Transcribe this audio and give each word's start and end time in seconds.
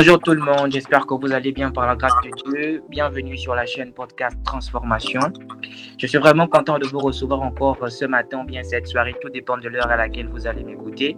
Bonjour 0.00 0.20
tout 0.20 0.30
le 0.30 0.40
monde, 0.40 0.70
j'espère 0.70 1.04
que 1.06 1.14
vous 1.14 1.32
allez 1.32 1.50
bien 1.50 1.72
par 1.72 1.84
la 1.84 1.96
grâce 1.96 2.12
de 2.22 2.30
Dieu. 2.30 2.84
Bienvenue 2.88 3.36
sur 3.36 3.56
la 3.56 3.66
chaîne 3.66 3.92
podcast 3.92 4.36
Transformation. 4.44 5.18
Je 5.98 6.06
suis 6.06 6.18
vraiment 6.18 6.46
content 6.46 6.78
de 6.78 6.86
vous 6.86 7.00
recevoir 7.00 7.42
encore 7.42 7.78
ce 7.90 8.04
matin 8.04 8.42
ou 8.42 8.44
bien 8.44 8.62
cette 8.62 8.86
soirée, 8.86 9.16
tout 9.20 9.28
dépend 9.28 9.58
de 9.58 9.68
l'heure 9.68 9.90
à 9.90 9.96
laquelle 9.96 10.28
vous 10.28 10.46
allez 10.46 10.62
m'écouter. 10.62 11.16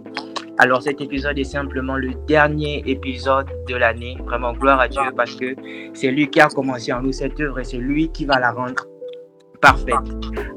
Alors 0.57 0.81
cet 0.81 0.99
épisode 0.99 1.37
est 1.37 1.43
simplement 1.43 1.95
le 1.95 2.15
dernier 2.25 2.81
épisode 2.87 3.51
de 3.69 3.75
l'année. 3.75 4.17
Vraiment 4.25 4.53
gloire 4.53 4.79
à 4.79 4.87
Dieu 4.87 5.11
parce 5.15 5.35
que 5.35 5.55
c'est 5.93 6.09
lui 6.09 6.27
qui 6.31 6.41
a 6.41 6.47
commencé 6.47 6.91
en 6.91 7.03
nous 7.03 7.11
cette 7.11 7.39
œuvre 7.39 7.59
et 7.59 7.63
c'est 7.63 7.77
lui 7.77 8.11
qui 8.11 8.25
va 8.25 8.39
la 8.39 8.51
rendre 8.51 8.87
parfaite. 9.61 9.95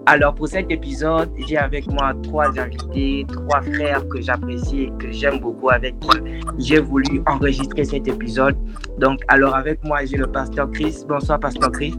Alors 0.06 0.34
pour 0.34 0.48
cet 0.48 0.70
épisode, 0.70 1.30
j'ai 1.46 1.56
avec 1.56 1.86
moi 1.86 2.12
trois 2.22 2.58
invités, 2.58 3.26
trois 3.30 3.62
frères 3.62 4.06
que 4.08 4.20
j'apprécie 4.20 4.82
et 4.82 4.92
que 4.98 5.12
j'aime 5.12 5.38
beaucoup 5.38 5.70
avec 5.70 5.98
qui 6.00 6.18
j'ai 6.58 6.80
voulu 6.80 7.22
enregistrer 7.26 7.84
cet 7.84 8.08
épisode. 8.08 8.56
Donc 8.98 9.20
alors 9.28 9.54
avec 9.54 9.82
moi, 9.84 10.04
j'ai 10.04 10.16
le 10.16 10.26
pasteur 10.26 10.70
Chris. 10.72 11.04
Bonsoir 11.08 11.38
pasteur 11.38 11.70
Chris. 11.70 11.94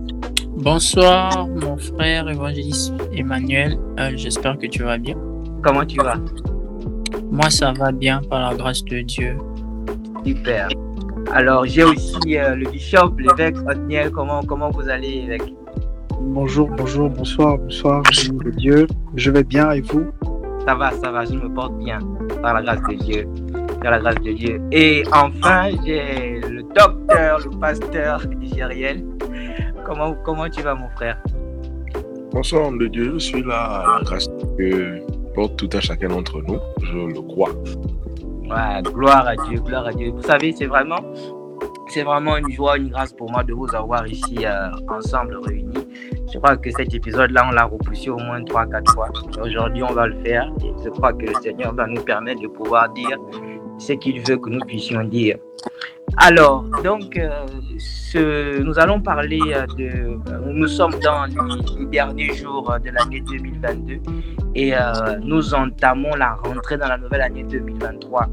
Bonsoir 0.58 1.48
mon 1.48 1.78
frère 1.78 2.30
évangéliste 2.30 2.94
Emmanuel. 3.14 3.78
Euh, 4.00 4.12
j'espère 4.16 4.58
que 4.58 4.68
tu 4.68 4.84
vas 4.84 4.98
bien. 4.98 5.16
Comment 5.64 5.86
tu 5.86 5.98
vas? 5.98 6.18
Moi 7.32 7.50
ça 7.50 7.74
va 7.74 7.92
bien 7.92 8.22
par 8.30 8.50
la 8.50 8.56
grâce 8.56 8.84
de 8.86 9.02
Dieu. 9.02 9.38
Super. 10.26 10.70
Alors 11.34 11.66
j'ai 11.66 11.84
aussi 11.84 12.38
euh, 12.38 12.56
le 12.56 12.70
bishop, 12.70 13.14
l'évêque 13.18 13.58
Otniel. 13.68 14.12
Comment, 14.12 14.44
comment 14.44 14.70
vous 14.70 14.88
allez 14.90 15.24
évêque? 15.26 15.54
Bonjour, 16.34 16.70
bonjour, 16.70 17.10
bonsoir, 17.10 17.58
bonsoir, 17.58 18.02
de 18.02 18.50
Dieu. 18.52 18.88
Je 19.16 19.32
vais 19.32 19.44
bien 19.44 19.72
et 19.72 19.82
vous? 19.82 20.08
Ça 20.68 20.74
va, 20.76 20.92
ça 20.92 21.12
va, 21.12 21.24
je 21.24 21.34
me 21.34 21.48
porte 21.48 21.78
bien, 21.78 22.00
par 22.42 22.56
la 22.56 22.62
grâce 22.64 22.82
de 22.90 22.96
Dieu. 22.96 23.28
Par 23.82 23.92
la 23.92 24.00
grâce 24.00 24.16
de 24.16 24.32
Dieu. 24.32 24.62
Et 24.72 25.04
enfin, 25.14 25.70
j'ai 25.86 26.42
le 26.42 26.64
docteur, 26.64 27.40
le 27.40 27.60
pasteur 27.60 28.22
Gériel. 28.42 29.06
Comment, 29.86 30.16
comment 30.26 30.50
tu 30.50 30.62
vas, 30.62 30.74
mon 30.74 30.90
frère? 30.90 31.22
Bonsoir, 32.32 32.68
homme 32.68 32.80
de 32.80 32.88
Dieu. 32.88 33.14
Je 33.14 33.20
suis 33.20 33.44
là 33.44 33.64
à 33.64 33.98
la 34.00 34.04
grâce 34.04 34.28
que 34.58 35.00
porte 35.36 35.56
tout 35.58 35.70
à 35.74 35.80
chacun 35.80 36.10
d'entre 36.10 36.42
nous. 36.42 36.60
Je 36.82 36.98
le 36.98 37.22
crois. 37.22 37.52
Ouais, 38.50 38.82
gloire 38.84 39.28
à 39.28 39.36
Dieu, 39.48 39.60
gloire 39.60 39.88
à 39.88 39.92
Dieu. 39.92 40.10
Vous 40.10 40.24
savez, 40.24 40.54
c'est 40.58 40.66
vraiment 40.66 41.00
c'est 41.88 42.04
vraiment 42.04 42.38
une 42.38 42.52
joie, 42.52 42.78
une 42.78 42.90
grâce 42.90 43.14
pour 43.14 43.32
moi 43.32 43.44
de 43.44 43.54
vous 43.54 43.74
avoir 43.76 44.06
ici 44.08 44.46
euh, 44.46 44.70
ensemble 44.90 45.38
réunis. 45.44 45.88
Je 46.32 46.38
crois 46.40 46.58
que 46.58 46.72
cet 46.72 46.94
épisode-là, 46.94 47.48
on 47.48 47.52
l'a 47.52 47.66
repoussé 47.66 48.10
au 48.10 48.18
moins 48.18 48.42
3-4 48.42 48.94
fois. 48.94 49.10
Aujourd'hui, 49.42 49.84
on 49.84 49.94
va 49.94 50.08
le 50.08 50.16
faire 50.24 50.52
je 50.84 50.90
crois 50.90 51.14
que 51.14 51.26
le 51.26 51.34
Seigneur 51.42 51.74
va 51.74 51.88
nous 51.88 52.02
permettre 52.02 52.42
de 52.42 52.48
pouvoir 52.48 52.90
dire 52.94 53.18
ce 53.78 53.94
qu'il 53.94 54.22
veut 54.22 54.38
que 54.38 54.50
nous 54.50 54.66
puissions 54.66 55.04
dire. 55.04 55.38
Alors, 56.18 56.64
donc, 56.84 57.18
euh, 57.18 58.60
nous 58.64 58.80
allons 58.80 59.02
parler 59.02 59.42
euh, 59.48 59.66
de... 59.78 60.52
nous 60.52 60.68
sommes 60.68 60.98
dans 61.04 61.26
les, 61.26 61.86
derniers 61.88 62.34
jours 62.34 62.74
de 62.84 62.90
l'année 62.90 63.22
2022 63.22 64.00
et 64.56 64.74
nous 65.22 65.54
entamons 65.54 66.16
la 66.16 66.36
rentrée 66.36 66.78
dans 66.78 66.88
la 66.88 66.98
nouvelle 66.98 67.22
année 67.22 67.44
2023. 67.44 68.30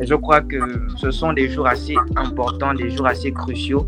Et 0.00 0.06
je 0.06 0.14
crois 0.14 0.40
que 0.40 0.56
ce 0.96 1.10
sont 1.10 1.32
des 1.32 1.48
jours 1.48 1.66
assez 1.66 1.96
importants, 2.16 2.74
des 2.74 2.90
jours 2.90 3.06
assez 3.06 3.32
cruciaux 3.32 3.86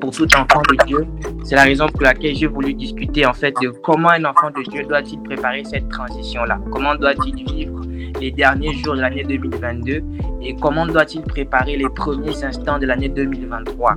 pour 0.00 0.10
tout 0.10 0.26
enfant 0.34 0.62
de 0.70 0.84
Dieu. 0.86 1.06
C'est 1.44 1.54
la 1.54 1.64
raison 1.64 1.86
pour 1.88 2.02
laquelle 2.02 2.34
j'ai 2.34 2.46
voulu 2.46 2.74
discuter 2.74 3.26
en 3.26 3.32
fait 3.32 3.54
de 3.62 3.68
comment 3.82 4.10
un 4.10 4.24
enfant 4.24 4.50
de 4.50 4.62
Dieu 4.70 4.84
doit-il 4.84 5.20
préparer 5.22 5.64
cette 5.64 5.88
transition-là? 5.88 6.58
Comment 6.70 6.94
doit-il 6.94 7.34
vivre 7.52 7.80
les 8.20 8.30
derniers 8.30 8.72
jours 8.74 8.94
de 8.94 9.00
l'année 9.00 9.24
2022 9.24 10.02
et 10.42 10.56
comment 10.56 10.86
doit-il 10.86 11.22
préparer 11.22 11.76
les 11.76 11.88
premiers 11.88 12.44
instants 12.44 12.78
de 12.78 12.86
l'année 12.86 13.08
2023. 13.08 13.96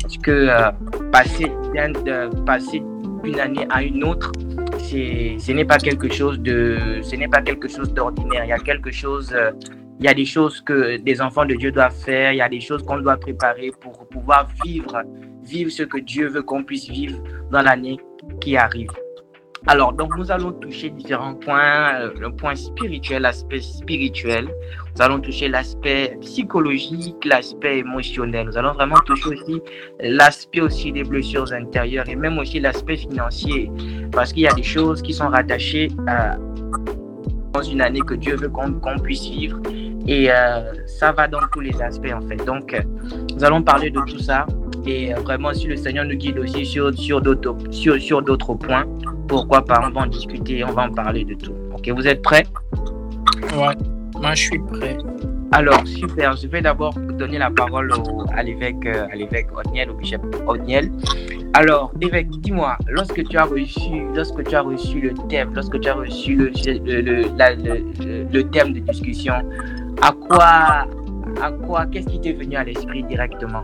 Parce 0.00 0.18
que 0.18 0.30
euh, 0.30 0.70
passer, 1.10 2.82
d'une 3.22 3.40
année 3.40 3.66
à 3.70 3.82
une 3.82 4.04
autre, 4.04 4.32
ce 4.78 5.52
n'est 5.52 5.64
pas 5.64 5.78
quelque 5.78 6.12
chose 6.12 6.40
de, 6.40 7.00
ce 7.02 7.16
n'est 7.16 7.28
pas 7.28 7.40
quelque 7.40 7.68
chose 7.68 7.92
d'ordinaire. 7.94 8.44
Il 8.44 8.48
y 8.48 8.52
a 8.52 8.58
quelque 8.58 8.90
chose 8.90 9.32
euh, 9.34 9.52
il 10.02 10.06
y 10.06 10.08
a 10.08 10.14
des 10.14 10.24
choses 10.24 10.60
que 10.60 10.96
des 10.96 11.20
enfants 11.20 11.44
de 11.44 11.54
Dieu 11.54 11.70
doivent 11.70 11.94
faire, 11.94 12.32
il 12.32 12.38
y 12.38 12.42
a 12.42 12.48
des 12.48 12.58
choses 12.58 12.82
qu'on 12.82 12.98
doit 12.98 13.16
préparer 13.18 13.70
pour 13.80 14.04
pouvoir 14.08 14.48
vivre, 14.64 15.00
vivre 15.44 15.70
ce 15.70 15.84
que 15.84 15.98
Dieu 15.98 16.26
veut 16.26 16.42
qu'on 16.42 16.64
puisse 16.64 16.88
vivre 16.90 17.22
dans 17.52 17.62
l'année 17.62 17.98
qui 18.40 18.56
arrive. 18.56 18.90
Alors, 19.68 19.92
donc 19.92 20.16
nous 20.18 20.32
allons 20.32 20.50
toucher 20.50 20.90
différents 20.90 21.36
points, 21.36 21.94
euh, 22.00 22.10
le 22.18 22.34
point 22.34 22.56
spirituel, 22.56 23.22
l'aspect 23.22 23.60
spirituel. 23.60 24.48
Nous 24.96 25.02
allons 25.02 25.20
toucher 25.20 25.46
l'aspect 25.46 26.18
psychologique, 26.20 27.24
l'aspect 27.24 27.78
émotionnel. 27.78 28.48
Nous 28.48 28.58
allons 28.58 28.72
vraiment 28.72 28.98
toucher 29.06 29.28
aussi 29.28 29.62
l'aspect 30.00 30.62
aussi 30.62 30.90
des 30.90 31.04
blessures 31.04 31.52
intérieures 31.52 32.08
et 32.08 32.16
même 32.16 32.38
aussi 32.38 32.58
l'aspect 32.58 32.96
financier, 32.96 33.70
parce 34.10 34.32
qu'il 34.32 34.42
y 34.42 34.48
a 34.48 34.52
des 34.52 34.64
choses 34.64 35.00
qui 35.00 35.12
sont 35.12 35.28
rattachées 35.28 35.92
dans 37.52 37.62
une 37.62 37.80
année 37.80 38.00
que 38.00 38.14
Dieu 38.14 38.34
veut 38.34 38.48
qu'on 38.48 38.98
puisse 38.98 39.28
vivre. 39.28 39.60
Et 40.06 40.30
euh, 40.30 40.72
ça 40.86 41.12
va 41.12 41.28
dans 41.28 41.40
tous 41.52 41.60
les 41.60 41.80
aspects, 41.80 42.12
en 42.12 42.20
fait. 42.26 42.36
Donc, 42.44 42.74
euh, 42.74 42.80
nous 43.34 43.44
allons 43.44 43.62
parler 43.62 43.90
de 43.90 44.00
tout 44.00 44.18
ça. 44.18 44.46
Et 44.86 45.14
euh, 45.14 45.18
vraiment, 45.20 45.52
si 45.52 45.66
le 45.66 45.76
Seigneur 45.76 46.04
nous 46.04 46.16
guide 46.16 46.38
aussi 46.38 46.66
sur, 46.66 46.92
sur 46.98 47.20
d'autres 47.20 47.56
sur, 47.70 48.00
sur 48.00 48.22
points, 48.24 48.84
pourquoi 49.28 49.64
pas, 49.64 49.80
on 49.86 49.90
va 49.90 50.02
en 50.02 50.06
discuter, 50.06 50.64
on 50.64 50.72
va 50.72 50.84
en 50.84 50.92
parler 50.92 51.24
de 51.24 51.34
tout. 51.34 51.54
Ok, 51.72 51.88
vous 51.88 52.06
êtes 52.06 52.22
prêts? 52.22 52.44
Ouais, 53.54 53.76
moi 54.20 54.34
je 54.34 54.42
suis 54.42 54.58
prêt. 54.58 54.96
Alors, 55.52 55.86
super. 55.86 56.36
Je 56.36 56.48
vais 56.48 56.62
d'abord 56.62 56.94
donner 56.94 57.38
la 57.38 57.50
parole 57.50 57.92
à 58.34 58.42
l'évêque 58.42 58.86
à 58.86 59.14
l'évêque 59.14 59.48
Otniel, 59.56 59.90
au 59.90 59.94
bishop 59.94 60.22
Otniel. 60.46 60.90
Alors, 61.54 61.92
évêque, 62.00 62.30
dis-moi, 62.40 62.78
lorsque 62.88 63.28
tu 63.28 63.36
as 63.36 63.44
reçu, 63.44 64.06
lorsque 64.14 64.42
tu 64.42 64.54
as 64.54 64.62
reçu 64.62 65.00
le 65.00 65.12
thème, 65.28 65.52
lorsque 65.54 65.78
tu 65.80 65.88
as 65.88 65.94
reçu 65.94 66.34
le, 66.34 66.50
le, 66.82 68.32
le, 68.32 68.42
thème 68.44 68.72
de 68.72 68.80
discussion, 68.80 69.34
à 70.00 70.12
quoi, 70.12 70.86
à 71.40 71.52
quoi, 71.52 71.86
qu'est-ce 71.86 72.06
qui 72.06 72.20
t'est 72.20 72.32
venu 72.32 72.56
à 72.56 72.64
l'esprit 72.64 73.02
directement 73.04 73.62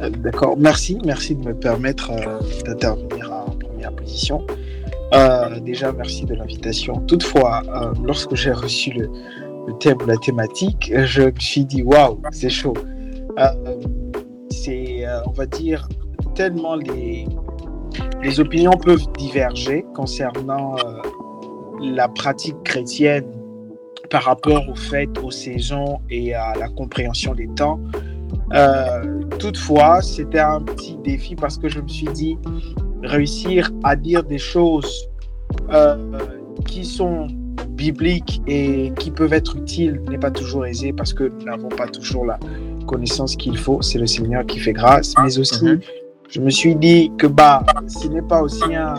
euh, 0.00 0.10
D'accord, 0.10 0.56
merci, 0.58 0.98
merci 1.04 1.34
de 1.34 1.44
me 1.44 1.54
permettre 1.54 2.10
euh, 2.10 2.40
d'intervenir 2.64 3.32
en 3.32 3.50
première 3.50 3.92
position. 3.92 4.46
Euh, 5.14 5.60
déjà, 5.60 5.92
merci 5.92 6.24
de 6.24 6.34
l'invitation. 6.34 7.00
Toutefois, 7.06 7.62
lorsque 8.02 8.34
j'ai 8.34 8.52
reçu 8.52 8.90
le, 8.90 9.08
thème 9.78 9.98
ou 10.02 10.06
la 10.06 10.16
thématique, 10.16 10.92
je 11.04 11.22
me 11.22 11.40
suis 11.40 11.64
dit 11.64 11.82
waouh, 11.82 12.20
c'est 12.32 12.50
chaud. 12.50 12.74
c'est, 14.50 15.04
on 15.26 15.30
va 15.30 15.46
dire, 15.46 15.88
tellement 16.34 16.76
les, 16.76 17.26
opinions 18.38 18.72
peuvent 18.72 19.06
diverger 19.16 19.84
concernant 19.94 20.74
la 21.80 22.08
pratique 22.08 22.56
chrétienne 22.64 23.35
par 24.06 24.24
rapport 24.24 24.68
au 24.68 24.74
fait, 24.74 25.08
aux 25.22 25.30
saisons 25.30 26.00
et 26.10 26.34
à 26.34 26.54
la 26.58 26.68
compréhension 26.68 27.34
des 27.34 27.48
temps. 27.48 27.80
Euh, 28.54 29.20
toutefois, 29.38 30.02
c'était 30.02 30.40
un 30.40 30.60
petit 30.60 30.96
défi 31.04 31.34
parce 31.34 31.58
que 31.58 31.68
je 31.68 31.80
me 31.80 31.88
suis 31.88 32.08
dit, 32.08 32.38
réussir 33.02 33.70
à 33.84 33.96
dire 33.96 34.22
des 34.24 34.38
choses 34.38 35.08
euh, 35.70 35.96
qui 36.66 36.84
sont 36.84 37.28
bibliques 37.70 38.40
et 38.46 38.92
qui 38.98 39.10
peuvent 39.10 39.32
être 39.32 39.56
utiles 39.56 40.00
n'est 40.08 40.18
pas 40.18 40.30
toujours 40.30 40.66
aisé 40.66 40.92
parce 40.92 41.12
que 41.12 41.24
nous 41.24 41.44
n'avons 41.44 41.68
pas 41.68 41.86
toujours 41.86 42.24
la 42.24 42.38
connaissance 42.86 43.36
qu'il 43.36 43.58
faut. 43.58 43.82
C'est 43.82 43.98
le 43.98 44.06
Seigneur 44.06 44.46
qui 44.46 44.58
fait 44.58 44.72
grâce, 44.72 45.14
mais 45.22 45.38
aussi 45.38 45.64
mhm 45.64 45.80
je 46.28 46.40
me 46.40 46.50
suis 46.50 46.74
dit 46.74 47.10
que 47.18 47.26
bah, 47.26 47.64
ce 47.86 48.08
n'est 48.08 48.22
pas 48.22 48.42
aussi 48.42 48.74
un, 48.74 48.94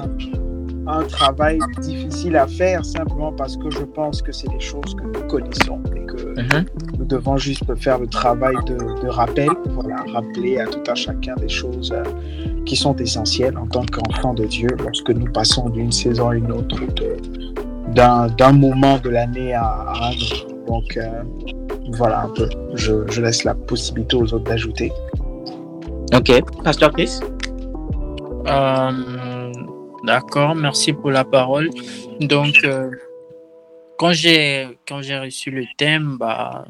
un, 0.87 1.03
travail 1.03 1.59
difficile 1.81 2.35
à 2.35 2.47
faire 2.47 2.83
simplement 2.83 3.31
parce 3.31 3.57
que 3.57 3.69
je 3.69 3.83
pense 3.83 4.21
que 4.21 4.31
c'est 4.31 4.49
des 4.49 4.59
choses 4.59 4.95
que 4.95 5.03
nous 5.03 5.27
connaissons 5.27 5.79
et 5.95 6.05
que 6.05 6.41
mhm. 6.41 6.65
nous 6.97 7.05
devons 7.05 7.37
juste 7.37 7.63
faire 7.75 7.99
le 7.99 8.07
travail 8.07 8.55
de, 8.65 8.75
de, 8.75 9.07
rappel, 9.07 9.49
voilà, 9.69 9.97
rappeler 10.13 10.59
à 10.59 10.65
tout 10.65 10.83
un 10.89 10.95
chacun 10.95 11.35
des 11.35 11.49
choses 11.49 11.93
euh, 11.93 12.03
qui 12.65 12.75
sont 12.75 12.95
essentielles 12.95 13.57
en 13.57 13.67
tant 13.67 13.85
qu'enfant 13.85 14.33
de 14.33 14.45
Dieu 14.45 14.69
lorsque 14.79 15.09
nous 15.09 15.31
passons 15.31 15.69
d'une 15.69 15.91
saison 15.91 16.29
à 16.29 16.35
une 16.35 16.51
autre, 16.51 16.77
d'un 17.93 18.51
moment 18.53 18.97
de 18.99 19.09
l'année 19.09 19.53
à, 19.53 19.63
à, 19.63 20.09
un 20.09 20.11
autre. 20.11 20.47
Donc 20.67 20.97
euh, 20.97 21.23
voilà 21.91 22.23
un 22.23 22.29
peu, 22.29 22.49
je, 22.75 23.07
je 23.09 23.21
laisse 23.21 23.43
la 23.43 23.55
possibilité 23.55 24.15
aux 24.17 24.33
autres 24.33 24.43
d'ajouter. 24.43 24.91
Ok, 26.13 26.31
Pasteur 26.63 26.91
Chris? 26.93 27.19
Euh, 28.47 28.91
d'accord, 30.07 30.55
merci 30.55 30.93
pour 30.93 31.11
la 31.11 31.23
parole. 31.23 31.69
Donc, 32.21 32.61
euh, 32.63 32.89
quand 33.99 34.13
j'ai 34.13 34.67
quand 34.87 35.01
j'ai 35.01 35.19
reçu 35.19 35.51
le 35.51 35.65
thème, 35.77 36.17
bah, 36.17 36.65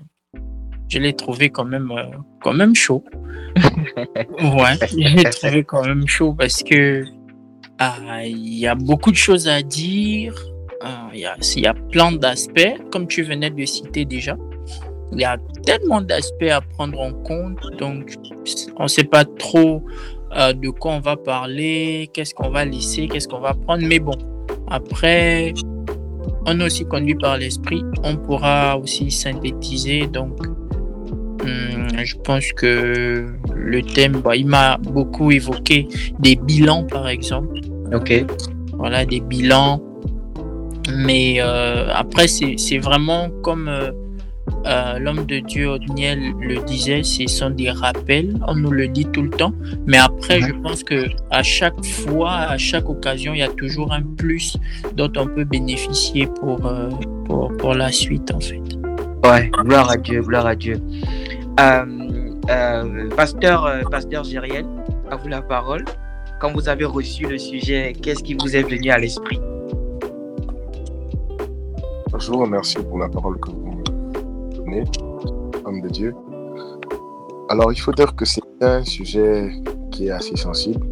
je 0.90 1.00
l'ai 1.00 1.14
trouvé 1.14 1.50
quand 1.50 1.66
même 1.66 1.92
euh, 1.92 2.04
quand 2.42 2.54
même 2.54 2.76
chaud. 2.76 3.04
ouais, 3.56 4.76
je 4.92 5.16
l'ai 5.16 5.30
trouvé 5.30 5.64
quand 5.64 5.86
même 5.86 6.08
chaud 6.08 6.34
parce 6.34 6.64
que 6.64 7.06
ah, 7.80 8.26
il 8.26 8.58
y 8.58 8.68
a 8.68 8.76
beaucoup 8.76 9.12
de 9.12 9.22
choses 9.28 9.48
à 9.48 9.62
dire. 9.62 10.34
Ah, 10.82 11.10
il 11.14 11.22
y, 11.22 11.26
a, 11.26 11.36
y 11.56 11.66
a 11.68 11.74
plein 11.74 12.12
d'aspects, 12.12 12.76
comme 12.92 13.08
tu 13.08 13.24
venais 13.24 13.50
de 13.50 13.66
citer 13.66 14.06
déjà. 14.06 14.36
il 15.12 15.20
y 15.20 15.26
a 15.26 15.38
tellement 15.66 16.02
d'aspects 16.02 16.52
à 16.52 16.62
prendre 16.62 17.00
en 17.00 17.14
compte, 17.14 17.60
donc 17.80 18.16
on 18.78 18.84
ne 18.84 18.88
sait 18.88 19.04
pas 19.04 19.26
trop 19.26 19.84
euh, 20.36 20.54
de 20.54 20.70
quoi 20.70 20.94
on 20.94 21.00
va 21.00 21.16
parler, 21.16 22.10
qu'est-ce 22.14 22.34
qu'on 22.34 22.50
va 22.50 22.66
laisser, 22.66 23.08
qu'est-ce 23.08 23.28
qu'on 23.28 23.40
va 23.40 23.54
prendre. 23.54 23.84
Mais 23.86 24.00
bon, 24.00 24.16
après, 24.70 25.54
on 26.46 26.60
est 26.60 26.64
aussi 26.64 26.86
conduit 26.86 27.16
par 27.16 27.38
l'esprit, 27.38 27.84
on 28.04 28.18
pourra 28.18 28.78
aussi 28.78 29.12
synthétiser. 29.12 30.08
Donc, 30.08 30.38
hum, 31.44 31.88
je 32.04 32.16
pense 32.24 32.52
que 32.54 33.28
le 33.56 33.82
thème, 33.82 34.22
bah, 34.24 34.36
il 34.36 34.48
m'a 34.48 34.78
beaucoup 34.78 35.32
évoqué 35.32 35.88
des 36.20 36.36
bilans, 36.36 36.84
par 36.84 37.08
exemple. 37.08 37.60
Ok. 37.94 38.26
Voilà, 38.74 39.06
des 39.06 39.22
bilans. 39.22 39.82
Mais 40.96 41.38
euh, 41.40 41.90
après, 41.94 42.28
c'est 42.28 42.78
vraiment 42.78 43.30
comme 43.44 43.68
euh, 43.68 43.92
euh, 44.66 45.00
l'homme 45.00 45.26
de 45.26 45.40
Dieu 45.40 45.68
Otniel 45.68 46.34
le 46.40 46.64
disait, 46.66 47.04
ce 47.04 47.26
sont 47.28 47.50
des 47.50 47.70
rappels, 47.70 48.38
on 48.48 48.56
nous 48.56 48.72
le 48.72 48.88
dit 48.88 49.06
tout 49.06 49.22
le 49.22 49.30
temps, 49.30 49.54
mais 49.86 49.98
après, 49.98 50.42
je 50.42 50.54
pense 50.54 50.84
que 50.84 51.08
à 51.32 51.44
chaque 51.44 51.84
fois, 51.86 52.32
à 52.32 52.58
chaque 52.58 52.90
occasion, 52.90 53.34
il 53.34 53.40
y 53.40 53.44
a 53.44 53.50
toujours 53.50 53.94
un 53.94 54.02
plus 54.02 54.58
dont 54.96 55.12
on 55.18 55.28
peut 55.28 55.46
bénéficier 55.46 56.28
pour, 56.28 56.66
euh, 56.66 56.90
pour, 57.26 57.56
pour, 57.58 57.74
la 57.74 57.92
suite, 57.92 58.32
en 58.34 58.40
fait. 58.40 58.62
Ouais, 59.24 59.50
gloire 59.64 59.92
à 59.92 59.98
Dieu, 59.98 60.22
gloire 60.22 60.46
à 60.46 60.56
Dieu. 60.56 60.76
Euh, 61.60 63.10
pasteur, 63.16 63.70
pasteur 63.90 64.24
Gériel, 64.24 64.66
à 65.12 65.16
vous 65.16 65.28
la 65.28 65.42
parole. 65.42 65.86
Quand 66.40 66.54
vous 66.54 66.70
avez 66.70 66.86
reçu 66.86 67.26
le 67.26 67.38
sujet, 67.38 67.94
qu'est-ce 68.02 68.24
qui 68.24 68.36
vous 68.36 68.56
est 68.56 68.64
venu 68.64 68.90
à 68.92 68.98
l'esprit? 68.98 69.40
Je 72.20 72.32
vous 72.32 72.40
remercie 72.40 72.78
pour 72.78 73.00
la 73.00 73.10
parole 73.10 73.40
que 73.40 73.50
vous 73.52 73.67
homme 75.66 75.82
de 75.82 75.90
Dieu. 75.90 76.16
Alors, 77.50 77.72
il 77.72 77.80
faut 77.80 77.94
dire 77.94 78.16
que 78.16 78.26
c'est 78.26 78.42
un 78.62 78.84
sujet 78.84 79.52
qui 79.92 80.08
est 80.08 80.12
assez 80.12 80.36
sensible. 80.36 80.86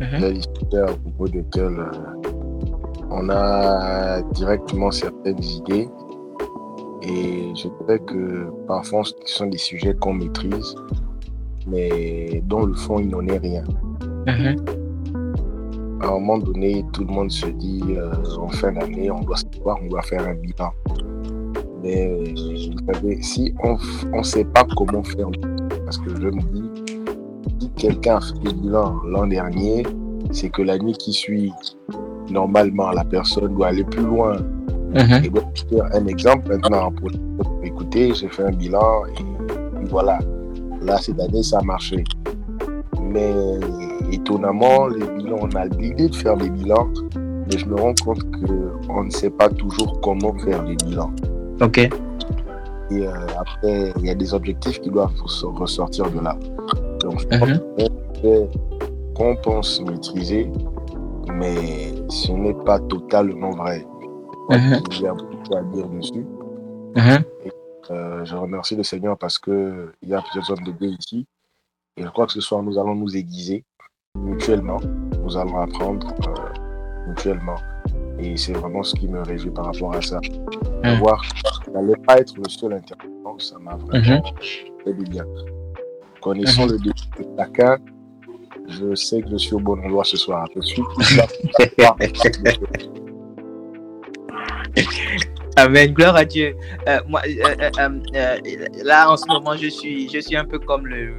Mm 0.00 0.40
à 0.74 0.86
propos 0.86 1.28
desquels 1.28 1.78
euh, 1.78 1.90
on 3.10 3.28
a 3.28 4.22
directement 4.32 4.90
certaines 4.90 5.42
idées. 5.42 5.88
Et 7.02 7.52
je 7.54 7.68
dirais 7.80 7.98
que 7.98 8.46
parfois, 8.66 9.02
ce 9.04 9.12
sont 9.26 9.46
des 9.46 9.58
sujets 9.58 9.94
qu'on 9.94 10.14
maîtrise, 10.14 10.74
mais 11.66 12.42
dont 12.46 12.64
le 12.64 12.74
fond, 12.74 13.00
il 13.00 13.08
n'en 13.08 13.26
est 13.26 13.38
rien. 13.38 13.64
Mhm. 14.26 14.56
À 16.00 16.06
un 16.06 16.10
moment 16.10 16.38
donné, 16.38 16.84
tout 16.92 17.04
le 17.04 17.12
monde 17.12 17.30
se 17.30 17.46
dit, 17.46 17.82
euh, 17.90 18.12
en 18.38 18.48
fin 18.48 18.72
d'année, 18.72 19.10
on 19.10 19.20
doit 19.20 19.36
savoir, 19.36 19.78
on 19.82 19.88
doit 19.88 20.02
faire 20.02 20.26
un 20.26 20.34
bilan. 20.34 20.72
Mais 21.82 22.06
vous 22.06 22.92
savez, 22.92 23.22
si 23.22 23.54
on 23.64 24.18
ne 24.18 24.22
sait 24.22 24.44
pas 24.44 24.64
comment 24.76 25.02
faire, 25.02 25.28
parce 25.84 25.98
que 25.98 26.10
je 26.10 26.28
me 26.28 26.40
dis, 26.52 26.84
si 27.60 27.70
quelqu'un 27.70 28.16
a 28.16 28.20
fait 28.20 28.34
le 28.44 28.52
bilan 28.52 29.00
l'an 29.04 29.26
dernier, 29.26 29.84
c'est 30.30 30.48
que 30.48 30.62
l'année 30.62 30.92
qui 30.92 31.12
suit, 31.12 31.52
normalement, 32.30 32.90
la 32.92 33.04
personne 33.04 33.54
doit 33.54 33.68
aller 33.68 33.84
plus 33.84 34.04
loin. 34.04 34.36
Mm-hmm. 34.94 35.24
Et 35.24 35.30
donc, 35.30 35.44
un 35.92 36.06
exemple 36.06 36.48
maintenant 36.50 36.92
pour 36.92 37.10
écouter, 37.64 38.14
j'ai 38.14 38.28
fait 38.28 38.44
un 38.44 38.52
bilan 38.52 39.06
et 39.06 39.84
voilà, 39.86 40.18
là, 40.82 40.98
cette 40.98 41.18
année, 41.18 41.42
ça 41.42 41.58
a 41.58 41.62
marché. 41.62 42.04
Mais 43.00 43.32
étonnamment, 44.12 44.86
les 44.86 45.06
bilans, 45.16 45.40
on 45.42 45.56
a 45.56 45.66
l'idée 45.66 46.08
de 46.08 46.14
faire 46.14 46.36
des 46.36 46.48
bilans, 46.50 46.88
mais 47.16 47.58
je 47.58 47.66
me 47.66 47.74
rends 47.74 47.94
compte 48.04 48.22
qu'on 48.86 49.04
ne 49.04 49.10
sait 49.10 49.30
pas 49.30 49.48
toujours 49.48 50.00
comment 50.00 50.34
faire 50.38 50.62
des 50.64 50.76
bilans. 50.76 51.10
Ok. 51.62 51.78
Et 51.78 51.90
euh, 53.06 53.12
après, 53.38 53.92
il 53.98 54.06
y 54.06 54.10
a 54.10 54.14
des 54.14 54.34
objectifs 54.34 54.80
qui 54.80 54.90
doivent 54.90 55.14
ressortir 55.22 56.10
de 56.10 56.20
là. 56.20 56.36
Donc, 57.00 57.20
je 57.20 57.26
pense 57.26 57.48
mhm. 57.48 58.48
qu'on 59.14 59.36
pense 59.36 59.80
maîtriser, 59.80 60.50
mais 61.32 61.94
ce 62.08 62.32
n'est 62.32 62.54
pas 62.64 62.80
totalement 62.80 63.50
vrai. 63.50 63.86
Mhm. 64.50 64.80
Il 64.90 65.02
y 65.02 65.06
a 65.06 65.14
beaucoup 65.14 65.56
à 65.56 65.62
dire 65.62 65.88
dessus. 65.88 66.26
Mhm. 66.96 67.24
Euh, 67.90 68.24
je 68.24 68.36
remercie 68.36 68.76
le 68.76 68.82
Seigneur 68.82 69.16
parce 69.16 69.38
qu'il 69.38 69.92
y 70.02 70.14
a 70.14 70.20
plusieurs 70.20 70.50
hommes 70.50 70.64
de 70.64 70.72
Dieu 70.72 70.88
ici. 70.98 71.26
Et 71.96 72.02
je 72.02 72.08
crois 72.08 72.26
que 72.26 72.32
ce 72.32 72.40
soir, 72.40 72.62
nous 72.62 72.78
allons 72.78 72.94
nous 72.94 73.16
aiguiser 73.16 73.64
mutuellement. 74.18 74.80
Nous 75.22 75.36
allons 75.36 75.58
apprendre 75.60 76.12
euh, 76.26 77.08
mutuellement. 77.08 77.56
Et 78.22 78.36
c'est 78.36 78.52
vraiment 78.52 78.84
ce 78.84 78.94
qui 78.94 79.08
me 79.08 79.20
réjouit 79.22 79.50
par 79.50 79.66
rapport 79.66 79.94
à 79.94 80.00
ça. 80.00 80.20
Mmh. 80.84 80.94
Voir, 80.98 81.20
n'allait 81.74 81.96
pas 82.06 82.18
être 82.18 82.34
le 82.36 82.48
seul 82.48 82.74
intervenant, 82.74 83.36
ça 83.38 83.58
m'a 83.58 83.74
vraiment 83.76 84.20
mmh. 84.20 84.84
fait 84.84 84.92
du 84.92 85.04
bien. 85.04 85.24
Connaissant 86.20 86.66
mmh. 86.66 86.70
le 86.70 86.78
début 86.78 86.92
de 87.18 87.26
chacun, 87.36 87.78
je 88.68 88.94
sais 88.94 89.22
que 89.22 89.30
je 89.30 89.36
suis 89.38 89.54
au 89.54 89.58
bon 89.58 89.82
endroit 89.84 90.04
ce 90.04 90.16
soir. 90.16 90.46
Je 90.54 90.60
suis 90.60 90.82
Amen, 95.56 95.92
gloire 95.92 96.16
à 96.16 96.24
Dieu. 96.24 96.56
Euh, 96.88 97.00
moi, 97.08 97.20
euh, 97.26 97.70
euh, 97.78 98.66
là, 98.84 99.10
en 99.10 99.16
ce 99.16 99.26
moment, 99.26 99.56
je 99.56 99.66
suis, 99.68 100.08
je 100.08 100.18
suis 100.20 100.36
un 100.36 100.44
peu 100.44 100.58
comme 100.60 100.86
le, 100.86 101.12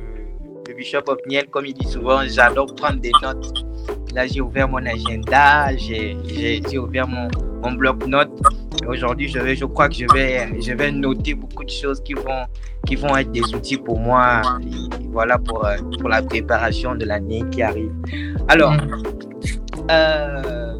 le 0.67 0.73
Bishop 0.73 1.03
Opniel, 1.07 1.47
comme 1.49 1.65
il 1.65 1.73
dit 1.73 1.87
souvent, 1.87 2.21
j'adore 2.25 2.73
prendre 2.73 2.99
des 2.99 3.11
notes. 3.21 3.63
Là, 4.13 4.27
j'ai 4.27 4.41
ouvert 4.41 4.69
mon 4.69 4.85
agenda, 4.85 5.75
j'ai 5.75 6.77
ouvert 6.77 7.07
mon, 7.07 7.27
mon 7.63 7.71
bloc-notes. 7.71 8.29
Aujourd'hui, 8.87 9.27
je, 9.27 9.55
je 9.55 9.65
crois 9.65 9.89
que 9.89 9.95
je 9.95 10.05
vais, 10.13 10.61
je 10.61 10.73
vais 10.73 10.91
noter 10.91 11.33
beaucoup 11.33 11.63
de 11.63 11.69
choses 11.69 11.99
qui 12.03 12.13
vont, 12.13 12.45
qui 12.85 12.95
vont 12.95 13.15
être 13.17 13.31
des 13.31 13.41
outils 13.55 13.77
pour 13.77 13.99
moi, 13.99 14.41
voilà, 15.11 15.39
pour, 15.39 15.65
euh, 15.65 15.77
pour 15.99 16.09
la 16.09 16.21
préparation 16.21 16.93
de 16.93 17.05
l'année 17.05 17.43
qui 17.49 17.63
arrive. 17.63 17.91
Alors, 18.49 18.75
euh, 19.89 20.77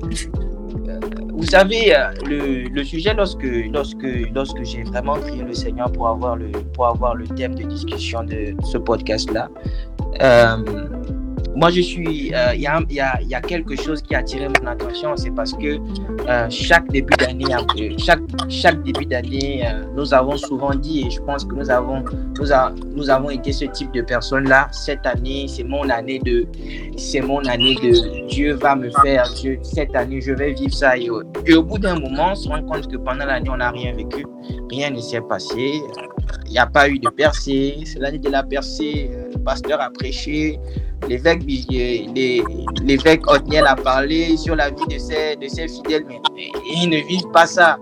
vous 1.34 1.46
savez, 1.46 1.96
euh, 1.96 2.12
le, 2.28 2.70
le, 2.70 2.84
sujet, 2.84 3.16
lorsque, 3.16 3.48
lorsque, 3.72 4.08
lorsque 4.36 4.64
j'ai 4.64 4.84
vraiment 4.84 5.16
prié 5.16 5.44
le 5.44 5.54
Seigneur 5.54 5.92
pour 5.92 6.08
avoir 6.08 6.36
le, 6.36 6.52
pour 6.74 6.86
avoir 6.86 7.16
le 7.16 7.28
thème 7.28 7.56
de 7.56 7.64
discussion 7.64 8.24
de 8.24 8.54
ce 8.64 8.78
podcast-là, 8.78 9.50
moi, 11.56 11.70
je 11.70 11.82
suis. 11.82 12.28
Il 12.28 12.36
euh, 12.36 12.56
y, 12.56 12.68
a, 12.68 12.82
y, 12.90 13.36
a, 13.36 13.42
quelque 13.42 13.76
chose 13.76 14.02
qui 14.02 14.16
a 14.16 14.20
attiré 14.20 14.48
mon 14.48 14.68
attention, 14.68 15.16
c'est 15.16 15.32
parce 15.32 15.54
que 15.54 15.78
euh, 16.28 16.48
chaque 16.50 16.88
début 16.90 17.16
d'année, 17.18 17.46
chaque, 17.98 18.22
chaque 18.50 18.82
début 18.84 19.06
d'année, 19.06 19.64
euh, 19.66 19.84
nous 19.96 20.14
avons 20.14 20.38
souvent 20.38 20.74
dit, 20.74 21.06
et 21.06 21.12
je 21.12 21.22
pense 21.22 21.46
que 21.46 21.54
nous 21.54 21.70
avons, 21.70 22.04
nous, 22.96 23.10
avons 23.10 23.30
été 23.30 23.52
ce 23.52 23.66
type 23.66 23.92
de 23.94 24.02
personnes-là. 24.02 24.68
Cette 24.72 25.06
année, 25.06 25.46
c'est 25.48 25.64
mon 25.64 25.90
année 25.90 26.20
de. 26.20 26.48
C'est 26.98 27.22
mon 27.22 27.44
année 27.46 27.76
de 27.76 28.28
Dieu 28.28 28.56
va 28.56 28.76
me 28.76 28.90
faire. 29.04 29.28
Cette 29.62 29.96
année, 29.96 30.22
je 30.22 30.34
vais 30.34 30.54
vivre 30.54 30.74
ça. 30.74 30.98
Et, 30.98 31.10
et 31.46 31.54
au 31.54 31.64
bout 31.64 31.78
d'un 31.78 32.00
moment, 32.00 32.32
on 32.32 32.36
se 32.36 32.50
rend 32.50 32.64
compte 32.64 32.92
que 32.92 32.98
pendant 32.98 33.26
l'année, 33.26 33.50
on 33.50 33.58
n'a 33.58 33.72
rien 33.72 33.94
vécu. 33.94 34.26
Rien 34.72 34.90
ne 34.90 35.00
s'est 35.00 35.22
passé. 35.22 35.82
Il 36.46 36.52
n'y 36.52 36.60
a 36.60 36.68
pas 36.68 36.90
eu 36.90 37.00
de 37.00 37.10
percée. 37.10 37.78
C'est 37.86 38.00
l'année 38.00 38.20
de 38.20 38.30
la 38.30 38.44
percée. 38.44 39.10
Le 39.34 39.40
pasteur 39.40 39.82
a 39.82 39.90
prêché 39.90 40.60
l'évêque 41.08 41.44
l'évêque 42.84 43.30
Otniel 43.30 43.66
a 43.68 43.76
parlé 43.76 44.38
sur 44.38 44.56
la 44.56 44.70
vie 44.70 44.86
de 44.90 44.98
ses, 44.98 45.68
fidèles, 45.68 46.06
mais 46.08 46.22
ils 46.76 46.90
ne 46.90 47.08
vivent 47.08 47.32
pas 47.32 47.46
ça. 47.46 47.78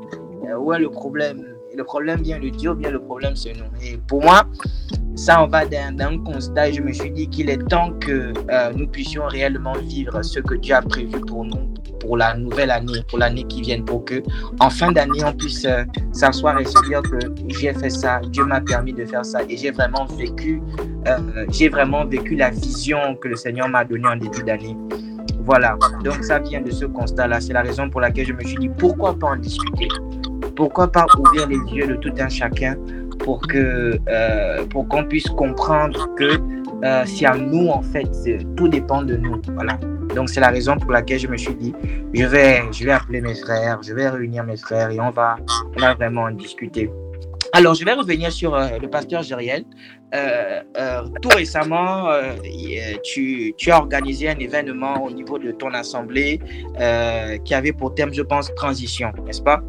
Euh, 0.48 0.57
où 0.57 0.74
est 0.74 0.79
le 0.79 0.89
problème? 0.89 1.45
Le 1.75 1.83
problème 1.83 2.21
vient 2.21 2.39
de 2.39 2.50
Dieu, 2.50 2.74
bien 2.74 2.91
le 2.91 3.00
problème 3.00 3.36
c'est 3.36 3.53
nous. 3.53 3.65
Et 3.81 3.98
pour 4.07 4.21
moi, 4.21 4.43
ça 5.15 5.41
en 5.41 5.48
va 5.48 5.65
d'un 5.65 6.17
constat 6.24 6.71
je 6.71 6.81
me 6.81 6.91
suis 6.91 7.12
dit 7.12 7.27
qu'il 7.29 7.50
est 7.50 7.65
temps 7.69 7.91
que 8.00 8.33
euh, 8.50 8.74
nous 8.75 8.88
puissions 8.88 9.25
réellement 9.25 9.74
vivre 9.74 10.21
ce 10.21 10.39
que 10.39 10.55
Dieu 10.55 10.75
a 10.75 10.81
prévu 10.81 11.19
pour 11.21 11.45
nous 11.45 11.70
pour 12.01 12.17
la 12.17 12.36
nouvelle 12.36 12.72
année, 12.72 13.03
pour 13.08 13.20
l'année 13.20 13.43
qui 13.43 13.62
vient, 13.62 13.81
pour 13.81 14.03
que 14.03 14.22
en 14.60 14.70
fin 14.70 14.91
d'année, 14.91 15.24
on 15.24 15.34
puisse 15.34 15.65
euh, 15.65 15.84
s'asseoir 16.12 16.60
et 16.60 16.65
se 16.65 16.88
dire 16.88 17.01
que 17.03 17.20
j'ai 17.48 17.74
fait 17.74 17.89
ça, 17.89 18.20
Dieu 18.29 18.43
m'a 18.43 18.60
permis 18.60 18.91
de 18.91 19.05
faire 19.05 19.24
ça 19.24 19.39
et 19.48 19.55
j'ai 19.55 19.72
vraiment 19.72 20.05
vécu, 20.05 20.62
euh, 21.08 21.46
j'ai 21.51 21.70
vraiment 21.70 22.05
vécu 22.05 22.36
la 22.36 22.50
vision 22.50 23.15
que 23.15 23.27
le 23.27 23.36
Seigneur 23.36 23.70
m'a 23.70 23.86
donnée 23.86 24.08
en 24.08 24.15
début 24.17 24.43
d'année. 24.43 24.75
Voilà, 25.43 25.77
donc 26.03 26.24
ça 26.24 26.39
vient 26.39 26.62
de 26.62 26.72
ce 26.72 26.86
constat-là. 26.86 27.39
C'est 27.39 27.53
la 27.53 27.62
raison 27.62 27.89
pour 27.89 28.01
laquelle 28.01 28.27
je 28.27 28.34
me 28.34 28.43
suis 28.43 28.58
dit 28.58 28.70
pourquoi 28.70 29.17
pas 29.17 29.27
en 29.27 29.38
discuter? 29.38 29.88
Pourquoi 30.55 30.91
pas 30.91 31.05
ouvrir 31.17 31.48
les 31.48 31.58
yeux 31.74 31.88
de 31.88 31.96
tout 31.96 32.13
un 32.20 32.29
chacun 32.29 32.75
pour 33.20 33.41
que 33.48 33.98
euh, 34.08 34.65
pour 34.65 34.88
qu'on 34.88 35.03
puisse 35.05 35.29
comprendre 35.29 36.10
que 36.15 36.39
c'est 37.05 37.25
à 37.25 37.38
nous 37.38 37.67
en 37.67 37.81
fait, 37.84 38.10
tout 38.58 38.67
dépend 38.67 39.03
de 39.03 39.15
nous. 39.15 39.39
Voilà. 39.53 39.79
Donc 40.15 40.30
c'est 40.30 40.39
la 40.39 40.50
raison 40.50 40.77
pour 40.77 40.91
laquelle 40.91 41.20
je 41.20 41.27
me 41.27 41.38
suis 41.38 41.56
dit, 41.56 41.74
je 42.13 42.25
vais, 42.25 42.62
je 42.72 42.84
vais 42.84 42.91
appeler 42.91 43.22
mes 43.22 43.36
frères, 43.36 43.82
je 43.82 43.94
vais 43.94 44.10
réunir 44.10 44.44
mes 44.44 44.58
frères 44.58 44.89
et 44.89 45.00
on 45.00 45.12
va, 45.12 45.38
vraiment 45.98 46.24
en 46.24 46.32
discuter. 46.32 46.89
Alors, 47.53 47.74
je 47.74 47.84
vais 47.84 47.94
revenir 47.94 48.32
sur 48.32 48.56
euh, 48.56 48.77
le 48.82 48.89
pasteur 48.89 49.24
Gériel. 49.24 49.65
Euh, 50.13 50.62
euh, 50.77 51.01
tout 51.22 51.30
récemment, 51.30 52.10
tu, 53.03 53.53
tu, 53.58 53.72
as 53.72 53.77
organisé 53.77 54.30
un 54.30 54.38
événement 54.38 55.03
au 55.03 55.12
niveau 55.12 55.38
de 55.38 55.51
ton 55.51 55.74
assemblée 55.74 56.39
qui 57.44 57.53
avait 57.53 57.74
pour 57.74 57.94
thème, 57.94 58.13
je 58.13 58.22
pense, 58.22 58.53
transition, 58.56 59.12
n'est-ce 59.25 59.41
pas? 59.41 59.62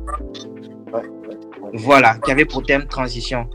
Voilà, 1.75 2.19
qui 2.19 2.31
avait 2.31 2.45
pour 2.45 2.63
thème 2.63 2.87
transition. 2.87 3.49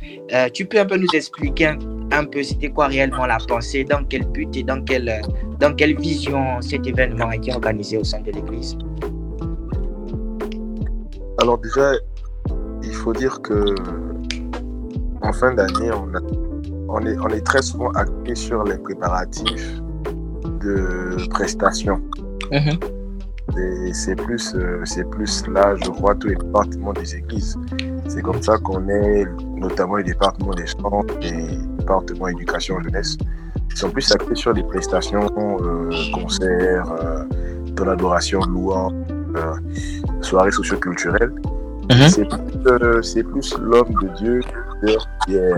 Tu 0.53 0.65
peux 0.65 0.79
un 0.79 0.85
peu 0.85 0.97
nous 0.97 1.13
expliquer 1.13 1.75
un, 2.11 2.25
peu 2.25 2.43
c'était 2.43 2.69
quoi 2.69 2.87
réellement 2.87 3.25
la 3.25 3.37
pensée, 3.47 3.83
dans 3.83 4.03
quel 4.03 4.25
but 4.27 4.55
et 4.55 4.63
dans 4.63 4.83
quelle, 4.83 5.21
dans 5.59 5.73
quelle 5.75 5.99
vision 5.99 6.61
cet 6.61 6.87
événement 6.87 7.29
a 7.29 7.35
été 7.35 7.53
organisé 7.53 7.97
au 7.97 8.03
sein 8.03 8.21
de 8.21 8.31
l'Église? 8.31 8.77
Alors 11.41 11.57
déjà, 11.59 11.93
il 12.83 12.93
faut 12.93 13.13
dire 13.13 13.41
que 13.41 13.75
en 15.21 15.33
fin 15.33 15.53
d'année, 15.53 15.91
on, 15.91 16.09
on, 16.89 17.05
est, 17.05 17.17
on 17.19 17.27
est 17.29 17.45
très 17.45 17.61
souvent 17.61 17.89
axé 17.91 18.35
sur 18.35 18.63
les 18.63 18.77
préparatifs 18.77 19.81
de 20.61 21.27
prestations. 21.29 22.01
Mhm. 22.51 22.79
C'est 23.93 24.15
plus, 24.15 24.53
euh, 24.55 24.81
c'est 24.85 25.09
plus 25.09 25.47
là, 25.47 25.75
je 25.83 25.89
crois, 25.89 26.13
tous 26.15 26.27
les 26.27 26.35
départements 26.35 26.93
des 26.93 27.15
églises. 27.15 27.57
C'est 28.07 28.21
comme 28.21 28.41
ça 28.41 28.57
qu'on 28.57 28.87
est, 28.89 29.25
notamment 29.55 29.95
les 29.95 30.03
départements 30.03 30.53
des 30.53 30.67
chants, 30.67 31.03
les 31.21 31.57
départements 31.87 32.27
éducation 32.27 32.79
jeunesse. 32.81 33.17
Ils 33.71 33.77
sont 33.77 33.89
plus 33.89 34.11
axés 34.11 34.35
sur 34.35 34.53
des 34.53 34.63
prestations, 34.63 35.29
euh, 35.37 35.91
concerts, 36.13 36.91
euh, 36.91 37.23
dans 37.73 37.85
l'adoration, 37.85 38.41
louange, 38.41 38.93
euh, 39.35 39.55
soirées 40.21 40.51
socioculturelles. 40.51 41.33
Mhm. 41.89 42.09
C'est 43.01 43.23
plus, 43.23 43.57
l'homme 43.59 43.93
de 44.01 44.07
Dieu 44.17 44.41
qui 45.25 45.35
est 45.35 45.53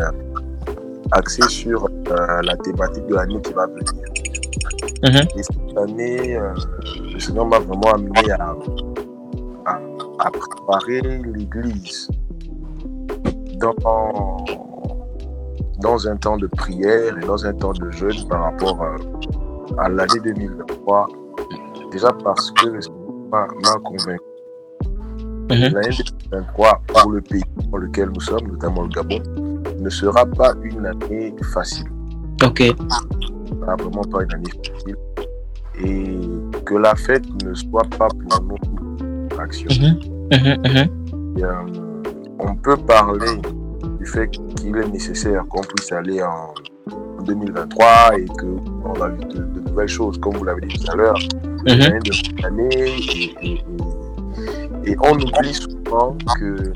axé 1.12 1.42
sur 1.50 1.88
la 2.10 2.56
thématique 2.58 3.08
de 3.08 3.16
l'année 3.16 3.42
qui 3.42 3.54
va 3.54 3.66
venir. 3.66 4.10
Mhm. 5.04 5.28
Et 5.38 5.44
cette 5.44 5.78
année, 5.78 6.36
euh, 6.36 6.54
le 7.14 7.20
Seigneur 7.20 7.46
m'a 7.46 7.60
vraiment 7.60 7.94
amené 7.94 8.32
à, 8.32 8.54
à, 10.20 10.32
préparer 10.32 11.02
l'Église 11.02 12.10
dans, 13.60 14.46
dans 15.82 16.08
un 16.08 16.16
temps 16.18 16.38
de 16.38 16.48
prière 16.48 17.18
et 17.18 17.26
dans 17.26 17.46
un 17.46 17.54
temps 17.54 17.74
de 17.74 17.90
jeûne 17.92 18.28
par 18.28 18.44
rapport 18.44 18.82
euh, 18.82 18.98
à, 19.78 19.90
l'année 19.90 20.20
2023. 20.24 21.08
Déjà 21.92 22.10
parce 22.24 22.52
que 22.52 22.80
m'a 23.32 23.48
convaincu. 23.84 24.20
Mhm. 25.52 25.74
L'année 25.74 25.98
2023, 26.32 26.82
pour 26.88 27.12
le 27.12 27.22
pays 27.22 27.44
dans 27.72 27.78
lequel 27.78 28.10
nous 28.10 28.22
sommes, 28.22 28.48
notamment 28.48 28.84
le 28.84 28.90
Gabon, 28.90 29.22
ne 29.80 29.90
sera 29.90 30.26
pas 30.26 30.54
une 30.64 30.86
année 30.86 31.34
facile. 31.54 31.88
Ok 32.44 32.64
vraiment 33.78 34.04
pas 34.04 34.24
une 34.24 34.34
année 34.34 34.52
facile. 34.52 34.96
Et 35.84 36.64
que 36.66 36.76
la 36.76 36.96
fête 36.96 37.26
ne 37.44 37.54
soit 37.54 37.88
pas 37.98 38.08
pour 38.08 38.42
nous 38.44 39.28
action. 39.40 39.70
Euh, 41.42 41.66
on 42.40 42.56
peut 42.56 42.78
parler 42.78 43.42
du 44.00 44.06
fait 44.06 44.30
qu'il 44.30 44.76
est 44.78 44.88
nécessaire 44.88 45.46
qu'on 45.50 45.62
puisse 45.62 45.92
aller 45.92 46.22
en, 46.24 46.54
2023 47.24 48.18
et 48.18 48.26
qu'on 48.26 48.94
va 48.94 49.10
vivre 49.10 49.28
de, 49.28 49.60
nouvelles 49.60 49.88
choses, 49.88 50.18
comme 50.20 50.36
vous 50.38 50.44
l'avez 50.44 50.62
dit 50.62 50.80
tout 50.80 50.92
à 50.92 50.96
l'heure, 50.96 51.20
de 51.66 52.46
année 52.46 52.70
et, 53.44 53.62
et, 54.86 54.96
on 55.02 55.14
oublie 55.14 55.54
souvent 55.54 56.18
que 56.40 56.72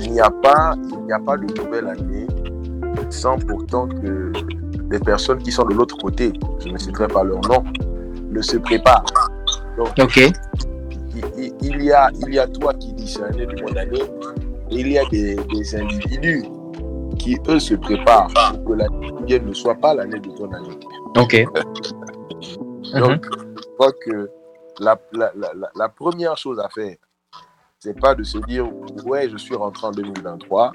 il 0.00 0.12
n'y 0.12 0.20
a 0.20 0.30
pas, 0.30 0.74
il 0.92 1.04
n'y 1.06 1.12
a 1.12 1.18
pas 1.18 1.36
de 1.36 1.46
nouvelle 1.60 1.88
année 1.88 2.26
sans 3.10 3.36
pourtant 3.38 3.88
que 3.88 4.32
les 4.90 4.98
personnes 5.00 5.38
qui 5.38 5.52
sont 5.52 5.64
de 5.64 5.74
l'autre 5.74 5.96
côté, 5.98 6.32
je 6.64 6.68
ne 6.68 6.78
citerai 6.78 7.08
pas 7.08 7.24
leur 7.24 7.40
nom, 7.42 7.64
ne 8.30 8.40
se 8.40 8.56
préparent. 8.58 9.04
Donc, 9.76 9.88
ok. 9.98 10.30
Il, 11.60 11.82
y 11.82 11.92
a, 11.92 12.10
il 12.20 12.34
y 12.34 12.38
a 12.38 12.46
toi 12.46 12.72
qui 12.74 12.92
dis 12.92 13.08
c'est 13.08 13.20
l'année 13.20 13.46
du 13.46 13.62
monde 13.62 13.76
année, 13.76 14.02
il 14.70 14.92
y 14.92 14.98
a 14.98 15.04
des, 15.06 15.36
individus 15.74 16.44
qui, 17.18 17.36
eux, 17.48 17.58
se 17.58 17.74
préparent 17.74 18.32
pour 18.54 18.64
que 18.64 18.72
l'année 18.74 19.40
ne 19.40 19.52
soit 19.52 19.74
pas 19.74 19.94
l'année 19.94 20.20
de 20.20 20.30
ton 20.30 20.50
année. 20.52 20.78
Ok. 21.16 21.44
Donc, 22.94 23.26
je 23.26 23.68
crois 23.76 23.92
que 24.04 24.30
la, 24.80 24.98
la, 25.12 25.32
la, 25.34 25.70
la, 25.74 25.88
première 25.88 26.36
chose 26.36 26.58
à 26.60 26.68
faire, 26.68 26.96
c'est 27.78 27.98
pas 27.98 28.14
de 28.14 28.22
se 28.22 28.38
dire, 28.38 28.68
ouais, 29.04 29.28
je 29.28 29.36
suis 29.36 29.54
rentré 29.54 29.86
en 29.86 29.90
2023, 29.90 30.72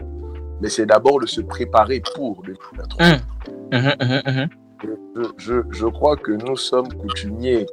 mais 0.61 0.69
c'est 0.69 0.85
d'abord 0.85 1.19
de 1.19 1.25
se 1.25 1.41
préparer 1.41 2.01
pour 2.15 2.41
2023. 2.43 3.05
Mhm, 3.07 3.95
mhm, 3.99 4.21
mhm. 4.25 4.49
Je, 5.37 5.61
je, 5.71 5.85
crois 5.87 6.17
que 6.17 6.31
nous 6.31 6.57
sommes 6.57 6.91
coutumiers 6.93 7.65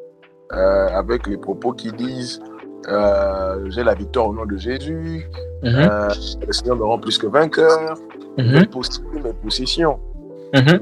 euh, 0.52 0.88
avec 0.88 1.26
les 1.26 1.36
propos 1.36 1.72
qui 1.72 1.90
disent 1.92 2.40
euh, 2.88 3.70
J'ai 3.70 3.84
la 3.84 3.94
victoire 3.94 4.28
au 4.28 4.34
nom 4.34 4.46
de 4.46 4.56
Jésus, 4.56 5.28
euh, 5.64 6.08
le 6.46 6.52
Seigneur 6.52 6.76
me 6.76 6.84
rend 6.84 6.98
plus 6.98 7.18
que 7.18 7.26
vainqueur, 7.26 7.96
je 8.38 8.64
possède 8.64 9.04
mes 9.22 9.32
possessions. 9.32 9.98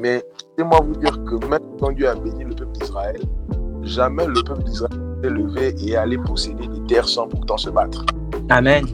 Mais 0.00 0.22
laissez-moi 0.56 0.80
vous 0.82 0.96
dire 0.96 1.22
que 1.24 1.46
même 1.46 1.60
quand 1.80 1.92
Dieu 1.92 2.08
a 2.08 2.14
béni 2.14 2.44
le 2.44 2.54
peuple 2.54 2.72
d'Israël, 2.72 3.20
jamais 3.82 4.26
le 4.26 4.42
peuple 4.42 4.62
d'Israël 4.64 4.98
s'est 5.22 5.30
levé 5.30 5.74
et 5.84 5.96
allé 5.96 6.16
posséder 6.18 6.66
des 6.68 6.86
terres 6.86 7.08
sans 7.08 7.28
pourtant 7.28 7.58
se 7.58 7.70
battre. 7.70 8.04
Amen. 8.48 8.84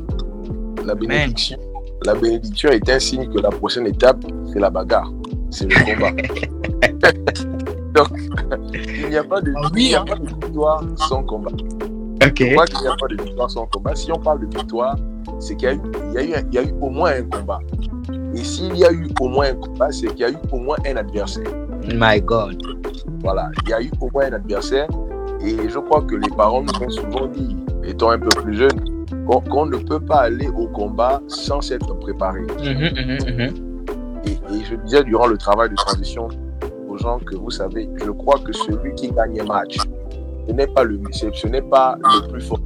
La 0.85 0.95
bénédiction, 0.95 1.59
la 2.05 2.15
bénédiction 2.15 2.71
est 2.71 2.89
un 2.89 2.99
signe 2.99 3.33
que 3.33 3.39
la 3.39 3.51
prochaine 3.51 3.87
étape, 3.87 4.25
c'est 4.53 4.59
la 4.59 4.71
bagarre 4.71 5.13
c'est 5.55 5.67
le 5.67 5.85
combat. 5.85 6.11
Donc, 7.95 8.09
il 8.75 9.09
n'y 9.09 9.17
a 9.17 9.25
pas 9.25 9.41
de, 9.41 9.53
victoire 10.43 10.83
sans 10.97 11.23
combat. 11.23 11.53
Ok. 12.27 12.35
qu'il 12.35 12.47
n'y 12.49 12.57
a 12.57 12.97
pas 12.97 13.09
de 13.09 13.23
victoire 13.23 13.51
sans 13.51 13.67
combat. 13.67 13.95
Si 13.95 14.11
on 14.13 14.19
parle 14.19 14.41
de 14.41 14.57
victoire, 14.57 14.97
c'est 15.39 15.57
qu'il 15.57 15.69
y, 15.69 16.19
y, 16.19 16.55
y, 16.55 16.59
a 16.59 16.63
eu 16.63 16.73
au 16.81 16.91
moins 16.91 17.13
un 17.13 17.23
combat. 17.23 17.61
Et 18.35 18.45
s'il 18.45 18.77
y 18.77 18.85
a 18.85 18.93
eu 18.93 19.09
au 19.21 19.29
moins 19.29 19.49
un 19.49 19.55
combat, 19.55 19.91
c'est 19.91 20.09
qu'il 20.09 20.21
y 20.21 20.25
a 20.25 20.31
eu 20.31 20.37
au 20.53 20.59
moins 20.59 20.77
un 20.87 20.97
adversaire. 20.97 21.51
My 21.93 22.21
God. 22.21 22.61
Voilà, 23.21 23.51
il 23.65 23.71
y 23.71 23.73
a 23.73 23.83
eu 23.83 23.91
au 24.01 24.09
moins 24.13 24.27
un 24.27 24.35
adversaire. 24.35 24.89
Et 25.41 25.57
je 25.69 25.79
crois 25.79 26.03
que 26.03 26.15
les 26.15 26.31
parents 26.37 26.63
nous 26.63 26.83
ont 26.83 26.91
souvent 26.91 27.27
dit, 27.27 27.57
étant 27.85 28.11
un 28.11 28.19
peu 28.19 28.29
plus 28.29 28.57
jeunes, 28.57 28.95
qu'on 29.51 29.67
ne 29.67 29.77
peut 29.77 30.01
pas 30.01 30.23
aller 30.23 30.49
au 30.49 30.67
combat 30.69 31.21
sans 31.29 31.61
s'être 31.61 31.95
préparé. 31.99 32.41
Mm-hmm, 32.41 32.93
mm-hmm, 32.93 33.25
mm-hmm. 33.25 33.53
Et, 34.27 34.65
je 34.65 34.77
disais 34.77 35.05
durant 35.05 35.27
le 35.27 35.37
travail 35.37 35.71
de 35.71 35.75
transition 35.75 36.29
aux 36.89 36.97
gens 36.97 37.19
que 37.19 37.37
vous 37.37 37.51
savez, 37.51 37.89
je 37.97 38.11
crois 38.11 38.39
que 38.39 38.53
celui 38.53 38.95
qui 38.95 39.11
gagne 39.11 39.41
un 39.41 39.45
match, 39.45 39.77
ce 40.47 40.53
n'est 40.53 40.67
pas 40.67 40.85
le 40.85 41.01
ce 41.13 41.47
n'est 41.47 41.63
pas 41.63 41.97
le 42.03 42.29
plus 42.29 42.41
fort, 42.41 42.61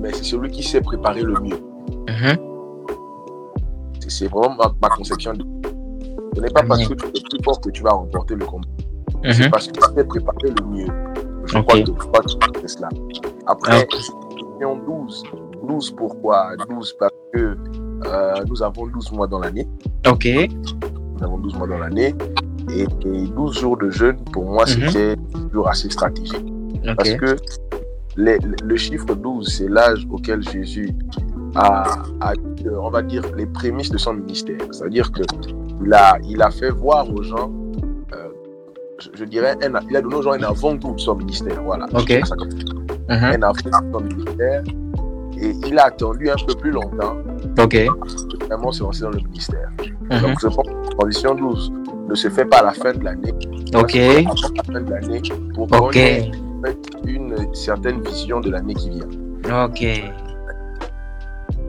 mais 0.00 0.12
c'est 0.12 0.24
celui 0.24 0.50
qui 0.50 0.62
sait 0.62 0.80
préparer 0.80 1.22
le 1.22 1.34
mieux. 1.40 1.60
Mhm. 2.08 2.36
C'est 4.08 4.28
vraiment 4.28 4.56
ma, 4.80 4.88
conception. 4.90 5.32
Ce 6.34 6.40
n'est 6.40 6.50
pas 6.50 6.62
parce 6.62 6.86
que 6.86 6.94
tu 6.94 7.06
es 7.06 7.10
plus 7.10 7.42
fort 7.42 7.60
que 7.60 7.70
tu 7.70 7.82
vas 7.82 7.92
remporter 7.92 8.34
le 8.34 8.44
combat. 8.44 8.68
Mhm. 9.24 9.32
C'est 9.32 9.50
parce 9.50 9.66
que 9.68 9.72
tu 9.72 9.80
sais 9.94 10.04
préparer 10.04 10.50
le 10.58 10.66
mieux. 10.66 10.86
Je 11.46 11.58
crois 11.58 11.80
que 11.80 12.60
tu 12.62 12.68
cela. 12.68 12.88
Après, 13.46 13.86
question 13.86 14.14
12. 14.86 15.22
12 15.66 15.90
pourquoi? 15.92 16.56
12 16.68 16.96
parce 16.98 17.12
que 17.32 17.56
euh, 18.06 18.34
nous 18.48 18.62
avons 18.62 18.86
12 18.86 19.12
mois 19.12 19.26
dans 19.26 19.38
l'année. 19.38 19.66
Ok. 20.06 20.26
Nous 20.26 21.24
avons 21.24 21.38
12 21.38 21.54
mois 21.56 21.66
dans 21.66 21.78
l'année. 21.78 22.14
Et, 22.70 22.86
12 22.86 23.58
jours 23.58 23.76
de 23.76 23.90
jeûne, 23.90 24.16
pour 24.32 24.44
moi, 24.44 24.64
mhm. 24.64 24.88
c'était 24.88 25.16
toujours 25.32 25.68
assez 25.68 25.90
stratégique. 25.90 26.53
Parce 26.96 27.14
que 27.14 27.36
le 28.16 28.76
chiffre 28.76 29.14
12, 29.14 29.48
c'est 29.48 29.68
l'âge 29.68 30.06
auquel 30.10 30.42
Jésus 30.42 30.90
a, 31.56 31.84
on 32.80 32.90
va 32.90 33.02
dire, 33.02 33.22
les 33.36 33.46
prémices 33.46 33.90
de 33.90 33.98
son 33.98 34.14
ministère. 34.14 34.60
C'est-à-dire 34.70 35.10
qu'il 35.12 35.92
a, 35.92 36.18
il 36.24 36.42
a 36.42 36.50
fait 36.50 36.70
voir 36.70 37.08
aux 37.10 37.22
gens, 37.22 37.50
euh, 38.12 38.28
je, 39.14 39.24
dirais, 39.24 39.56
il 39.90 39.96
a 39.96 40.02
donné 40.02 40.16
aux 40.16 40.22
gens 40.22 40.32
un 40.32 40.42
avant-goût 40.42 40.94
de 40.94 41.00
son 41.00 41.16
ministère. 41.16 41.62
Voilà. 41.62 41.86
Ok. 41.94 42.10
Mhm. 43.08 43.24
Un 43.24 43.42
avant-goût 43.42 43.70
de 43.70 43.92
son 43.92 44.00
ministère. 44.16 44.62
Et 45.40 45.52
il 45.66 45.78
a 45.78 45.86
attendu 45.86 46.30
un 46.30 46.36
peu 46.46 46.54
plus 46.54 46.70
longtemps. 46.70 47.16
Ok. 47.58 47.76
Vraiment 48.46 48.72
se 48.72 48.82
lancer 48.82 49.02
dans 49.02 49.10
le 49.10 49.20
ministère. 49.20 49.70
Mhm. 50.10 50.20
Donc, 50.20 50.40
je 50.40 50.46
pense 50.48 50.66
que 50.66 50.72
la 50.72 50.96
transition 50.96 51.34
12 51.34 51.72
ne 52.08 52.14
se 52.14 52.28
fait 52.28 52.44
pas 52.44 52.58
à 52.58 52.64
la 52.64 52.72
fin 52.72 52.92
de 52.92 53.04
l'année. 53.04 53.32
Ok. 53.74 53.96
À 53.96 54.22
la 54.22 54.62
fin 54.72 54.80
de 54.80 54.90
l'année 54.90 55.22
pour 55.54 55.68
qu'on 55.68 55.90
une 57.06 57.54
certaine 57.54 58.02
vision 58.02 58.40
de 58.40 58.50
l'année 58.50 58.74
qui 58.74 58.90
vient. 58.90 59.08
Ok. 59.64 59.84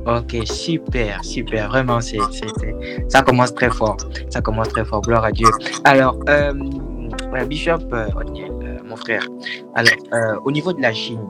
Ok, 0.07 0.35
super, 0.45 1.23
super. 1.23 1.67
Vraiment, 1.69 1.99
ça 3.09 3.23
commence 3.23 3.53
très 3.55 3.71
fort. 3.71 3.97
Ça 4.29 4.41
commence 4.41 4.69
très 4.69 4.85
fort. 4.85 5.01
Gloire 5.01 5.25
à 5.25 5.31
Dieu. 5.31 5.47
Alors, 5.83 6.19
euh, 6.29 6.53
Bishop 7.47 7.79
euh, 7.91 8.07
frère. 8.95 9.25
Alors, 9.75 10.41
au 10.45 10.51
niveau 10.51 10.73
de 10.73 10.81
la 10.81 10.93
Chine, 10.93 11.21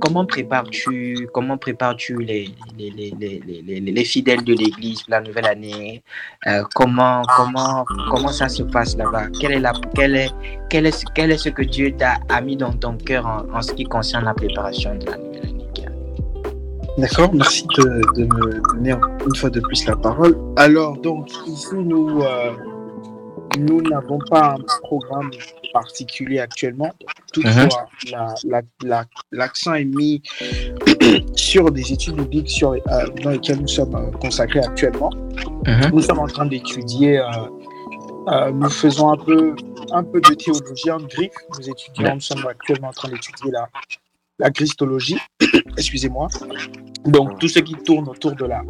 comment 0.00 0.24
prépares-tu 0.26 1.28
comment 1.32 1.58
prépares-tu 1.58 2.18
les, 2.18 2.48
les, 2.78 2.90
les, 2.90 3.80
les, 3.80 4.04
fidèles 4.04 4.44
de 4.44 4.54
l'Église 4.54 5.02
pour 5.02 5.12
la 5.12 5.20
nouvelle 5.20 5.46
année? 5.46 6.02
Euh, 6.46 6.62
comment, 6.74 7.22
comment, 7.36 7.84
comment 8.10 8.28
ça 8.28 8.48
se 8.48 8.62
passe 8.62 8.96
là-bas? 8.96 9.28
Quel 9.40 9.52
est, 9.52 9.60
la, 9.60 9.72
quel 9.94 10.16
est, 10.16 10.30
quel 10.70 10.86
est, 10.86 11.04
quel 11.14 11.30
est 11.30 11.38
ce 11.38 11.48
que 11.48 11.62
Dieu 11.62 11.94
t'a 11.96 12.40
mis 12.40 12.56
dans 12.56 12.72
ton 12.72 12.96
cœur 12.96 13.26
en, 13.26 13.62
ce 13.62 13.72
qui 13.72 13.84
concerne 13.84 14.24
la 14.24 14.34
préparation 14.34 14.94
de 14.94 15.06
la 15.06 15.16
nouvelle 15.16 15.42
année? 15.42 15.62
D'accord, 16.98 17.34
merci 17.34 17.66
de, 17.76 18.00
de, 18.16 18.24
me 18.24 18.72
donner 18.72 18.94
une 19.26 19.36
fois 19.36 19.50
de 19.50 19.60
plus 19.60 19.86
la 19.86 19.96
parole. 19.96 20.34
Alors, 20.56 20.96
donc, 20.96 21.28
ici, 21.46 21.74
nous, 21.74 22.22
euh, 22.22 22.52
nous 23.56 23.82
n'avons 23.82 24.18
pas 24.30 24.54
un 24.54 24.62
programme 24.82 25.30
particulier 25.72 26.40
actuellement. 26.40 26.92
Toutefois, 27.32 27.88
uh-huh. 28.06 29.04
l'accent 29.32 29.74
est 29.74 29.84
mis 29.84 30.22
sur 31.36 31.70
des 31.70 31.92
études 31.92 32.16
bibliques 32.16 32.50
sur, 32.50 32.72
euh, 32.72 32.78
dans 33.22 33.30
lesquelles 33.30 33.60
nous 33.60 33.68
sommes 33.68 33.94
euh, 33.94 34.10
consacrés 34.18 34.60
actuellement. 34.60 35.10
Uh-huh. 35.64 35.90
Nous 35.92 36.02
sommes 36.02 36.20
en 36.20 36.26
train 36.26 36.46
d'étudier, 36.46 37.18
euh, 37.18 38.50
nous 38.52 38.70
faisons 38.70 39.10
un 39.10 39.16
peu, 39.16 39.54
un 39.92 40.04
peu 40.04 40.20
de 40.20 40.34
théologie 40.34 40.90
en 40.90 40.98
griffe. 40.98 41.32
Nous 41.58 41.68
étudions, 41.68 42.14
nous 42.14 42.20
sommes 42.20 42.46
actuellement 42.46 42.88
en 42.88 42.92
train 42.92 43.08
d'étudier 43.08 43.50
la, 43.50 43.68
la 44.38 44.50
christologie. 44.50 45.18
Excusez-moi. 45.76 46.28
Donc, 47.04 47.38
tout 47.38 47.48
ce 47.48 47.60
qui 47.60 47.74
tourne 47.74 48.08
autour 48.08 48.34
de 48.34 48.44
la, 48.44 48.62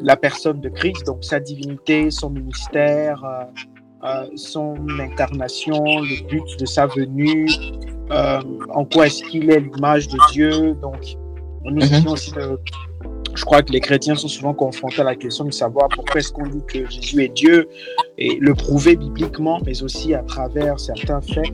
la 0.00 0.16
personne 0.16 0.60
de 0.60 0.68
Christ, 0.68 1.06
donc 1.06 1.24
sa 1.24 1.40
divinité, 1.40 2.10
son 2.10 2.30
ministère, 2.30 3.24
euh, 3.24 3.44
son 4.34 4.76
incarnation, 5.00 5.82
le 5.82 6.28
but 6.28 6.60
de 6.60 6.66
sa 6.66 6.86
venue, 6.86 7.48
euh, 8.10 8.40
en 8.70 8.84
quoi 8.84 9.06
est-ce 9.06 9.22
qu'il 9.24 9.50
est 9.50 9.60
l'image 9.60 10.08
de 10.08 10.18
Dieu. 10.32 10.74
Donc, 10.80 11.16
nous 11.64 11.84
mm 11.84 12.06
aussi 12.06 12.32
je 13.36 13.44
crois 13.44 13.62
que 13.62 13.70
les 13.70 13.80
chrétiens 13.80 14.14
sont 14.14 14.28
souvent 14.28 14.54
confrontés 14.54 15.02
à 15.02 15.04
la 15.04 15.14
question 15.14 15.44
de 15.44 15.52
savoir 15.52 15.88
pourquoi 15.94 16.20
est-ce 16.20 16.32
qu'on 16.32 16.46
dit 16.46 16.64
que 16.66 16.88
Jésus 16.90 17.22
est 17.22 17.28
Dieu 17.28 17.68
et 18.16 18.38
le 18.40 18.54
prouver 18.54 18.96
bibliquement, 18.96 19.60
mais 19.66 19.82
aussi 19.82 20.14
à 20.14 20.22
travers 20.22 20.80
certains 20.80 21.20
faits. 21.20 21.52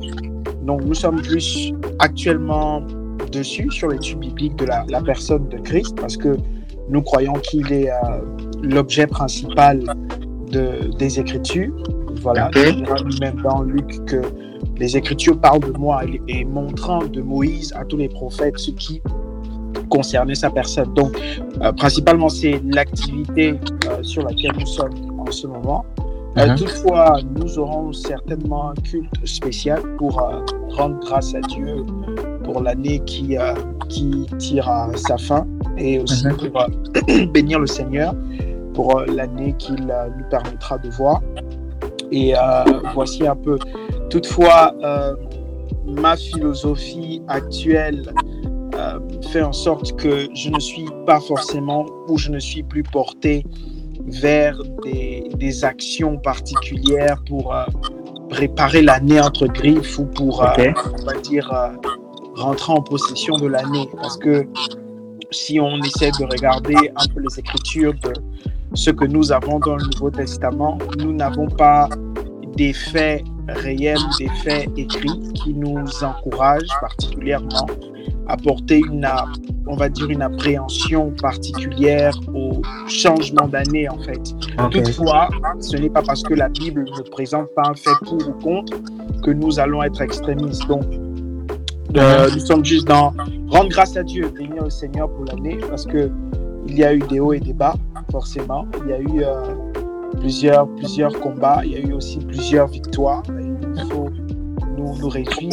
Donc, 0.63 0.85
nous 0.85 0.95
sommes 0.95 1.21
plus 1.21 1.73
actuellement 1.99 2.83
dessus 3.33 3.69
sur 3.71 3.89
l'étude 3.89 4.21
biblique 4.21 4.55
de 4.57 4.67
la, 4.67 4.85
personne 5.05 5.49
de 5.49 5.59
Christ 5.59 5.97
parce 5.97 6.17
que 6.17 6.37
nous 6.89 7.03
croyons 7.03 7.35
qu'il 7.35 7.73
est 7.73 7.91
euh, 7.91 7.95
l'objet 8.63 9.09
principal 9.09 9.83
de, 10.53 10.97
des 10.99 11.19
Écritures 11.19 11.75
voilà, 12.23 12.51
même 13.21 13.37
dans 13.43 13.63
Luc 13.63 14.05
que 14.07 14.23
les 14.79 14.97
Écritures 14.97 15.39
parlent 15.39 15.61
de 15.61 15.79
moi 15.79 16.03
et, 16.29 16.45
montrant 16.45 17.05
de 17.05 17.21
Moïse 17.21 17.73
à 17.77 17.85
tous 17.85 17.97
les 17.97 18.09
prophètes 18.09 18.59
ce 18.59 18.71
qui 18.71 19.03
concernait 19.91 20.35
sa 20.35 20.51
personne. 20.51 20.93
Donc, 20.95 21.17
euh, 21.61 21.73
principalement, 21.73 22.29
c'est 22.29 22.61
l'activité 22.65 23.55
euh, 23.89 24.03
sur 24.03 24.23
laquelle 24.23 24.53
nous 24.59 24.67
sommes 24.67 25.21
en 25.21 25.31
ce 25.31 25.47
moment. 25.47 25.85
Euh, 26.39 26.47
uh-huh. 26.47 26.57
toutefois, 26.57 27.19
nous 27.39 27.59
aurons 27.59 27.93
certainement 27.93 28.71
un 28.71 28.75
culte 28.75 29.27
spécial 29.27 29.81
pour 29.99 30.23
rendre 30.71 30.99
grâce 31.01 31.35
à 31.35 31.41
Dieu 31.41 31.85
pour 32.43 32.63
l'année 32.63 33.01
qui, 33.05 33.37
qui 33.91 34.27
tire 34.39 34.69
à 34.69 34.89
sa 34.97 35.19
fin 35.19 35.47
et 35.77 35.99
aussi 35.99 36.25
uh-huh. 36.25 36.51
pour 36.51 37.27
bénir 37.33 37.59
le 37.59 37.67
Seigneur 37.67 38.15
pour 38.73 39.03
l'année 39.03 39.55
qu'il 39.59 39.77
nous 39.85 40.25
permettra 40.31 40.79
de 40.79 40.89
voir. 40.89 41.21
Et 42.13 42.37
euh, 42.37 42.65
voici 42.95 43.27
un 43.27 43.35
peu. 43.35 43.59
Toutefois, 44.11 44.75
euh, 44.85 45.15
ma 45.87 46.17
philosophie 46.17 47.23
actuelle 47.27 48.13
euh, 48.75 49.01
fait 49.31 49.43
en 49.43 49.53
sorte 49.53 49.97
que 49.97 50.29
je 50.35 50.51
ne 50.51 50.61
suis 50.61 50.89
pas 51.07 51.21
forcément 51.21 51.87
ou 52.09 52.19
je 52.19 52.31
ne 52.31 52.39
suis 52.39 52.63
plus 52.63 52.83
porté 52.83 53.45
vers 54.05 54.59
des, 54.85 55.31
des 55.37 55.65
actions 55.65 56.19
particulières 56.19 57.23
pour 57.27 57.55
préparer 58.29 58.83
l'année 58.83 59.21
entre 59.21 59.47
griffes 59.47 59.99
ou 59.99 60.05
pour, 60.05 60.41
on 60.41 61.05
va 61.05 61.21
dire, 61.23 61.51
rentrer 62.35 62.73
en 62.73 62.83
possession 62.83 63.37
de 63.37 63.47
l'année. 63.47 63.89
Parce 63.97 64.19
que 64.19 64.47
si 65.31 65.61
on 65.61 65.81
essaie 65.83 66.11
de 66.19 66.25
regarder 66.25 66.91
un 66.97 67.07
peu 67.15 67.21
les 67.21 67.39
écritures 67.39 67.95
de 67.95 68.13
ce 68.75 68.91
que 68.91 69.05
nous 69.05 69.33
avons 69.33 69.59
dans 69.59 69.77
le 69.77 69.85
Nouveau 69.93 70.11
Testament, 70.11 70.79
nous 70.99 71.13
n'avons 71.13 71.49
pas 71.49 71.89
des 72.57 72.73
faits 72.73 73.25
réels, 73.49 73.99
des 74.19 74.29
faits 74.43 74.69
écrits 74.77 75.33
qui 75.35 75.55
nous 75.55 75.85
encouragent 76.03 76.63
particulièrement 76.81 77.67
à 78.29 78.37
porter 78.37 78.79
une, 78.79 79.07
on 79.67 79.77
va 79.77 79.89
dire, 79.89 80.09
une 80.09 80.23
appréhension 80.23 81.13
particulière 81.21 82.15
au 82.35 82.63
changement 82.89 83.49
d'année, 83.49 83.89
en 83.89 83.99
fait. 83.99 84.21
Toutefois, 84.71 85.29
ce 85.61 85.77
n'est 85.77 85.91
pas 85.91 86.03
parce 86.03 86.23
que 86.23 86.35
la 86.35 86.49
Bible 86.49 86.85
ne 86.85 87.03
présente 87.11 87.49
pas 87.55 87.65
un 87.69 87.75
fait 87.75 87.91
pour 88.05 88.27
ou 88.29 88.33
contre 88.43 88.79
que 89.23 89.31
nous 89.31 89.59
allons 89.59 89.83
être 89.83 90.01
extrémistes. 90.01 90.67
Donc, 90.67 90.85
euh, 91.97 92.31
nous 92.33 92.41
sommes 92.41 92.65
juste 92.65 92.87
dans 92.87 93.13
rendre 93.49 93.69
grâce 93.69 93.97
à 93.97 94.03
Dieu, 94.03 94.33
bénir 94.35 94.65
le 94.65 94.71
Seigneur 94.71 95.11
pour 95.11 95.25
l'année, 95.27 95.59
parce 95.69 95.85
que 95.85 96.11
il 96.67 96.79
y 96.79 96.85
a 96.85 96.95
eu 96.95 97.01
des 97.01 97.21
hauts 97.21 97.33
et 97.33 97.41
des 97.41 97.53
bas, 97.53 97.75
forcément. 98.11 98.67
Il 98.85 98.91
y 98.91 98.93
a 98.93 99.01
eu 99.01 99.23
euh, 99.23 99.55
plusieurs, 100.19 100.69
plusieurs 100.75 101.19
combats, 101.21 101.63
il 101.65 101.73
y 101.73 101.77
a 101.77 101.81
eu 101.81 101.93
aussi 101.93 102.19
plusieurs 102.19 102.69
victoires. 102.69 103.23
il 103.29 103.85
faut 103.91 104.09
nous, 104.77 104.97
nous 104.99 105.09
réjouir, 105.09 105.51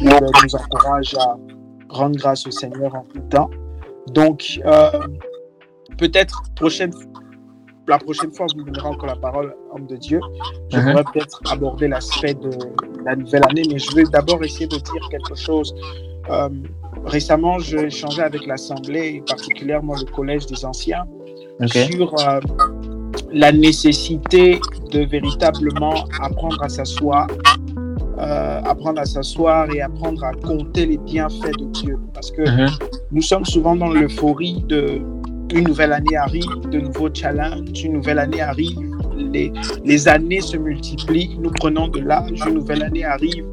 nous, 0.00 0.10
nous 0.10 0.54
encourage 0.54 1.14
à 1.14 1.36
rendre 1.88 2.16
grâce 2.16 2.46
au 2.46 2.50
Seigneur 2.50 2.94
en 2.94 3.04
tout 3.04 3.20
temps. 3.30 3.50
Donc, 4.08 4.60
euh, 4.64 4.90
peut-être 5.98 6.42
prochaine, 6.56 6.92
la 7.88 7.98
prochaine 7.98 8.32
fois, 8.32 8.46
vous 8.56 8.64
donnerez 8.64 8.86
encore 8.86 9.06
la 9.08 9.16
parole, 9.16 9.54
homme 9.72 9.86
de 9.86 9.96
Dieu. 9.96 10.20
Je 10.70 10.78
uh 10.78 11.04
peut-être 11.12 11.40
aborder 11.50 11.88
l'aspect 11.88 12.34
de 12.34 12.50
la 13.04 13.16
nouvelle 13.16 13.42
année, 13.48 13.62
mais 13.70 13.78
je 13.78 13.94
vais 13.94 14.04
d'abord 14.04 14.42
essayer 14.44 14.66
de 14.66 14.76
dire 14.76 15.08
quelque 15.10 15.34
chose. 15.34 15.74
Euh, 16.30 16.48
récemment, 17.04 17.58
j'ai 17.58 17.86
échangé 17.86 18.22
avec 18.22 18.46
l'Assemblée, 18.46 19.22
particulièrement 19.26 19.94
le 19.94 20.04
Collège 20.10 20.46
des 20.46 20.64
Anciens, 20.64 21.04
sur 21.66 22.14
euh, 22.20 22.40
la 23.32 23.52
nécessité 23.52 24.60
de 24.90 25.00
véritablement 25.04 26.04
apprendre 26.20 26.62
à 26.62 26.68
s'asseoir, 26.68 27.26
euh, 28.18 28.60
apprendre 28.64 29.00
à 29.00 29.04
s'asseoir 29.04 29.70
et 29.74 29.80
apprendre 29.80 30.24
à 30.24 30.32
compter 30.32 30.86
les 30.86 30.98
bienfaits 30.98 31.56
de 31.58 31.64
Dieu. 31.72 31.98
Parce 32.14 32.30
que 32.30 32.42
uh-huh. 32.42 32.70
nous 33.12 33.22
sommes 33.22 33.44
souvent 33.44 33.76
dans 33.76 33.88
l'euphorie 33.88 34.62
de 34.68 35.00
une 35.52 35.64
nouvelle 35.64 35.92
année 35.92 36.16
arrive, 36.16 36.60
de 36.70 36.78
nouveaux 36.78 37.12
challenges, 37.12 37.82
une 37.82 37.94
nouvelle 37.94 38.20
année 38.20 38.40
arrive, 38.40 38.78
les, 39.16 39.52
les 39.84 40.08
années 40.08 40.40
se 40.40 40.56
multiplient, 40.56 41.36
nous 41.40 41.50
prenons 41.50 41.88
de 41.88 42.00
l'âge, 42.00 42.40
une 42.46 42.54
nouvelle 42.54 42.84
année 42.84 43.04
arrive, 43.04 43.44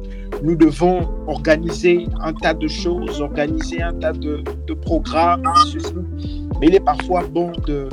nous 0.42 0.54
devons 0.56 1.08
organiser 1.26 2.06
un 2.22 2.32
tas 2.32 2.54
de 2.54 2.68
choses, 2.68 3.20
organiser 3.20 3.82
un 3.82 3.92
tas 3.94 4.12
de, 4.12 4.42
de 4.66 4.74
programmes, 4.74 5.42
mais 6.60 6.68
il 6.68 6.74
est 6.74 6.84
parfois 6.84 7.24
bon 7.30 7.52
de, 7.66 7.88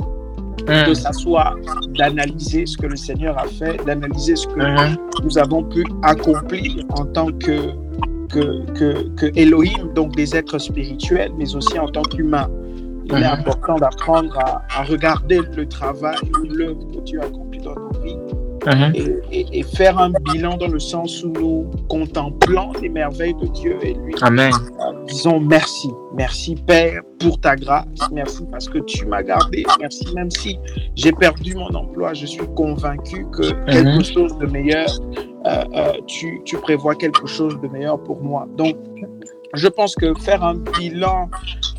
de 0.66 0.94
s'asseoir, 0.94 1.56
d'analyser 1.96 2.66
ce 2.66 2.76
que 2.76 2.86
le 2.86 2.96
Seigneur 2.96 3.38
a 3.38 3.46
fait, 3.46 3.84
d'analyser 3.84 4.36
ce 4.36 4.46
que 4.48 4.60
hmm. 4.60 4.96
nous 5.24 5.38
avons 5.38 5.64
pu 5.64 5.84
accomplir 6.02 6.84
en 6.98 7.04
tant 7.04 7.26
que, 7.26 7.72
que, 8.28 8.64
que, 8.72 9.08
que, 9.16 9.38
Elohim, 9.38 9.92
donc 9.94 10.14
des 10.16 10.36
êtres 10.36 10.58
spirituels, 10.58 11.32
mais 11.38 11.54
aussi 11.54 11.78
en 11.78 11.88
tant 11.88 12.02
qu'humains. 12.02 12.50
Il 13.04 13.12
est 13.14 13.20
hmm. 13.20 13.40
important 13.40 13.76
d'apprendre 13.76 14.36
à, 14.38 14.62
à, 14.76 14.82
regarder 14.82 15.40
le 15.56 15.66
travail 15.66 16.16
ou 16.40 16.44
l'œuvre 16.52 16.86
que 16.92 17.00
Dieu 17.04 17.20
a 17.20 17.24
accompli 17.24 17.60
dans 17.60 17.74
nos 17.74 17.92
vies 18.02 18.16
Uh-huh. 18.66 19.22
et, 19.30 19.62
faire 19.62 19.96
un 19.96 20.10
bilan 20.32 20.56
dans 20.56 20.66
le 20.66 20.80
sens 20.80 21.22
où 21.22 21.28
nous 21.28 21.70
contemplons 21.88 22.72
les 22.82 22.88
merveilles 22.88 23.34
de 23.34 23.46
Dieu 23.46 23.78
et 23.82 23.94
lui 23.94 24.12
Amen. 24.22 24.50
disons 25.06 25.38
merci. 25.38 25.88
Merci 26.14 26.56
Père 26.66 27.00
pour 27.20 27.40
ta 27.40 27.54
grâce. 27.54 27.86
Merci 28.10 28.44
parce 28.50 28.68
que 28.68 28.78
tu 28.78 29.06
m'as 29.06 29.22
gardé. 29.22 29.64
Merci 29.80 30.12
même 30.14 30.30
si 30.32 30.58
j'ai 30.96 31.12
perdu 31.12 31.54
mon 31.54 31.72
emploi, 31.74 32.12
je 32.14 32.26
suis 32.26 32.46
convaincu 32.56 33.24
que 33.30 33.42
uh-huh. 33.42 33.64
quelque 33.66 34.04
chose 34.04 34.36
de 34.38 34.46
meilleur, 34.46 34.88
euh, 35.46 35.64
euh, 35.74 35.92
tu, 36.08 36.40
tu 36.44 36.56
prévois 36.56 36.96
quelque 36.96 37.26
chose 37.26 37.56
de 37.60 37.68
meilleur 37.68 38.02
pour 38.02 38.20
moi. 38.20 38.48
Donc, 38.56 38.76
je 39.54 39.68
pense 39.68 39.94
que 39.94 40.14
faire 40.14 40.42
un 40.44 40.54
bilan 40.54 41.30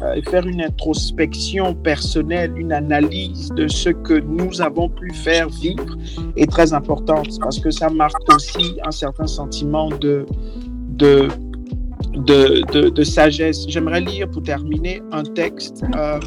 euh, 0.01 0.13
et 0.13 0.21
faire 0.23 0.45
une 0.45 0.61
introspection 0.61 1.73
personnelle, 1.73 2.53
une 2.57 2.71
analyse 2.71 3.49
de 3.51 3.67
ce 3.67 3.89
que 3.89 4.13
nous 4.13 4.61
avons 4.61 4.89
pu 4.89 5.13
faire 5.13 5.49
vivre 5.49 5.97
est 6.35 6.49
très 6.49 6.73
importante 6.73 7.29
parce 7.39 7.59
que 7.59 7.71
ça 7.71 7.89
marque 7.89 8.33
aussi 8.33 8.79
un 8.85 8.91
certain 8.91 9.27
sentiment 9.27 9.89
de, 9.89 10.25
de, 10.89 11.27
de, 12.15 12.89
de, 12.89 13.03
sagesse. 13.03 13.65
J'aimerais 13.67 14.01
lire 14.01 14.29
pour 14.29 14.43
terminer 14.43 15.01
un 15.11 15.23
texte. 15.23 15.83
Euh, 15.95 16.19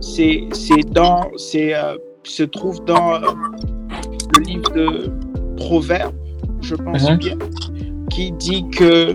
c'est 0.00 0.48
dans, 0.92 1.30
c'est 1.36 1.74
euh, 1.74 1.96
se 2.24 2.42
trouve 2.42 2.84
dans 2.84 3.14
euh, 3.14 3.20
le 4.36 4.44
livre 4.44 4.72
de 4.74 5.12
Proverbes, 5.56 6.14
je 6.60 6.74
pense 6.74 7.02
uh-huh. 7.02 7.18
bien, 7.18 7.38
qui 8.10 8.32
dit 8.32 8.68
que 8.70 9.14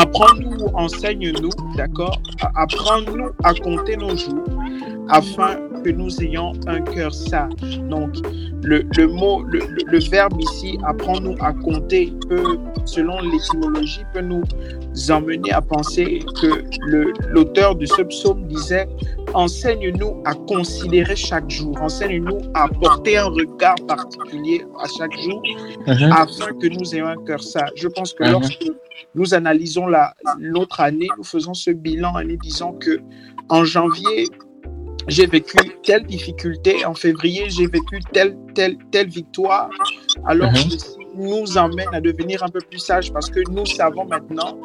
Apprends-nous, 0.00 0.66
enseigne-nous, 0.74 1.50
d'accord? 1.76 2.22
Apprends-nous 2.54 3.30
à 3.42 3.52
compter 3.52 3.96
nos 3.96 4.16
jours, 4.16 4.44
afin 5.08 5.56
que 5.84 5.90
nous 5.90 6.20
ayons 6.22 6.52
un 6.66 6.80
cœur 6.82 7.14
sage. 7.14 7.80
Donc, 7.88 8.16
le, 8.62 8.82
le 8.96 9.06
mot, 9.06 9.42
le, 9.42 9.60
le- 9.86 9.98
verbe 10.10 10.40
ici, 10.40 10.78
apprends-nous 10.84 11.36
à 11.40 11.52
compter, 11.52 12.12
peut, 12.28 12.58
selon 12.84 13.20
l'étymologie, 13.20 14.02
peut 14.12 14.20
nous 14.20 14.42
emmener 15.10 15.52
à 15.52 15.60
penser 15.60 16.20
que 16.40 16.64
l'auteur 17.30 17.76
de 17.76 17.86
ce 17.86 18.02
psaume 18.02 18.46
disait 18.48 18.88
Enseigne-nous 19.34 20.22
à 20.24 20.34
considérer 20.34 21.14
chaque 21.14 21.48
jour, 21.50 21.76
enseigne-nous 21.80 22.38
à 22.54 22.66
porter 22.68 23.18
un 23.18 23.26
regard 23.26 23.76
particulier 23.86 24.64
à 24.80 24.86
chaque 24.98 25.12
jour 25.20 25.42
Mhm. 25.86 26.12
afin 26.12 26.46
que 26.60 26.66
nous 26.68 26.94
ayons 26.94 27.06
un 27.08 27.24
cœur 27.24 27.42
sage. 27.42 27.70
Je 27.76 27.88
pense 27.88 28.12
que 28.14 28.24
Mhm. 28.24 28.32
lorsque 28.32 28.66
nous 29.14 29.34
analysons 29.34 29.86
la- 29.86 30.14
l'autre 30.38 30.80
année, 30.80 31.08
nous 31.18 31.24
faisons 31.24 31.54
ce 31.54 31.70
bilan 31.70 32.18
et 32.18 32.24
nous 32.24 32.36
disons 32.38 32.72
que 32.72 32.98
en 33.50 33.64
janvier, 33.64 34.28
j'ai 35.08 35.26
vécu 35.26 35.56
telle 35.82 36.04
difficulté, 36.04 36.84
en 36.84 36.94
février, 36.94 37.44
j'ai 37.48 37.66
vécu 37.66 38.00
telle, 38.12 38.36
telle, 38.54 38.76
telle 38.90 39.08
victoire. 39.08 39.70
Alors, 40.26 40.54
ceci 40.56 40.96
nous 41.16 41.56
emmène 41.56 41.88
à 41.92 42.00
devenir 42.00 42.42
un 42.42 42.48
peu 42.48 42.60
plus 42.60 42.78
sages 42.78 43.12
parce 43.12 43.28
que 43.30 43.40
nous 43.50 43.66
savons 43.66 44.04
maintenant, 44.04 44.58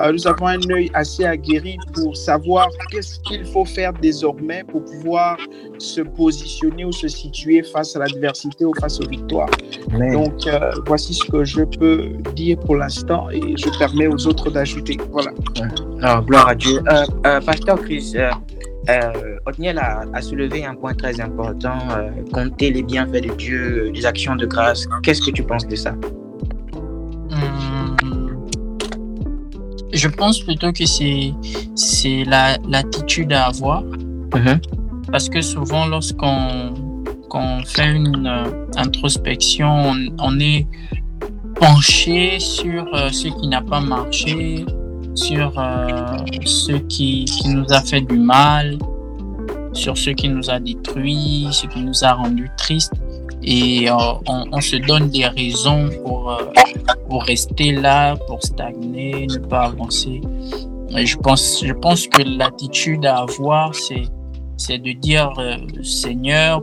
euh, 0.00 0.12
nous 0.12 0.26
avons 0.26 0.48
un 0.48 0.70
œil 0.70 0.90
assez 0.92 1.24
aguerri 1.24 1.76
pour 1.94 2.16
savoir 2.16 2.68
qu'est-ce 2.90 3.20
qu'il 3.20 3.44
faut 3.44 3.64
faire 3.64 3.92
désormais 3.92 4.64
pour 4.64 4.84
pouvoir 4.84 5.38
se 5.78 6.00
positionner 6.00 6.84
ou 6.84 6.92
se 6.92 7.06
situer 7.06 7.62
face 7.62 7.94
à 7.94 8.00
l'adversité 8.00 8.64
ou 8.64 8.72
face 8.80 9.00
aux 9.00 9.08
victoires. 9.08 9.50
Donc, 10.12 10.46
euh, 10.46 10.72
voici 10.86 11.14
ce 11.14 11.24
que 11.30 11.44
je 11.44 11.62
peux 11.62 12.08
dire 12.34 12.58
pour 12.58 12.76
l'instant 12.76 13.30
et 13.30 13.56
je 13.56 13.78
permets 13.78 14.08
aux 14.08 14.26
autres 14.26 14.50
d'ajouter. 14.50 14.98
Voilà. 15.10 15.30
Alors, 16.02 16.24
gloire 16.24 16.48
à 16.48 16.54
Dieu. 16.56 16.82
Euh, 16.88 17.40
Pasteur 17.40 17.80
Chris, 17.80 18.14
euh, 18.88 18.92
euh, 19.16 19.36
Othniel 19.46 19.78
a, 19.78 20.02
a 20.12 20.20
soulevé 20.20 20.64
un 20.64 20.74
point 20.74 20.94
très 20.94 21.20
important, 21.20 21.78
euh, 21.96 22.10
compter 22.32 22.70
les 22.70 22.82
bienfaits 22.82 23.22
de 23.28 23.34
Dieu, 23.34 23.90
les 23.94 24.04
actions 24.06 24.36
de 24.36 24.46
grâce. 24.46 24.86
Qu'est-ce 25.02 25.22
que 25.22 25.30
tu 25.30 25.42
penses 25.42 25.66
de 25.66 25.76
ça? 25.76 25.94
Hum, 27.30 27.96
Je 29.92 30.08
pense 30.08 30.40
plutôt 30.40 30.72
que 30.72 30.84
c'est 30.86 31.32
c'est 31.76 32.24
la- 32.24 32.56
l'attitude 32.68 33.32
à 33.32 33.46
avoir 33.46 33.82
Mhm. 34.34 34.60
parce 35.12 35.28
que 35.28 35.40
souvent 35.40 35.86
lorsqu'on 35.86 36.74
qu'on 37.30 37.62
fait 37.64 37.90
une 37.92 38.26
euh, 38.26 38.66
introspection, 38.76 39.68
on, 39.90 39.96
on 40.18 40.38
est 40.40 40.66
penché 41.54 42.38
sur 42.38 42.86
euh, 42.94 43.08
ce 43.10 43.28
qui 43.28 43.48
n'a 43.48 43.62
pas 43.62 43.80
marché, 43.80 44.64
sur 45.14 45.52
euh, 45.58 46.16
ce 46.44 46.72
qui, 46.72 47.24
qui 47.24 47.48
nous 47.48 47.66
a 47.70 47.80
fait 47.80 48.00
du 48.00 48.18
mal, 48.18 48.78
sur 49.72 49.96
ce 49.96 50.10
qui 50.10 50.28
nous 50.28 50.50
a 50.50 50.58
détruit, 50.60 51.48
ce 51.50 51.66
qui 51.66 51.80
nous 51.80 52.04
a 52.04 52.12
rendu 52.12 52.50
tristes. 52.56 52.92
Et 53.42 53.90
euh, 53.90 53.94
on, 54.26 54.60
se 54.60 54.76
donne 54.76 55.10
des 55.10 55.26
raisons 55.26 55.90
pour, 56.02 56.32
euh, 56.32 56.44
pour 57.08 57.24
rester 57.24 57.72
là, 57.72 58.16
pour 58.26 58.42
stagner, 58.42 59.26
ne 59.26 59.38
pas 59.38 59.64
avancer. 59.64 60.22
Et 60.96 61.04
je 61.04 61.18
pense, 61.18 61.62
je 61.64 61.72
pense 61.72 62.06
que 62.06 62.22
l'attitude 62.22 63.04
à 63.04 63.18
avoir, 63.18 63.74
c'est, 63.74 64.04
c'est 64.56 64.78
de 64.78 64.92
dire 64.92 65.30
Seigneur, 65.82 66.62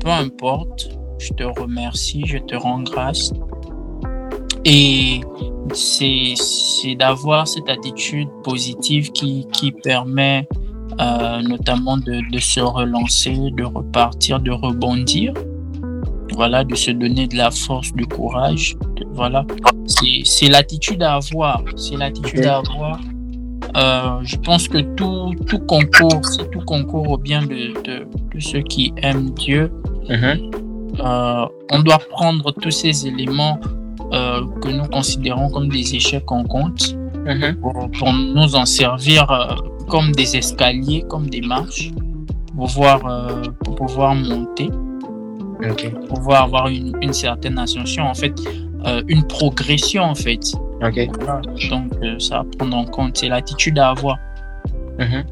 peu 0.00 0.10
importe, 0.10 0.90
je 1.18 1.32
te 1.32 1.44
remercie, 1.44 2.22
je 2.26 2.38
te 2.38 2.54
rends 2.54 2.82
grâce. 2.82 3.32
Et 4.64 5.20
c'est, 5.72 6.34
c'est 6.36 6.94
d'avoir 6.94 7.48
cette 7.48 7.68
attitude 7.68 8.28
positive 8.44 9.10
qui, 9.12 9.46
qui 9.52 9.72
permet 9.72 10.46
euh, 11.00 11.42
notamment 11.42 11.96
de, 11.96 12.20
de 12.30 12.38
se 12.38 12.60
relancer, 12.60 13.36
de 13.52 13.64
repartir, 13.64 14.40
de 14.40 14.50
rebondir. 14.50 15.32
Voilà, 16.34 16.64
de 16.64 16.74
se 16.74 16.90
donner 16.90 17.26
de 17.26 17.36
la 17.36 17.50
force, 17.50 17.92
du 17.92 18.06
courage. 18.06 18.76
Voilà, 19.12 19.44
c'est, 19.86 20.22
c'est 20.24 20.48
l'attitude 20.48 21.02
à 21.02 21.14
avoir. 21.14 21.62
C'est 21.76 21.96
l'attitude 21.96 22.46
à 22.46 22.58
avoir. 22.58 23.00
Euh, 23.76 24.20
je 24.22 24.36
pense 24.36 24.68
que 24.68 24.78
tout, 24.78 25.34
tout 25.46 25.58
concourt, 25.58 26.24
c'est 26.24 26.50
tout 26.50 26.60
concourt 26.60 27.08
au 27.10 27.18
bien 27.18 27.42
de, 27.42 27.82
de, 27.82 28.06
de 28.32 28.40
ceux 28.40 28.62
qui 28.62 28.92
aiment 28.98 29.30
Dieu. 29.30 29.72
Mhm. 30.08 30.50
Euh, 31.00 31.46
on 31.72 31.80
doit 31.80 32.00
prendre 32.10 32.52
tous 32.52 32.70
ces 32.70 33.06
éléments 33.06 33.60
euh, 34.12 34.42
que 34.60 34.68
nous 34.68 34.84
considérons 34.84 35.50
comme 35.50 35.68
des 35.68 35.94
échecs 35.94 36.30
en 36.30 36.44
compte 36.44 36.96
Mhm. 37.26 37.56
pour, 37.56 37.72
pour 37.98 38.12
nous 38.14 38.56
en 38.56 38.64
servir 38.64 39.30
euh, 39.30 39.54
comme 39.88 40.10
des 40.12 40.36
escaliers, 40.38 41.04
comme 41.06 41.28
des 41.28 41.42
marches, 41.42 41.90
pour 42.56 42.66
pouvoir, 42.66 43.00
euh, 43.06 43.42
pour 43.62 43.74
pouvoir 43.74 44.14
monter, 44.14 44.70
pour 46.08 46.14
pouvoir 46.14 46.44
avoir 46.44 46.68
une, 46.68 46.96
une 47.02 47.12
certaine 47.12 47.58
ascension, 47.58 48.04
en 48.04 48.14
fait, 48.14 48.32
une 49.08 49.22
progression, 49.24 50.04
en 50.04 50.14
fait. 50.14 50.40
Voilà. 50.80 51.42
Donc, 51.68 51.92
ça 52.18 52.38
à 52.38 52.44
prendre 52.58 52.74
en 52.78 52.86
compte, 52.86 53.18
c'est 53.18 53.28
l'attitude 53.28 53.78
à 53.78 53.90
avoir. 53.90 54.16
Mhm. 54.98 55.22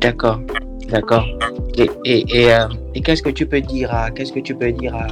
D'accord. 0.00 0.40
D'accord. 0.88 1.26
Et, 1.76 1.90
et, 2.06 2.24
et, 2.46 2.56
et 2.94 3.00
qu'est-ce 3.02 3.22
que 3.22 3.28
tu 3.30 3.44
peux 3.44 3.60
dire 3.60 3.92
à 3.92 4.10
qu'est-ce 4.10 4.32
que 4.32 4.40
tu 4.40 4.54
peux 4.54 4.72
dire 4.72 4.94
à 4.94 5.06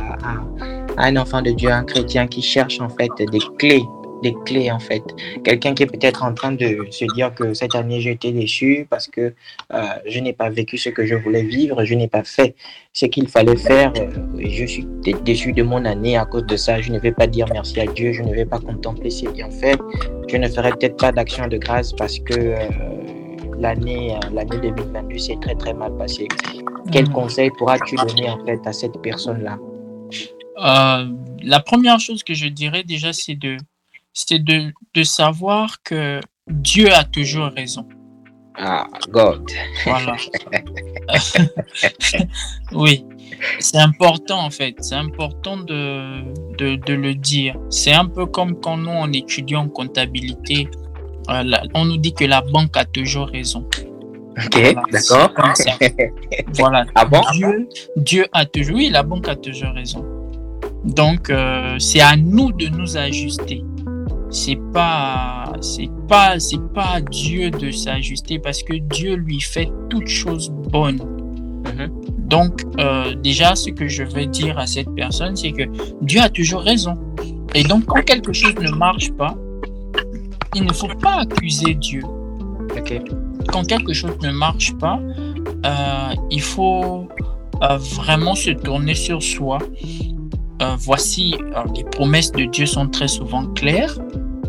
un 0.97 1.17
enfant 1.17 1.43
de 1.43 1.51
Dieu, 1.51 1.71
un 1.71 1.85
chrétien 1.85 2.27
qui 2.27 2.43
cherche 2.43 2.81
en 2.81 2.89
fait 2.89 3.11
des 3.19 3.39
clés, 3.59 3.83
des 4.23 4.35
clés 4.47 4.71
en 4.71 4.79
fait. 4.79 5.03
Quelqu'un 5.45 5.75
qui 5.75 5.83
est 5.83 5.87
peut-être 5.87 6.23
en 6.25 6.33
train 6.35 6.53
de 6.53 6.87
se 6.91 7.05
dire 7.15 7.35
que 7.35 7.53
cette 7.53 7.75
année 7.75 8.01
j'ai 8.01 8.13
été 8.13 8.33
déçu 8.33 8.87
parce 8.89 9.09
que 9.09 9.35
euh, 9.73 9.83
je 10.07 10.21
n'ai 10.21 10.33
pas 10.33 10.49
vécu 10.51 10.79
ce 10.79 10.89
que 10.89 11.05
je 11.05 11.15
voulais 11.15 11.43
vivre, 11.43 11.85
je 11.85 11.95
n'ai 11.95 12.09
pas 12.09 12.23
fait 12.25 12.55
ce 12.93 13.07
qu'il 13.07 13.29
fallait 13.29 13.57
faire. 13.57 13.93
euh, 13.97 14.07
je 14.39 14.65
suis 14.65 14.87
dé- 15.03 15.15
déçu 15.25 15.53
de 15.53 15.63
mon 15.63 15.85
année 15.85 16.17
à 16.17 16.25
cause 16.25 16.47
de 16.47 16.57
ça. 16.57 16.81
Je 16.81 16.91
ne 16.93 16.99
vais 16.99 17.13
pas 17.13 17.27
dire 17.27 17.47
merci 17.53 17.81
à 17.81 17.87
Dieu, 17.87 18.13
je 18.13 18.23
ne 18.23 18.33
vais 18.35 18.47
pas 18.47 18.59
contempler 18.61 19.11
ses 19.11 19.29
bienfaits. 19.29 19.77
Je 20.29 20.37
ne 20.37 20.49
ferai 20.49 20.71
peut-être 20.71 20.97
pas 20.97 21.13
d'action 21.13 21.47
de 21.49 21.59
grâce 21.59 21.93
parce 21.93 22.19
que 22.21 22.35
euh, 22.39 22.57
l'année 23.59 24.17
l'année 24.33 24.59
2022 24.63 25.19
s'est 25.19 25.37
très 25.41 25.55
très 25.55 25.75
mal 25.75 25.97
passée. 25.99 26.29
Quel 26.93 27.09
conseil 27.11 27.51
pourras-tu 27.59 27.97
donner 27.97 28.31
en 28.31 28.45
fait 28.47 28.61
à 28.67 28.73
cette 28.73 28.97
personne-là? 29.03 29.59
Euh, 30.59 31.09
la 31.43 31.61
première 31.61 31.99
chose 32.01 32.23
que 32.23 32.35
je 32.35 32.47
dirais 32.47 32.85
déjà, 32.85 33.13
c'est 33.13 33.35
de, 33.35 33.57
c'est 34.13 34.39
de, 34.39 34.73
de 34.95 35.03
savoir 35.03 35.83
que 35.83 36.21
Dieu 36.49 36.93
a 36.93 37.05
toujours 37.05 37.51
raison. 37.57 37.87
Ah, 38.57 38.87
God. 39.11 39.51
Voilà. 39.85 40.15
oui, 42.73 43.05
c'est 43.59 43.79
important 43.79 44.41
en 44.45 44.51
fait. 44.51 44.77
C'est 44.81 44.95
important 44.95 45.57
de, 45.57 46.23
de, 46.57 46.77
de 46.77 46.95
le 46.95 47.15
dire. 47.15 47.57
C'est 47.71 47.93
un 47.93 48.07
peu 48.07 48.27
comme 48.27 48.61
quand 48.61 48.77
nous, 48.77 48.93
en 49.57 49.69
comptabilité, 49.69 50.69
euh, 51.31 51.43
la- 51.43 51.65
on 51.75 51.85
nous 51.85 51.97
dit 51.97 52.15
que 52.15 52.25
la 52.25 52.43
banque 52.43 52.77
a 52.77 52.85
toujours 52.85 53.29
raison. 53.29 53.69
Ok, 54.37 54.75
d'accord. 54.93 55.33
Voilà. 56.55 56.87
Ah 56.95 57.05
bon? 57.05 57.23
Dieu, 57.33 57.69
Dieu 57.97 58.27
a 58.33 58.45
toujours, 58.47 58.77
oui, 58.77 58.89
la 58.91 59.03
banque 59.03 59.29
a 59.29 59.37
toujours 59.37 59.71
raison. 59.75 60.05
Donc, 60.85 61.31
euh, 61.31 61.79
c'est 61.79 62.01
à 62.01 62.17
nous 62.17 62.53
de 62.53 62.69
nous 62.69 62.97
ajuster. 62.97 63.65
C'est 64.31 64.59
pas, 64.73 65.53
c'est 65.61 65.91
pas, 66.09 66.39
c'est 66.39 66.61
pas 66.75 66.95
à 66.95 67.01
Dieu 67.01 67.51
de 67.51 67.71
s'ajuster 67.71 68.39
parce 68.39 68.63
que 68.63 68.75
Dieu 68.75 69.15
lui 69.15 69.41
fait 69.41 69.71
toutes 69.89 70.09
choses 70.09 70.51
bonnes. 70.51 71.01
Mhm. 71.65 71.91
Donc, 72.29 72.63
euh, 72.81 73.15
déjà, 73.15 73.55
ce 73.55 73.71
que 73.71 73.87
je 73.87 74.03
veux 74.03 74.27
dire 74.27 74.59
à 74.59 74.67
cette 74.67 74.93
personne, 74.95 75.37
c'est 75.37 75.53
que 75.53 75.65
Dieu 76.03 76.21
a 76.21 76.29
toujours 76.29 76.63
raison. 76.63 76.99
Et 77.55 77.63
donc, 77.63 77.85
quand 77.87 78.03
quelque 78.05 78.33
chose 78.33 78.55
ne 78.57 78.71
marche 78.71 79.13
pas, 79.13 79.37
il 80.55 80.65
ne 80.65 80.73
faut 80.73 80.89
pas 81.01 81.21
accuser 81.21 81.75
Dieu 81.75 82.03
quand 83.49 83.65
quelque 83.67 83.93
chose 83.93 84.17
ne 84.23 84.31
marche 84.31 84.75
pas, 84.79 85.01
euh, 85.67 86.15
il 86.31 86.43
faut 86.43 87.09
euh, 87.63 87.77
vraiment 87.77 88.35
se 88.35 88.51
tourner 88.51 88.95
sur 88.95 89.23
soi. 89.23 89.59
Euh, 90.63 90.77
voici, 90.79 91.35
alors, 91.53 91.73
les 91.77 91.85
promesses 91.85 92.33
de 92.33 92.45
Dieu 92.45 92.67
sont 92.67 92.87
très 92.89 93.09
souvent 93.09 93.45
claires. 93.55 93.97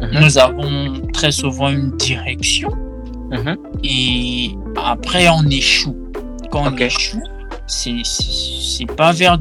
Mhm. 0.01 0.19
Nous 0.21 0.37
avons 0.37 1.01
très 1.13 1.31
souvent 1.31 1.69
une 1.69 1.91
direction 1.97 2.69
Mhm. 3.31 3.57
et 3.83 4.51
après 4.83 5.27
on 5.29 5.43
échoue. 5.49 5.95
Quand 6.51 6.71
on 6.71 6.77
échoue, 6.77 7.23
c'est 7.65 8.01
c'est 8.03 8.85
pas 8.85 9.11
vers 9.13 9.37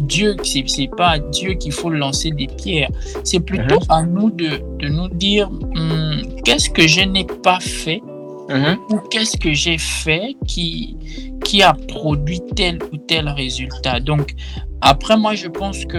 Dieu, 0.00 0.36
c'est 0.42 0.64
c'est 0.66 0.88
pas 0.96 1.08
à 1.10 1.18
Dieu 1.18 1.52
qu'il 1.54 1.72
faut 1.72 1.90
lancer 1.90 2.30
des 2.30 2.46
pierres. 2.46 2.90
C'est 3.24 3.40
plutôt 3.40 3.80
à 3.90 4.02
nous 4.04 4.30
de, 4.30 4.50
de 4.78 4.88
nous 4.88 5.08
dire 5.08 5.50
Hum, 5.76 6.22
qu'est-ce 6.44 6.70
que 6.70 6.86
je 6.86 7.02
n'ai 7.02 7.26
pas 7.42 7.60
fait 7.60 8.00
Mhm. 8.48 8.76
ou 8.90 8.96
qu'est-ce 9.10 9.36
que 9.36 9.52
j'ai 9.52 9.76
fait 9.76 10.34
qui, 10.46 10.96
qui 11.44 11.62
a 11.62 11.74
produit 11.88 12.40
tel 12.54 12.78
ou 12.92 12.96
tel 12.96 13.28
résultat. 13.28 13.98
Donc, 13.98 14.34
après, 14.80 15.16
moi, 15.16 15.34
je 15.34 15.48
pense 15.48 15.84
que 15.84 15.96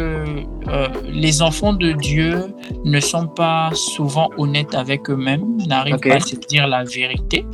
euh, 0.67 0.87
les 1.07 1.41
enfants 1.41 1.73
de 1.73 1.91
Dieu 1.93 2.45
ne 2.85 2.99
sont 2.99 3.27
pas 3.27 3.69
souvent 3.73 4.29
honnêtes 4.37 4.75
avec 4.75 5.09
eux-mêmes, 5.09 5.57
n'arrivent 5.67 5.97
pas 5.99 6.15
à 6.15 6.19
se 6.19 6.35
dire 6.35 6.67
la 6.67 6.83
vérité. 6.83 7.45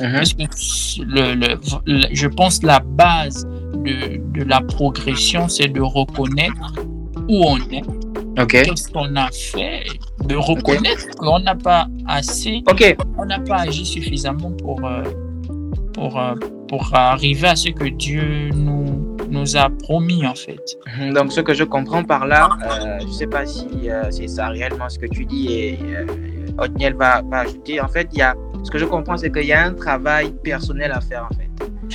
Mhm. 0.00 0.12
Parce 0.12 0.32
que 0.34 0.42
le, 1.04 1.34
le- 1.34 1.58
le- 1.86 2.06
je 2.12 2.26
pense 2.28 2.62
la 2.62 2.80
base 2.80 3.46
de, 3.84 4.20
de 4.38 4.44
la 4.44 4.60
progression, 4.60 5.48
c'est 5.48 5.68
de 5.68 5.80
reconnaître 5.80 6.74
où 7.28 7.44
on 7.44 7.56
est, 7.70 7.82
qu'est-ce 8.48 8.88
qu'on 8.90 9.14
a 9.16 9.28
fait, 9.32 9.84
de 10.24 10.34
reconnaître 10.36 11.06
qu'on 11.18 11.38
n'a 11.40 11.54
pas 11.54 11.86
assez, 12.06 12.62
Ok. 12.70 12.96
on 13.18 13.26
n'a 13.26 13.38
pas 13.40 13.60
agi 13.62 13.84
suffisamment 13.86 14.52
pour, 14.52 14.84
euh, 14.84 15.02
pour, 15.94 16.20
euh, 16.20 16.34
pour 16.68 16.94
arriver 16.94 17.48
à 17.48 17.56
ce 17.56 17.70
que 17.70 17.84
Dieu 17.84 18.50
nous, 18.54 19.16
nous 19.28 19.56
a 19.56 19.68
promis, 19.70 20.26
en 20.26 20.34
fait. 20.34 20.60
Mhm. 20.98 21.14
Donc, 21.14 21.32
ce 21.32 21.40
que 21.40 21.54
je 21.54 21.64
comprends 21.64 22.04
par 22.04 22.26
là, 22.26 22.48
euh, 22.64 22.98
je 23.00 23.06
ne 23.06 23.12
sais 23.12 23.26
pas 23.26 23.46
si 23.46 23.68
euh, 23.90 24.10
c'est 24.10 24.28
ça 24.28 24.48
réellement 24.48 24.88
ce 24.88 24.98
que 24.98 25.06
tu 25.06 25.24
dis 25.24 25.52
et 25.52 25.78
euh, 25.82 26.06
Othniel 26.58 26.94
va, 26.94 27.22
va 27.22 27.40
ajouter. 27.40 27.80
En 27.80 27.88
fait, 27.88 28.08
il 28.12 28.18
y 28.18 28.22
a, 28.22 28.34
ce 28.62 28.70
que 28.70 28.78
je 28.78 28.84
comprends, 28.84 29.16
c'est 29.16 29.32
qu'il 29.32 29.46
y 29.46 29.52
a 29.52 29.64
un 29.64 29.74
travail 29.74 30.32
personnel 30.42 30.92
à 30.92 31.00
faire, 31.00 31.28
en 31.30 31.34
fait. 31.34 31.48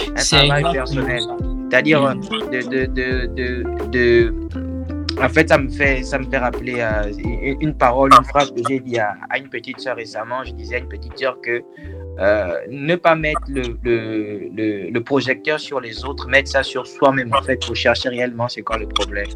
Un 0.10 0.14
travail 0.24 0.66
exactement 0.66 1.06
personnel. 1.06 1.22
C'est-à-dire 1.70 2.16
de, 2.16 2.86
de, 2.86 3.26
de, 3.26 3.90
de, 3.90 4.34
En 5.22 5.30
fait, 5.30 5.50
ça 5.50 5.58
me 5.58 5.70
fait, 5.70 6.04
ça 6.04 6.20
me 6.20 6.30
fait 6.30 6.38
rappeler 6.38 6.76
euh, 6.78 7.12
une, 7.60 7.76
parole, 7.76 8.12
une 8.14 8.26
phrase 8.26 8.52
que 8.52 8.62
j'ai 8.68 8.80
dit 8.80 9.00
à, 9.00 9.16
à 9.30 9.38
une 9.40 9.50
petite 9.50 9.80
sœur 9.80 9.96
récemment. 9.96 10.44
Je 10.44 10.54
disais 10.54 10.76
à 10.76 10.80
une 10.80 10.88
petite 10.88 11.18
sœur 11.18 11.38
que 11.42 11.62
euh, 12.20 12.56
ne 12.70 12.96
pas 12.96 13.16
mettre 13.16 13.42
le, 13.50 13.64
le, 13.84 14.50
le, 14.56 14.90
le 14.90 15.04
projecteur 15.04 15.60
sur 15.60 15.80
les 15.80 16.06
autres, 16.06 16.28
mettre 16.28 16.50
ça 16.50 16.64
sur 16.64 16.88
soi-même, 16.88 17.34
en 17.34 17.42
fait, 17.42 17.66
pour 17.66 17.76
chercher 17.76 18.10
réellement 18.10 18.48
c'est 18.48 18.62
quoi 18.62 18.78
le 18.78 18.88
problème. 18.88 19.28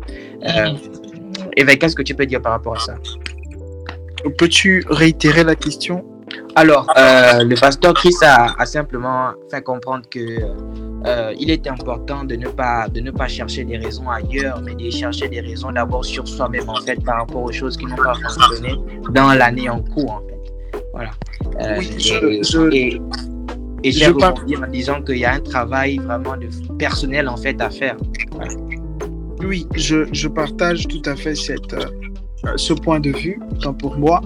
Euh, 0.44 0.74
Éveil, 1.56 1.78
qu'est-ce 1.78 1.96
que 1.96 2.04
tu 2.04 2.16
peux 2.16 2.26
dire 2.26 2.42
par 2.42 2.54
rapport 2.54 2.76
à 2.76 2.80
ça? 2.80 2.96
Peux-tu 4.38 4.84
réitérer 4.90 5.44
la 5.44 5.56
question? 5.56 6.06
Alors, 6.56 6.88
euh, 6.98 7.44
le 7.44 7.56
pasteur 7.56 7.94
Chris 7.94 8.16
a, 8.22 8.54
a 8.58 8.66
simplement 8.66 9.32
fait 9.50 9.62
comprendre 9.62 10.04
que 10.10 10.20
euh, 11.06 11.34
il 11.40 11.50
est 11.50 11.66
important 11.68 12.24
de 12.24 12.36
ne 12.36 12.48
pas 12.50 12.88
de 12.90 13.00
ne 13.00 13.12
pas 13.12 13.28
chercher 13.28 13.64
des 13.64 13.78
raisons 13.78 14.10
ailleurs, 14.10 14.62
mais 14.62 14.76
de 14.76 14.90
chercher 14.90 15.30
des 15.30 15.40
raisons 15.40 15.72
d'abord 15.72 16.04
sur 16.04 16.28
soi-même 16.28 16.70
en 16.70 16.82
fait 16.82 17.02
par 17.04 17.20
rapport 17.20 17.44
aux 17.44 17.52
choses 17.52 17.78
qui 17.78 17.86
n'ont 17.86 17.96
pas 17.96 18.14
fonctionné 18.16 18.76
dans 19.12 19.34
l'année 19.34 19.70
en 19.70 19.82
cours 19.82 20.12
en 20.12 20.22
fait. 20.28 20.39
Voilà. 21.00 21.12
Euh, 21.62 21.76
Oui, 21.80 21.90
et, 21.96 22.00
je- 22.00 22.44
je- 22.44 22.70
et, 22.76 23.02
et 23.84 23.92
je 23.94 24.00
j'ai 24.00 24.14
par- 24.14 24.34
rebondi 24.36 24.58
en 24.58 24.68
disant 24.68 25.02
qu'il 25.02 25.18
y 25.20 25.26
a 25.26 25.34
un 25.36 25.40
travail 25.40 25.98
vraiment 25.98 26.36
de 26.36 26.48
personnel 26.78 27.30
en 27.30 27.38
fait 27.38 27.60
à 27.62 27.70
faire. 27.70 27.96
Oui, 29.42 29.66
je, 29.76 30.06
je 30.12 30.28
partage 30.28 30.88
tout 30.88 31.02
à 31.06 31.16
fait 31.16 31.36
cette, 31.36 31.74
euh, 31.74 31.86
ce 32.58 32.74
point 32.74 33.00
de 33.00 33.12
vue, 33.12 33.40
tant 33.62 33.74
pour 33.74 33.98
moi. 33.98 34.20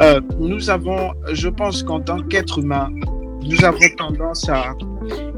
Euh, 0.00 0.20
nous 0.38 0.70
avons, 0.70 1.10
je 1.32 1.48
pense 1.48 1.82
qu'en 1.82 2.00
tant 2.00 2.20
qu'être 2.22 2.58
humain, 2.60 2.88
nous 3.42 3.64
avons 3.64 3.78
tendance 3.96 4.48
à, 4.48 4.74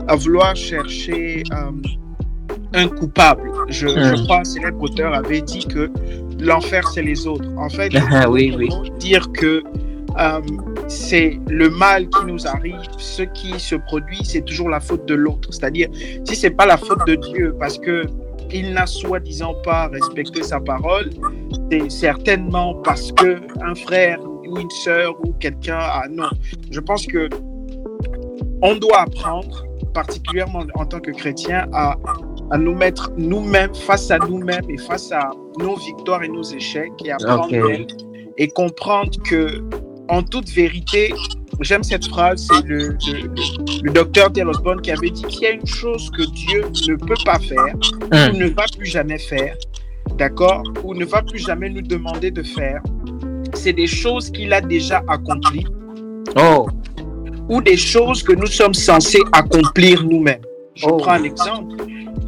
à 0.09 0.16
vouloir 0.16 0.54
chercher 0.54 1.42
euh, 1.52 1.70
un 2.74 2.88
coupable. 2.88 3.50
Je, 3.68 3.88
je 3.88 4.14
Mm. 4.20 4.24
crois 4.24 4.40
un 4.40 4.44
célèbre 4.44 4.83
auteur 4.83 5.14
avait 5.14 5.40
dit 5.40 5.64
que 5.66 5.90
l'enfer, 6.38 6.87
c'est 6.88 7.02
les 7.02 7.26
autres. 7.26 7.48
En 7.57 7.70
fait, 7.70 7.90
oui, 8.28 8.54
oui. 8.59 8.68
dire 8.98 9.33
que 9.33 9.62
euh, 10.18 10.40
c'est 10.88 11.38
le 11.48 11.70
mal 11.70 12.09
qui 12.09 12.24
nous 12.26 12.46
arrive, 12.46 12.81
ce 12.96 13.22
qui 13.22 13.59
se 13.59 13.76
produit, 13.76 14.24
c'est 14.24 14.44
toujours 14.44 14.68
la 14.68 14.81
faute 14.81 15.07
de 15.07 15.14
l'autre. 15.14 15.52
C'est-à-dire, 15.52 15.88
si 16.24 16.35
c'est 16.35 16.50
pas 16.50 16.66
la 16.66 16.76
faute 16.76 17.07
de 17.07 17.14
Dieu, 17.14 17.54
parce 17.59 17.78
que 17.78 18.04
il 18.50 18.72
n'a 18.72 18.87
soi-disant 18.87 19.54
pas 19.62 19.88
respecté 19.88 20.42
sa 20.42 20.59
parole, 20.59 21.11
c'est 21.70 21.90
certainement 21.90 22.74
parce 22.76 23.12
que 23.12 23.40
un 23.62 23.74
frère 23.74 24.18
ou 24.22 24.59
une 24.59 24.70
sœur 24.70 25.14
ou 25.24 25.33
quelqu'un 25.35 25.78
a 25.78 26.09
non. 26.09 26.31
Je 26.70 26.81
pense 26.81 27.07
que 27.07 27.28
on 28.62 28.74
doit 28.76 29.02
apprendre, 29.02 29.66
particulièrement 29.92 30.64
en 30.74 30.87
tant 30.87 31.00
que 31.00 31.11
chrétien, 31.11 31.66
à, 31.72 31.96
à 32.50 32.59
nous 32.59 32.74
mettre 32.74 33.12
nous-mêmes 33.16 33.74
face 33.74 34.11
à 34.11 34.18
nous-mêmes 34.18 34.68
et 34.68 34.78
face 34.78 35.12
à 35.12 35.31
nos 35.61 35.76
victoires 35.76 36.22
et 36.22 36.28
nos 36.28 36.42
échecs 36.42 36.92
et 37.04 37.12
apprendre 37.12 37.48
et 38.38 38.48
comprendre 38.48 39.11
que 39.28 39.62
en 40.09 40.23
toute 40.23 40.49
vérité, 40.51 41.12
j'aime 41.61 41.83
cette 41.83 42.07
phrase, 42.07 42.47
c'est 42.51 42.64
le, 42.66 42.79
le, 43.07 43.12
le- 43.12 43.83
le 43.83 43.90
docteur 43.92 44.31
Dale 44.31 44.49
Osborne 44.49 44.81
qui 44.81 44.90
avait 44.90 45.11
dit 45.11 45.23
qu'il 45.23 45.42
y 45.42 45.47
a 45.47 45.51
une 45.51 45.66
chose 45.66 46.11
que 46.16 46.23
Dieu 46.31 46.62
ne 46.88 46.94
peut 46.97 47.14
pas 47.25 47.38
faire 47.38 47.75
Hum, 48.12 48.35
ou 48.35 48.38
ne 48.38 48.49
va 48.49 48.64
plus 48.77 48.87
jamais 48.87 49.18
faire, 49.18 49.55
d'accord, 50.16 50.62
ou 50.85 50.94
ne 50.94 51.05
va 51.05 51.23
plus 51.23 51.38
jamais 51.38 51.68
nous 51.71 51.83
demander 51.83 52.31
de 52.31 52.42
faire, 52.42 52.83
c'est 53.55 53.73
des 53.73 53.87
choses 53.87 54.31
qu'il 54.31 54.53
a 54.53 54.61
déjà 54.61 55.03
accomplies 55.09 55.66
Oh, 56.37 56.66
ou 57.49 57.61
des 57.62 57.77
choses 57.77 58.23
que 58.23 58.33
nous 58.33 58.47
sommes 58.47 58.75
censés 58.75 59.23
accomplir 59.33 60.05
nous-mêmes. 60.05 60.42
Je 60.78 60.86
Oh. 60.88 60.96
prends 60.96 61.12
un 61.12 61.24
exemple. 61.24 61.74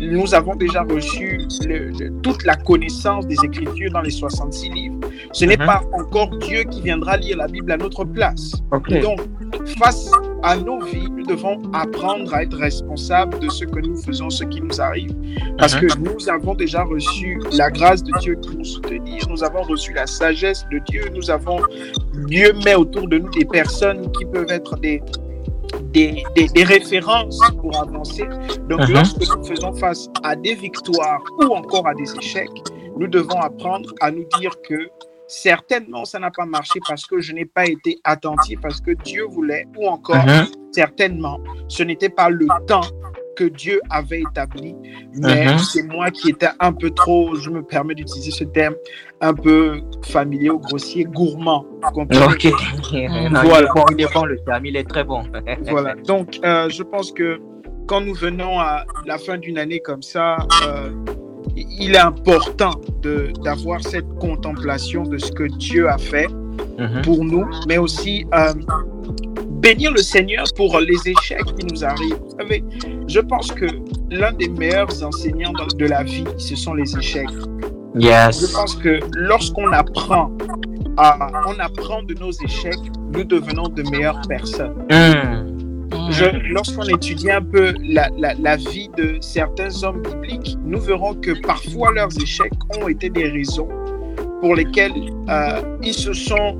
Nous 0.00 0.34
avons 0.34 0.56
déjà 0.56 0.82
reçu 0.82 1.38
le- 1.66 1.90
le- 1.90 2.10
toute 2.22 2.44
la 2.44 2.56
connaissance 2.56 3.26
des 3.28 3.36
Écritures 3.44 3.92
dans 3.92 4.00
les 4.00 4.10
66 4.10 4.70
livres. 4.70 4.96
Ce 5.32 5.44
n'est 5.44 5.56
Mhm. 5.58 5.66
pas 5.66 5.82
encore 5.92 6.30
Dieu 6.38 6.64
qui 6.64 6.80
viendra 6.80 7.16
lire 7.18 7.36
la 7.36 7.46
Bible 7.46 7.70
à 7.70 7.76
notre 7.76 8.04
place. 8.04 8.52
Donc, 9.02 9.20
face 9.78 10.10
à 10.42 10.56
nos 10.56 10.80
vies, 10.84 11.08
nous 11.16 11.24
devons 11.26 11.60
apprendre 11.74 12.34
à 12.34 12.42
être 12.42 12.56
responsables 12.56 13.38
de 13.38 13.48
ce 13.50 13.64
que 13.66 13.78
nous 13.86 13.96
faisons, 14.02 14.30
ce 14.30 14.42
qui 14.44 14.60
nous 14.62 14.80
arrive. 14.80 15.14
Parce 15.58 15.74
Mhm. 15.80 15.80
que 15.88 15.98
nous 15.98 16.28
avons 16.28 16.54
déjà 16.54 16.82
reçu 16.82 17.38
la 17.56 17.70
grâce 17.70 18.02
de 18.02 18.12
Dieu 18.20 18.36
qui 18.42 18.56
nous 18.56 18.64
soutenir, 18.64 19.22
nous 19.28 19.44
avons 19.44 19.62
reçu 19.62 19.92
la 19.92 20.06
sagesse 20.06 20.64
de 20.72 20.80
Dieu, 20.88 21.02
nous 21.14 21.30
avons, 21.30 21.60
Dieu 22.26 22.52
met 22.64 22.74
autour 22.74 23.06
de 23.06 23.18
nous 23.18 23.30
des 23.30 23.44
personnes 23.44 24.10
qui 24.12 24.24
peuvent 24.24 24.50
être 24.50 24.76
des, 24.78 25.00
des, 25.92 26.22
des, 26.36 26.48
des 26.48 26.64
références 26.64 27.40
pour 27.60 27.80
avancer. 27.80 28.24
Donc, 28.68 28.80
Mhm. 28.80 28.92
lorsque 28.94 29.36
nous 29.36 29.44
faisons 29.44 29.72
face 29.74 30.08
à 30.22 30.36
des 30.36 30.54
victoires 30.54 31.22
ou 31.40 31.54
encore 31.54 31.86
à 31.86 31.94
des 31.94 32.14
échecs, 32.16 32.50
nous 32.96 33.06
devons 33.06 33.40
apprendre 33.40 33.92
à 34.00 34.10
nous 34.10 34.24
dire 34.38 34.52
que 34.68 34.88
certainement 35.26 36.04
ça 36.04 36.18
n'a 36.18 36.30
pas 36.30 36.44
marché 36.44 36.80
parce 36.88 37.06
que 37.06 37.20
je 37.20 37.32
n'ai 37.32 37.44
pas 37.44 37.66
été 37.66 37.98
attentif, 38.04 38.60
parce 38.60 38.80
que 38.80 38.90
Dieu 38.90 39.24
voulait, 39.30 39.66
ou 39.78 39.86
encore 39.88 40.16
Mhm. 40.26 40.46
certainement 40.72 41.38
ce 41.68 41.82
n'était 41.84 42.08
pas 42.08 42.28
le 42.30 42.46
temps 42.66 42.80
que 43.36 43.44
Dieu 43.44 43.80
avait 43.90 44.22
établi, 44.22 44.74
mais 45.14 45.46
Mhm. 45.52 45.58
c'est 45.58 45.84
moi 45.84 46.10
qui 46.10 46.30
étais 46.30 46.48
un 46.58 46.72
peu 46.72 46.90
trop, 46.90 47.36
je 47.36 47.48
me 47.48 47.62
permets 47.62 47.94
d'utiliser 47.94 48.32
ce 48.32 48.44
terme, 48.44 48.74
un 49.20 49.34
peu 49.34 49.80
familier 50.06 50.50
ou 50.50 50.58
grossier, 50.58 51.04
gourmand. 51.04 51.64
vous 51.82 51.90
comprenez 51.90 52.24
Ok. 52.26 52.44
Non, 52.92 53.40
il, 53.42 53.48
Voilà. 53.48 53.66
est 53.68 53.74
bon, 53.74 53.84
il 53.96 54.00
est 54.02 54.12
bon, 54.14 54.24
le 54.24 54.38
terme, 54.40 54.66
il 54.66 54.76
est 54.76 54.88
très 54.88 55.04
bon. 55.04 55.22
Voilà. 55.70 55.94
Donc, 56.06 56.38
euh, 56.44 56.68
je 56.70 56.82
pense 56.82 57.12
que 57.12 57.38
quand 57.86 58.00
nous 58.00 58.14
venons 58.14 58.58
à 58.58 58.84
la 59.06 59.18
fin 59.18 59.36
d'une 59.38 59.58
année 59.58 59.80
comme 59.80 60.02
ça, 60.02 60.38
euh, 60.66 60.90
il 61.56 61.94
est 61.94 61.98
important 61.98 62.72
de- 63.02 63.30
d'avoir 63.44 63.82
cette 63.82 64.08
contemplation 64.20 65.02
de 65.02 65.18
ce 65.18 65.30
que 65.32 65.44
Dieu 65.58 65.88
a 65.88 65.98
fait 65.98 66.28
Mhm. 66.78 67.02
pour 67.02 67.24
nous, 67.24 67.44
mais 67.68 67.78
aussi 67.78 68.24
euh, 68.34 68.52
bénir 69.60 69.92
le 69.92 69.98
Seigneur 70.02 70.44
pour 70.56 70.78
les 70.80 70.96
échecs 71.08 71.44
qui 71.58 71.66
nous 71.66 71.84
arrivent. 71.84 72.18
Vous 72.30 72.36
savez, 72.38 72.64
je 73.06 73.20
pense 73.20 73.52
que 73.52 73.66
l'un 74.10 74.32
des 74.32 74.48
meilleurs 74.48 75.02
enseignants 75.04 75.52
de 75.52 75.86
la 75.86 76.02
vie, 76.02 76.24
ce 76.38 76.56
sont 76.56 76.74
les 76.74 76.96
échecs. 76.96 77.28
Je 77.94 78.00
Yes. 78.00 78.52
pense 78.52 78.76
que 78.76 79.00
lorsqu'on 79.16 79.72
apprend, 79.72 80.30
à, 80.96 81.28
on 81.48 81.58
apprend 81.58 82.02
de 82.02 82.14
nos 82.14 82.30
échecs, 82.30 82.78
nous 83.12 83.24
devenons 83.24 83.68
de 83.68 83.82
meilleures 83.90 84.20
personnes. 84.28 84.74
Je- 86.10 86.52
Lorsqu'on 86.52 86.84
étudie 86.84 87.30
un 87.30 87.42
peu 87.42 87.72
la, 87.82 88.08
la- 88.18 88.34
la 88.34 88.56
vie 88.56 88.88
de 88.96 89.16
certains 89.20 89.82
hommes 89.82 90.02
bibliques, 90.02 90.56
nous 90.64 90.80
verrons 90.80 91.14
que 91.14 91.40
parfois 91.46 91.92
leurs 91.92 92.16
échecs 92.20 92.52
ont 92.80 92.88
été 92.88 93.10
des 93.10 93.28
raisons 93.28 93.68
pour 94.40 94.54
lesquelles 94.54 94.92
euh, 95.28 95.60
ils 95.82 95.94
se 95.94 96.12
sont 96.12 96.58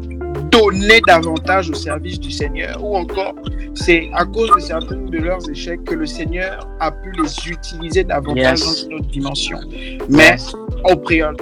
donnés 0.51 1.01
davantage 1.07 1.71
au 1.71 1.75
service 1.75 2.19
du 2.19 2.31
Seigneur, 2.31 2.83
ou 2.85 2.97
encore 2.97 3.35
c'est 3.75 4.11
à 4.15 4.25
cause 4.25 4.51
de 4.55 4.61
certains 4.61 4.97
de 4.97 5.19
leurs 5.19 5.49
échecs 5.49 5.85
que 5.85 5.95
le 5.95 6.07
Seigneur 6.07 6.69
a 6.81 6.91
pu 6.91 7.13
les 7.13 7.51
utiliser 7.53 8.05
davantage 8.05 8.61
Yes. 8.61 8.65
dans 8.65 8.89
une 8.89 8.95
autre 8.99 9.09
dimension. 9.09 9.59
Mais 10.09 10.37
au, 10.85 10.93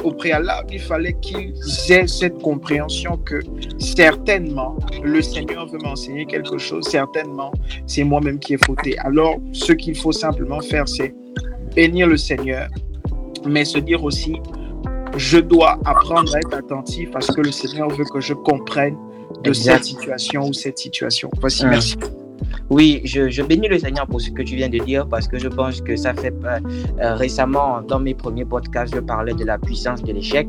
au 0.05 0.13
préalable, 0.13 0.69
il 0.73 0.81
fallait 0.81 1.15
qu'ils 1.21 1.55
aient 1.91 2.07
cette 2.07 2.39
compréhension 2.43 3.17
que 3.19 3.41
certainement 3.79 4.77
le 5.03 5.23
Seigneur 5.23 5.67
veut 5.67 5.79
m'enseigner 5.83 6.27
quelque 6.27 6.59
chose, 6.59 6.85
certainement 6.87 7.53
c'est 7.87 8.05
moi-même 8.05 8.39
qui 8.39 8.55
ai 8.55 8.59
fauté. 8.59 8.99
Alors, 8.99 9.37
ce 9.53 9.73
qu'il 9.73 9.97
faut 9.97 10.13
simplement 10.13 10.61
faire, 10.61 10.89
c'est 10.89 11.15
bénir 11.75 12.07
le 12.07 12.17
Seigneur, 12.17 12.69
mais 13.47 13.65
se 13.65 13.79
dire 13.79 14.03
aussi, 14.05 14.37
je 15.19 15.39
dois 15.39 15.79
apprendre 15.85 16.35
à 16.35 16.39
être 16.39 16.55
attentif 16.55 17.11
à 17.15 17.21
ce 17.21 17.33
que 17.33 17.41
le 17.43 17.53
Seigneur 17.53 17.89
veut 17.91 18.05
que 18.13 18.21
je 18.21 18.35
comprenne 18.35 18.97
de 19.45 19.51
Exact. 19.51 19.75
cette 19.75 19.85
situation 19.85 20.47
ou 20.49 20.53
cette 20.53 20.79
situation. 20.79 21.29
Voici, 21.41 21.65
Hum. 21.65 21.71
merci. 21.71 21.97
Oui, 22.71 23.01
je, 23.05 23.29
je 23.29 23.43
bénis 23.43 23.69
le 23.69 23.79
Seigneur 23.79 24.07
pour 24.07 24.21
ce 24.21 24.31
que 24.31 24.43
tu 24.43 24.55
viens 24.57 24.69
de 24.69 24.79
dire 24.79 25.07
parce 25.09 25.27
que 25.27 25.39
je 25.39 25.49
pense 25.49 25.81
que 25.81 25.97
ça 25.97 26.15
fait 26.15 26.33
euh, 26.45 26.61
euh, 27.01 27.15
récemment 27.15 27.83
dans 27.83 27.99
mes 27.99 28.15
premiers 28.15 28.45
podcasts, 28.45 28.95
je 28.95 29.01
parlais 29.01 29.35
de 29.35 29.45
la 29.45 29.59
puissance 29.59 30.03
de 30.03 30.13
l'échec 30.13 30.47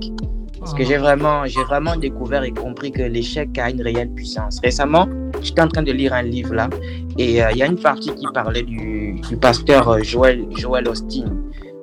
Parce 0.59 0.73
que 0.73 0.83
j'ai 0.83 0.97
vraiment, 0.97 1.45
j'ai 1.45 1.63
vraiment 1.63 1.95
découvert 1.95 2.43
et 2.43 2.51
compris 2.51 2.91
que 2.91 3.01
l'échec 3.01 3.57
a 3.57 3.69
une 3.69 3.81
réelle 3.81 4.11
puissance. 4.11 4.59
Récemment, 4.63 5.07
j'étais 5.41 5.61
en 5.61 5.69
train 5.69 5.83
de 5.83 5.91
lire 5.93 6.13
un 6.13 6.21
livre 6.21 6.53
là, 6.53 6.69
et 7.17 7.41
euh, 7.41 7.51
il 7.53 7.57
y 7.57 7.63
a 7.63 7.67
une 7.67 7.79
partie 7.79 8.13
qui 8.13 8.25
parlait 8.33 8.63
du, 8.63 9.19
du 9.29 9.37
pasteur 9.37 10.03
Joel, 10.03 10.45
Joel 10.57 10.87
Austin. 10.89 11.25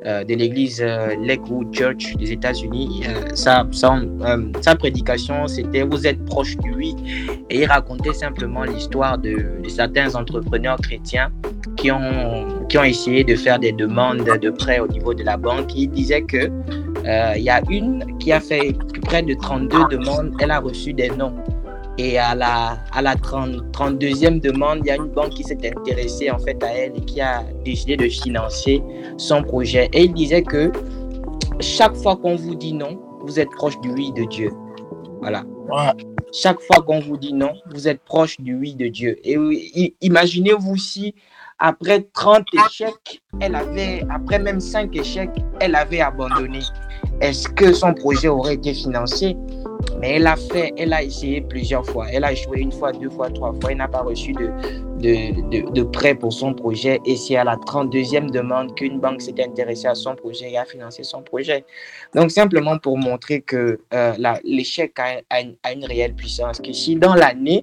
Euh, 0.07 0.23
de 0.23 0.35
l'église 0.35 0.81
euh, 0.81 1.17
Lakewood 1.21 1.75
Church 1.75 2.15
des 2.15 2.31
États-Unis. 2.31 3.03
Euh, 3.09 3.35
sa, 3.35 3.67
sa, 3.73 4.77
prédication, 4.77 5.49
c'était 5.49 5.83
Vous 5.83 6.07
êtes 6.07 6.25
proche 6.27 6.57
du 6.59 6.73
oui. 6.75 6.95
Et 7.51 7.63
il 7.63 7.65
racontait 7.67 8.13
simplement 8.13 8.63
l'histoire 8.63 9.19
de, 9.19 9.61
de, 9.61 9.69
certains 9.69 10.15
entrepreneurs 10.15 10.77
chrétiens 10.81 11.33
qui 11.77 11.91
ont, 11.91 12.47
qui 12.69 12.79
ont 12.79 12.85
essayé 12.85 13.25
de 13.25 13.35
faire 13.35 13.59
des 13.59 13.73
demandes 13.73 14.23
de 14.41 14.51
prêts 14.51 14.79
au 14.79 14.87
niveau 14.87 15.13
de 15.13 15.25
la 15.25 15.37
banque. 15.37 15.75
Il 15.75 15.91
disait 15.91 16.23
que 16.23 16.53
il 17.37 17.43
y 17.43 17.51
a 17.51 17.61
une 17.69 18.05
qui 18.19 18.31
a 18.33 18.39
fait 18.39 18.77
près 19.03 19.23
de 19.23 19.35
32 19.35 19.89
demandes, 19.91 20.35
elle 20.41 20.53
a 20.53 20.61
reçu 20.61 20.93
des 20.93 21.11
noms. 21.11 21.35
Et 21.99 22.19
à 22.19 22.35
la, 22.35 22.79
à 22.93 23.01
la 23.01 23.15
30, 23.15 23.73
32e 23.73 24.41
demande, 24.41 24.81
il 24.83 24.89
y 24.89 24.91
a 24.91 24.97
une 24.97 25.09
banque 25.09 25.31
qui 25.31 25.45
s'est 25.45 25.59
intéressée 25.77 26.31
en 26.31 26.39
fait 26.39 26.63
à 26.63 26.69
elle 26.69 26.97
et 26.97 27.01
qui 27.01 27.21
a 27.21 27.43
décidé 27.65 27.97
de 27.97 28.09
financer 28.09 28.83
son 29.17 29.43
projet. 29.43 29.89
Et 29.93 30.05
il 30.05 30.13
disait 30.13 30.43
que 30.43 30.71
chaque 31.61 31.97
fois 31.97 32.17
qu'on 32.17 32.37
vous 32.37 32.55
dit 32.55 32.75
non, 32.75 33.01
vous 33.23 33.41
êtes 33.41 33.51
proche 33.51 33.81
du 33.81 33.91
oui 33.91 34.13
de 34.13 34.25
Dieu. 34.25 34.51
Voilà. 35.21 35.43
Ouais. 35.71 35.93
Chaque 36.33 36.61
fois 36.61 36.83
qu'on 36.83 37.01
vous 37.01 37.17
dit 37.17 37.33
non, 37.33 37.53
vous 37.73 37.89
êtes 37.89 38.01
proche 38.05 38.39
du 38.41 38.55
oui 38.57 38.75
de 38.75 38.89
Dieu. 38.89 39.17
Et 39.25 39.95
imaginez-vous 40.03 40.77
si 40.77 41.15
après 41.59 42.03
30 42.13 42.45
échecs, 42.53 43.23
elle 43.41 43.55
avait, 43.55 44.05
après 44.11 44.39
même 44.39 44.61
5 44.61 44.95
échecs, 44.95 45.31
elle 45.61 45.75
avait 45.75 46.03
abandonné. 46.03 46.61
Est-ce 47.23 47.49
que 47.49 47.73
son 47.73 47.95
projet 47.95 48.29
aurait 48.29 48.55
été 48.55 48.75
financé? 48.75 49.37
Mais 50.01 50.17
elle 50.17 50.27
a 50.27 50.37
fait, 50.37 50.73
elle 50.77 50.93
a 50.93 51.03
essayé 51.03 51.41
plusieurs 51.41 51.85
fois. 51.87 52.07
Elle 52.13 52.25
a 52.25 52.33
échoué 52.33 52.61
une 52.61 52.73
fois, 52.73 52.93
deux 52.93 53.11
fois, 53.11 53.31
trois 53.31 53.53
fois. 53.53 53.71
Elle 53.71 53.79
n'a 53.79 53.89
pas 53.89 54.03
reçu 54.03 54.33
de, 54.33 55.83
prêt 55.85 56.15
pour 56.15 56.33
son 56.33 56.55
projet. 56.55 57.01
Et 57.07 57.17
c'est 57.17 57.37
à 57.37 57.45
la 57.45 57.57
32e 57.57 58.31
demande 58.31 58.75
qu'une 58.75 59.01
banque 59.01 59.23
s'est 59.23 59.43
intéressée 59.43 59.87
à 59.87 59.95
son 59.95 60.15
projet 60.15 60.53
et 60.53 60.59
a 60.59 60.65
financé 60.65 61.03
son 61.03 61.23
projet. 61.23 61.65
Donc, 62.15 62.31
simplement 62.31 62.79
pour 62.79 62.99
montrer 62.99 63.41
que 63.41 63.81
euh, 63.95 64.13
l'échec 64.45 64.99
a, 64.99 65.41
une, 65.41 65.85
réelle 65.85 66.15
puissance. 66.15 66.61
Que 66.61 66.73
si 66.73 66.97
dans 66.97 67.15
l'année, 67.15 67.63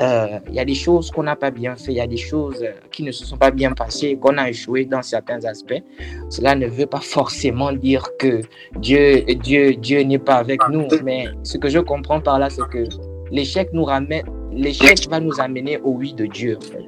euh, 0.00 0.38
il 0.48 0.54
y 0.54 0.60
a 0.60 0.64
des 0.64 0.74
choses 0.74 1.10
qu'on 1.10 1.22
n'a 1.22 1.36
pas 1.36 1.50
bien 1.50 1.76
fait, 1.76 1.92
il 1.92 1.96
y 1.96 2.00
a 2.00 2.06
des 2.06 2.16
choses 2.16 2.64
qui 2.90 3.02
ne 3.02 3.12
se 3.12 3.24
sont 3.24 3.36
pas 3.36 3.50
bien 3.50 3.72
passées, 3.72 4.18
qu'on 4.20 4.36
a 4.38 4.48
échoué 4.48 4.84
dans 4.84 5.02
certains 5.02 5.44
aspects, 5.44 5.82
cela 6.28 6.54
ne 6.54 6.66
veut 6.66 6.86
pas 6.86 7.00
forcément 7.00 7.72
dire 7.72 8.06
que 8.18 8.40
Dieu, 8.76 9.22
Dieu, 9.42 9.74
Dieu 9.74 10.02
n'est 10.02 10.18
pas 10.18 10.36
avec 10.36 10.60
nous. 10.68 10.88
Mais 11.04 11.26
ce 11.42 11.56
que 11.58 11.69
je 11.70 11.78
comprends 11.78 12.20
par 12.20 12.38
là, 12.38 12.50
c'est 12.50 12.68
que 12.70 12.84
l'échec 13.30 13.70
nous 13.72 13.84
ramène, 13.84 14.24
l'échec 14.52 15.08
va 15.10 15.20
nous 15.20 15.40
amener 15.40 15.78
au 15.78 15.90
oui 15.92 16.12
de 16.14 16.26
Dieu. 16.26 16.58
En 16.58 16.66
fait. 16.72 16.86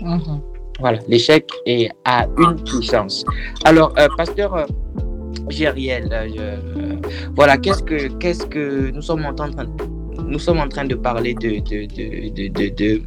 Mm 0.00 0.18
-hmm. 0.18 0.40
Voilà, 0.80 0.98
l'échec 1.08 1.44
est 1.66 1.88
à 2.04 2.26
une 2.36 2.56
puissance. 2.64 3.24
Alors, 3.64 3.94
euh, 3.98 4.08
pasteur 4.16 4.54
euh, 4.56 4.64
Gériel, 5.48 6.08
euh, 6.12 6.56
voilà, 7.36 7.56
qu'est-ce 7.58 7.82
que, 7.82 8.08
qu'est-ce 8.18 8.44
que 8.46 8.90
nous 8.90 9.02
sommes 9.02 9.24
en 9.24 9.34
train 9.34 9.50
de, 9.50 9.66
nous 10.26 10.38
sommes 10.38 10.58
en 10.58 10.68
train 10.68 10.84
de 10.84 10.96
parler 10.96 11.34
de, 11.34 11.60
de, 11.70 11.86
de, 11.86 12.48
de, 12.48 12.68
de, 12.74 13.02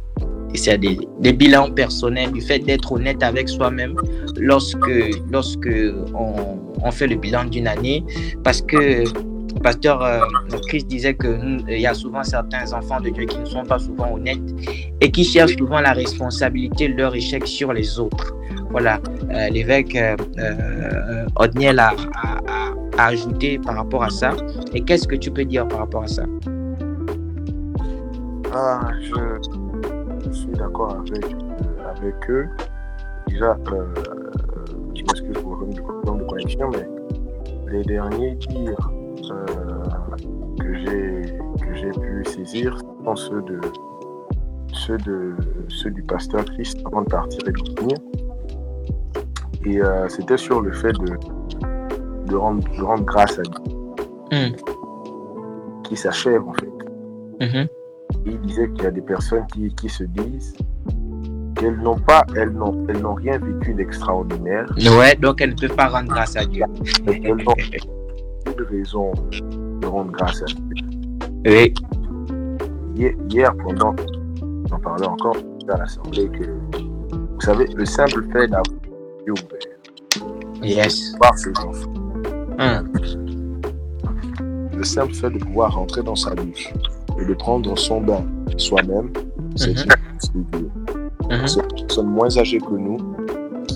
des, 0.76 0.98
des, 1.20 1.32
bilans 1.32 1.70
personnels, 1.70 2.32
du 2.32 2.40
fait 2.40 2.60
d'être 2.60 2.90
honnête 2.92 3.22
avec 3.22 3.48
soi-même 3.48 3.94
lorsque, 4.36 4.94
lorsque 5.30 5.68
on, 6.14 6.34
on, 6.82 6.90
fait 6.90 7.06
le 7.06 7.16
bilan 7.16 7.44
d'une 7.44 7.66
année, 7.66 8.02
parce 8.44 8.62
que 8.62 9.04
pasteur 9.58 10.02
euh, 10.02 10.20
Christ 10.68 10.86
disait 10.86 11.16
qu'il 11.16 11.64
y 11.68 11.86
a 11.86 11.94
souvent 11.94 12.22
certains 12.22 12.72
enfants 12.72 13.00
de 13.00 13.10
Dieu 13.10 13.24
qui 13.24 13.38
ne 13.38 13.44
sont 13.44 13.64
pas 13.64 13.78
souvent 13.78 14.14
honnêtes 14.14 14.38
et 15.00 15.10
qui 15.10 15.24
cherchent 15.24 15.56
souvent 15.56 15.80
la 15.80 15.92
responsabilité 15.92 16.88
de 16.88 16.94
leur 16.94 17.14
échec 17.14 17.46
sur 17.46 17.72
les 17.72 17.98
autres. 17.98 18.34
Voilà, 18.70 19.00
euh, 19.30 19.48
l'évêque 19.48 19.96
euh, 19.96 21.26
Odniel 21.36 21.78
a, 21.78 21.92
ajouté 22.98 23.58
par 23.58 23.76
rapport 23.76 24.02
à 24.02 24.10
ça. 24.10 24.32
Et 24.74 24.80
qu'est-ce 24.82 25.06
que 25.06 25.16
tu 25.16 25.30
peux 25.30 25.44
dire 25.44 25.66
par 25.68 25.78
rapport 25.80 26.02
à 26.02 26.08
ça? 26.08 26.24
Ah, 28.52 28.88
je, 29.00 30.32
suis 30.32 30.52
d'accord 30.52 30.96
avec, 31.96 32.30
eux. 32.30 32.48
Déjà, 33.28 33.56
je 34.94 35.02
m'excuse 35.02 35.42
pour 35.42 35.56
le 35.56 35.70
problème 36.02 36.20
de 36.20 36.26
connexion, 36.26 36.70
mais 36.72 36.88
les 37.70 37.84
derniers 37.84 38.34
dires 38.34 38.90
euh, 39.30 39.46
que 40.60 40.74
j'ai 40.74 41.22
que 41.64 41.74
j'ai 41.74 41.90
pu 41.90 42.24
saisir 42.24 42.78
sont 43.04 43.16
ceux 43.16 43.42
de 43.42 43.60
ceux 44.72 44.98
de 44.98 45.34
ceux 45.68 45.90
du 45.90 46.02
pasteur 46.02 46.44
Christ 46.44 46.78
avant 46.86 47.02
de 47.02 47.08
partir 47.08 47.40
et 47.46 47.52
de 47.52 47.80
venir. 47.80 47.98
Et 49.64 49.82
euh, 49.82 50.08
c'était 50.08 50.36
sur 50.36 50.60
le 50.60 50.72
fait 50.72 50.92
de 50.92 51.16
de 52.26 52.36
rendre, 52.36 52.62
de 52.76 52.82
rendre 52.82 53.04
grâce 53.04 53.38
à 53.38 53.42
Dieu 53.42 53.62
mm. 54.32 55.82
qui 55.84 55.96
s'achève 55.96 56.42
en 56.46 56.54
fait. 56.54 56.78
Mm 57.40 57.46
-hmm. 57.46 57.68
Il 58.26 58.40
disait 58.40 58.68
qu'il 58.72 58.84
y 58.84 58.86
a 58.86 58.90
des 58.90 59.06
personnes 59.14 59.46
qui, 59.52 59.74
qui 59.74 59.88
se 59.88 60.04
disent 60.04 60.54
qu'elles 61.56 61.80
n'ont 61.86 61.98
pas, 61.98 62.22
elles 62.36 62.52
n'ont, 62.52 62.86
elles 62.88 63.00
n'ont 63.00 63.14
rien 63.14 63.38
vécu 63.38 63.74
d'extraordinaire. 63.74 64.66
Ouais, 64.98 65.14
donc 65.16 65.40
elles 65.40 65.54
ne 65.56 65.60
peuvent 65.60 65.76
pas 65.76 65.88
rendre 65.88 66.08
grâce 66.08 66.36
à 66.36 66.44
Dieu. 66.44 66.64
de 68.56 68.64
raison 68.64 69.12
de 69.80 69.86
rendre 69.86 70.10
grâce 70.12 70.42
à 70.42 70.46
Dieu. 70.46 70.56
Oui. 71.46 71.72
Hier, 73.30 73.54
pendant, 73.62 73.94
j'en 74.68 74.78
parlais 74.80 75.06
encore 75.06 75.36
à 75.68 75.76
l'Assemblée, 75.78 76.28
que 76.28 76.44
vous 76.44 77.40
savez, 77.40 77.66
le 77.66 77.84
simple 77.84 78.24
fait 78.32 78.48
d'avoir 78.48 78.64
Dieu 79.24 79.34
ouvert, 79.34 79.76
yes. 80.62 81.14
voir 81.18 81.36
ses 81.38 81.50
enfants, 81.58 81.92
mm. 82.58 82.84
le 84.76 84.84
simple 84.84 85.14
fait 85.14 85.30
de 85.30 85.38
pouvoir 85.38 85.74
rentrer 85.74 86.02
dans 86.02 86.16
sa 86.16 86.34
douche 86.34 86.72
et 87.20 87.24
de 87.24 87.34
prendre 87.34 87.76
son 87.78 88.00
bain 88.00 88.24
soi-même, 88.56 89.10
c'est 89.56 89.70
Mhm. 89.70 89.76
une 89.76 89.84
grâce 89.86 90.32
de 90.32 90.40
Dieu. 90.58 90.70
Mhm. 91.30 91.46
Ces 91.46 91.62
personnes 91.62 92.08
moins 92.08 92.36
âgées 92.38 92.58
que 92.58 92.72
nous, 92.74 92.96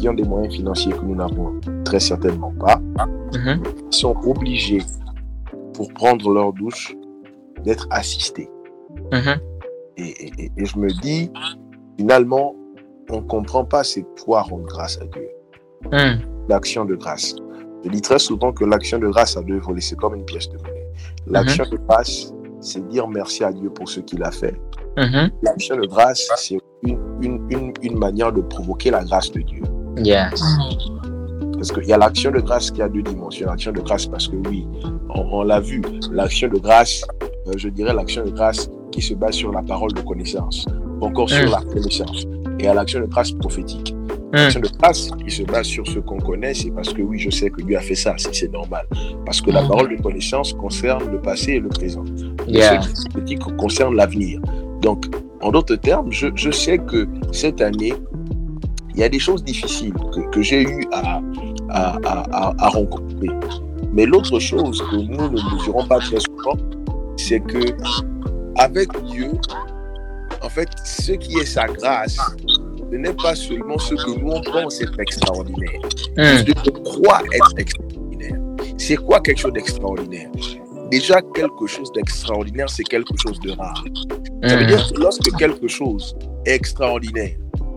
ont 0.08 0.14
des 0.14 0.24
moyens 0.24 0.54
financiers 0.54 0.92
que 0.92 1.04
nous 1.04 1.14
n'avons 1.14 1.60
très 1.84 2.00
certainement 2.00 2.52
pas, 2.58 2.80
Mhm. 3.34 3.62
sont 3.90 4.16
obligés, 4.26 4.82
pour 5.74 5.92
prendre 5.94 6.30
leur 6.32 6.52
douche, 6.52 6.94
d'être 7.64 7.86
assistés. 7.90 8.48
Mhm. 9.12 9.36
Et, 9.96 10.42
et- 10.44 10.52
et 10.56 10.64
je 10.64 10.78
me 10.78 10.88
dis, 11.00 11.30
finalement, 11.98 12.54
on 13.10 13.16
ne 13.16 13.26
comprend 13.26 13.64
pas 13.64 13.84
c'est 13.84 14.04
quoi 14.24 14.42
rendre 14.42 14.64
grâce 14.66 14.98
à 15.00 15.04
Dieu. 15.06 15.28
Mm. 15.90 16.20
L'action 16.48 16.84
de 16.84 16.94
grâce. 16.94 17.34
Je 17.84 17.90
dis 17.90 18.00
très 18.00 18.18
souvent 18.18 18.52
que 18.52 18.64
l'action 18.64 18.98
de 18.98 19.08
grâce 19.08 19.36
a 19.36 19.42
deux 19.42 19.58
volets, 19.58 19.80
c'est 19.80 19.96
comme 19.96 20.14
une 20.14 20.24
pièce 20.24 20.48
de 20.48 20.56
monnaie. 20.58 20.86
L'action 21.26 21.64
de 21.70 21.76
grâce, 21.88 22.32
c'est 22.60 22.86
dire 22.88 23.06
merci 23.08 23.44
à 23.44 23.52
Dieu 23.52 23.68
pour 23.70 23.88
ce 23.88 24.00
qu'il 24.00 24.22
a 24.22 24.30
fait. 24.30 24.54
Mhm. 24.96 25.30
L'action 25.42 25.76
de 25.76 25.86
grâce, 25.86 26.26
c'est 26.36 26.58
une, 26.84 26.98
une, 27.20 27.46
une, 27.50 27.72
une 27.82 27.98
manière 27.98 28.32
de 28.32 28.40
provoquer 28.40 28.90
la 28.90 29.04
grâce 29.04 29.30
de 29.32 29.40
Dieu. 29.40 29.62
Yes. 29.98 30.42
Parce 31.54 31.70
qu'il 31.72 31.84
y 31.84 31.92
a 31.92 31.98
l'action 31.98 32.30
de 32.30 32.40
grâce 32.40 32.70
qui 32.70 32.82
a 32.82 32.88
deux 32.88 33.02
dimensions. 33.02 33.46
L'action 33.48 33.72
de 33.72 33.80
grâce, 33.80 34.06
parce 34.06 34.26
que 34.28 34.36
oui, 34.48 34.66
on, 35.14 35.20
on 35.32 35.42
l'a 35.44 35.60
vu, 35.60 35.80
l'action 36.10 36.48
de 36.48 36.58
grâce, 36.58 37.02
euh, 37.22 37.52
je 37.56 37.68
dirais 37.68 37.94
l'action 37.94 38.24
de 38.24 38.30
grâce 38.30 38.68
qui 38.90 39.00
se 39.00 39.14
base 39.14 39.34
sur 39.34 39.52
la 39.52 39.62
parole 39.62 39.92
de 39.92 40.00
connaissance, 40.00 40.66
encore 41.00 41.28
sur 41.30 41.46
Mm. 41.46 41.50
la 41.52 41.62
connaissance. 41.72 42.24
Et 42.58 42.66
à 42.66 42.74
l'action 42.74 43.00
de 43.00 43.06
grâce 43.06 43.30
prophétique. 43.32 43.94
Mm. 43.94 44.36
L'action 44.36 44.60
de 44.60 44.68
grâce 44.80 45.10
qui 45.24 45.30
se 45.30 45.42
base 45.44 45.66
sur 45.66 45.86
ce 45.86 45.98
qu'on 46.00 46.18
connaît, 46.18 46.54
c'est 46.54 46.70
parce 46.70 46.92
que 46.92 47.02
oui, 47.02 47.18
je 47.18 47.30
sais 47.30 47.48
que 47.50 47.62
Dieu 47.62 47.76
a 47.76 47.80
fait 47.80 47.94
ça, 47.94 48.14
c'est 48.18 48.52
normal. 48.52 48.86
Parce 49.24 49.40
que 49.40 49.50
la 49.50 49.62
Mm. 49.62 49.68
parole 49.68 49.96
de 49.96 50.02
connaissance 50.02 50.52
concerne 50.54 51.10
le 51.12 51.20
passé 51.20 51.52
et 51.52 51.60
le 51.60 51.68
présent. 51.68 52.04
Et 52.48 52.54
Yeah. 52.58 52.80
ce 52.82 53.20
qui 53.20 53.36
concerne 53.36 53.94
l'avenir. 53.94 54.40
Donc, 54.80 55.06
en 55.42 55.50
d'autres 55.52 55.76
termes, 55.76 56.10
je, 56.10 56.26
je 56.34 56.50
sais 56.50 56.78
que 56.78 57.06
cette 57.30 57.60
année, 57.60 57.92
il 58.94 59.00
y 59.00 59.04
a 59.04 59.08
des 59.08 59.18
choses 59.18 59.42
difficiles 59.44 59.94
que, 60.14 60.20
que 60.30 60.42
j'ai 60.42 60.62
eu 60.62 60.84
à, 60.92 61.20
à, 61.70 61.98
à, 62.04 62.54
à, 62.58 62.68
rencontrer. 62.68 63.28
Mais 63.92 64.06
l'autre 64.06 64.38
chose 64.38 64.82
que 64.90 64.96
nous 64.96 65.28
ne 65.30 65.54
mesurons 65.54 65.86
pas 65.86 65.98
très 65.98 66.20
souvent, 66.20 66.56
c'est 67.16 67.40
que 67.40 67.58
avec 68.56 68.88
Dieu, 69.06 69.32
en 70.42 70.48
fait, 70.48 70.68
ce 70.84 71.12
qui 71.12 71.36
est 71.38 71.46
sa 71.46 71.66
grâce, 71.66 72.16
ce 72.90 72.96
n'est 72.96 73.12
pas 73.14 73.34
seulement 73.34 73.78
ce 73.78 73.94
que 73.94 74.18
nous 74.18 74.30
on 74.30 74.40
pense 74.42 74.80
être 74.82 74.98
extraordinaire. 75.00 75.80
Mm. 76.16 76.44
Je 76.46 76.70
crois 76.82 77.22
être 77.34 77.52
extraordinaire. 77.56 78.38
C'est 78.76 78.96
quoi 78.96 79.20
quelque 79.20 79.38
chose 79.38 79.52
d'extraordinaire? 79.52 80.30
Déjà, 80.90 81.22
quelque 81.34 81.66
chose 81.66 81.90
d'extraordinaire, 81.92 82.68
c'est 82.68 82.84
quelque 82.84 83.14
chose 83.22 83.40
de 83.40 83.52
rare. 83.52 83.82
Ça 84.46 84.56
veut 84.56 84.64
Mm. 84.64 84.66
dire 84.66 84.92
que 84.92 85.00
lorsque 85.00 85.36
quelque 85.38 85.68
chose 85.68 86.14
est 86.44 86.54
extraordinaire, 86.54 87.36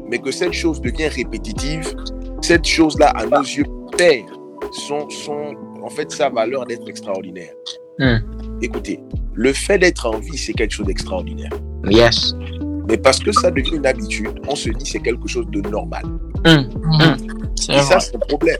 mais 0.09 0.19
que 0.19 0.31
cette 0.31 0.53
chose 0.53 0.81
devient 0.81 1.07
répétitive, 1.07 1.95
cette 2.41 2.65
chose-là, 2.65 3.09
à 3.09 3.25
nos 3.25 3.41
yeux, 3.41 3.65
perd 3.97 4.27
son, 4.71 5.09
son, 5.09 5.53
en 5.81 5.89
fait, 5.89 6.11
sa 6.11 6.29
valeur 6.29 6.65
d'être 6.65 6.87
extraordinaire. 6.87 7.53
Mm. 7.97 8.17
écoutez, 8.61 8.99
le 9.33 9.53
fait 9.53 9.77
d'être 9.77 10.05
en 10.05 10.19
vie, 10.19 10.37
c'est 10.37 10.51
quelque 10.51 10.73
chose 10.73 10.85
d'extraordinaire. 10.85 11.51
Yes. 11.89 12.35
Mais 12.89 12.97
parce 12.97 13.19
que 13.19 13.31
ça 13.31 13.51
devient 13.51 13.75
une 13.75 13.85
habitude, 13.85 14.39
on 14.47 14.55
se 14.55 14.69
dit 14.69 14.85
c'est 14.85 14.99
quelque 14.99 15.27
chose 15.27 15.45
de 15.49 15.61
normal. 15.61 16.03
Hum. 16.45 16.69
C'est 17.55 17.73
Et 17.73 17.81
ça, 17.81 17.99
c'est 17.99 18.15
un 18.15 18.19
problème. 18.19 18.59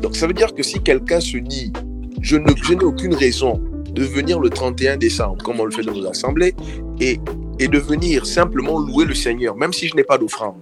Donc, 0.00 0.16
ça 0.16 0.26
veut 0.26 0.32
dire 0.32 0.54
que 0.54 0.62
si 0.62 0.80
quelqu'un 0.80 1.20
se 1.20 1.38
dit, 1.38 1.72
je 2.20 2.36
n'ai 2.36 2.84
aucune 2.84 3.14
raison 3.14 3.60
de 3.92 4.02
venir 4.02 4.40
le 4.40 4.50
31 4.50 4.96
décembre, 4.96 5.42
comme 5.42 5.60
on 5.60 5.64
le 5.64 5.70
fait 5.70 5.82
dans 5.82 5.92
nos 5.92 6.06
assemblées, 6.08 6.54
et, 7.00 7.20
et 7.58 7.68
de 7.68 7.78
venir 7.78 8.26
simplement 8.26 8.78
louer 8.78 9.04
le 9.04 9.14
Seigneur, 9.14 9.56
même 9.56 9.72
si 9.72 9.88
je 9.88 9.96
n'ai 9.96 10.04
pas 10.04 10.18
d'offrande, 10.18 10.56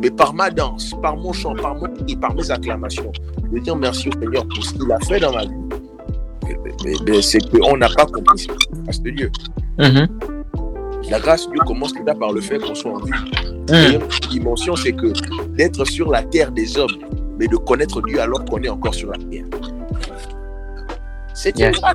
mais 0.00 0.10
par 0.10 0.34
ma 0.34 0.50
danse, 0.50 0.92
par 1.02 1.16
mon 1.16 1.32
chant, 1.32 1.54
par 1.54 1.74
mon 1.74 1.88
cri, 1.88 2.16
par 2.16 2.34
mes 2.34 2.50
acclamations, 2.50 3.12
de 3.52 3.58
dire 3.58 3.76
merci 3.76 4.08
au 4.08 4.12
Seigneur 4.20 4.46
pour 4.48 4.64
ce 4.64 4.74
qu'il 4.74 4.90
a 4.90 4.98
fait 5.00 5.20
dans 5.20 5.32
ma 5.32 5.44
vie, 5.44 5.50
eh 6.48 6.54
ben, 6.54 6.72
eh 6.86 7.04
ben, 7.04 7.22
c'est 7.22 7.40
qu'on 7.50 7.76
n'a 7.76 7.88
pas 7.88 8.06
compris 8.06 8.46
la 8.46 8.82
grâce 8.82 9.00
de 9.00 9.10
Dieu. 9.10 9.30
Mhm. 9.78 10.08
La 11.10 11.20
grâce 11.20 11.46
de 11.46 11.52
Dieu 11.52 11.60
commence 11.66 11.92
déjà 11.92 12.14
par 12.14 12.32
le 12.32 12.40
fait 12.40 12.58
qu'on 12.58 12.74
soit 12.74 12.92
en 12.92 13.04
vie. 13.04 13.12
Et 13.72 13.94
une 13.94 14.28
dimension, 14.30 14.74
c'est 14.76 14.92
que 14.92 15.12
d'être 15.54 15.84
sur 15.84 16.10
la 16.10 16.22
terre 16.22 16.50
des 16.50 16.78
hommes, 16.78 16.98
mais 17.38 17.46
de 17.46 17.56
connaître 17.56 18.00
Dieu 18.02 18.20
alors 18.20 18.44
qu'on 18.44 18.62
est 18.62 18.68
encore 18.68 18.94
sur 18.94 19.10
la 19.10 19.18
terre. 19.18 19.44
C'est 21.34 21.58
une 21.58 21.72
grâce. 21.72 21.94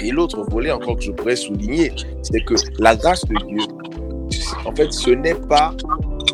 Et 0.00 0.10
l'autre 0.10 0.42
volet 0.50 0.70
encore 0.70 0.96
que 0.96 1.02
je 1.02 1.12
pourrais 1.12 1.36
souligner, 1.36 1.92
c'est 2.22 2.40
que 2.44 2.54
la 2.78 2.94
grâce 2.96 3.24
de 3.24 3.34
Dieu, 3.46 3.62
en 4.64 4.74
fait, 4.74 4.92
ce 4.92 5.10
n'est 5.10 5.34
pas 5.34 5.74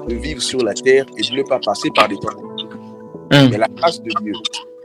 de 0.08 0.14
vivre 0.14 0.42
sur 0.42 0.62
la 0.62 0.74
terre 0.74 1.06
et 1.16 1.22
de 1.22 1.36
ne 1.36 1.42
pas 1.42 1.58
passer 1.60 1.88
par 1.94 2.08
des 2.08 2.16
temps 2.16 2.28
difficiles. 2.34 2.78
Hum. 3.32 3.48
Mais 3.50 3.58
la 3.58 3.68
grâce 3.68 4.02
de 4.02 4.10
Dieu, 4.22 4.32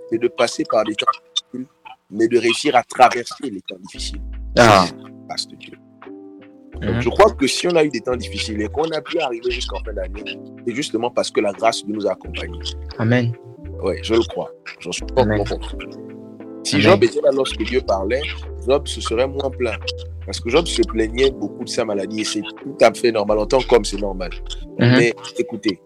c'est 0.10 0.18
de 0.18 0.28
passer 0.30 0.64
par 0.70 0.84
des 0.86 0.96
temps 0.96 1.06
difficiles, 1.52 1.68
mais 2.10 2.28
de 2.28 2.38
réussir 2.38 2.76
à 2.76 2.84
traverser 2.84 3.50
les 3.50 3.62
temps 3.62 3.76
difficiles. 3.84 4.22
Ah. 4.58 4.86
Grâce 5.28 5.48
de 5.48 5.56
Dieu. 5.56 5.74
Donc, 6.82 6.96
Mhm. 6.96 7.02
je 7.02 7.10
crois 7.10 7.32
que 7.34 7.46
si 7.46 7.68
on 7.68 7.76
a 7.76 7.84
eu 7.84 7.90
des 7.90 8.00
temps 8.00 8.16
difficiles 8.16 8.62
et 8.62 8.68
qu'on 8.70 8.90
a 8.92 9.02
pu 9.02 9.20
arriver 9.20 9.52
jusqu'en 9.52 9.80
fin 9.84 9.92
d'année, 9.92 10.24
c'est 10.66 10.74
justement 10.74 11.12
parce 11.12 11.30
que 11.30 11.42
la 11.42 11.52
grâce 11.52 11.82
de 11.82 11.88
Dieu 11.88 11.96
nous 11.96 12.08
a 12.08 12.14
accompagnés. 12.14 12.60
Amen. 12.98 13.34
Oui, 13.84 13.96
je 14.02 14.14
le 14.14 14.22
crois. 14.22 14.50
J'en 14.80 14.92
suis 14.94 15.06
pas 15.06 15.26
convaincu. 15.26 15.76
Si 16.64 16.76
Amen. 16.76 16.88
Job 16.88 17.04
était 17.04 17.22
là 17.22 17.32
lorsque 17.34 17.62
Dieu 17.64 17.82
parlait, 17.82 18.22
Job 18.70 18.88
se 18.88 19.02
serait 19.02 19.28
moins 19.28 19.50
plaint. 19.50 19.80
Parce 20.26 20.40
que 20.40 20.50
Job 20.50 20.68
se 20.68 20.82
plaignait 20.84 21.32
beaucoup 21.32 21.64
de 21.64 21.70
sa 21.70 21.86
maladie 21.86 22.22
et 22.22 22.24
c'est 22.24 22.42
tout 22.42 22.78
à 22.82 22.94
fait 22.94 23.12
normal, 23.12 23.40
en 23.40 23.46
tant 23.48 23.60
qu'homme, 23.62 23.84
c'est 23.84 24.00
normal. 24.00 24.30
Mhm. 24.80 24.96
Mais 24.98 25.14
écoutez, 25.40 25.82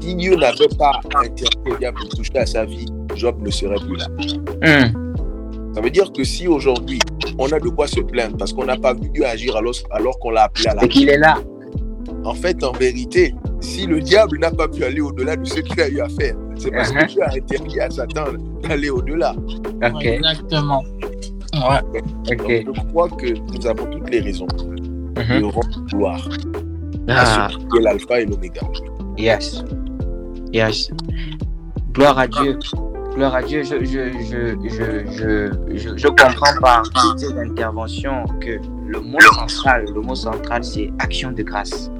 si 0.00 0.14
Dieu 0.14 0.36
n'avait 0.36 0.68
pas 0.78 0.92
interdit 1.16 1.70
au 1.70 1.76
diable 1.76 1.98
de 2.04 2.16
toucher 2.16 2.38
à 2.38 2.46
sa 2.46 2.64
vie, 2.64 2.86
Job 3.16 3.36
ne 3.42 3.50
serait 3.50 3.74
plus 3.84 3.96
là. 3.96 4.06
Hum. 4.64 5.14
Ça 5.74 5.80
veut 5.80 5.90
dire 5.90 6.12
que 6.12 6.22
si 6.22 6.46
aujourd'hui, 6.46 7.00
on 7.38 7.50
a 7.50 7.58
de 7.58 7.68
quoi 7.68 7.86
se 7.86 8.00
plaindre 8.00 8.36
parce 8.36 8.52
qu'on 8.52 8.64
n'a 8.64 8.76
pas 8.76 8.94
vu 8.94 9.08
Dieu 9.10 9.24
agir 9.24 9.56
alors, 9.56 9.74
alors 9.90 10.18
qu'on 10.18 10.30
l'a 10.30 10.44
appelé 10.44 10.68
à 10.68 10.74
la 10.74 10.82
C'est 10.82 10.88
qu'il 10.88 11.08
est 11.08 11.18
là. 11.18 11.36
En 12.24 12.34
fait, 12.34 12.62
en 12.62 12.72
vérité, 12.72 13.34
si 13.60 13.86
le 13.86 14.00
diable 14.00 14.38
n'a 14.38 14.50
pas 14.50 14.68
pu 14.68 14.84
aller 14.84 15.00
au-delà 15.00 15.36
de 15.36 15.44
ce 15.44 15.60
qu'il 15.60 15.80
a 15.80 15.88
eu 15.88 16.00
à 16.00 16.08
faire, 16.08 16.36
c'est 16.56 16.70
parce 16.70 16.92
que 16.92 17.06
Dieu 17.06 17.22
a 17.22 17.32
interdit 17.34 17.80
à 17.80 17.90
Satan 17.90 18.24
d'aller 18.62 18.90
au-delà. 18.90 19.34
Exactement. 20.00 20.82
Ouais. 21.68 22.00
Donc, 22.36 22.48
je 22.48 22.88
crois 22.90 23.08
que 23.08 23.26
nous 23.38 23.66
avons 23.66 23.86
toutes 23.86 24.10
les 24.10 24.20
raisons 24.20 24.46
de 24.46 25.44
rendre 25.44 25.84
gloire 25.92 26.28
Ah. 27.08 27.46
à 27.46 27.48
celui 27.50 27.68
qui 27.68 27.76
est 27.78 27.82
l'alpha 27.82 28.20
et 28.20 28.26
l'oméga. 28.26 28.60
Yes. 29.18 29.64
Yes. 30.52 30.90
Gloire 31.92 32.18
à 32.18 32.26
Dieu. 32.26 32.58
Gloire 33.14 33.34
à 33.34 33.42
Dieu. 33.42 33.62
Je, 33.64 33.84
je, 33.84 34.10
je, 34.30 34.56
je, 35.76 35.96
je, 35.96 36.08
comprends 36.08 36.60
par 36.62 36.82
ces 37.16 37.32
interventions 37.38 38.24
que 38.40 38.60
le 38.86 39.00
mot 39.00 39.18
central, 39.20 39.84
le 39.94 40.00
mot 40.00 40.14
central, 40.14 40.62
c'est 40.64 40.90
action 41.00 41.32
de 41.32 41.42
grâce. 41.42 41.90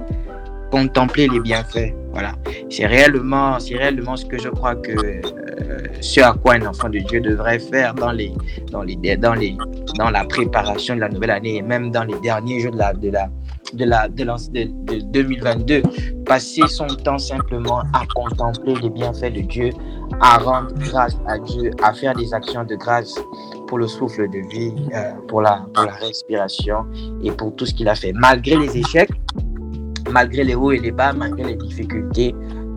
Contempler 0.71 1.29
les 1.29 1.41
bienfaits. 1.41 1.93
Voilà. 2.13 2.33
C'est 2.71 2.87
réellement, 2.87 3.59
réellement 3.73 4.17
ce 4.17 4.25
que 4.27 4.39
je 4.39 4.49
crois 4.49 4.75
que 4.75 4.91
euh, 4.91 5.21
ce 6.01 6.21
à 6.21 6.33
quoi 6.33 6.55
un 6.55 6.67
enfant 6.67 6.89
de 6.89 6.99
Dieu 6.99 7.21
devrait 7.21 7.59
faire 7.61 7.95
dans 7.95 8.11
les, 8.13 8.33
dans 8.73 8.83
les, 8.83 8.97
dans 9.17 9.35
les, 9.35 9.57
dans 9.97 10.11
la 10.11 10.25
préparation 10.25 10.97
de 10.97 11.01
la 11.01 11.09
nouvelle 11.09 11.31
année 11.31 11.57
et 11.57 11.63
même 11.63 11.91
dans 11.91 12.05
les 12.05 12.19
derniers 12.21 12.61
jours 12.61 12.73
de 12.73 12.79
la, 12.79 12.93
de 12.95 13.11
la, 13.11 13.29
de 13.75 13.85
la, 13.85 14.09
de 14.09 14.25
la- 14.25 14.37
de- 14.37 14.95
de 14.95 15.01
2022 15.13 15.83
passer 16.27 16.63
son 16.69 16.87
temps 16.89 17.19
simplement 17.19 17.81
à 17.93 18.03
contempler 18.15 18.75
les 18.83 18.91
bienfaits 18.91 19.33
de 19.33 19.41
Dieu, 19.43 19.71
à 20.21 20.39
rendre 20.39 20.73
grâce 20.79 21.17
à 21.29 21.39
Dieu, 21.39 21.71
à 21.83 21.93
faire 21.93 22.15
des 22.15 22.33
actions 22.35 22.65
de 22.65 22.75
grâce 22.75 23.15
pour 23.69 23.79
le 23.79 23.87
souffle 23.87 24.29
de 24.31 24.39
vie, 24.51 24.75
euh, 24.95 25.13
pour, 25.29 25.43
la, 25.43 25.65
pour 25.75 25.85
la 25.85 25.93
respiration 25.93 26.87
et 27.23 27.31
pour 27.31 27.55
tout 27.55 27.67
ce 27.67 27.75
qu'il 27.75 27.89
a 27.89 27.95
fait. 27.95 28.13
Malgré 28.15 28.57
les 28.57 28.77
échecs, 28.79 29.11
malgré 30.11 30.45
les 30.45 30.55
hauts 30.55 30.73
et 30.73 30.79
les 30.79 30.93
bas, 30.93 31.13
malgré 31.13 31.45
les 31.45 31.57
difficultés, 31.57 32.35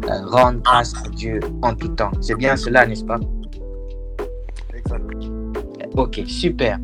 euh, 0.10 0.26
rendre 0.28 0.62
grâce 0.64 0.94
à 1.06 1.10
Dieu 1.10 1.40
en 1.62 1.74
tout 1.74 1.90
temps. 1.90 2.12
C'est 2.22 2.36
bien 2.36 2.56
cela, 2.56 2.86
n'est-ce 2.86 3.06
pas? 3.06 3.20
Ok, 5.96 6.22
super. 6.28 6.80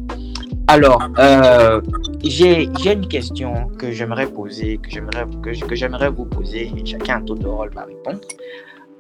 Alors, 0.68 1.02
euh, 1.18 1.82
j'ai 2.24 2.70
une 2.94 3.08
question 3.08 3.70
que 3.80 3.92
j'aimerais 3.92 4.28
poser, 4.28 4.78
que 4.78 4.90
j'aimerais 4.90 5.26
que, 5.42 5.52
je- 5.54 5.66
que 5.66 5.76
j'aimerais 5.76 6.10
vous 6.12 6.26
poser, 6.26 6.72
et 6.78 6.86
chacun 6.86 7.18
à 7.18 7.22
tour 7.22 7.38
de 7.38 7.48
rôle 7.48 7.72
va 7.74 7.86
répondre. 7.86 8.20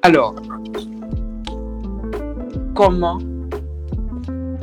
Alors, 0.01 0.33
comment 2.73 3.19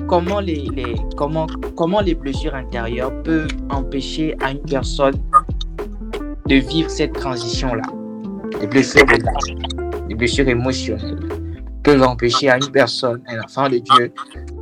comment 0.09 0.41
les, 0.41 0.68
les 0.74 0.95
comment 1.16 1.47
comment 1.76 2.01
les 2.01 2.14
blessures 2.14 2.55
intérieures 2.55 3.12
peuvent 3.22 3.51
empêcher 3.70 4.37
à 4.43 4.53
une 4.53 4.61
personne 4.62 5.14
de 6.47 6.57
vivre 6.57 6.90
cette 6.90 7.12
transition 7.12 7.74
là, 7.74 7.82
les 8.61 8.66
blessures 8.66 9.05
de 9.07 9.22
l'âme, 9.22 9.94
les 10.09 10.14
blessures 10.14 10.49
émotionnelles 10.49 11.18
peuvent 11.82 12.03
empêcher 12.03 12.51
à 12.51 12.57
une 12.57 12.70
personne, 12.70 13.22
un 13.28 13.40
enfant 13.42 13.68
de 13.68 13.78
Dieu, 13.78 14.12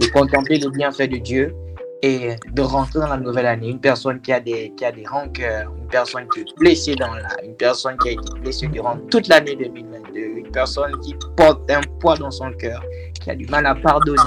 de 0.01 0.07
contempler 0.09 0.59
les 0.59 0.69
bienfaits 0.69 1.11
de 1.11 1.17
Dieu 1.19 1.55
et 2.03 2.37
de 2.53 2.63
rentrer 2.63 3.01
dans 3.01 3.09
la 3.09 3.17
nouvelle 3.17 3.47
année. 3.47 3.71
Une 3.71 3.81
personne 3.81 4.21
qui 4.21 4.33
a 4.33 4.41
des, 4.41 4.73
qui 4.77 4.85
a 4.85 4.93
des 4.93 5.07
rancœurs, 5.07 5.73
une 5.79 5.89
personne 5.89 6.27
qui 6.35 6.41
est 6.41 6.59
blessée 6.59 6.95
dans 6.95 7.15
la, 7.15 7.43
une 7.43 7.57
personne 7.57 7.97
qui 7.99 8.11
a 8.11 8.13
été 8.13 8.41
blessée 8.41 8.67
durant 8.67 8.99
toute 9.11 9.29
l'année 9.29 9.57
2022, 9.57 10.21
une 10.21 10.51
personne 10.51 10.99
qui 11.01 11.15
porte 11.37 11.71
un 11.71 11.81
poids 12.01 12.17
dans 12.17 12.31
son 12.31 12.53
cœur, 12.53 12.83
qui 13.23 13.31
a 13.31 13.35
du 13.35 13.47
mal 13.47 13.65
à 13.67 13.75
pardonner. 13.75 14.19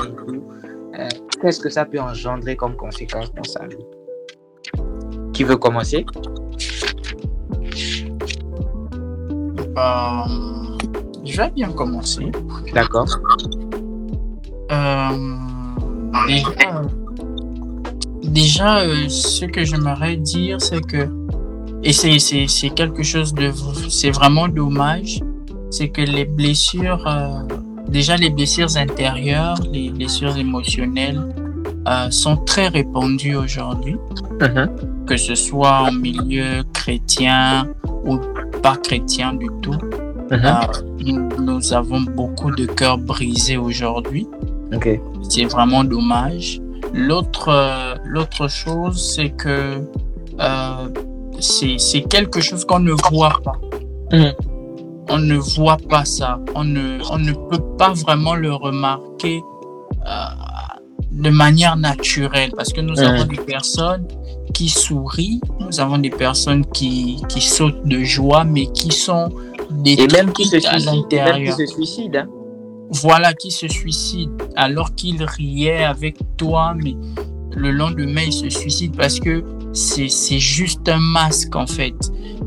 Euh, 0.97 1.07
Qu'est-ce 1.39 1.59
que 1.59 1.69
ça 1.69 1.85
peut 1.85 1.99
engendrer 1.99 2.55
comme 2.55 2.75
conséquence 2.75 3.31
dans 3.35 3.43
sa 3.43 3.67
vie? 3.67 3.77
Qui 5.33 5.43
veut 5.43 5.57
commencer? 5.57 6.03
Bah, 9.77 10.25
je 11.23 11.37
vais 11.37 11.51
bien 11.51 11.69
commencer. 11.69 12.31
D'accord. 12.73 13.05
Euh, 14.71 15.35
déjà, 16.25 16.81
déjà 18.23 18.77
euh, 18.79 19.07
ce 19.07 19.45
que 19.45 19.63
j'aimerais 19.63 20.17
dire, 20.17 20.59
c'est 20.59 20.81
que, 20.81 21.07
et 21.83 21.93
c'est, 21.93 22.69
quelque 22.69 23.03
chose 23.03 23.35
de, 23.35 23.51
c'est 23.87 24.09
vraiment 24.09 24.47
dommage, 24.47 25.19
c'est 25.69 25.89
que 25.89 26.01
les 26.01 26.25
blessures, 26.25 27.05
euh, 27.05 27.43
déjà 27.87 28.17
les 28.17 28.31
blessures 28.31 28.75
intérieures, 28.77 29.59
les 29.71 29.91
blessures 29.91 30.37
émotionnelles, 30.37 31.21
sont 32.09 32.35
très 32.35 32.67
répandues 32.67 33.35
aujourd'hui, 33.35 33.95
que 35.05 35.15
ce 35.15 35.35
soit 35.35 35.83
en 35.83 35.91
milieu 35.93 36.63
chrétien 36.73 37.69
ou 38.05 38.17
pas 38.67 38.75
chrétien 38.75 39.33
du 39.33 39.47
tout. 39.61 39.79
Euh, 40.31 40.37
nous, 40.99 41.29
nous 41.39 41.73
avons 41.73 42.01
beaucoup 42.01 42.51
de 42.51 42.65
cœurs 42.65 42.97
brisés 42.97 43.55
aujourd'hui. 43.55 44.27
C'est 45.29 45.45
vraiment 45.45 45.85
dommage. 45.85 46.59
L'autre, 46.93 47.47
euh, 47.47 47.95
l'autre 48.03 48.49
chose, 48.49 48.97
c'est 49.15 49.29
que 49.29 49.81
euh, 50.39 50.89
c'est, 51.39 52.01
quelque 52.09 52.41
chose 52.41 52.65
qu'on 52.65 52.79
ne 52.79 52.91
voit 53.09 53.39
pas. 53.41 53.57
Mhm. 54.11 54.33
On 55.09 55.19
ne 55.19 55.37
voit 55.37 55.77
pas 55.89 56.03
ça. 56.03 56.39
On 56.53 56.65
ne, 56.65 56.99
on 57.09 57.19
ne 57.19 57.31
peut 57.49 57.63
pas 57.77 57.93
vraiment 57.93 58.35
le 58.35 58.53
remarquer 58.53 59.41
euh, 60.05 60.09
de 61.11 61.29
manière 61.29 61.77
naturelle 61.77 62.51
parce 62.57 62.73
que 62.73 62.81
nous 62.81 62.95
Mhm. 62.95 63.07
avons 63.07 63.25
des 63.25 63.37
personnes 63.37 64.05
qui 64.57 64.69
sourient, 64.69 65.39
nous 65.59 65.79
avons 65.79 65.99
des 65.99 66.09
personnes 66.09 66.65
qui, 66.65 67.21
qui 67.29 67.41
sautent 67.41 67.85
de 67.85 68.03
joie, 68.03 68.43
mais 68.43 68.65
qui 68.65 68.91
sont 68.91 69.29
des 69.69 69.93
Et 69.93 70.07
même 70.07 70.33
qui 70.33 70.45
se 70.45 70.55
à 70.55 70.79
suicide, 70.79 71.05
et 71.11 71.17
même 71.17 71.45
qui 71.45 71.45
l'intérieur 71.45 71.55
se 71.55 71.65
suicide. 71.67 72.15
hein. 72.15 72.27
voilà 72.89 73.35
qui 73.35 73.51
se 73.51 73.67
suicide 73.67 74.31
alors 74.55 74.95
qu'il 74.95 75.23
riait 75.23 75.83
avec 75.83 76.17
toi, 76.37 76.73
mais 76.83 76.95
le 77.55 77.69
lendemain 77.69 78.23
il 78.25 78.33
se 78.33 78.49
suicide 78.49 78.95
parce 78.97 79.19
que 79.19 79.43
c'est 79.73 80.09
c'est 80.09 80.39
juste 80.39 80.89
un 80.89 80.99
masque 80.99 81.55
en 81.55 81.67
fait. 81.67 81.93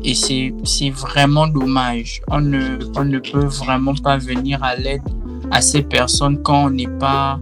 Et 0.03 0.13
c'est 0.13 0.53
c'est 0.65 0.89
vraiment 0.89 1.47
dommage. 1.47 2.21
On 2.29 2.41
ne, 2.41 2.77
on 2.97 3.05
ne 3.05 3.19
peut 3.19 3.45
vraiment 3.45 3.95
pas 3.95 4.17
venir 4.17 4.61
à 4.61 4.75
l'aide 4.75 5.07
à 5.49 5.61
ces 5.61 5.81
personnes 5.81 6.41
quand 6.43 6.65
on 6.65 6.69
n'est 6.71 6.97
pas 6.99 7.39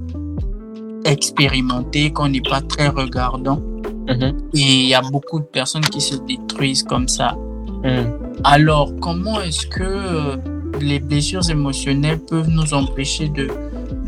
expérimenté, 1.05 2.11
qu'on 2.11 2.29
n'est 2.29 2.41
pas 2.41 2.61
très 2.61 2.89
regardant. 2.89 3.59
Mhm. 4.07 4.37
Et 4.53 4.59
il 4.59 4.87
y 4.87 4.93
a 4.93 5.01
beaucoup 5.01 5.39
de 5.39 5.45
personnes 5.45 5.85
qui 5.85 6.01
se 6.01 6.15
détruisent 6.15 6.83
comme 6.83 7.07
ça. 7.07 7.35
Mhm. 7.83 8.13
Alors, 8.43 8.91
comment 9.01 9.41
est-ce 9.41 9.67
que 9.67 9.83
euh, 9.83 10.37
les 10.81 10.99
blessures 10.99 11.49
émotionnelles 11.49 12.19
peuvent 12.19 12.49
nous 12.49 12.73
empêcher 12.73 13.27
de, 13.29 13.47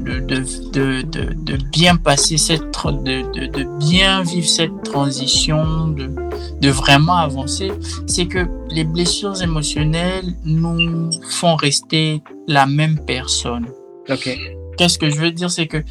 de, 0.05 0.19
de, 0.19 1.01
de, 1.01 1.34
de, 1.34 1.57
bien 1.72 1.95
passer 1.97 2.38
cette, 2.38 2.61
de, 2.61 3.32
de, 3.34 3.47
de 3.47 3.63
bien 3.80 4.24
vivre 4.24 4.47
cette 4.47 4.84
transition, 4.84 5.89
de, 5.89 6.09
de 6.61 6.69
vraiment 6.69 7.17
avancer? 7.17 7.72
C'est 8.07 8.26
que 8.26 8.47
les 8.69 8.86
blessures 8.86 9.41
émotionnelles 9.41 10.34
nous 10.45 11.11
font 11.30 11.55
rester 11.55 12.24
la 12.47 12.65
même 12.65 12.99
personne. 13.05 13.67
Ok. 14.09 14.38
Qu'est-ce 14.78 14.97
que 14.97 15.09
je 15.09 15.19
veux 15.19 15.32
dire? 15.32 15.51
C'est 15.51 15.67
que 15.67 15.84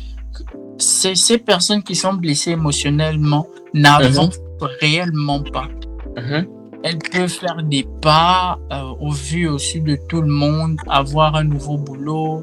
ces, 0.79 1.15
ces 1.15 1.39
personnes 1.39 1.83
qui 1.83 1.95
sont 1.95 2.15
blessées 2.15 2.53
émotionnellement 2.53 3.47
n'avancent 3.75 4.41
réellement 4.81 5.43
pas 5.43 5.69
Mhm. 6.17 6.47
elle 6.83 6.99
peut 6.99 7.29
faire 7.29 7.63
des 7.63 7.87
pas 8.01 8.59
euh, 8.73 8.83
au 9.01 9.11
vu 9.13 9.47
au 9.49 9.59
su 9.59 9.81
de 9.81 9.97
tout 10.09 10.23
le 10.23 10.29
monde, 10.29 10.77
avoir 10.89 11.37
un 11.37 11.45
nouveau 11.45 11.77
boulot, 11.77 12.43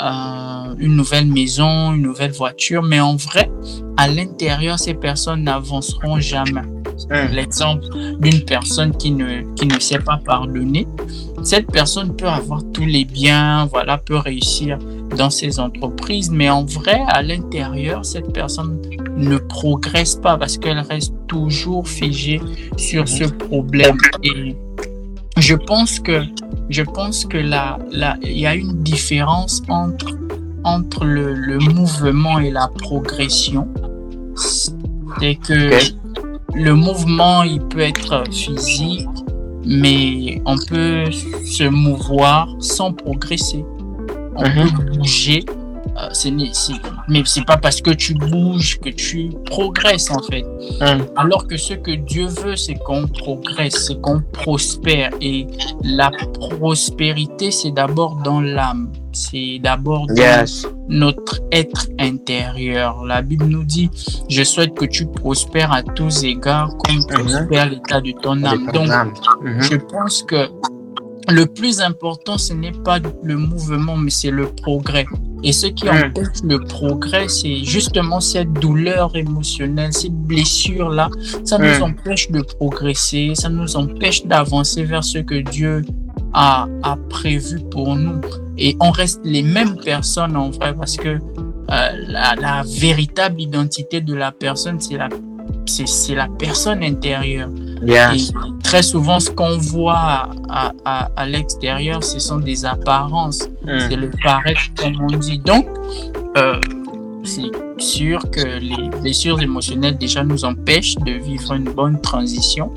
euh, 0.00 0.74
une 0.78 0.96
nouvelle 0.96 1.26
maison, 1.26 1.92
une 1.92 2.02
nouvelle 2.02 2.32
voiture, 2.32 2.82
mais 2.82 3.00
en 3.00 3.16
vrai, 3.16 3.50
à 3.96 4.08
l'intérieur, 4.08 4.78
ces 4.78 4.94
personnes 4.94 5.44
n'avanceront 5.44 6.18
jamais. 6.20 6.62
Mhm. 7.10 7.32
L'exemple 7.32 7.84
d'une 8.20 8.44
personne 8.44 8.96
qui 8.96 9.10
ne, 9.10 9.42
qui 9.54 9.66
ne 9.66 9.78
sait 9.78 9.98
pas 9.98 10.20
pardonner, 10.24 10.86
cette 11.42 11.70
personne 11.70 12.14
peut 12.16 12.28
avoir 12.28 12.62
tous 12.72 12.86
les 12.86 13.04
biens, 13.04 13.66
voilà, 13.66 13.98
peut 13.98 14.16
réussir 14.16 14.78
dans 15.16 15.30
ses 15.30 15.60
entreprises, 15.60 16.30
mais 16.30 16.48
en 16.50 16.64
vrai, 16.64 17.00
à 17.08 17.22
l'intérieur, 17.22 18.04
cette 18.04 18.32
personne 18.32 18.80
ne 19.16 19.36
progresse 19.36 20.16
pas 20.16 20.36
parce 20.36 20.58
qu'elle 20.58 20.78
reste 20.80 21.14
toujours 21.28 21.86
figée 21.88 22.40
sur 22.76 23.06
ce 23.06 23.24
problème. 23.24 23.96
Et 24.22 24.56
je 25.38 25.54
pense 25.54 25.98
que, 26.00 26.22
je 26.70 26.82
pense 26.82 27.24
que 27.24 27.36
là, 27.38 27.78
là, 27.90 28.16
il 28.22 28.38
y 28.38 28.46
a 28.46 28.54
une 28.54 28.82
différence 28.82 29.62
entre, 29.68 30.16
entre 30.64 31.04
le, 31.04 31.34
le 31.34 31.58
mouvement 31.58 32.38
et 32.38 32.50
la 32.50 32.68
progression. 32.68 33.68
C'est 34.36 35.34
que 35.36 35.70
le 36.54 36.74
mouvement, 36.74 37.42
il 37.42 37.60
peut 37.60 37.80
être 37.80 38.24
physique, 38.32 39.08
mais 39.66 40.40
on 40.46 40.56
peut 40.56 41.04
se 41.10 41.64
mouvoir 41.68 42.48
sans 42.60 42.92
progresser. 42.92 43.64
On 44.36 44.42
Mhm. 44.48 44.70
peut 44.72 44.98
bouger. 44.98 45.44
Euh, 45.96 46.08
c'est- 46.12 46.30
mais 47.08 47.22
c'est 47.24 47.44
pas 47.44 47.56
parce 47.56 47.80
que 47.80 47.90
tu 47.90 48.14
bouges 48.14 48.78
que 48.80 48.88
tu 48.90 49.30
progresses 49.46 50.10
en 50.10 50.22
fait. 50.22 50.42
Mhm. 50.80 51.06
Alors 51.16 51.46
que 51.46 51.56
ce 51.56 51.74
que 51.74 51.92
Dieu 51.92 52.26
veut, 52.26 52.56
c'est 52.56 52.74
qu'on 52.74 53.06
progresse, 53.06 53.86
c'est 53.86 54.00
qu'on 54.00 54.20
prospère. 54.32 55.10
Et 55.20 55.46
la 55.82 56.10
prospérité, 56.58 57.50
c'est 57.50 57.70
d'abord 57.70 58.16
dans 58.24 58.40
l'âme. 58.40 58.90
C'est 59.12 59.60
d'abord 59.62 60.06
dans 60.08 60.14
Yes. 60.16 60.66
notre 60.88 61.40
être 61.52 61.86
intérieur. 62.00 63.04
La 63.04 63.22
Bible 63.22 63.44
nous 63.46 63.62
dit, 63.64 63.88
je 64.28 64.42
souhaite 64.42 64.74
que 64.74 64.84
tu 64.86 65.06
prospères 65.06 65.72
à 65.72 65.82
tous 65.82 66.24
égards 66.24 66.70
comme 66.78 67.04
prospère 67.06 67.70
l'état 67.70 68.00
de 68.00 68.12
ton 68.20 68.42
âme. 68.44 68.66
Donc, 68.72 68.88
Mhm. 69.42 69.62
je 69.62 69.76
pense 69.76 70.22
que 70.24 70.48
le 71.28 71.46
plus 71.46 71.80
important, 71.80 72.38
ce 72.38 72.52
n'est 72.52 72.72
pas 72.72 72.98
le 73.22 73.36
mouvement, 73.36 73.96
mais 73.96 74.10
c'est 74.10 74.30
le 74.32 74.46
progrès. 74.48 75.06
Et 75.46 75.52
ce 75.52 75.66
qui 75.66 75.84
Mm. 75.84 75.88
empêche 76.06 76.42
le 76.42 76.58
progrès, 76.58 77.28
c'est 77.28 77.62
justement 77.64 78.18
cette 78.20 78.52
douleur 78.54 79.14
émotionnelle, 79.14 79.92
ces 79.92 80.08
blessures-là. 80.10 81.10
Ça 81.44 81.58
nous 81.58 81.78
Mm. 81.78 81.82
empêche 81.82 82.30
de 82.30 82.40
progresser, 82.40 83.32
ça 83.34 83.48
nous 83.50 83.76
empêche 83.76 84.24
d'avancer 84.24 84.84
vers 84.84 85.04
ce 85.04 85.18
que 85.18 85.42
Dieu 85.50 85.84
a, 86.32 86.66
a 86.82 86.96
prévu 87.10 87.60
pour 87.70 87.94
nous. 87.94 88.20
Et 88.58 88.76
on 88.80 88.90
reste 88.90 89.20
les 89.24 89.42
mêmes 89.42 89.76
personnes 89.84 90.36
en 90.36 90.50
vrai, 90.50 90.74
parce 90.74 90.96
que 90.96 91.08
euh, 91.10 91.88
la, 92.08 92.34
la 92.40 92.62
véritable 92.80 93.40
identité 93.40 94.00
de 94.00 94.14
la 94.14 94.32
personne, 94.32 94.80
c'est 94.80 94.96
la, 94.96 95.08
c'est, 95.66 95.86
c'est 95.88 96.14
la 96.14 96.28
personne 96.38 96.82
intérieure. 96.82 97.48
Yes. 97.84 98.30
Et 98.30 98.62
très 98.62 98.82
souvent, 98.82 99.20
ce 99.20 99.30
qu'on 99.30 99.58
voit 99.58 100.28
à, 100.48 100.72
à, 100.84 101.10
à 101.16 101.26
l'extérieur, 101.26 102.02
ce 102.02 102.18
sont 102.18 102.38
des 102.38 102.64
apparences. 102.64 103.40
C'est 103.66 103.96
Mhm. 103.96 104.00
le 104.00 104.10
paraître, 104.22 104.60
comme 104.76 105.00
on 105.00 105.16
dit. 105.16 105.38
Donc, 105.38 105.66
euh, 106.38 106.60
c'est 107.24 107.50
sûr 107.78 108.20
que 108.30 108.40
les 108.58 108.88
blessures 109.00 109.40
émotionnelles 109.40 109.96
déjà 109.98 110.22
nous 110.24 110.44
empêchent 110.44 110.96
de 110.96 111.12
vivre 111.12 111.52
une 111.54 111.64
bonne 111.64 112.00
transition 112.00 112.72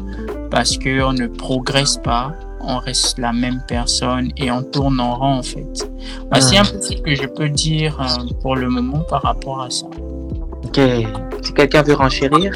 parce 0.50 0.78
qu'on 0.78 1.14
ne 1.14 1.28
progresse 1.28 1.98
pas, 1.98 2.34
on 2.62 2.78
reste 2.80 3.18
la 3.20 3.34
même 3.34 3.62
personne 3.68 4.32
et 4.38 4.50
on 4.52 4.64
tourne 4.64 5.00
en 5.00 5.16
rond 5.16 5.36
en 5.40 5.44
fait. 5.44 5.90
Voici 6.32 6.58
un 6.58 6.64
peu 6.64 6.82
ce 6.82 6.94
que 7.02 7.14
je 7.16 7.28
peux 7.28 7.50
dire 7.50 7.98
euh, 8.00 8.34
pour 8.42 8.56
le 8.56 8.70
moment 8.70 9.00
par 9.10 9.22
rapport 9.24 9.62
à 9.62 9.70
ça. 9.70 9.86
Ok. 10.66 10.80
Si 11.42 11.54
quelqu'un 11.54 11.82
veut 11.84 11.96
renchérir. 11.96 12.52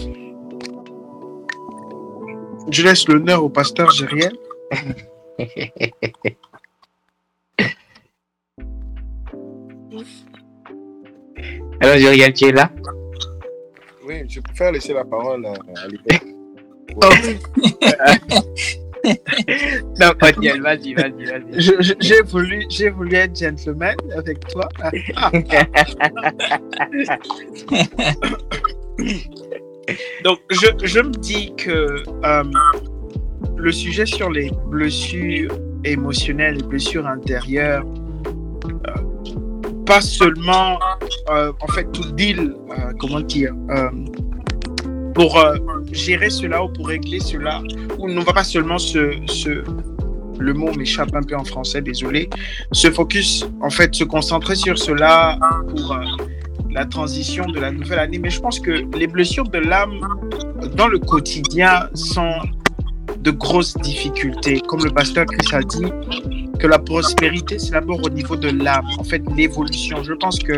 Je 2.70 2.84
laisse 2.84 3.07
l'honneur 3.07 3.43
au 3.43 3.49
pasteur 3.49 3.89
Gériel. 3.91 4.38
Alors, 11.82 11.97
Juriel, 11.97 12.32
tu 12.34 12.45
es 12.45 12.51
là? 12.51 12.70
Oui, 14.05 14.24
je 14.30 14.39
préfère 14.39 14.72
laisser 14.72 14.93
la 14.93 15.03
parole 15.03 15.43
à, 15.45 15.53
à. 15.53 15.88
Non, 19.99 20.12
vas-y, 20.22 20.59
vas-y, 20.59 20.93
vas-y. 20.93 21.34
J'ai 21.99 22.22
voulu, 22.22 22.64
j'ai 22.70 22.91
voulu 22.91 23.16
être 23.16 23.36
gentleman 23.36 23.95
avec 24.16 24.39
toi. 24.47 24.70
Donc, 30.24 30.40
je, 30.50 30.68
je 30.84 31.00
me 31.00 31.12
dis 31.12 31.54
que 31.56 32.04
euh, 32.26 32.44
le 33.58 33.72
sujet 33.72 34.06
sur 34.06 34.30
les 34.30 34.52
blessures 34.68 35.52
émotionnelles, 35.84 36.56
les 36.58 36.64
blessures 36.64 37.08
intérieures, 37.08 37.86
euh, 38.66 39.84
pas 39.86 40.02
seulement, 40.02 40.80
euh, 41.30 41.52
en 41.60 41.68
fait, 41.68 41.92
tout 41.92 42.12
deal, 42.14 42.40
euh, 42.40 42.94
comment 43.00 43.22
dire, 43.22 43.54
pour 45.14 45.40
gérer 45.92 46.30
cela 46.30 46.64
ou 46.64 46.70
pour 46.70 46.88
régler 46.88 47.20
cela, 47.20 47.62
ou 48.00 48.10
ne 48.10 48.22
va 48.22 48.34
pas 48.34 48.44
seulement 48.44 48.78
se, 48.78 49.14
le 50.40 50.54
mot 50.54 50.72
m'échappe 50.74 51.14
un 51.14 51.22
peu 51.22 51.36
en 51.36 51.44
français, 51.44 51.82
désolé, 51.82 52.30
se 52.72 52.90
focus, 52.90 53.46
en 53.62 53.70
fait, 53.70 53.94
se 53.94 54.06
concentrer 54.06 54.56
sur 54.56 54.78
cela 54.78 55.38
pour 55.70 56.00
la 56.72 56.86
transition 56.86 57.46
de 57.46 57.60
la 57.60 57.72
nouvelle 57.72 58.00
année. 58.00 58.20
Mais 58.20 58.30
je 58.30 58.40
pense 58.40 58.60
que 58.60 58.72
les 58.98 59.08
blessures 59.08 59.48
de 59.48 59.60
l'âme 59.60 60.00
dans 60.76 60.88
le 60.88 61.00
quotidien 61.00 61.90
sont 61.94 62.34
de 63.20 63.32
grosses 63.32 63.76
difficultés. 63.78 64.62
Comme 64.68 64.84
le 64.84 64.92
pasteur 64.92 65.26
Chris 65.26 65.56
a 65.56 65.62
dit, 65.62 65.92
que 66.60 66.68
la 66.68 66.80
prospérité, 66.80 67.58
c'est 67.58 67.72
d'abord 67.72 68.00
au 68.04 68.10
niveau 68.10 68.36
de 68.36 68.50
l'âme, 68.50 68.86
en 69.00 69.04
fait, 69.04 69.22
l'évolution. 69.36 70.04
Je 70.04 70.14
pense 70.14 70.38
que 70.40 70.54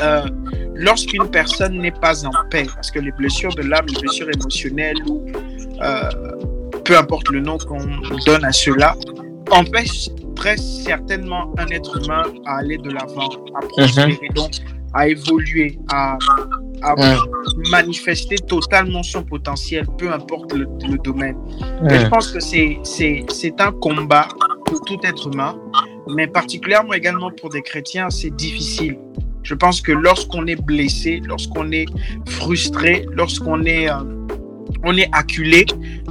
euh, 0.00 0.26
lorsqu'une 0.74 1.26
personne 1.28 1.78
n'est 1.78 1.90
pas 1.90 2.26
en 2.26 2.30
paix, 2.50 2.66
parce 2.74 2.90
que 2.90 2.98
les 2.98 3.12
blessures 3.12 3.54
de 3.54 3.62
l'âme, 3.62 3.86
les 3.86 4.00
blessures 4.00 4.28
émotionnelles 4.30 4.98
ou 5.08 5.24
euh, 5.82 6.10
peu 6.84 6.96
importe 6.96 7.28
le 7.30 7.40
nom 7.40 7.56
qu'on 7.58 7.80
donne 8.26 8.44
à 8.44 8.52
cela, 8.52 8.96
empêche 9.50 10.10
très 10.36 10.56
certainement 10.58 11.52
un 11.58 11.66
être 11.68 12.04
humain 12.04 12.24
à 12.46 12.58
aller 12.58 12.76
de 12.76 12.90
l'avant, 12.90 13.30
à 13.56 13.60
prospérer, 13.66 14.18
donc 14.34 14.52
à 14.94 15.08
évoluer, 15.08 15.78
à, 15.90 16.18
à 16.82 16.94
manifester 17.70 18.36
totalement 18.36 19.02
son 19.02 19.22
potentiel, 19.22 19.86
peu 19.98 20.12
importe 20.12 20.52
le, 20.52 20.66
le 20.88 20.98
domaine. 20.98 21.36
Je 21.88 22.06
pense 22.08 22.30
que 22.30 22.40
c'est, 22.40 22.80
un 23.60 23.72
combat 23.72 24.28
pour 24.66 24.80
tout 24.82 24.98
être 25.04 25.32
humain, 25.32 25.56
mais 26.14 26.26
particulièrement 26.26 26.92
également 26.92 27.30
pour 27.30 27.50
des 27.50 27.62
chrétiens, 27.62 28.10
c'est 28.10 28.34
difficile. 28.34 28.98
Je 29.42 29.54
pense 29.54 29.80
que 29.80 29.92
lorsqu'on 29.92 30.46
est 30.46 30.60
blessé, 30.60 31.20
lorsqu'on 31.24 31.70
est 31.72 31.86
frustré, 32.26 33.06
lorsqu'on 33.12 33.64
est, 33.64 33.88
euh, 33.90 33.94
on 34.84 34.96
est 34.96 35.08
acculé, 35.12 35.64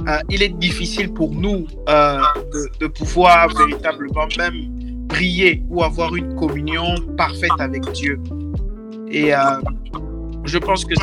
euh, 0.08 0.18
il 0.28 0.42
est 0.42 0.58
difficile 0.58 1.12
pour 1.12 1.32
nous 1.32 1.66
euh, 1.88 2.20
de, 2.52 2.68
de 2.80 2.86
pouvoir 2.88 3.48
véritablement 3.54 4.26
même 4.36 5.06
prier 5.08 5.62
ou 5.68 5.82
avoir 5.82 6.16
une 6.16 6.34
communion 6.34 6.94
parfaite 7.16 7.50
avec 7.60 7.82
Dieu. 7.92 8.18
Et 9.10 9.34
euh, 9.34 9.38
je 10.44 10.58
pense 10.58 10.84
que 10.84 10.94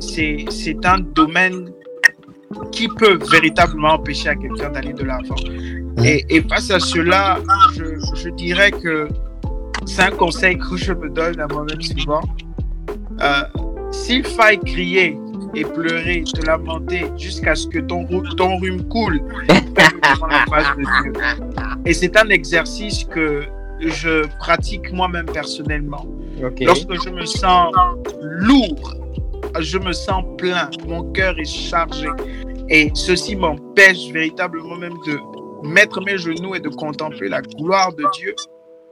c'est, 0.00 0.86
un 0.86 0.98
domaine 0.98 1.70
qui 2.72 2.88
peut 2.88 3.18
véritablement 3.30 3.94
empêcher 3.94 4.30
à 4.30 4.34
quelqu'un 4.34 4.70
d'aller 4.70 4.92
de 4.92 5.04
l'avant. 5.04 5.36
Et, 6.04 6.24
et 6.28 6.42
face 6.42 6.70
à 6.70 6.80
cela, 6.80 7.38
je, 7.74 7.84
je 8.14 8.28
dirais 8.30 8.70
que 8.70 9.08
c'est 9.86 10.02
un 10.02 10.10
conseil 10.10 10.58
que 10.58 10.76
je 10.76 10.92
me 10.92 11.08
donne 11.08 11.40
à 11.40 11.46
moi-même 11.46 11.80
souvent. 11.80 12.20
euh, 13.22 13.42
s'il 13.90 14.24
faille 14.24 14.58
crier 14.58 15.16
et 15.54 15.64
pleurer, 15.64 16.24
te 16.24 16.44
lamenter 16.44 17.06
jusqu'à 17.16 17.54
ce 17.54 17.68
que 17.68 17.78
ton, 17.78 18.04
ton 18.36 18.58
rhume 18.58 18.86
coule. 18.88 19.22
Et 21.86 21.94
c'est 21.94 22.16
un 22.16 22.28
exercice 22.28 23.04
que 23.04 23.44
je 23.80 24.26
pratique 24.38 24.92
moi-même 24.92 25.26
personnellement. 25.26 26.06
Lorsque 26.66 26.92
je 27.04 27.10
me 27.10 27.24
sens 27.26 27.72
lourd, 28.22 28.94
je 29.60 29.78
me 29.78 29.92
sens 29.92 30.24
plein, 30.38 30.68
mon 30.86 31.10
cœur 31.12 31.38
est 31.38 31.44
chargé. 31.44 32.08
Et 32.68 32.90
ceci 32.94 33.36
m'empêche 33.36 34.10
véritablement 34.12 34.76
même 34.76 34.94
de 35.06 35.18
mettre 35.68 36.00
mes 36.02 36.18
genoux 36.18 36.54
et 36.54 36.60
de 36.60 36.68
contempler 36.68 37.28
la 37.28 37.42
gloire 37.42 37.92
de 37.94 38.04
Dieu 38.14 38.34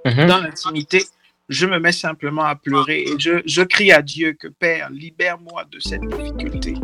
Mhm. 0.04 0.26
dans 0.26 0.38
l'intimité. 0.38 1.04
Je 1.48 1.66
me 1.66 1.78
mets 1.78 1.92
simplement 1.92 2.42
à 2.44 2.54
pleurer 2.56 3.02
et 3.02 3.14
je, 3.18 3.40
je 3.46 3.62
crie 3.62 3.92
à 3.92 4.02
Dieu 4.02 4.32
que 4.32 4.48
Père, 4.48 4.90
libère-moi 4.90 5.64
de 5.70 5.78
cette 5.80 6.00
difficulté. 6.00 6.74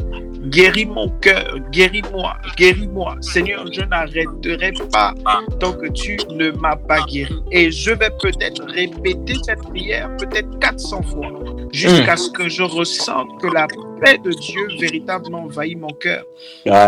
Guéris 0.48 0.86
mon 0.86 1.08
cœur, 1.20 1.58
guéris-moi, 1.70 2.36
guéris-moi. 2.56 3.16
Seigneur, 3.20 3.66
je 3.72 3.82
n'arrêterai 3.82 4.72
pas 4.90 5.14
tant 5.60 5.72
que 5.72 5.88
tu 5.88 6.16
ne 6.30 6.50
m'as 6.52 6.76
pas 6.76 7.04
guéri. 7.06 7.34
Et 7.50 7.70
je 7.70 7.90
vais 7.90 8.10
peut-être 8.20 8.64
répéter 8.64 9.34
cette 9.44 9.62
prière 9.62 10.10
peut-être 10.16 10.58
400 10.58 11.02
fois 11.02 11.32
jusqu'à 11.72 12.16
ce 12.16 12.30
que 12.30 12.48
je 12.48 12.62
ressente 12.62 13.28
que 13.40 13.48
la 13.48 13.66
paix 14.00 14.18
de 14.18 14.30
Dieu 14.30 14.68
véritablement 14.80 15.44
envahit 15.44 15.78
mon 15.78 15.88
cœur. 15.88 16.24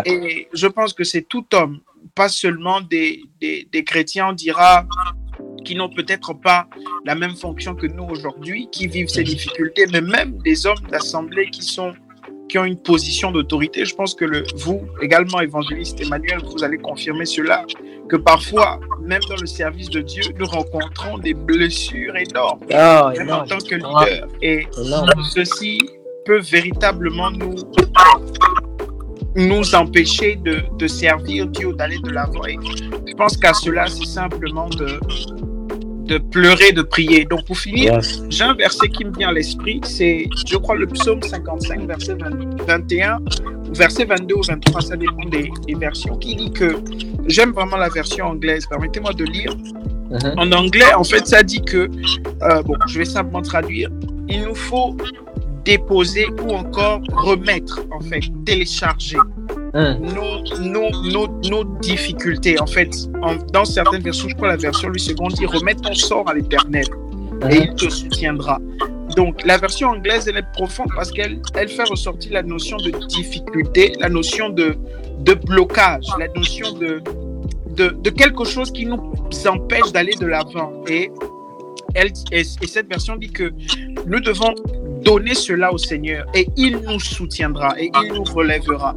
Et 0.06 0.48
je 0.52 0.66
pense 0.66 0.92
que 0.92 1.04
c'est 1.04 1.22
tout 1.22 1.46
homme, 1.52 1.80
pas 2.14 2.28
seulement 2.28 2.80
des, 2.80 3.22
des, 3.40 3.68
des 3.70 3.84
chrétiens, 3.84 4.28
on 4.30 4.32
dira, 4.32 4.86
qui 5.64 5.74
n'ont 5.74 5.90
peut-être 5.90 6.32
pas 6.32 6.66
la 7.04 7.14
même 7.14 7.36
fonction 7.36 7.74
que 7.74 7.86
nous 7.86 8.04
aujourd'hui, 8.04 8.68
qui 8.72 8.86
vivent 8.86 9.08
ces 9.08 9.24
difficultés, 9.24 9.86
mais 9.92 10.00
même 10.00 10.38
des 10.38 10.66
hommes 10.66 10.86
d'assemblée 10.90 11.50
qui 11.50 11.62
sont 11.62 11.92
qui 12.50 12.58
ont 12.58 12.64
une 12.64 12.76
position 12.76 13.30
d'autorité. 13.30 13.84
Je 13.84 13.94
pense 13.94 14.14
que 14.14 14.24
le, 14.24 14.44
vous, 14.56 14.82
également 15.00 15.40
évangéliste 15.40 16.00
Emmanuel, 16.00 16.40
vous 16.44 16.64
allez 16.64 16.78
confirmer 16.78 17.24
cela, 17.24 17.64
que 18.08 18.16
parfois, 18.16 18.80
même 19.02 19.22
dans 19.28 19.36
le 19.40 19.46
service 19.46 19.88
de 19.88 20.00
Dieu, 20.00 20.24
nous 20.36 20.46
rencontrons 20.46 21.18
des 21.18 21.32
blessures 21.34 22.16
énormes, 22.16 22.60
Oh, 22.72 23.10
même 23.16 23.30
en 23.30 23.44
tant 23.44 23.58
que 23.58 23.76
leader. 23.76 24.26
Et 24.42 24.66
Énorme. 24.84 25.22
ceci 25.32 25.78
peut 26.26 26.40
véritablement 26.40 27.30
nous, 27.30 27.54
nous 29.36 29.74
empêcher 29.74 30.36
de, 30.36 30.62
de 30.76 30.86
servir 30.88 31.46
Dieu, 31.46 31.72
d'aller 31.74 31.98
de 32.00 32.10
l'avant. 32.10 32.44
Et 32.46 32.58
je 33.06 33.14
pense 33.14 33.36
qu'à 33.36 33.54
cela, 33.54 33.86
c'est 33.86 34.06
simplement 34.06 34.68
de, 34.70 34.98
de 36.10 36.18
pleurer, 36.18 36.72
de 36.72 36.82
prier. 36.82 37.24
Donc 37.24 37.44
pour 37.46 37.56
finir, 37.56 37.94
Yes. 37.94 38.22
j'ai 38.28 38.44
un 38.44 38.54
verset 38.54 38.88
qui 38.88 39.04
me 39.04 39.12
vient 39.16 39.28
à 39.28 39.32
l'esprit, 39.32 39.80
c'est, 39.84 40.26
je 40.46 40.56
crois, 40.56 40.74
le 40.74 40.86
psaume 40.86 41.22
55, 41.22 41.86
verset 41.86 42.14
20 42.14 42.64
21, 42.66 43.18
ou 43.68 43.74
verset 43.74 44.04
22 44.04 44.34
ou 44.34 44.42
23, 44.42 44.80
ça 44.80 44.96
dépend 44.96 45.24
des, 45.30 45.50
des 45.66 45.74
versions, 45.74 46.16
qui 46.16 46.34
dit 46.34 46.52
que 46.52 46.76
j'aime 47.26 47.52
vraiment 47.52 47.76
la 47.76 47.88
version 47.88 48.26
anglaise. 48.26 48.66
Permettez-moi 48.68 49.12
de 49.12 49.24
lire. 49.24 49.54
Mhm. 50.10 50.34
En 50.38 50.50
anglais, 50.52 50.92
en 50.94 51.04
fait, 51.04 51.24
ça 51.28 51.42
dit 51.44 51.62
que, 51.62 51.88
euh, 52.42 52.62
bon, 52.64 52.74
je 52.88 52.98
vais 52.98 53.04
simplement 53.04 53.42
traduire, 53.42 53.88
il 54.28 54.42
nous 54.42 54.54
faut 54.56 54.96
déposer 55.64 56.26
ou 56.44 56.50
encore 56.52 57.00
remettre, 57.12 57.80
en 57.92 58.00
fait, 58.00 58.22
télécharger 58.44 59.18
Mhm. 59.74 60.14
nos, 60.60 60.90
nos, 61.12 61.28
nos, 61.48 61.64
difficultés. 61.80 62.60
En 62.60 62.66
fait, 62.66 62.90
dans 63.52 63.64
certaines 63.64 64.02
versions, 64.02 64.28
je 64.28 64.34
crois 64.34 64.48
la 64.48 64.56
version 64.56 64.88
lui 64.88 65.00
seconde 65.00 65.32
dit 65.34 65.46
remets 65.46 65.74
ton 65.76 65.94
sort 65.94 66.28
à 66.28 66.34
l'éternel 66.34 66.84
et 67.48 67.56
il 67.56 67.74
te 67.74 67.88
soutiendra. 67.88 68.58
Donc, 69.16 69.44
la 69.44 69.58
version 69.58 69.88
anglaise, 69.88 70.28
elle 70.28 70.36
est 70.36 70.52
profonde 70.52 70.88
parce 70.94 71.10
qu'elle 71.10 71.40
elle 71.54 71.68
fait 71.68 71.84
ressortir 71.84 72.32
la 72.32 72.42
notion 72.42 72.76
de 72.78 72.90
difficulté, 73.06 73.92
la 73.98 74.08
notion 74.08 74.50
de, 74.50 74.76
de 75.20 75.34
blocage, 75.34 76.04
la 76.18 76.28
notion 76.28 76.72
de, 76.72 77.02
de, 77.76 78.10
quelque 78.10 78.44
chose 78.44 78.70
qui 78.70 78.86
nous 78.86 79.12
empêche 79.46 79.92
d'aller 79.92 80.14
de 80.20 80.26
l'avant. 80.26 80.72
Et, 80.88 81.10
et 82.32 82.44
cette 82.44 82.88
version 82.88 83.16
dit 83.16 83.30
que 83.30 83.52
nous 84.06 84.20
devons 84.20 84.54
donner 85.02 85.34
cela 85.34 85.72
au 85.72 85.78
Seigneur 85.78 86.26
et 86.34 86.46
il 86.56 86.78
nous 86.78 87.00
soutiendra 87.00 87.74
et 87.80 87.90
il 88.04 88.12
nous 88.12 88.24
relèvera. 88.24 88.94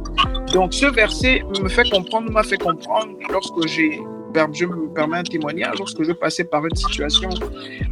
Donc, 0.52 0.74
ce 0.74 0.86
verset 0.86 1.42
me 1.62 1.68
fait 1.68 1.88
comprendre, 1.90 2.30
m'a 2.30 2.42
fait 2.42 2.58
comprendre 2.58 3.12
lorsque 3.30 3.66
j'ai 3.66 4.00
je 4.52 4.66
me 4.66 4.92
permets 4.92 5.18
un 5.18 5.22
témoignage 5.22 5.78
lorsque 5.78 6.02
je 6.02 6.12
passais 6.12 6.44
par 6.44 6.66
une 6.66 6.74
situation 6.74 7.30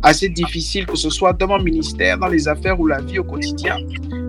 assez 0.03 0.29
difficile, 0.29 0.87
que 0.87 0.97
ce 0.97 1.11
soit 1.11 1.33
dans 1.33 1.49
mon 1.49 1.63
ministère, 1.63 2.19
dans 2.19 2.29
les 2.29 2.49
affaires 2.49 2.79
ou 2.81 2.87
la 2.87 3.01
vie 3.01 3.19
au 3.19 3.25
quotidien, 3.25 3.77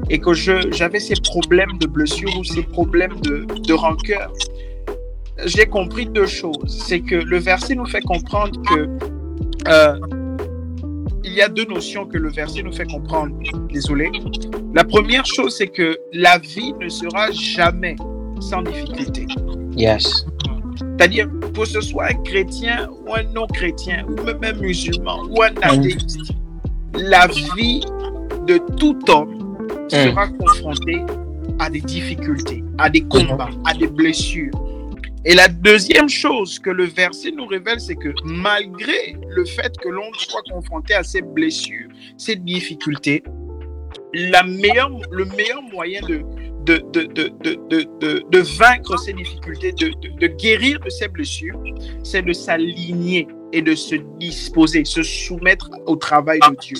et 0.09 0.19
que 0.19 0.33
j'avais 0.33 0.99
ces 0.99 1.15
problèmes 1.15 1.77
de 1.79 1.87
blessure 1.87 2.29
ou 2.37 2.43
ces 2.43 2.63
problèmes 2.63 3.19
de, 3.21 3.45
de 3.67 3.73
rancœur. 3.73 4.31
J'ai 5.45 5.65
compris 5.65 6.05
deux 6.05 6.27
choses. 6.27 6.85
C'est 6.87 6.99
que 6.99 7.15
le 7.15 7.39
verset 7.39 7.75
nous 7.75 7.87
fait 7.87 8.01
comprendre 8.01 8.61
que 8.69 8.87
euh, 9.67 9.99
il 11.23 11.33
y 11.33 11.41
a 11.41 11.47
deux 11.47 11.65
notions 11.65 12.05
que 12.05 12.17
le 12.17 12.29
verset 12.29 12.63
nous 12.63 12.73
fait 12.73 12.85
comprendre. 12.85 13.35
Désolé. 13.71 14.11
La 14.73 14.83
première 14.83 15.25
chose, 15.25 15.55
c'est 15.57 15.67
que 15.67 15.97
la 16.11 16.37
vie 16.37 16.73
ne 16.79 16.89
sera 16.89 17.31
jamais 17.31 17.95
sans 18.39 18.61
difficulté. 18.61 19.25
Yes. 19.75 20.25
C'est-à-dire, 20.97 21.27
que 21.55 21.65
ce 21.65 21.81
soit 21.81 22.05
un 22.05 22.23
chrétien 22.23 22.89
ou 22.89 23.13
un 23.13 23.23
non-chrétien, 23.33 24.05
ou 24.07 24.21
même 24.23 24.43
un 24.43 24.53
musulman 24.53 25.23
ou 25.29 25.41
un 25.41 25.53
athéiste, 25.61 26.19
la 26.95 27.27
vie 27.55 27.81
de 28.47 28.59
tout 28.77 28.97
homme 29.09 29.57
sera 29.89 30.27
confrontée 30.27 31.01
à 31.59 31.69
des 31.69 31.81
difficultés, 31.81 32.63
à 32.77 32.89
des 32.89 33.01
combats, 33.01 33.49
à 33.65 33.73
des 33.73 33.87
blessures. 33.87 34.51
Et 35.25 35.35
la 35.35 35.47
deuxième 35.47 36.09
chose 36.09 36.59
que 36.59 36.69
le 36.69 36.83
verset 36.83 37.31
nous 37.31 37.45
révèle, 37.45 37.79
c'est 37.79 37.95
que 37.95 38.13
malgré 38.25 39.15
le 39.29 39.45
fait 39.45 39.71
que 39.77 39.87
l'on 39.87 40.11
soit 40.13 40.43
confronté 40.51 40.93
à 40.95 41.03
ces 41.03 41.21
blessures, 41.21 41.87
ces 42.17 42.35
difficultés, 42.35 43.23
le 44.13 44.45
meilleur 45.25 45.61
moyen 45.61 46.01
de, 46.01 46.23
de, 46.65 46.83
de, 46.93 47.01
de, 47.03 47.29
de, 47.43 47.57
de, 47.69 47.85
de- 47.99 48.23
de 48.29 48.39
vaincre 48.57 48.97
ces 48.97 49.13
difficultés, 49.13 49.71
de, 49.73 50.27
guérir 50.27 50.79
de 50.79 50.89
ces 50.89 51.07
blessures, 51.07 51.59
c'est 52.03 52.21
de 52.21 52.33
s'aligner 52.33 53.27
et 53.51 53.61
de 53.61 53.75
se 53.75 53.95
disposer, 54.19 54.83
se 54.85 55.03
soumettre 55.03 55.69
au 55.85 55.95
travail 55.95 56.39
de 56.39 56.55
Dieu. 56.59 56.77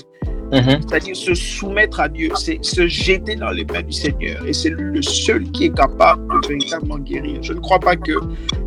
Mhm. 0.51 0.81
C'est-à-dire 0.88 1.15
se 1.15 1.34
soumettre 1.34 1.99
à 1.99 2.09
Dieu, 2.09 2.29
c'est 2.36 2.63
se 2.63 2.88
jeter 2.88 3.36
dans 3.36 3.51
les 3.51 3.65
mains 3.65 3.81
du 3.81 3.91
Seigneur. 3.91 4.45
Et 4.47 4.53
c'est 4.53 4.69
le 4.69 5.01
seul 5.01 5.43
qui 5.51 5.65
est 5.65 5.75
capable 5.75 6.27
de 6.41 6.47
véritablement 6.47 6.99
guérir. 6.99 7.41
Je 7.41 7.53
ne 7.53 7.59
crois 7.59 7.79
pas 7.79 7.95
que 7.95 8.13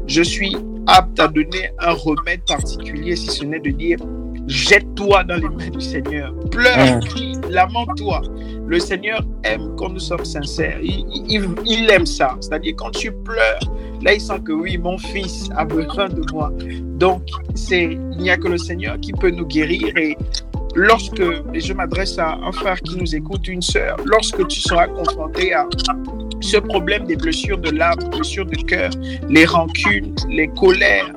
je 0.06 0.22
suis 0.22 0.56
apte 0.88 1.18
à 1.20 1.28
donner 1.28 1.70
un 1.80 1.92
remède 1.92 2.42
particulier, 2.46 3.16
si 3.16 3.26
ce 3.28 3.44
n'est 3.44 3.60
de 3.60 3.70
dire 3.70 3.98
jette-toi 4.46 5.24
dans 5.24 5.36
les 5.36 5.48
mains 5.48 5.70
du 5.70 5.80
Seigneur. 5.80 6.32
Pleure, 6.50 6.96
Mm. 6.96 7.00
crie, 7.00 7.32
lamente-toi. 7.50 8.22
Le 8.66 8.78
Seigneur 8.80 9.20
aime 9.44 9.74
quand 9.76 9.90
nous 9.90 9.98
sommes 10.00 10.24
sincères. 10.24 10.78
Il, 10.82 11.04
il- 11.28 11.48
il 11.66 11.90
aime 11.90 12.06
ça. 12.06 12.36
C'est-à-dire 12.40 12.74
quand 12.76 12.90
tu 12.90 13.12
pleures, 13.12 13.60
là 14.02 14.14
il 14.14 14.20
sent 14.20 14.40
que 14.44 14.52
oui, 14.52 14.76
mon 14.78 14.98
fils 14.98 15.48
a 15.56 15.64
besoin 15.64 16.08
de 16.08 16.22
moi. 16.32 16.52
Donc 16.98 17.22
c'est 17.54 17.84
il 18.12 18.18
n'y 18.18 18.30
a 18.30 18.36
que 18.36 18.48
le 18.48 18.58
Seigneur 18.58 18.98
qui 19.00 19.12
peut 19.12 19.30
nous 19.30 19.46
guérir 19.46 19.96
et 19.96 20.16
lorsque, 20.74 21.22
et 21.54 21.60
je 21.60 21.72
m'adresse 21.72 22.18
à 22.18 22.34
un 22.42 22.52
frère 22.52 22.80
qui 22.80 22.96
nous 22.96 23.14
écoute, 23.14 23.46
une 23.48 23.62
sœur, 23.62 23.96
lorsque 24.04 24.46
tu 24.48 24.60
seras 24.60 24.86
confronté 24.88 25.54
à 25.54 25.66
ce 26.40 26.58
problème 26.58 27.04
des 27.06 27.16
blessures 27.16 27.58
de 27.58 27.70
l'âme, 27.70 27.98
blessures 28.12 28.44
de 28.46 28.56
cœur, 28.56 28.90
les 29.28 29.44
rancunes, 29.46 30.14
les 30.28 30.48
colères, 30.48 31.10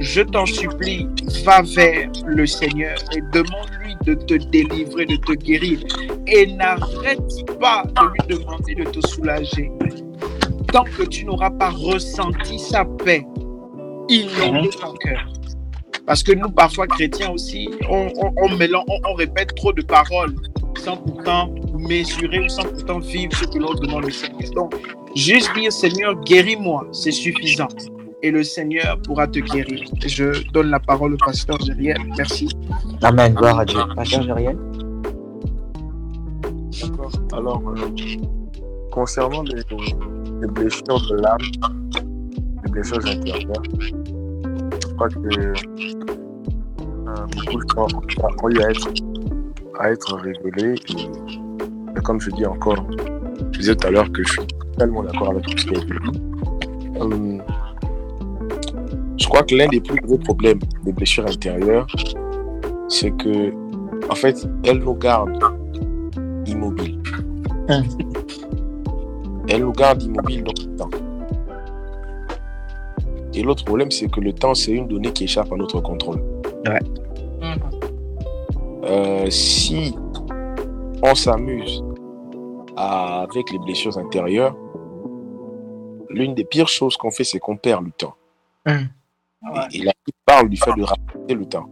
je 0.00 0.22
t'en 0.22 0.46
supplie, 0.46 1.06
va 1.44 1.62
vers 1.62 2.10
le 2.26 2.46
Seigneur 2.46 2.96
et 3.16 3.20
demande-lui 3.32 3.96
de 4.04 4.14
te 4.14 4.34
délivrer, 4.34 5.06
de 5.06 5.16
te 5.16 5.32
guérir. 5.32 5.80
Et 6.26 6.46
n'arrête 6.54 7.20
pas 7.60 7.84
de 7.84 8.06
lui 8.06 8.38
demander 8.38 8.74
de 8.74 8.84
te 8.84 9.06
soulager. 9.08 9.70
Tant 10.72 10.84
que 10.84 11.04
tu 11.04 11.24
n'auras 11.24 11.50
pas 11.50 11.70
ressenti 11.70 12.58
sa 12.58 12.84
paix, 12.84 13.24
inonder 14.08 14.70
ton 14.70 14.94
cœur. 14.94 15.26
Parce 16.06 16.22
que 16.22 16.32
nous, 16.32 16.50
parfois, 16.50 16.86
chrétiens 16.86 17.30
aussi, 17.30 17.68
on, 17.90 18.08
on, 18.16 18.32
on 18.36 18.56
mélange, 18.56 18.84
on, 18.88 18.98
on 19.10 19.14
répète 19.14 19.54
trop 19.56 19.72
de 19.72 19.82
paroles 19.82 20.34
sans 20.78 20.96
pourtant 20.96 21.54
mesurer 21.78 22.40
ou 22.40 22.48
sans 22.48 22.62
pourtant 22.62 22.98
vivre 22.98 23.32
ce 23.36 23.44
que 23.44 23.58
l'on 23.58 23.74
demande 23.74 24.06
au 24.06 24.10
Seigneur. 24.10 24.50
Donc, 24.54 24.74
juste 25.14 25.52
dire, 25.54 25.72
Seigneur, 25.72 26.14
guéris-moi, 26.22 26.86
c'est 26.92 27.10
suffisant. 27.10 27.68
Et 28.22 28.30
le 28.30 28.42
Seigneur 28.42 29.00
pourra 29.02 29.26
te 29.26 29.38
guérir. 29.38 29.84
Je 30.04 30.50
donne 30.52 30.70
la 30.70 30.80
parole 30.80 31.14
au 31.14 31.16
pasteur 31.16 31.58
Gériel. 31.60 31.98
Merci. 32.16 32.48
Amen. 33.02 33.32
Gloire 33.34 33.60
à 33.60 33.64
Dieu. 33.64 33.80
Pasteur 33.94 34.22
Juriel. 34.22 34.58
D'accord. 36.82 37.12
Alors, 37.32 37.62
euh, 37.68 37.90
concernant 38.90 39.42
les, 39.42 39.62
les 40.40 40.48
blessures 40.48 41.00
de 41.10 41.16
l'âme, 41.16 41.38
les 42.64 42.70
blessures 42.72 43.06
intérieures, 43.06 43.62
je 43.72 44.94
crois 44.94 45.08
que 45.08 45.18
euh, 45.18 45.54
beaucoup 47.52 47.80
ont 47.80 48.50
eu 48.50 48.60
à 48.62 48.70
être, 48.70 48.88
à 49.78 49.90
être 49.90 50.16
révélés 50.16 50.74
et 51.96 52.00
comme 52.00 52.20
je 52.20 52.30
dis 52.30 52.46
encore, 52.46 52.86
je 53.52 53.58
disais 53.58 53.76
tout 53.76 53.86
à 53.86 53.90
l'heure 53.90 54.10
que 54.12 54.22
je 54.22 54.32
suis 54.32 54.42
tellement 54.76 55.02
d'accord 55.02 55.30
avec 55.30 55.46
tout 55.46 55.58
ce 55.58 55.66
qui 55.66 55.74
a 55.74 55.78
été 55.78 55.94
dit. 56.10 56.20
Hum, 57.00 57.42
je 59.18 59.26
crois 59.26 59.42
que 59.42 59.54
l'un 59.54 59.68
des 59.68 59.80
plus 59.80 60.00
gros 60.00 60.18
problèmes 60.18 60.60
des 60.84 60.92
blessures 60.92 61.26
intérieures, 61.26 61.86
c'est 62.88 63.10
que, 63.10 63.52
en 64.08 64.14
fait, 64.14 64.48
elles 64.64 64.78
nous 64.78 64.94
gardent 64.94 65.38
immobiles. 66.46 67.02
Hum. 67.68 67.82
Elles 69.48 69.62
nous 69.62 69.72
gardent 69.72 70.02
immobiles 70.02 70.44
dans 70.44 70.52
le 70.52 70.76
temps. 70.76 70.90
Et 73.34 73.42
l'autre 73.42 73.64
problème, 73.64 73.90
c'est 73.90 74.10
que 74.10 74.20
le 74.20 74.32
temps, 74.32 74.54
c'est 74.54 74.72
une 74.72 74.88
donnée 74.88 75.12
qui 75.12 75.24
échappe 75.24 75.52
à 75.52 75.56
notre 75.56 75.80
contrôle. 75.80 76.20
Mhm. 76.66 77.58
Euh, 78.84 79.30
si 79.30 79.94
on 81.02 81.14
s'amuse 81.14 81.84
avec 82.76 83.50
les 83.52 83.58
blessures 83.58 83.96
intérieures, 83.98 84.56
l'une 86.10 86.34
des 86.34 86.44
pires 86.44 86.68
choses 86.68 86.96
qu'on 86.96 87.10
fait, 87.10 87.24
c'est 87.24 87.38
qu'on 87.38 87.56
perd 87.56 87.84
le 87.84 87.92
temps. 87.92 88.14
Mhm. 89.42 89.52
Et, 89.72 89.78
Bible 89.78 89.92
parle 90.26 90.48
du 90.48 90.56
fait 90.56 90.72
de 90.76 90.82
racheter 90.82 91.34
le 91.34 91.46
temps. 91.46 91.68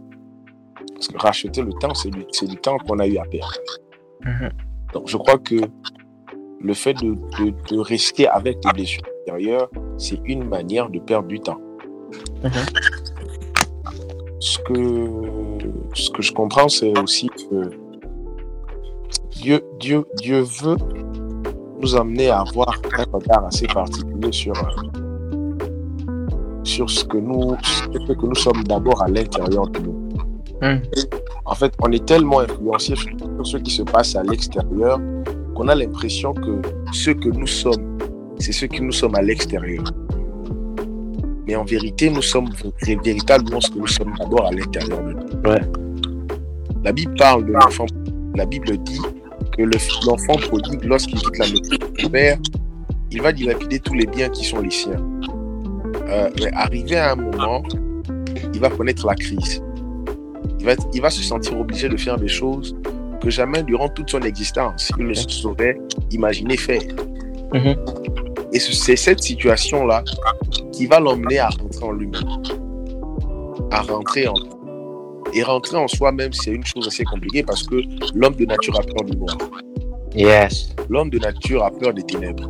Parce 0.93 1.07
que 1.07 1.17
racheter 1.17 1.61
le 1.61 1.73
temps, 1.73 1.93
c'est 1.93 2.09
du, 2.09 2.55
temps 2.57 2.77
qu'on 2.77 2.99
a 2.99 3.07
eu 3.07 3.17
à 3.17 3.23
perdre. 3.25 3.53
Mhm. 4.25 4.49
Donc, 4.93 5.07
je 5.07 5.17
crois 5.17 5.37
que 5.37 5.55
le 6.59 6.73
fait 6.73 6.93
de, 6.95 7.13
de- 7.39 7.53
de 7.69 7.79
rester 7.79 8.27
avec 8.27 8.57
les 8.65 8.71
blessures 8.73 9.03
intérieures, 9.21 9.69
c'est 9.97 10.19
une 10.25 10.43
manière 10.47 10.89
de 10.89 10.99
perdre 10.99 11.27
du 11.27 11.39
temps. 11.39 11.59
Mhm. 12.43 12.51
Ce 14.39 14.57
que, 14.59 15.09
ce 15.93 16.09
que 16.11 16.21
je 16.21 16.31
comprends, 16.31 16.69
c'est 16.69 16.97
aussi 16.97 17.27
que 17.29 17.69
Dieu, 19.31 19.61
Dieu, 19.79 20.05
Dieu 20.17 20.41
veut 20.41 20.77
nous 21.79 21.95
amener 21.95 22.29
à 22.29 22.41
avoir 22.41 22.73
un 22.97 23.03
regard 23.11 23.45
assez 23.45 23.67
particulier 23.67 24.31
sur, 24.31 24.53
euh, 24.57 25.06
sur 26.67 26.89
ce 26.89 27.03
que 27.05 27.17
nous, 27.17 27.55
ce 27.93 28.13
que 28.13 28.25
nous 28.25 28.35
sommes 28.35 28.63
d'abord 28.65 29.01
à 29.01 29.07
l'intérieur 29.07 29.67
de 29.69 29.79
nous. 29.79 30.09
Mhm. 30.61 30.81
En 31.45 31.55
fait, 31.55 31.73
on 31.81 31.91
est 31.91 32.05
tellement 32.05 32.39
influencé 32.41 32.95
sur 32.95 33.45
ce 33.47 33.57
qui 33.57 33.71
se 33.71 33.83
passe 33.83 34.15
à 34.15 34.23
l'extérieur 34.23 34.99
qu'on 35.55 35.67
a 35.67 35.75
l'impression 35.75 36.33
que 36.33 36.61
ce 36.91 37.11
que 37.11 37.29
nous 37.29 37.47
sommes, 37.47 37.97
c'est 38.39 38.51
ce 38.51 38.65
que 38.65 38.81
nous 38.81 38.91
sommes 38.91 39.15
à 39.15 39.21
l'extérieur. 39.21 39.83
Mais 41.47 41.55
en 41.55 41.63
vérité, 41.63 42.09
nous 42.09 42.21
sommes 42.21 42.49
véritablement 43.03 43.61
ce 43.61 43.71
que 43.71 43.79
nous 43.79 43.87
sommes 43.87 44.13
d'abord 44.19 44.45
à 44.47 44.51
l'intérieur 44.51 45.01
de 45.03 45.13
nous. 45.13 45.49
Ouais. 45.49 45.61
La 46.83 46.91
Bible 46.91 47.13
parle 47.17 47.45
de 47.45 47.53
l'enfant. 47.53 47.85
La 48.35 48.45
Bible 48.45 48.77
dit 48.79 48.99
que 49.57 49.61
le- 49.63 50.05
l'enfant 50.05 50.35
prodigue, 50.47 50.83
lorsqu'il 50.83 51.19
quitte 51.19 51.37
la 51.39 51.45
maison 51.47 51.61
de 51.61 52.01
son 52.01 52.09
père, 52.09 52.37
il 53.11 53.21
va 53.21 53.31
dilapider 53.31 53.79
tous 53.79 53.93
les 53.93 54.05
biens 54.05 54.29
qui 54.29 54.43
sont 54.43 54.59
les 54.59 54.69
siens. 54.71 55.01
Euh, 56.09 56.29
mais 56.39 56.51
arrivé 56.53 56.95
à 56.97 57.11
un 57.11 57.15
moment, 57.15 57.63
il 58.53 58.59
va 58.59 58.69
connaître 58.69 59.05
la 59.07 59.15
crise. 59.15 59.61
Il 60.59 60.65
va, 60.65 60.71
être- 60.73 60.87
il 60.93 61.01
va 61.01 61.09
se 61.09 61.21
sentir 61.21 61.59
obligé 61.59 61.89
de 61.89 61.97
faire 61.97 62.17
des 62.17 62.27
choses 62.27 62.75
que 63.21 63.29
jamais 63.29 63.63
durant 63.63 63.89
toute 63.89 64.09
son 64.09 64.21
existence 64.21 64.91
il 64.99 65.07
ne 65.07 65.13
se 65.13 65.27
saurait 65.29 65.77
imaginer 66.11 66.55
faire. 66.57 66.81
Mhm. 67.53 67.75
Et 68.53 68.59
ce- 68.59 68.73
c'est 68.73 68.95
cette 68.95 69.21
situation-là 69.21 70.03
qui 70.71 70.85
va 70.85 70.99
l'emmener 70.99 71.39
à 71.39 71.49
rentrer 71.49 71.83
en 71.83 71.91
lui-même. 71.91 72.21
À 73.71 73.81
rentrer 73.81 74.27
en 74.27 74.33
Et 75.33 75.43
rentrer 75.43 75.75
en 75.75 75.89
soi-même, 75.89 76.31
c'est 76.31 76.51
une 76.51 76.63
chose 76.65 76.87
assez 76.87 77.03
compliquée 77.03 77.43
parce 77.43 77.63
que 77.63 77.75
l'homme 78.15 78.35
de 78.35 78.45
nature 78.45 78.79
a 78.79 78.81
peur 78.81 79.03
du 79.05 79.17
noir. 79.17 79.37
Yes. 80.15 80.73
L'homme 80.89 81.09
de 81.09 81.19
nature 81.19 81.63
a 81.65 81.69
peur 81.69 81.93
des 81.93 82.03
ténèbres. 82.03 82.47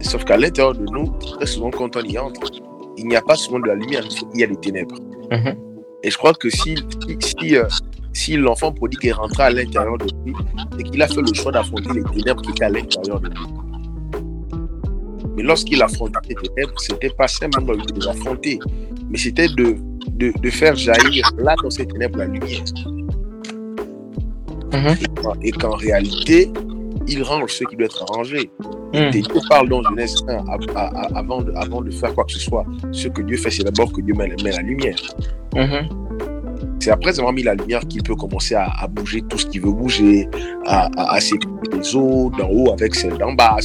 Sauf 0.00 0.24
qu'à 0.24 0.38
l'intérieur 0.38 0.74
de 0.74 0.86
nous, 0.90 1.06
très 1.36 1.44
souvent, 1.44 1.70
quand 1.70 1.94
on 1.96 2.00
y 2.02 2.16
entre, 2.18 2.50
il 2.98 3.06
n'y 3.06 3.16
a 3.16 3.22
pas 3.22 3.36
souvent 3.36 3.60
de 3.60 3.68
la 3.68 3.74
lumière, 3.74 4.04
il 4.34 4.40
y 4.40 4.44
a 4.44 4.46
des 4.46 4.56
ténèbres. 4.56 4.96
Mhm. 5.30 5.54
Et 6.02 6.10
je 6.10 6.16
crois 6.16 6.34
que 6.34 6.50
si, 6.50 6.76
si, 6.76 7.16
si, 7.20 7.56
euh, 7.56 7.64
si 8.12 8.36
l'enfant 8.36 8.72
prodigue 8.72 9.06
est 9.06 9.12
rentré 9.12 9.42
à 9.44 9.50
l'intérieur 9.50 9.98
de 9.98 10.06
lui, 10.24 10.34
c'est 10.76 10.84
qu'il 10.84 11.02
a 11.02 11.08
fait 11.08 11.20
le 11.20 11.32
choix 11.34 11.52
d'affronter 11.52 11.90
les 11.94 12.04
ténèbres 12.04 12.42
qui 12.42 12.50
étaient 12.50 12.64
à 12.64 12.70
l'intérieur 12.70 13.20
de 13.20 13.28
lui. 13.28 13.36
Mais 15.36 15.42
lorsqu'il 15.42 15.82
affrontait 15.82 16.18
les 16.28 16.34
ténèbres, 16.34 16.78
c'était 16.78 17.10
pas 17.10 17.28
simplement 17.28 17.74
de 17.74 17.94
les 17.94 18.08
affronter, 18.08 18.58
mais 19.08 19.18
c'était 19.18 19.48
de, 19.48 19.76
de, 20.10 20.32
de 20.40 20.50
faire 20.50 20.74
jaillir 20.74 21.30
là 21.38 21.54
dans 21.62 21.70
ces 21.70 21.86
ténèbres 21.86 22.18
la 22.18 22.26
lumière. 22.26 22.64
Mhm. 24.72 24.96
Et 25.42 25.52
qu'en 25.52 25.76
réalité, 25.76 26.50
il 27.08 27.22
range 27.22 27.52
ce 27.52 27.64
qui 27.64 27.76
doit 27.76 27.86
être 27.86 28.04
rangé. 28.12 28.50
Et 28.92 29.10
Dieu 29.10 29.22
parle 29.48 29.68
dans 29.68 29.82
Genèse 29.82 30.16
1, 30.28 30.36
à- 30.46 30.56
à- 30.74 30.86
à- 30.86 31.18
avant, 31.18 31.42
de, 31.42 31.52
avant 31.56 31.80
de 31.82 31.90
faire 31.90 32.14
quoi 32.14 32.24
que 32.24 32.32
ce 32.32 32.38
soit, 32.40 32.64
ce 32.92 33.08
que 33.08 33.22
Dieu 33.22 33.36
fait, 33.36 33.50
c'est 33.50 33.64
d'abord 33.64 33.92
que 33.92 34.00
Dieu 34.00 34.14
met, 34.14 34.28
met 34.42 34.52
la 34.52 34.62
lumière. 34.62 34.96
Mhm. 35.54 35.88
C'est 36.80 36.90
après 36.90 37.18
avoir 37.18 37.32
mis 37.32 37.42
la 37.42 37.54
lumière 37.54 37.80
qu'il 37.88 38.02
peut 38.02 38.14
commencer 38.14 38.54
à, 38.54 38.86
bouger 38.88 39.22
tout 39.28 39.36
ce 39.38 39.46
qu'il 39.46 39.60
veut 39.62 39.72
bouger, 39.72 40.28
à, 40.66 41.20
séparer 41.20 41.52
les 41.72 41.96
eaux 41.96 42.30
d'en 42.38 42.48
haut 42.48 42.72
avec 42.72 42.94
celles 42.94 43.18
d'en 43.18 43.32
bas. 43.32 43.56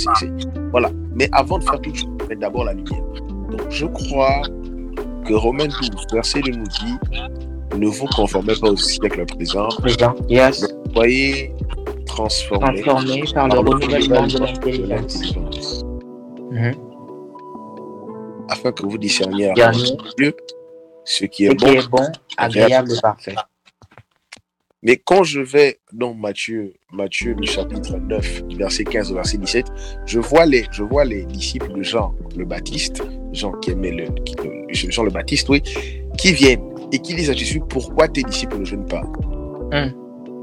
Voilà. 0.72 0.90
Mais 1.16 1.30
avant 1.32 1.60
de 1.60 1.64
faire 1.64 1.80
tout 1.80 1.96
ça, 1.96 2.06
il 2.22 2.28
met 2.30 2.36
d'abord 2.36 2.66
la 2.66 2.74
lumière. 2.74 3.02
Donc 3.52 3.62
je 3.70 3.86
crois 3.86 4.42
que 5.26 5.34
Romains 5.34 5.68
12, 5.68 5.90
verset 6.12 6.42
2 6.42 6.52
nous 6.52 6.64
dit 6.66 6.96
Ne 7.78 7.88
vous 7.88 8.08
conformez 8.08 8.54
pas 8.60 8.70
au 8.72 8.76
siècle 8.78 9.26
présent, 9.26 9.68
Présent. 9.80 10.16
Yes. 10.30 10.66
soyez 10.94 11.54
transformés 12.16 12.82
Transformé 12.82 13.24
par 13.34 13.48
le 13.48 13.54
par 13.56 13.64
le 13.64 13.70
renouvellement 13.70 14.28
de 14.28 14.86
l'intelligence. 14.88 15.84
Mhm. 16.52 16.74
afin 18.50 18.72
que 18.72 18.86
vous 18.86 18.98
discerniez 18.98 19.50
à. 19.60 19.72
Dieu 20.18 20.34
ce 21.06 21.26
qui 21.26 21.46
Ce 21.48 21.52
est 21.52 21.56
qui 21.56 21.66
bon 21.66 21.72
est 21.72 21.90
bon, 21.90 22.08
agréable 22.38 22.92
et 22.94 23.02
parfait. 23.02 23.36
Mais 24.84 24.98
quand 24.98 25.24
je 25.24 25.40
vais 25.42 25.80
dans 25.94 26.14
Matthieu, 26.14 26.74
Matthieu 26.92 27.36
le 27.40 27.46
chapitre 27.46 27.98
9, 27.98 28.44
du 28.48 28.58
verset 28.58 28.84
15 28.84 29.12
au 29.12 29.16
verset 29.16 29.38
17, 29.38 29.66
je 30.06 30.20
vois 30.20 30.46
les, 30.46 30.66
je 30.72 30.84
vois 30.84 31.06
les 31.06 31.26
disciples 31.26 31.72
de 31.74 31.82
Jean 31.84 32.14
le 32.38 32.46
Baptiste, 32.46 33.02
Jean 33.32 33.52
qui 33.54 33.72
aimait 33.72 33.92
le, 33.92 34.06
qui- 34.24 34.36
le- 34.44 34.92
Jean 34.92 35.04
le 35.04 35.10
Baptiste, 35.12 35.48
oui, 35.50 35.62
qui 36.18 36.34
viennent 36.34 36.64
et 36.92 37.00
qui 37.00 37.16
disent 37.16 37.30
à 37.30 37.34
Jésus, 37.34 37.62
pourquoi 37.70 38.08
tes 38.10 38.24
disciples 38.24 38.60
ne 38.60 38.66
jeûnent 38.66 38.86
pas? 38.86 39.04
Hum. 39.72 39.92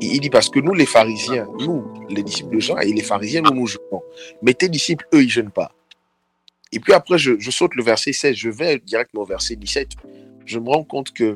Il 0.00 0.20
dit, 0.20 0.30
parce 0.30 0.48
que 0.48 0.60
nous 0.60 0.72
les 0.74 0.86
pharisiens, 0.86 1.46
nous, 1.58 1.84
les 2.08 2.22
disciples 2.22 2.54
de 2.54 2.60
Jean 2.60 2.78
et 2.78 2.92
les 2.92 3.02
pharisiens, 3.02 3.42
nous 3.42 3.52
nous 3.54 3.66
jeûnons. 3.66 4.02
Mais 4.42 4.54
tes 4.54 4.68
disciples, 4.68 5.06
eux, 5.14 5.22
ils 5.22 5.28
jeûnent 5.28 5.50
pas. 5.50 5.72
Et 6.72 6.80
puis 6.80 6.92
après, 6.92 7.18
je, 7.18 7.38
je 7.38 7.50
saute 7.50 7.74
le 7.74 7.82
verset 7.82 8.12
16, 8.12 8.34
je 8.36 8.48
vais 8.48 8.78
directement 8.78 9.22
au 9.22 9.26
verset 9.26 9.56
17. 9.56 9.88
Je 10.46 10.58
me 10.58 10.68
rends 10.70 10.84
compte 10.84 11.12
que 11.12 11.34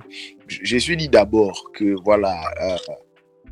Jésus 0.49 0.97
dit 0.97 1.09
d'abord 1.09 1.71
que, 1.75 1.95
voilà, 2.05 2.41
euh, 2.63 2.77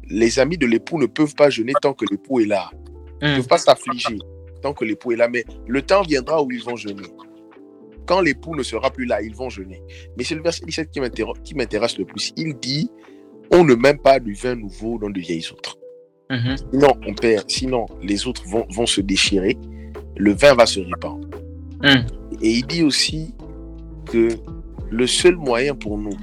les 0.08 0.38
amis 0.38 0.56
de 0.58 0.66
l'époux 0.66 0.98
ne 0.98 1.06
peuvent 1.06 1.34
pas 1.34 1.50
jeûner 1.50 1.72
tant 1.80 1.92
que 1.92 2.04
l'époux 2.10 2.40
est 2.40 2.46
là. 2.46 2.70
Ils 3.20 3.28
ne 3.28 3.30
Hum. 3.32 3.36
peuvent 3.38 3.48
pas 3.48 3.58
s'affliger 3.58 4.18
tant 4.62 4.72
que 4.72 4.84
l'époux 4.84 5.12
est 5.12 5.16
là. 5.16 5.28
Mais 5.28 5.44
le 5.66 5.82
temps 5.82 6.02
viendra 6.02 6.42
où 6.42 6.50
ils 6.50 6.62
vont 6.62 6.76
jeûner. 6.76 7.02
Quand 8.06 8.20
l'époux 8.20 8.56
ne 8.56 8.62
sera 8.62 8.90
plus 8.90 9.04
là, 9.06 9.22
ils 9.22 9.34
vont 9.34 9.48
jeûner. 9.50 9.80
Mais 10.16 10.24
c'est 10.24 10.34
le 10.34 10.42
verset 10.42 10.64
17 10.64 10.90
qui 10.90 11.00
m'intér- 11.00 11.40
qui 11.42 11.54
m'intéresse 11.54 11.98
le 11.98 12.04
plus. 12.04 12.32
Il 12.36 12.54
dit 12.54 12.90
On 13.53 13.64
ne 13.64 13.74
met 13.74 13.94
pas 13.94 14.18
du 14.18 14.32
vin 14.32 14.55
nouveau 14.55 14.98
dans 14.98 15.11
de 15.11 15.20
vieilles 15.20 15.46
outres. 15.53 15.76
Mhm. 16.30 16.57
Sinon, 16.72 16.94
on 17.07 17.14
perd. 17.14 17.44
Sinon, 17.48 17.86
les 18.03 18.26
autres 18.26 18.42
vont, 18.48 18.66
vont 18.70 18.86
se 18.86 19.00
déchirer. 19.00 19.57
Le 20.16 20.32
vin 20.32 20.55
va 20.55 20.66
se 20.66 20.80
répandre. 20.80 21.28
Hum. 21.84 22.05
Et 22.40 22.50
il 22.50 22.66
dit 22.66 22.82
aussi 22.82 23.34
que 24.07 24.28
le 24.90 25.07
seul 25.07 25.36
moyen 25.36 25.74
pour 25.74 25.98
nous 25.98 26.16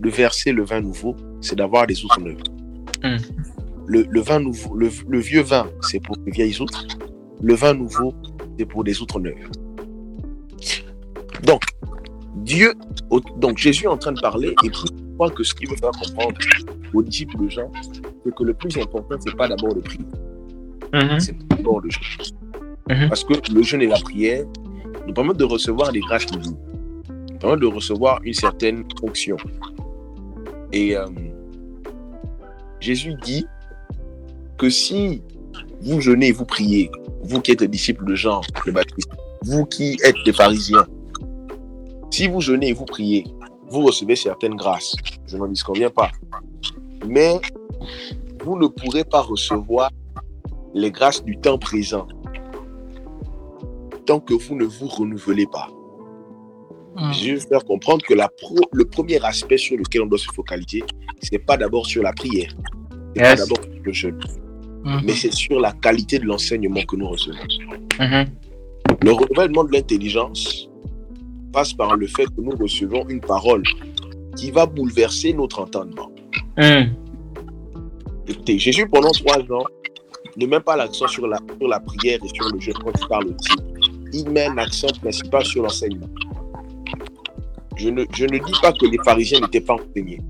de 0.00 0.08
verser 0.08 0.52
le 0.52 0.64
vin 0.64 0.80
nouveau, 0.80 1.14
c'est 1.40 1.56
d'avoir 1.56 1.86
des 1.86 2.04
outres 2.04 2.20
neuves. 2.20 2.42
Mm. 3.02 3.16
Le, 3.86 4.06
le 4.08 4.20
vin 4.20 4.40
nouveau, 4.40 4.74
le, 4.74 4.88
le 5.08 5.18
vieux 5.18 5.42
vin, 5.42 5.68
c'est 5.82 6.00
pour 6.00 6.16
les 6.24 6.32
vieilles 6.32 6.60
outres. 6.60 6.86
Le 7.42 7.54
vin 7.54 7.74
nouveau, 7.74 8.14
c'est 8.58 8.66
pour 8.66 8.84
des 8.84 9.00
outres 9.02 9.20
neuves. 9.20 9.50
Donc, 11.42 11.62
Dieu, 12.36 12.74
donc 13.36 13.58
Jésus 13.58 13.84
est 13.84 13.88
en 13.88 13.96
train 13.96 14.12
de 14.12 14.20
parler, 14.20 14.54
et 14.64 14.70
puis 14.70 14.88
crois 15.20 15.30
que 15.30 15.44
ce 15.44 15.52
qu'il 15.52 15.68
veut 15.68 15.76
faire 15.76 15.90
comprendre 15.90 16.38
aux 16.94 17.02
disciples 17.02 17.36
de 17.44 17.48
Jean, 17.50 17.70
c'est 17.82 18.34
que 18.34 18.42
le 18.42 18.54
plus 18.54 18.74
important, 18.78 19.16
c'est 19.22 19.36
pas 19.36 19.48
d'abord 19.48 19.74
le 19.74 19.82
prix, 19.82 19.98
Mhm. 20.94 21.20
c'est 21.20 21.36
d'abord 21.48 21.82
le 21.82 21.90
jeûne. 21.90 22.34
Mhm. 22.88 23.08
Parce 23.10 23.22
que 23.24 23.34
le 23.52 23.62
jeûne 23.62 23.82
et 23.82 23.86
la 23.86 23.98
prière 23.98 24.46
nous 25.06 25.12
permettent 25.12 25.36
de 25.36 25.44
recevoir 25.44 25.92
des 25.92 26.00
grâces 26.00 26.24
divines, 26.24 26.56
nous 27.32 27.38
permettent 27.38 27.60
de 27.60 27.66
recevoir 27.66 28.20
une 28.24 28.32
certaine 28.32 28.84
fonction. 28.98 29.36
Et 30.72 30.96
euh, 30.96 31.04
Jésus 32.80 33.12
dit 33.22 33.44
que 34.56 34.70
si 34.70 35.22
vous 35.82 36.00
jeûnez 36.00 36.28
et 36.28 36.32
vous 36.32 36.46
priez, 36.46 36.90
vous 37.24 37.42
qui 37.42 37.50
êtes 37.52 37.62
disciples 37.64 38.06
de 38.06 38.14
Jean 38.14 38.40
le 38.64 38.72
Baptiste, 38.72 39.10
vous 39.42 39.66
qui 39.66 39.98
êtes 40.02 40.16
des 40.24 40.32
pharisiens, 40.32 40.86
si 42.10 42.26
vous 42.26 42.40
jeûnez 42.40 42.68
et 42.68 42.72
vous 42.72 42.86
priez, 42.86 43.24
vous 43.70 43.82
recevez 43.82 44.16
certaines 44.16 44.56
grâces. 44.56 44.94
Je 45.26 45.36
n'en 45.36 45.46
disconviens 45.46 45.90
pas. 45.90 46.10
Mais 47.06 47.40
vous 48.44 48.58
ne 48.58 48.66
pourrez 48.66 49.04
pas 49.04 49.20
recevoir 49.22 49.90
les 50.74 50.90
grâces 50.90 51.24
du 51.24 51.36
temps 51.38 51.58
présent 51.58 52.06
tant 54.06 54.20
que 54.20 54.34
vous 54.34 54.54
ne 54.56 54.64
vous 54.64 54.86
renouvelez 54.88 55.46
pas. 55.46 55.68
Mm. 56.96 57.12
Je 57.12 57.32
veux 57.34 57.38
faire 57.40 57.64
comprendre 57.64 58.02
que 58.04 58.14
la 58.14 58.28
pro- 58.28 58.56
le 58.72 58.84
premier 58.84 59.22
aspect 59.24 59.58
sur 59.58 59.76
lequel 59.76 60.02
on 60.02 60.06
doit 60.06 60.18
se 60.18 60.30
focaliser, 60.34 60.82
ce 61.22 61.28
n'est 61.32 61.38
pas 61.38 61.56
d'abord 61.56 61.86
sur 61.86 62.02
la 62.02 62.12
prière, 62.12 62.50
ce 63.14 63.20
n'est 63.20 63.28
pas 63.28 63.36
d'abord 63.36 63.58
sur 63.62 63.82
le 63.82 63.92
jeûne, 63.92 64.20
Mhm. 64.84 65.00
mais 65.04 65.12
c'est 65.12 65.32
sur 65.32 65.60
la 65.60 65.72
qualité 65.72 66.18
de 66.18 66.24
l'enseignement 66.24 66.82
que 66.82 66.96
nous 66.96 67.08
recevons. 67.08 67.38
Mhm. 68.00 68.26
Le 69.02 69.12
renouvellement 69.12 69.64
de 69.64 69.72
l'intelligence 69.72 70.68
passe 71.52 71.72
par 71.72 71.96
le 71.96 72.06
fait 72.06 72.26
que 72.26 72.40
nous 72.40 72.56
recevons 72.56 73.06
une 73.08 73.20
parole 73.20 73.62
qui 74.36 74.50
va 74.50 74.66
bouleverser 74.66 75.32
notre 75.32 75.60
entendement. 75.62 76.10
Écoutez, 78.26 78.58
Jésus, 78.58 78.88
pendant 78.88 79.10
trois 79.10 79.40
ans, 79.52 79.64
ne 80.36 80.46
met 80.46 80.60
pas 80.60 80.76
l'accent 80.76 81.08
sur 81.08 81.26
la, 81.26 81.38
sur 81.58 81.68
la 81.68 81.80
prière 81.80 82.18
et 82.24 82.28
sur 82.28 82.48
le 82.52 82.60
jeûne 82.60 82.74
quand 82.84 82.92
il 83.00 83.06
parle 83.08 83.26
aussi. 83.26 83.56
Il 84.12 84.30
met 84.30 84.46
un 84.46 84.58
accent 84.58 84.88
principal 85.00 85.44
sur 85.44 85.62
l'enseignement. 85.62 86.08
Je 87.76 87.88
ne, 87.88 88.04
je 88.14 88.24
ne 88.26 88.38
dis 88.38 88.52
pas 88.60 88.72
que 88.72 88.86
les 88.86 88.98
pharisiens 89.04 89.40
n'étaient 89.40 89.60
pas 89.60 89.74
enseignés. 89.74 90.20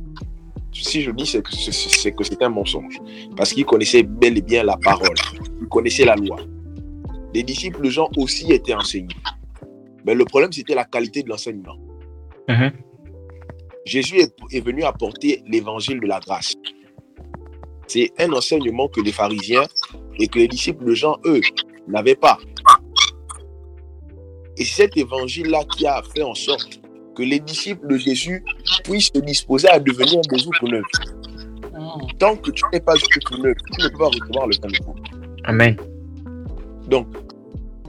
Si 0.72 1.02
je 1.02 1.10
dis, 1.10 1.26
c'est 1.26 1.42
que 1.42 1.52
c'est- 1.52 1.72
c'est 1.72 2.12
que 2.12 2.22
c'est 2.24 2.40
un 2.42 2.48
mensonge. 2.48 2.98
Parce 3.36 3.52
qu'ils 3.52 3.66
connaissaient 3.66 4.02
bel 4.04 4.38
et 4.38 4.42
bien 4.42 4.62
la 4.62 4.76
parole. 4.76 5.16
Ils 5.60 5.66
connaissaient 5.68 6.04
la 6.04 6.14
loi. 6.16 6.36
Les 7.34 7.42
disciples 7.42 7.82
de 7.82 7.90
Jean 7.90 8.08
aussi 8.16 8.50
étaient 8.52 8.74
enseignés. 8.74 9.08
Mais 10.04 10.14
le 10.14 10.24
problème, 10.24 10.52
c'était 10.52 10.74
la 10.74 10.84
qualité 10.84 11.22
de 11.22 11.28
l'enseignement. 11.28 11.76
Mhm. 12.48 12.72
Jésus 13.84 14.20
est, 14.20 14.34
est 14.52 14.60
venu 14.60 14.84
apporter 14.84 15.42
l'évangile 15.46 16.00
de 16.00 16.06
la 16.06 16.20
grâce. 16.20 16.54
C'est 17.86 18.10
un 18.18 18.32
enseignement 18.32 18.88
que 18.88 19.00
les 19.00 19.12
pharisiens 19.12 19.66
et 20.18 20.28
que 20.28 20.38
les 20.38 20.48
disciples 20.48 20.84
de 20.84 20.94
Jean, 20.94 21.16
eux, 21.24 21.40
n'avaient 21.88 22.14
pas. 22.14 22.38
Et 24.56 24.64
c'est 24.64 24.82
cet 24.82 24.96
évangile-là 24.96 25.64
qui 25.76 25.86
a 25.86 26.02
fait 26.14 26.22
en 26.22 26.34
sorte 26.34 26.80
que 27.16 27.22
les 27.22 27.40
disciples 27.40 27.86
de 27.88 27.96
Jésus 27.96 28.44
puissent 28.84 29.10
se 29.14 29.20
disposer 29.20 29.68
à 29.68 29.80
devenir 29.80 30.20
des 30.30 30.46
outres 30.46 30.68
neuves. 30.68 30.84
Mm. 31.72 32.18
Tant 32.18 32.36
que 32.36 32.50
tu 32.50 32.62
n'es 32.72 32.80
pas 32.80 32.94
outre 32.94 33.38
neuf, 33.38 33.56
tu 33.72 33.82
ne 33.82 33.88
peux 33.88 33.98
pas 33.98 34.06
recevoir 34.06 34.46
le 34.46 34.56
pain 34.60 34.68
nouveau. 34.68 34.94
Amen. 35.44 35.76
Donc, 36.88 37.06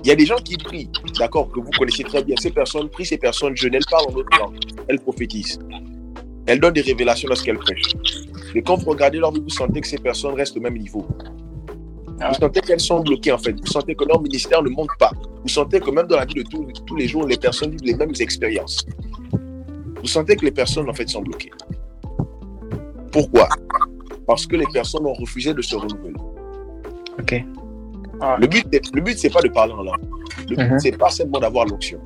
il 0.03 0.07
y 0.07 0.11
a 0.11 0.15
des 0.15 0.25
gens 0.25 0.37
qui 0.37 0.57
prient, 0.57 0.89
d'accord, 1.19 1.49
que 1.51 1.59
vous 1.59 1.69
connaissez 1.77 2.03
très 2.03 2.23
bien. 2.23 2.35
Ces 2.39 2.51
personnes 2.51 2.89
prient, 2.89 3.05
ces 3.05 3.17
personnes 3.17 3.55
jeûnent, 3.55 3.75
elles 3.75 3.85
parlent 3.89 4.07
en 4.09 4.15
autre 4.15 4.39
langue, 4.39 4.57
elles 4.87 4.99
prophétisent. 4.99 5.59
Elles 6.47 6.59
donnent 6.59 6.73
des 6.73 6.81
révélations 6.81 7.27
lorsqu'elles 7.27 7.59
prêchent. 7.59 7.93
Mais 8.55 8.61
quand 8.61 8.77
vous 8.77 8.89
regardez 8.89 9.19
leur 9.19 9.31
vie, 9.31 9.41
vous 9.41 9.49
sentez 9.49 9.79
que 9.81 9.87
ces 9.87 9.99
personnes 9.99 10.33
restent 10.33 10.57
au 10.57 10.61
même 10.61 10.77
niveau. 10.77 11.05
Vous 12.29 12.33
sentez 12.35 12.61
qu'elles 12.61 12.79
sont 12.79 12.99
bloquées 12.99 13.31
en 13.31 13.37
fait. 13.37 13.53
Vous 13.53 13.67
sentez 13.67 13.95
que 13.95 14.03
leur 14.05 14.21
ministère 14.21 14.61
ne 14.61 14.69
monte 14.69 14.89
pas. 14.99 15.11
Vous 15.41 15.49
sentez 15.49 15.79
que 15.79 15.89
même 15.89 16.07
dans 16.07 16.17
la 16.17 16.25
vie 16.25 16.35
de 16.35 16.43
tous, 16.43 16.67
tous 16.85 16.95
les 16.95 17.07
jours, 17.07 17.25
les 17.25 17.37
personnes 17.37 17.71
vivent 17.71 17.83
les 17.83 17.95
mêmes 17.95 18.13
expériences. 18.19 18.85
Vous 20.01 20.07
sentez 20.07 20.35
que 20.35 20.45
les 20.45 20.51
personnes 20.51 20.89
en 20.89 20.93
fait 20.93 21.09
sont 21.09 21.21
bloquées. 21.21 21.51
Pourquoi? 23.11 23.49
Parce 24.27 24.45
que 24.45 24.55
les 24.55 24.67
personnes 24.73 25.05
ont 25.05 25.13
refusé 25.13 25.53
de 25.53 25.61
se 25.61 25.75
renouveler. 25.75 26.13
Ok. 27.19 27.43
Le 28.39 28.47
but, 28.47 28.65
c'est- 28.71 28.93
le 28.95 29.01
but, 29.01 29.17
c'est 29.17 29.29
pas 29.33 29.41
de 29.41 29.47
parler 29.49 29.73
en 29.73 29.83
langue. 29.83 30.01
Le 30.49 30.55
but, 30.55 30.69
Mhm. 30.71 30.79
c'est 30.79 30.97
pas 30.97 31.09
simplement 31.09 31.39
d'avoir 31.39 31.65
l'onction. 31.65 31.99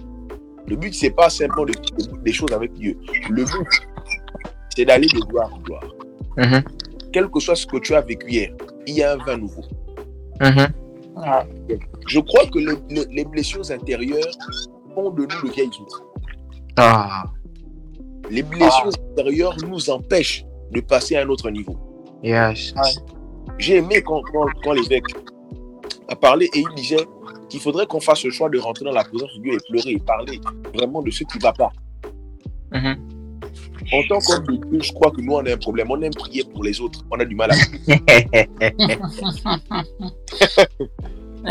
Le 0.68 0.76
but, 0.76 0.94
c'est 0.94 1.10
pas 1.12 1.30
simplement 1.30 1.66
de, 1.66 1.74
de- 1.74 2.18
des 2.24 2.32
choses 2.34 2.52
avec 2.54 2.74
Dieu. 2.74 2.98
Le 3.30 3.44
but, 3.44 3.68
c'est 4.76 4.86
d'aller 4.86 5.08
de 5.08 5.20
gloire 5.20 5.54
en 5.54 5.60
gloire. 5.60 5.84
Mhm. 6.38 6.64
Quel 7.14 7.28
que 7.30 7.40
soit 7.40 7.56
ce 7.56 7.66
que 7.66 7.78
tu 7.78 7.94
as 7.96 8.02
vécu 8.02 8.30
hier, 8.32 8.50
il 8.88 8.96
y 8.96 9.04
a 9.04 9.14
un 9.14 9.18
vin 9.18 9.38
nouveau. 9.38 9.62
Mhm. 10.42 10.68
Ah, 11.18 11.46
Je 12.08 12.20
crois 12.20 12.46
que 12.48 12.60
les, 12.60 12.76
les- 12.90 13.06
les 13.16 13.26
blessures 13.26 13.70
intérieures 13.72 14.32
font 14.94 15.10
de 15.12 15.22
nous 15.22 15.28
de 15.28 15.54
vieilles 15.54 15.70
outres. 15.82 16.04
Ah, 16.78 17.24
Les 18.30 18.44
blessures 18.44 18.92
intérieures 19.12 19.56
nous 19.68 19.90
empêchent 19.90 20.46
de 20.72 20.82
passer 20.82 21.16
à 21.16 21.22
un 21.24 21.30
autre 21.30 21.50
niveau. 21.50 21.76
yes. 22.24 22.74
J'ai 23.60 23.78
aimé 23.78 24.02
quand, 24.02 24.22
quand, 24.32 24.48
quand 24.64 24.74
l'évêque 24.74 25.06
a 26.08 26.16
parlé 26.16 26.50
et 26.54 26.60
il 26.60 26.76
disait 26.76 27.06
qu'il 27.50 27.60
faudrait 27.60 27.86
qu'on 27.86 28.00
fasse 28.00 28.24
le 28.24 28.32
choix 28.32 28.50
de 28.50 28.58
rentrer 28.60 28.86
dans 28.86 28.92
la 28.92 29.04
présence 29.04 29.34
de 29.36 29.42
Dieu 29.42 29.54
et 29.54 29.58
pleurer 29.70 29.92
et 29.92 30.00
parler 30.00 30.40
vraiment 30.74 31.02
de 31.02 31.12
ce 31.12 31.24
qui 31.24 31.38
ne 31.38 31.44
va 31.44 31.54
pas. 31.54 31.72
Mhm. 32.74 32.98
En 33.94 34.02
tant 34.10 34.20
qu'homme 34.20 34.46
de 34.48 34.66
Dieu, 34.70 34.80
je 34.82 34.92
crois 34.94 35.12
que 35.12 35.22
nous, 35.22 35.34
on 35.34 35.46
a 35.46 35.54
un 35.54 35.58
problème. 35.58 35.92
On 35.92 36.02
aime 36.02 36.14
prier 36.14 36.44
pour 36.54 36.64
les 36.64 36.82
autres. 36.82 37.06
On 37.12 37.20
a 37.20 37.26
du 37.26 37.36
mal 37.36 37.52
à. 37.52 37.56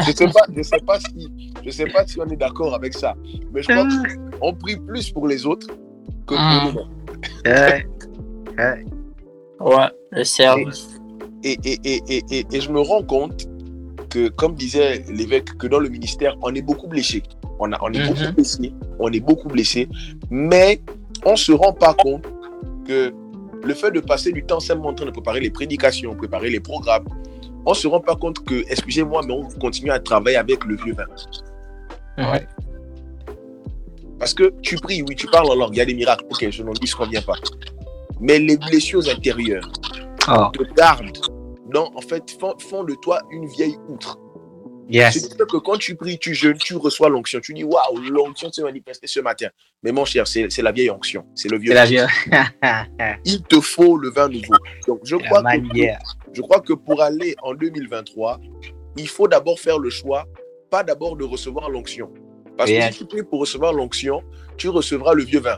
Je 0.06 0.10
sais 0.10 0.26
pas, 0.26 0.40
je 0.56 0.62
sais 0.62 0.80
pas 0.84 0.98
si, 0.98 1.30
je 1.64 1.70
sais 1.70 1.86
pas 1.86 2.04
si 2.04 2.20
on 2.20 2.26
est 2.26 2.34
d'accord 2.36 2.74
avec 2.74 2.94
ça. 2.94 3.14
Mais 3.52 3.62
je 3.62 3.68
crois 3.68 3.86
qu'on 4.40 4.52
prie 4.54 4.76
plus 4.76 5.10
pour 5.12 5.28
les 5.28 5.46
autres 5.46 5.68
que 6.26 6.34
pour 6.34 6.36
Ah. 6.36 6.72
nous. 6.74 6.80
Ouais. 7.48 7.86
ouais, 9.60 9.88
le 10.10 10.24
service. 10.24 11.00
Et, 11.44 11.56
et, 11.64 11.78
et, 11.84 12.02
et, 12.08 12.24
et, 12.30 12.44
et 12.50 12.60
je 12.60 12.72
me 12.72 12.80
rends 12.80 13.04
compte 13.04 13.46
que, 14.14 14.28
comme 14.28 14.54
disait 14.54 15.04
l'évêque, 15.08 15.50
que 15.58 15.66
dans 15.66 15.80
le 15.80 15.88
ministère, 15.88 16.36
on 16.42 16.54
est 16.54 16.62
beaucoup 16.62 16.86
blessé. 16.88 17.22
On, 17.58 17.72
a, 17.72 17.78
on 17.82 17.92
est 17.92 18.06
beaucoup 18.08 18.20
Mhm. 18.28 18.30
blessé. 18.36 18.72
On 18.98 19.12
est 19.12 19.20
beaucoup 19.30 19.48
blessé. 19.48 19.88
Mais 20.30 20.80
on 21.24 21.32
ne 21.32 21.36
se 21.36 21.52
rend 21.52 21.72
pas 21.72 21.94
compte 21.94 22.24
que 22.86 23.12
le 23.70 23.74
fait 23.74 23.90
de 23.90 24.00
passer 24.00 24.30
du 24.32 24.42
temps 24.44 24.60
simplement 24.60 24.90
en 24.90 24.94
train 24.94 25.06
de 25.06 25.10
préparer 25.10 25.40
les 25.40 25.50
prédications, 25.50 26.14
préparer 26.14 26.50
les 26.50 26.60
programmes, 26.60 27.06
on 27.66 27.70
ne 27.70 27.76
se 27.76 27.88
rend 27.88 28.00
pas 28.00 28.14
compte 28.14 28.38
que, 28.44 28.56
excusez-moi, 28.70 29.22
mais 29.26 29.32
on 29.32 29.48
continue 29.58 29.90
à 29.90 29.98
travailler 29.98 30.36
avec 30.36 30.64
le 30.64 30.76
vieux 30.76 30.94
vin. 30.94 31.06
Ouais. 32.30 32.46
Parce 34.18 34.32
que 34.34 34.52
tu 34.62 34.76
pries, 34.76 35.02
oui, 35.02 35.14
tu 35.16 35.26
parles 35.26 35.50
en 35.50 35.54
langue, 35.56 35.74
il 35.74 35.78
y 35.78 35.80
a 35.80 35.84
des 35.86 35.94
miracles. 35.94 36.24
Ok, 36.30 36.46
je 36.50 36.62
n'en 36.62 36.72
dis 36.72 36.88
qu'on 36.90 37.06
vient 37.06 37.22
pas. 37.22 37.34
Mais 38.20 38.38
les 38.38 38.56
blessures 38.56 39.06
intérieures 39.08 39.68
Oh, 40.28 40.46
te 40.52 40.62
gardent, 40.74 41.18
non, 41.72 41.90
en 41.94 42.00
fait, 42.00 42.30
font, 42.38 42.54
font 42.58 42.84
de 42.84 42.94
toi 42.94 43.20
une 43.30 43.46
vieille 43.46 43.76
outre. 43.88 44.18
yes. 44.88 45.14
C'est-à-dire 45.14 45.46
que 45.46 45.56
quand 45.56 45.78
tu 45.78 45.94
pries, 45.94 46.18
tu 46.18 46.34
jeûnes, 46.34 46.58
tu 46.58 46.76
reçois 46.76 47.08
l'onction. 47.08 47.40
Tu 47.40 47.54
dis, 47.54 47.64
waouh, 47.64 47.98
l'onction 48.10 48.52
s'est 48.52 48.62
manifestée 48.62 49.06
ce 49.06 49.20
matin. 49.20 49.48
Mais 49.82 49.92
mon 49.92 50.04
cher, 50.04 50.26
c'est 50.26 50.58
la 50.58 50.72
vieille 50.72 50.90
onction. 50.90 51.24
C'est 51.34 51.48
le 51.48 51.58
vieux. 51.58 51.72
La 51.72 51.86
vie. 51.86 52.00
Il 53.24 53.42
te 53.42 53.60
faut 53.60 53.96
le 53.96 54.10
vin 54.10 54.28
nouveau. 54.28 54.54
Donc, 54.86 55.00
je 55.04 55.16
crois, 55.16 55.38
que, 55.38 55.44
manière. 55.44 56.00
je 56.32 56.42
crois 56.42 56.60
que 56.60 56.74
pour 56.74 57.00
aller 57.00 57.34
en 57.42 57.54
2023, 57.54 58.40
il 58.96 59.08
faut 59.08 59.26
d'abord 59.26 59.58
faire 59.58 59.78
le 59.78 59.90
choix, 59.90 60.24
pas 60.70 60.82
d'abord 60.82 61.16
de 61.16 61.24
recevoir 61.24 61.70
l'onction. 61.70 62.10
Parce 62.56 62.70
que 62.70 62.80
si 62.92 62.98
tu 62.98 63.06
pries 63.06 63.22
pour 63.22 63.40
recevoir 63.40 63.72
l'onction, 63.72 64.22
tu 64.56 64.68
recevras 64.68 65.14
le 65.14 65.24
vieux 65.24 65.40
vin. 65.40 65.56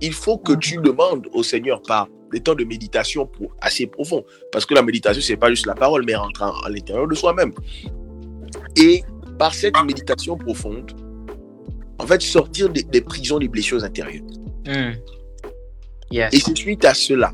Il 0.00 0.12
faut 0.12 0.38
que 0.38 0.54
tu 0.54 0.78
demandes 0.78 1.28
au 1.32 1.42
Seigneur 1.42 1.80
par 1.82 2.08
des 2.34 2.40
temps 2.40 2.54
de 2.54 2.64
méditation 2.64 3.26
pour, 3.26 3.54
assez 3.60 3.86
profonds. 3.86 4.24
Parce 4.52 4.66
que 4.66 4.74
la 4.74 4.82
méditation, 4.82 5.22
c'est 5.22 5.36
pas 5.36 5.50
juste 5.50 5.66
la 5.66 5.74
parole, 5.74 6.04
mais 6.04 6.14
rentrer 6.14 6.44
à 6.44 6.68
l'intérieur 6.68 7.06
de 7.06 7.14
soi-même. 7.14 7.52
Et 8.76 9.02
par 9.38 9.54
cette 9.54 9.76
méditation 9.84 10.36
profonde, 10.36 10.92
en 11.98 12.06
fait, 12.06 12.20
sortir 12.20 12.68
des, 12.68 12.82
des 12.82 13.00
prisons, 13.00 13.38
des 13.38 13.48
blessures 13.48 13.84
intérieures. 13.84 14.24
Hmm. 14.66 14.92
Yes. 16.10 16.34
Et 16.34 16.40
c'est 16.40 16.56
suite 16.56 16.84
à 16.84 16.92
cela 16.92 17.32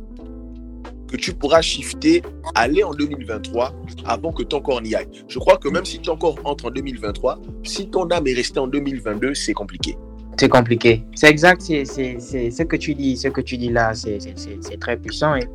que 1.11 1.17
tu 1.17 1.33
pourras 1.35 1.61
shifter, 1.61 2.23
aller 2.55 2.85
en 2.85 2.93
2023 2.93 3.75
avant 4.05 4.33
que 4.33 4.45
ton 4.45 4.61
corps 4.61 4.81
n'y 4.81 4.95
aille. 4.95 5.09
Je 5.29 5.39
crois 5.39 5.57
que 5.57 5.69
même 5.69 5.85
si 5.85 5.99
ton 5.99 6.17
corps 6.17 6.39
entre 6.45 6.67
en 6.67 6.71
2023, 6.71 7.41
si 7.65 7.91
ton 7.91 8.09
âme 8.11 8.29
est 8.29 8.35
restée 8.35 8.61
en 8.61 8.69
2022, 8.69 9.35
c'est 9.35 9.55
compliqué. 9.55 9.97
C'est 10.41 10.49
compliqué. 10.49 11.05
C'est 11.15 11.29
exact. 11.29 11.61
C'est 11.61 11.85
ce 11.85 12.63
que 12.63 12.77
tu 12.77 12.95
dis. 12.95 13.15
Ce 13.19 13.29
que 13.29 13.43
tu 13.43 13.59
dis 13.59 13.69
là, 13.69 13.93
c'est 13.93 14.81
très 14.81 14.97
puissant. 14.97 15.35
Et 15.35 15.47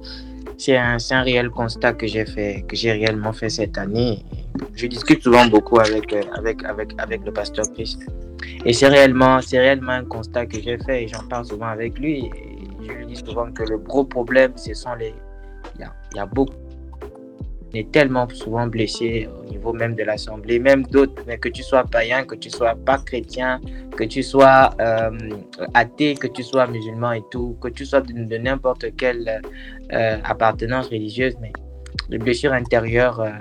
c'est 0.59 0.77
un, 0.77 0.97
un 1.09 1.21
réel 1.23 1.49
constat 1.49 1.93
que 1.93 2.05
j'ai 2.05 2.23
fait, 2.23 2.63
que 2.67 2.75
j'ai 2.75 2.91
réellement 2.91 3.33
fait 3.33 3.49
cette 3.49 3.79
année. 3.79 4.23
Je 4.75 4.85
discute 4.85 5.23
souvent 5.23 5.47
beaucoup 5.47 5.79
avec, 5.79 6.13
euh, 6.13 6.21
avec, 6.37 6.63
avec, 6.63 6.93
avec 6.99 7.25
le 7.25 7.33
pasteur 7.33 7.65
Chris. 7.73 7.97
Et 8.63 8.73
c'est 8.73 8.87
réellement, 8.87 9.39
réellement 9.51 9.93
un 9.93 10.05
constat 10.05 10.45
que 10.45 10.61
j'ai 10.61 10.77
fait 10.77 11.05
et 11.05 11.07
j'en 11.07 11.27
parle 11.27 11.45
souvent 11.45 11.69
avec 11.69 11.97
lui. 11.97 12.25
Et 12.25 12.31
je 12.87 12.91
lui 12.91 13.07
dis 13.07 13.15
souvent 13.15 13.51
que 13.51 13.63
le 13.63 13.79
gros 13.79 14.05
problème, 14.05 14.51
ce 14.55 14.75
sont 14.75 14.93
les. 14.93 15.15
Il 15.79 15.81
y 15.81 15.83
a, 15.83 15.91
y 16.15 16.19
a 16.19 16.27
beaucoup. 16.27 16.53
Est 17.75 17.91
tellement 17.91 18.27
souvent 18.29 18.67
blessé 18.67 19.27
au 19.27 19.49
niveau 19.49 19.73
même 19.73 19.95
de 19.95 20.03
l'Assemblée, 20.03 20.59
même 20.59 20.83
d'autres, 20.83 21.21
mais 21.27 21.37
que 21.37 21.49
tu 21.49 21.61
sois 21.61 21.83
païen, 21.83 22.23
que 22.23 22.35
tu 22.35 22.49
sois 22.49 22.73
pas 22.73 22.97
chrétien, 22.99 23.59
que 23.97 24.05
tu 24.05 24.23
sois 24.23 24.69
euh, 24.79 25.11
athée, 25.73 26.15
que 26.15 26.27
tu 26.27 26.41
sois 26.41 26.67
musulman 26.67 27.11
et 27.11 27.23
tout, 27.31 27.57
que 27.61 27.67
tu 27.67 27.85
sois 27.85 27.99
de, 28.01 28.37
n'importe 28.37 28.95
quelle 28.95 29.41
euh, 29.91 30.17
appartenance 30.23 30.87
religieuse, 30.87 31.35
mais 31.41 31.51
les 32.09 32.17
blessures 32.17 32.53
intérieures 32.53 33.19
euh, 33.19 33.31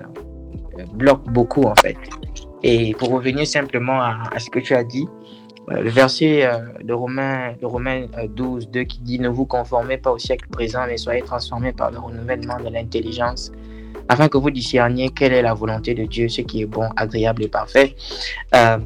bloquent 0.95 1.31
beaucoup 1.31 1.63
en 1.63 1.77
fait. 1.77 1.97
Et 2.65 2.95
pour 2.95 3.11
revenir 3.11 3.47
simplement 3.47 4.01
à, 4.01 4.23
à 4.33 4.39
ce 4.41 4.51
que 4.51 4.59
tu 4.59 4.75
as 4.75 4.85
dit, 4.85 5.07
le 5.69 5.91
verset 5.91 6.49
de 6.83 6.93
Romains, 6.93 7.55
de 7.61 7.67
Romains 7.67 8.07
euh, 8.19 8.29
12, 8.29 8.69
2 8.71 8.83
qui 8.85 9.01
dit 9.01 9.19
Ne 9.19 9.29
vous 9.29 9.47
conformez 9.47 9.97
pas 9.97 10.13
au 10.13 10.19
siècle 10.19 10.47
présent, 10.51 10.87
mais 10.87 10.97
soyez 10.97 11.23
transformés 11.23 11.73
par 11.73 11.91
le 11.91 11.99
renouvellement 11.99 12.59
de 12.59 12.69
l'intelligence 12.69 13.51
afin 14.09 14.29
que 14.29 14.39
vous 14.39 14.51
discerniez 14.51 15.11
quelle 15.11 15.33
est 15.33 15.43
la 15.43 15.55
volonté 15.55 15.95
de 15.95 16.05
Dieu, 16.05 16.29
ce 16.29 16.43
qui 16.43 16.63
est 16.63 16.67
bon, 16.67 16.89
agréable 16.97 17.45
et 17.45 17.49
parfait. 17.49 17.95
Euh, 18.55 18.79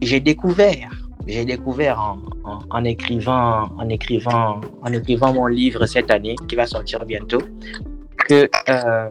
j'ai 0.00 0.20
découvert, 0.20 0.90
j'ai 1.26 1.44
découvert 1.44 2.16
en, 2.70 2.84
écrivant, 2.84 3.68
en 3.76 3.88
écrivant, 3.88 4.60
en 4.82 4.92
écrivant 4.92 5.32
mon 5.32 5.46
livre 5.46 5.86
cette 5.86 6.10
année 6.10 6.36
qui 6.48 6.56
va 6.56 6.66
sortir 6.66 7.04
bientôt, 7.04 7.42
que 8.28 8.48
euh, 8.68 9.08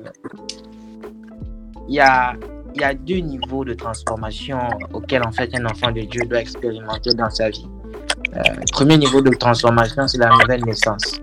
il 1.87 1.95
y 1.95 1.99
a 1.99 2.35
il 2.77 2.81
y 2.81 2.83
a 2.83 2.93
deux 2.93 3.17
niveaux 3.17 3.65
de 3.65 3.73
transformation 3.73 4.59
auxquels 4.93 5.23
en 5.25 5.31
fait 5.31 5.49
un 5.55 5.65
enfant 5.65 5.91
de 5.91 6.01
Dieu 6.01 6.21
doit 6.29 6.41
expérimenter 6.41 7.11
dans 7.15 7.29
sa 7.31 7.49
vie. 7.49 7.67
Euh, 8.35 8.41
premier 8.71 8.97
niveau 8.99 9.19
de 9.19 9.31
transformation, 9.31 10.07
c'est 10.07 10.19
la 10.19 10.29
nouvelle 10.29 10.63
naissance. 10.63 11.19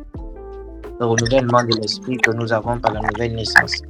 Le 1.04 1.10
renouvellement 1.10 1.62
de 1.62 1.78
l'esprit 1.82 2.16
que 2.16 2.30
nous 2.30 2.50
avons 2.50 2.78
par 2.78 2.94
la 2.94 3.00
nouvelle 3.00 3.34
naissance. 3.34 3.82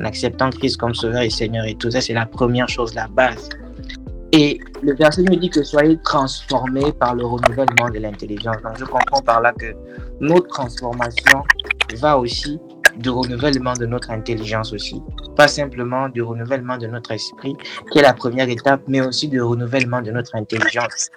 En 0.00 0.04
acceptant 0.04 0.50
Christ 0.50 0.78
comme 0.78 0.96
Sauveur 0.96 1.22
et 1.22 1.30
Seigneur 1.30 1.64
et 1.64 1.76
tout 1.76 1.92
ça, 1.92 2.00
c'est 2.00 2.12
la 2.12 2.26
première 2.26 2.68
chose, 2.68 2.92
la 2.94 3.06
base. 3.06 3.48
Et 4.32 4.58
le 4.82 4.96
verset 4.96 5.22
nous 5.22 5.36
dit 5.36 5.48
que 5.48 5.62
soyez 5.62 5.96
transformés 6.02 6.92
par 6.98 7.14
le 7.14 7.24
renouvellement 7.24 7.88
de 7.88 8.00
l'intelligence. 8.00 8.56
Donc 8.64 8.78
je 8.80 8.84
comprends 8.84 9.22
par 9.22 9.42
là 9.42 9.52
que 9.52 9.76
notre 10.20 10.48
transformation 10.48 11.44
va 11.98 12.18
aussi 12.18 12.58
du 12.96 13.10
renouvellement 13.10 13.74
de 13.74 13.86
notre 13.86 14.10
intelligence 14.10 14.72
aussi. 14.72 15.00
Pas 15.36 15.46
simplement 15.46 16.08
du 16.08 16.20
renouvellement 16.20 16.78
de 16.78 16.88
notre 16.88 17.12
esprit, 17.12 17.54
qui 17.92 18.00
est 18.00 18.02
la 18.02 18.12
première 18.12 18.48
étape, 18.48 18.80
mais 18.88 19.02
aussi 19.02 19.28
du 19.28 19.40
renouvellement 19.40 20.02
de 20.02 20.10
notre 20.10 20.34
intelligence. 20.34 21.10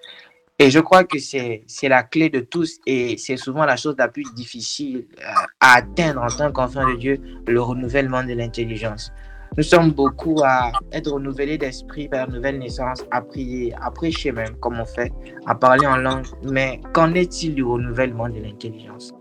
Et 0.62 0.70
je 0.70 0.80
crois 0.80 1.05
que 1.05 1.18
c'est 1.20 1.64
la 1.84 2.03
clé 2.03 2.30
de 2.30 2.41
tous 2.41 2.80
et 2.86 3.18
c'est 3.18 3.38
souvent 3.38 3.64
la 3.66 3.78
chose 3.78 3.95
la 3.97 4.10
plus 4.10 4.26
difficile 4.36 5.05
euh, 5.20 5.32
à 5.62 5.78
atteindre 5.78 6.22
en 6.22 6.28
tant 6.28 6.51
qu'enfant 6.51 6.86
de 6.86 6.97
Dieu, 6.97 7.18
le 7.47 7.62
renouvellement 7.62 8.26
de 8.26 8.34
l'intelligence. 8.34 9.14
Nous 9.57 9.64
sommes 9.64 9.91
beaucoup 9.91 10.41
à 10.43 10.74
être 10.91 11.12
renouvelés 11.12 11.57
d'esprit 11.57 12.10
par 12.10 12.30
nouvelle 12.30 12.60
naissance, 12.60 13.05
à 13.10 13.22
prier, 13.22 13.74
à 13.82 13.89
prêcher 13.89 14.34
même, 14.34 14.55
comme 14.57 14.80
on 14.80 14.86
fait, 14.86 15.12
à 15.45 15.55
parler 15.55 15.88
en 15.88 15.95
langue. 15.95 16.26
Mais 16.43 16.82
qu'en 16.93 17.14
est-il 17.14 17.55
du 17.55 17.64
renouvellement 17.64 18.28
de 18.28 18.39
l'intelligence? 18.39 19.14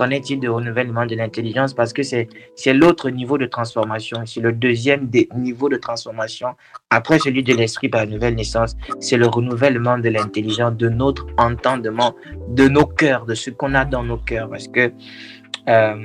Qu'en 0.00 0.08
est-il 0.08 0.40
du 0.40 0.48
renouvellement 0.48 1.04
de 1.04 1.14
l'intelligence? 1.14 1.74
Parce 1.74 1.92
que 1.92 2.02
c'est 2.02 2.26
l'autre 2.72 3.10
niveau 3.10 3.36
de 3.36 3.44
transformation. 3.44 4.24
C'est 4.24 4.40
le 4.40 4.50
deuxième 4.50 5.10
niveau 5.36 5.68
de 5.68 5.76
transformation. 5.76 6.54
Après 6.88 7.18
celui 7.18 7.42
de 7.42 7.52
l'esprit 7.52 7.90
par 7.90 8.06
nouvelle 8.06 8.34
naissance, 8.34 8.78
c'est 8.98 9.18
le 9.18 9.26
renouvellement 9.26 9.98
de 9.98 10.08
l'intelligence, 10.08 10.74
de 10.78 10.88
notre 10.88 11.26
entendement, 11.36 12.14
de 12.48 12.66
nos 12.66 12.86
cœurs, 12.86 13.26
de 13.26 13.34
ce 13.34 13.50
qu'on 13.50 13.74
a 13.74 13.84
dans 13.84 14.02
nos 14.02 14.16
cœurs. 14.16 14.48
Parce 14.48 14.68
que 14.68 14.90
euh, 15.68 15.96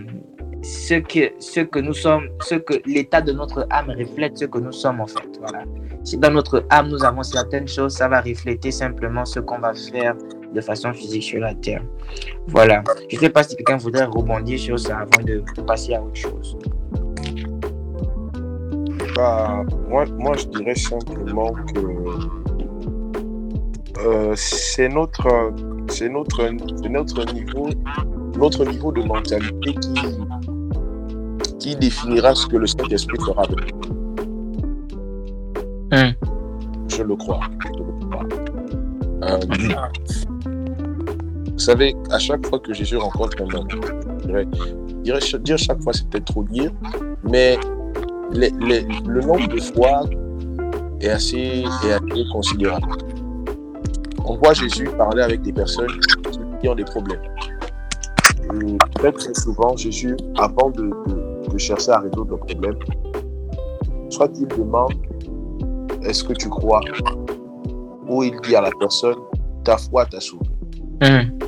ce 0.61 0.95
que, 0.95 1.31
ce 1.39 1.61
que 1.61 1.79
nous 1.79 1.93
sommes, 1.93 2.27
ce 2.41 2.55
que 2.55 2.73
l'état 2.85 3.21
de 3.21 3.31
notre 3.31 3.65
âme 3.69 3.91
reflète 3.97 4.37
ce 4.37 4.43
que 4.43 4.57
nous 4.57 4.73
sommes 4.73 4.99
en 4.99 5.07
fait. 5.07 5.39
Voilà. 5.39 5.63
Si 6.03 6.17
dans 6.17 6.31
notre 6.31 6.65
âme 6.69 6.89
nous 6.89 7.05
avons 7.05 7.23
certaines 7.23 7.69
choses, 7.69 7.93
ça 7.93 8.09
va 8.09 8.19
refléter 8.19 8.71
simplement 8.71 9.23
ce 9.23 9.39
qu'on 9.39 9.59
va 9.59 9.73
faire 9.73 10.15
de 10.53 10.61
façon 10.61 10.93
physique 10.93 11.23
sur 11.23 11.39
la 11.39 11.53
terre. 11.53 11.83
Voilà. 12.47 12.83
Je 13.09 13.15
ne 13.15 13.21
sais 13.21 13.29
pas 13.29 13.43
si 13.43 13.55
quelqu'un 13.55 13.77
voudrait 13.77 14.05
rebondir 14.05 14.59
sur 14.59 14.79
ça 14.79 14.99
avant 14.99 15.23
de 15.23 15.43
passer 15.65 15.93
à 15.93 16.01
autre 16.01 16.15
chose. 16.15 16.57
Bah, 19.15 19.63
moi, 19.87 20.05
moi, 20.17 20.35
je 20.37 20.45
dirais 20.47 20.75
simplement 20.75 21.53
que 21.73 21.79
euh, 24.05 24.33
c'est 24.35 24.89
notre, 24.89 25.53
c'est 25.87 26.09
notre, 26.09 26.49
notre 26.89 27.33
niveau, 27.33 27.69
notre 28.37 28.65
niveau 28.65 28.91
de 28.91 29.01
mentalité 29.03 29.73
qui, 29.73 29.91
qui 31.59 31.75
définira 31.75 32.35
ce 32.35 32.45
que 32.47 32.57
le 32.57 32.67
Saint-Esprit 32.67 33.17
fera 33.25 33.47
de 33.47 33.55
hmm. 35.95 36.13
Je 36.89 37.03
le 37.03 37.15
crois. 37.15 37.39
Je 37.63 37.69
le 37.69 37.75
crois. 37.75 37.84
Vous 41.51 41.59
savez, 41.59 41.95
à 42.11 42.19
chaque 42.19 42.45
fois 42.45 42.59
que 42.59 42.73
Jésus 42.73 42.97
rencontre 42.97 43.41
un 43.41 43.55
homme, 43.55 43.67
je 45.03 45.37
dire 45.37 45.57
chaque 45.57 45.81
fois, 45.81 45.93
c'est 45.93 46.07
peut-être 46.09 46.25
trop 46.25 46.43
dire, 46.43 46.71
mais 47.23 47.57
le 48.33 49.21
nombre 49.21 49.47
de 49.47 49.59
fois 49.59 50.01
est 51.01 51.09
assez, 51.09 51.63
est 51.83 52.31
considérable. 52.31 52.87
On 54.25 54.37
voit 54.37 54.53
Jésus 54.53 54.85
parler 54.97 55.23
avec 55.23 55.41
des 55.41 55.53
personnes 55.53 55.99
qui 56.61 56.67
ont 56.67 56.75
des 56.75 56.83
problèmes. 56.83 57.21
Très 58.95 59.11
très 59.11 59.33
souvent, 59.33 59.75
Jésus, 59.75 60.15
avant 60.37 60.69
de, 60.71 60.91
de 61.51 61.57
chercher 61.57 61.91
à 61.91 61.99
résoudre 61.99 62.31
le 62.31 62.37
problème, 62.37 62.75
soit 64.09 64.31
il 64.39 64.47
demande 64.47 64.93
est-ce 66.03 66.23
que 66.23 66.33
tu 66.33 66.49
crois? 66.49 66.81
Ou 68.07 68.23
il 68.23 68.39
dit 68.41 68.55
à 68.55 68.61
la 68.61 68.71
personne 68.79 69.17
ta 69.63 69.77
foi 69.77 70.05
t'a 70.05 70.19
sauvé. 70.19 70.45
Hum. 71.01 71.39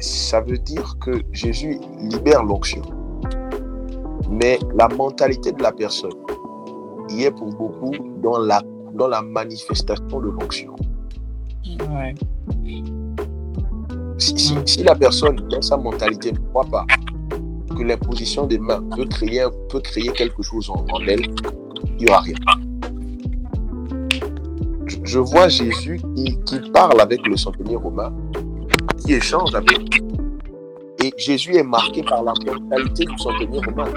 Ça 0.00 0.40
veut 0.40 0.58
dire 0.58 0.96
que 1.00 1.12
Jésus 1.32 1.78
libère 2.00 2.42
l'onction. 2.42 2.82
Mais 4.30 4.58
la 4.74 4.88
mentalité 4.88 5.52
de 5.52 5.62
la 5.62 5.72
personne 5.72 6.12
y 7.10 7.24
est 7.24 7.30
pour 7.30 7.50
beaucoup 7.50 7.92
dans 8.22 8.38
la, 8.38 8.62
dans 8.94 9.08
la 9.08 9.22
manifestation 9.22 10.20
de 10.20 10.30
l'onction. 10.30 10.74
Si, 14.18 14.56
si, 14.64 14.82
la 14.82 14.94
personne, 14.94 15.36
dans 15.50 15.62
sa 15.62 15.76
mentalité, 15.76 16.32
ne 16.32 16.38
croit 16.38 16.64
pas 16.64 16.86
que 17.76 17.82
l'imposition 17.82 18.46
des 18.46 18.58
mains 18.58 18.82
peut 18.96 19.06
créer, 19.06 19.44
peut 19.68 19.80
créer 19.80 20.10
quelque 20.12 20.42
chose 20.42 20.70
en, 20.70 20.84
elle, 21.06 21.26
il 21.98 22.04
n'y 22.04 22.08
aura 22.08 22.20
rien. 22.20 22.36
Je, 25.04 25.18
vois 25.18 25.48
Jésus 25.48 26.00
qui, 26.16 26.60
parle 26.72 27.00
avec 27.00 27.26
le 27.26 27.36
centenier 27.36 27.76
romain 27.76 28.12
qui 28.98 29.14
échange 29.14 29.54
avec 29.54 30.02
Et 31.02 31.12
Jésus 31.18 31.56
est 31.56 31.62
marqué 31.62 32.02
par 32.02 32.22
la 32.22 32.32
mentalité 32.32 33.04
du 33.04 33.18
centenier 33.18 33.60
romain. 33.66 33.92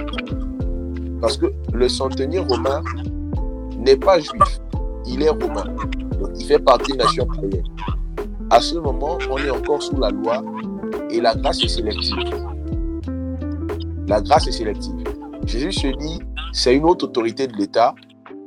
Parce 1.22 1.38
que 1.38 1.48
le 1.74 1.90
centenier 1.90 2.40
romain 2.40 2.82
n'est 3.78 3.96
pas 3.96 4.20
juif, 4.20 4.60
il 5.06 5.24
est 5.24 5.30
romain. 5.30 5.66
Donc 6.20 6.32
il 6.38 6.46
fait 6.46 6.60
partie 6.60 6.92
de 6.94 6.98
la 6.98 7.06
nation 7.06 7.26
païenne. 7.26 7.64
À 8.50 8.62
ce 8.62 8.76
moment, 8.76 9.18
on 9.30 9.38
est 9.38 9.50
encore 9.50 9.82
sous 9.82 9.98
la 9.98 10.10
loi 10.10 10.44
et 11.10 11.22
la 11.22 11.36
grâce 11.36 11.64
est 11.64 11.68
sélective. 11.68 12.18
La 14.08 14.22
grâce 14.22 14.48
est 14.48 14.52
sélective. 14.52 14.96
Jésus 15.46 15.72
se 15.72 15.88
dit, 15.88 16.20
c'est 16.52 16.76
une 16.76 16.86
autre 16.86 17.06
autorité 17.06 17.48
de 17.48 17.54
l'État 17.56 17.96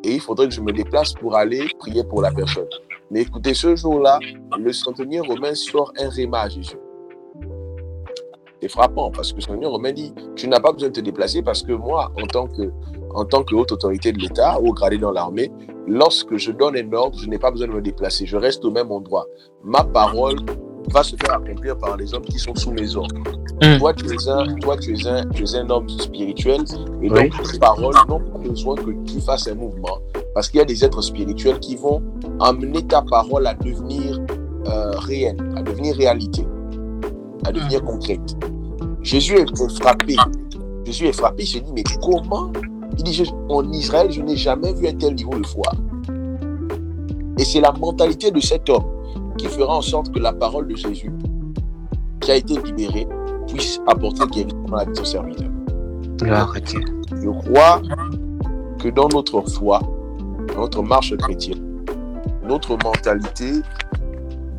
et 0.05 0.15
il 0.15 0.21
faudrait 0.21 0.49
que 0.49 0.55
je 0.55 0.61
me 0.61 0.73
déplace 0.73 1.13
pour 1.13 1.37
aller 1.37 1.69
prier 1.79 2.05
pour 2.05 2.23
la 2.23 2.31
personne. 2.31 2.69
Mais 3.11 3.23
écoutez, 3.23 3.55
ce 3.55 3.75
jour-là, 3.75 4.19
le 4.59 4.73
centenier 4.73 5.21
romain 5.21 5.55
sort 5.55 5.93
un 5.99 6.09
réma 6.09 6.43
à 6.43 6.49
Jésus. 6.49 6.77
C'est 8.63 8.69
frappant 8.69 9.11
parce 9.11 9.33
que 9.33 9.37
le 9.37 9.43
centenier 9.43 9.67
romain 9.67 9.93
dit 9.93 10.15
Tu 10.37 10.47
n'as 10.47 10.61
pas 10.61 10.73
besoin 10.73 10.91
de 10.91 10.95
te 10.95 11.01
déplacer 11.01 11.43
parce 11.43 11.63
que 11.63 11.73
moi, 11.73 12.13
en 12.23 12.27
tant 12.27 12.47
que, 12.47 12.71
en 13.15 13.25
tant 13.25 13.43
que 13.43 13.55
haute 13.55 13.73
autorité 13.73 14.13
de 14.13 14.19
l'État, 14.19 14.61
ou 14.61 14.73
gradé 14.73 14.99
dans 14.99 15.11
l'armée, 15.11 15.51
lorsque 15.87 16.37
je 16.37 16.53
donne 16.53 16.77
un 16.77 16.93
ordre, 16.93 17.19
je 17.19 17.27
n'ai 17.27 17.39
pas 17.39 17.51
besoin 17.51 17.69
de 17.69 17.73
me 17.73 17.81
déplacer. 17.81 18.27
Je 18.27 18.37
reste 18.37 18.65
au 18.65 18.71
même 18.71 18.93
endroit. 18.93 19.27
Ma 19.65 19.83
parole 19.83 20.37
va 20.89 21.03
se 21.03 21.17
faire 21.17 21.35
accomplir 21.35 21.77
par 21.77 21.97
les 21.97 22.13
hommes 22.15 22.25
qui 22.25 22.39
sont 22.39 22.55
sous 22.55 22.73
mes 22.73 22.97
ordres. 22.97 23.15
Hmm. 23.63 23.79
Toi, 23.79 23.95
tu 23.95 24.07
es 24.07 24.29
un, 24.29 24.55
toi 24.57 24.77
tu 24.77 24.95
es 24.95 25.07
un, 25.07 25.25
tu 25.29 25.45
es 25.45 25.55
un 25.57 25.69
homme 25.71 25.89
spirituel 25.89 26.63
et 27.03 27.09
donc 27.09 27.43
tes 27.51 27.59
paroles 27.59 27.95
n'ont 28.09 28.21
pas 28.21 28.39
besoin 28.39 28.75
que 28.75 28.91
tu 29.05 29.21
fasses 29.21 29.47
un 29.49 29.55
mouvement 29.55 29.99
parce 30.35 30.49
qu'il 30.49 30.59
y 30.59 30.63
a 30.63 30.67
des 30.67 30.85
êtres 30.85 31.03
spirituels 31.03 31.59
qui 31.61 31.77
vont 31.77 32.03
amener 32.41 32.83
ta 32.87 33.03
parole 33.03 33.47
à 33.47 33.55
devenir 33.55 34.19
euh, 34.67 34.93
réelle, 34.99 35.37
à 35.57 35.63
devenir 35.63 35.97
réalité, 35.97 36.47
à 37.45 37.53
devenir 37.53 37.83
concrète. 37.83 38.37
Jésus 39.03 39.35
est 39.35 39.79
frappé. 39.81 40.17
Jésus 40.85 41.07
est 41.07 41.13
frappé. 41.13 41.43
Il 41.45 41.47
se 41.47 41.59
dit, 41.59 41.73
mais 41.75 41.85
comment? 42.03 42.53
Il 42.99 43.05
dit, 43.05 43.31
en 43.49 43.73
Israël, 43.73 44.11
je 44.11 44.21
n'ai 44.21 44.37
jamais 44.37 44.73
vu 44.75 44.89
un 44.89 44.95
tel 44.95 45.15
niveau 45.15 45.39
de 45.39 45.47
foi. 45.47 45.71
Et 47.39 47.45
c'est 47.45 47.61
la 47.61 47.73
mentalité 47.73 48.31
de 48.31 48.41
cet 48.41 48.69
homme 48.69 48.85
qui 49.41 49.49
fera 49.49 49.79
en 49.79 49.81
sorte 49.81 50.13
que 50.13 50.19
la 50.19 50.33
parole 50.33 50.69
de 50.69 50.77
Jésus, 50.77 51.11
qui 52.21 52.31
a 52.31 52.37
été 52.37 52.61
libérée, 52.61 53.07
puisse 53.49 53.81
apporter 53.87 54.27
guérison 54.27 54.67
à 54.73 54.77
la 54.77 54.85
vie 54.85 54.91
de 54.91 54.97
son 54.97 55.05
serviteur. 55.05 55.49
Je 56.21 57.31
crois 57.49 57.81
que 58.79 58.89
dans 58.89 59.09
notre 59.09 59.41
foi, 59.49 59.81
notre 60.57 60.83
marche 60.83 61.17
chrétienne, 61.17 61.85
notre 62.47 62.77
mentalité 62.85 63.63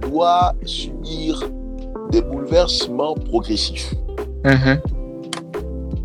doit 0.02 0.54
subir 0.66 1.44
des 2.10 2.24
bouleversements 2.24 3.14
progressifs. 3.14 3.94
Mm-hmm. 4.44 4.80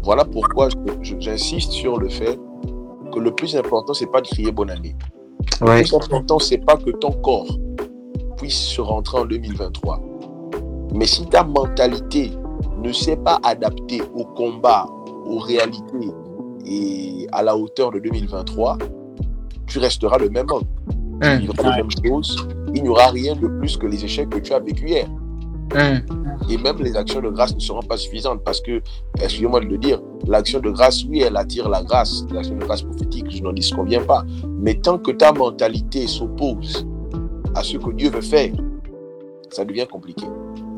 Voilà 0.02 0.24
pourquoi 0.24 0.68
j'insiste 1.00 1.72
sur 1.72 1.98
le 1.98 2.10
fait 2.10 2.38
que 3.12 3.18
le 3.18 3.34
plus 3.34 3.56
important, 3.56 3.94
c'est 3.94 4.12
pas 4.12 4.20
de 4.20 4.28
crier 4.28 4.52
bonne 4.52 4.70
année. 4.70 4.94
Le 5.62 5.82
plus 5.82 5.94
important, 5.94 6.38
c'est 6.38 6.58
pas 6.58 6.76
que 6.76 6.90
ton 6.90 7.12
corps 7.12 7.58
puisse 8.36 8.58
se 8.58 8.80
rentrer 8.80 9.18
en 9.18 9.24
2023. 9.26 10.00
Mais 10.94 11.06
si 11.06 11.26
ta 11.26 11.44
mentalité 11.44 12.32
ne 12.82 12.92
s'est 12.92 13.16
pas 13.16 13.38
adapté 13.42 14.02
au 14.14 14.24
combat, 14.24 14.86
aux 15.26 15.38
réalités 15.38 16.10
et 16.64 17.26
à 17.32 17.42
la 17.42 17.56
hauteur 17.56 17.90
de 17.90 17.98
2023, 17.98 18.78
tu 19.66 19.78
resteras 19.78 20.18
le 20.18 20.30
même 20.30 20.46
homme. 20.50 20.64
Tu 21.22 21.38
vivras 21.38 21.76
les 21.76 21.82
mêmes 21.82 21.90
choses. 22.04 22.48
Il 22.74 22.82
n'y 22.82 22.88
aura 22.88 23.08
rien 23.08 23.34
de 23.34 23.46
plus 23.46 23.76
que 23.76 23.86
les 23.86 24.04
échecs 24.04 24.28
que 24.30 24.38
tu 24.38 24.52
as 24.52 24.58
vécu 24.60 24.88
hier. 24.88 25.06
hum, 25.74 26.00
Et 26.48 26.58
même 26.58 26.76
les 26.78 26.96
actions 26.96 27.20
de 27.20 27.30
grâce 27.30 27.54
ne 27.54 27.60
seront 27.60 27.80
pas 27.82 27.96
suffisantes 27.96 28.42
parce 28.44 28.60
que, 28.60 28.82
excusez-moi 29.20 29.60
de 29.60 29.66
le 29.66 29.78
dire, 29.78 30.00
l'action 30.26 30.60
de 30.60 30.70
grâce, 30.70 31.04
oui, 31.04 31.20
elle 31.20 31.36
attire 31.36 31.68
la 31.68 31.82
grâce, 31.82 32.24
l'action 32.32 32.56
de 32.56 32.64
grâce 32.64 32.82
prophétique, 32.82 33.26
je 33.30 33.42
n'en 33.42 33.52
disconviens 33.52 34.02
pas. 34.02 34.24
Mais 34.46 34.74
tant 34.74 34.98
que 34.98 35.10
ta 35.10 35.32
mentalité 35.32 36.06
s'oppose 36.06 36.86
à 37.56 37.62
ce 37.62 37.76
que 37.78 37.90
Dieu 37.92 38.10
veut 38.10 38.20
faire, 38.20 38.52
ça 39.50 39.64
devient 39.64 39.86
compliqué. 39.90 40.26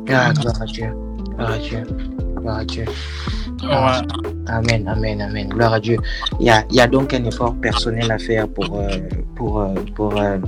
Ah, 0.09 0.33
gloire 0.33 0.63
à 0.63 0.65
Dieu. 0.65 0.87
Gloire 1.35 1.51
à 1.51 1.59
Dieu. 1.59 1.83
Gloire 2.37 2.57
à 2.59 2.65
Dieu. 2.65 2.85
Ouais. 3.63 4.25
Amen, 4.47 4.89
amen, 4.89 5.21
amen. 5.21 5.49
Gloire 5.49 5.75
à 5.75 5.81
Dieu. 5.81 5.99
Il 6.39 6.47
y 6.47 6.51
a, 6.51 6.65
il 6.71 6.77
y 6.77 6.81
a 6.81 6.87
donc 6.87 7.13
un 7.13 7.25
effort 7.25 7.55
personnel 7.57 8.11
à 8.11 8.19
faire 8.19 8.49
pour, 8.49 8.79
euh, 8.79 8.89
pour, 9.35 9.61
euh, 9.61 9.75
pour 9.97 10.17
euh, 10.17 10.39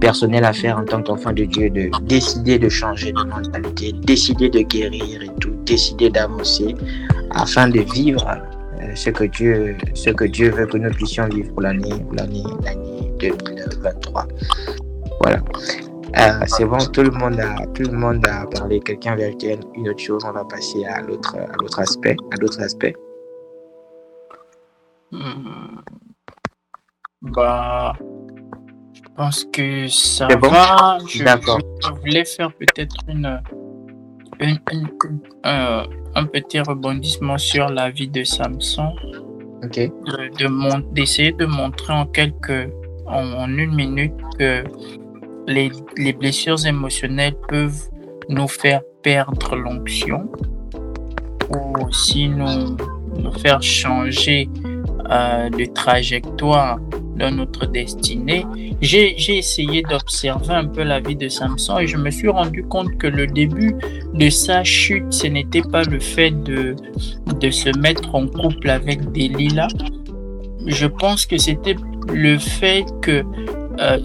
personnel 0.00 0.44
à 0.44 0.52
faire 0.52 0.78
en 0.78 0.84
tant 0.84 1.02
qu'enfant 1.02 1.32
de 1.32 1.44
Dieu, 1.44 1.70
de 1.70 1.90
décider 2.02 2.58
de 2.58 2.68
changer 2.68 3.12
de 3.12 3.22
mentalité, 3.22 3.92
décider 3.92 4.50
de 4.50 4.60
guérir 4.60 5.22
et 5.22 5.30
tout, 5.40 5.54
décider 5.64 6.10
d'avancer 6.10 6.74
afin 7.30 7.68
de 7.68 7.80
vivre 7.80 8.26
euh, 8.28 8.94
ce 8.94 9.10
que 9.10 9.24
Dieu, 9.24 9.76
ce 9.94 10.10
que 10.10 10.24
Dieu 10.24 10.50
veut 10.50 10.66
que 10.66 10.76
nous 10.76 10.90
puissions 10.90 11.28
vivre 11.28 11.52
pour 11.52 11.62
l'année, 11.62 11.94
l'année, 12.12 12.42
l'année 12.64 13.12
2023. 13.20 14.26
Voilà. 15.20 15.40
Euh, 16.16 16.44
c'est 16.46 16.64
bon, 16.64 16.78
tout 16.92 17.02
le 17.02 17.10
monde 17.10 17.40
a, 17.40 17.66
tout 17.74 17.82
le 17.90 17.96
monde 17.96 18.24
a 18.28 18.46
parlé. 18.46 18.78
Quelqu'un 18.80 19.18
ajouter 19.18 19.58
une 19.74 19.88
autre 19.88 19.98
chose. 20.00 20.22
On 20.24 20.32
va 20.32 20.44
passer 20.44 20.84
à 20.84 21.00
l'autre, 21.00 21.34
à 21.36 21.52
l'autre 21.60 21.80
aspect, 21.80 22.16
à 22.32 22.36
l'autre 22.40 22.60
aspect. 22.60 22.94
Hmm. 25.10 25.78
Bah, 27.22 27.94
je 28.92 29.00
pense 29.16 29.44
que 29.52 29.88
ça 29.88 30.28
bon? 30.28 30.48
va. 30.50 30.98
Je, 31.08 31.24
voulais 32.00 32.24
faire 32.24 32.52
peut-être 32.54 32.94
une, 33.08 33.40
une, 34.40 34.58
une- 34.72 34.88
euh, 35.46 35.82
un 36.14 36.26
petit 36.26 36.60
rebondissement 36.60 37.38
sur 37.38 37.68
la 37.70 37.90
vie 37.90 38.08
de 38.08 38.22
Samson, 38.24 38.92
Ok. 39.64 39.76
de, 39.78 40.36
de 40.38 40.46
mon- 40.48 40.80
d'essayer 40.92 41.32
de 41.32 41.46
montrer 41.46 41.92
en 41.92 42.06
quelques, 42.06 42.68
en, 43.06 43.32
en 43.32 43.48
une 43.56 43.74
minute 43.74 44.14
que 44.38 44.64
les, 45.46 45.70
les 45.96 46.12
blessures 46.12 46.64
émotionnelles 46.66 47.36
peuvent 47.48 47.90
nous 48.28 48.48
faire 48.48 48.82
perdre 49.02 49.56
l'onction 49.56 50.30
ou 51.50 51.86
aussi 51.86 52.28
nous, 52.28 52.76
nous 53.18 53.32
faire 53.32 53.62
changer 53.62 54.48
euh, 55.10 55.50
de 55.50 55.66
trajectoire 55.66 56.78
dans 57.16 57.30
notre 57.30 57.66
destinée. 57.66 58.44
J'ai 58.80 59.14
j'ai 59.16 59.38
essayé 59.38 59.82
d'observer 59.82 60.54
un 60.54 60.64
peu 60.64 60.82
la 60.82 61.00
vie 61.00 61.14
de 61.14 61.28
Samson 61.28 61.78
et 61.78 61.86
je 61.86 61.96
me 61.96 62.10
suis 62.10 62.28
rendu 62.28 62.64
compte 62.64 62.96
que 62.98 63.06
le 63.06 63.26
début 63.26 63.76
de 64.14 64.28
sa 64.30 64.64
chute, 64.64 65.12
ce 65.12 65.26
n'était 65.26 65.62
pas 65.62 65.82
le 65.82 66.00
fait 66.00 66.30
de, 66.30 66.74
de 67.38 67.50
se 67.50 67.78
mettre 67.78 68.14
en 68.14 68.26
couple 68.26 68.70
avec 68.70 69.12
Delilah. 69.12 69.68
Je 70.66 70.86
pense 70.86 71.26
que 71.26 71.36
c'était 71.36 71.76
le 72.12 72.38
fait 72.38 72.84
que 73.02 73.22
euh, 73.80 73.98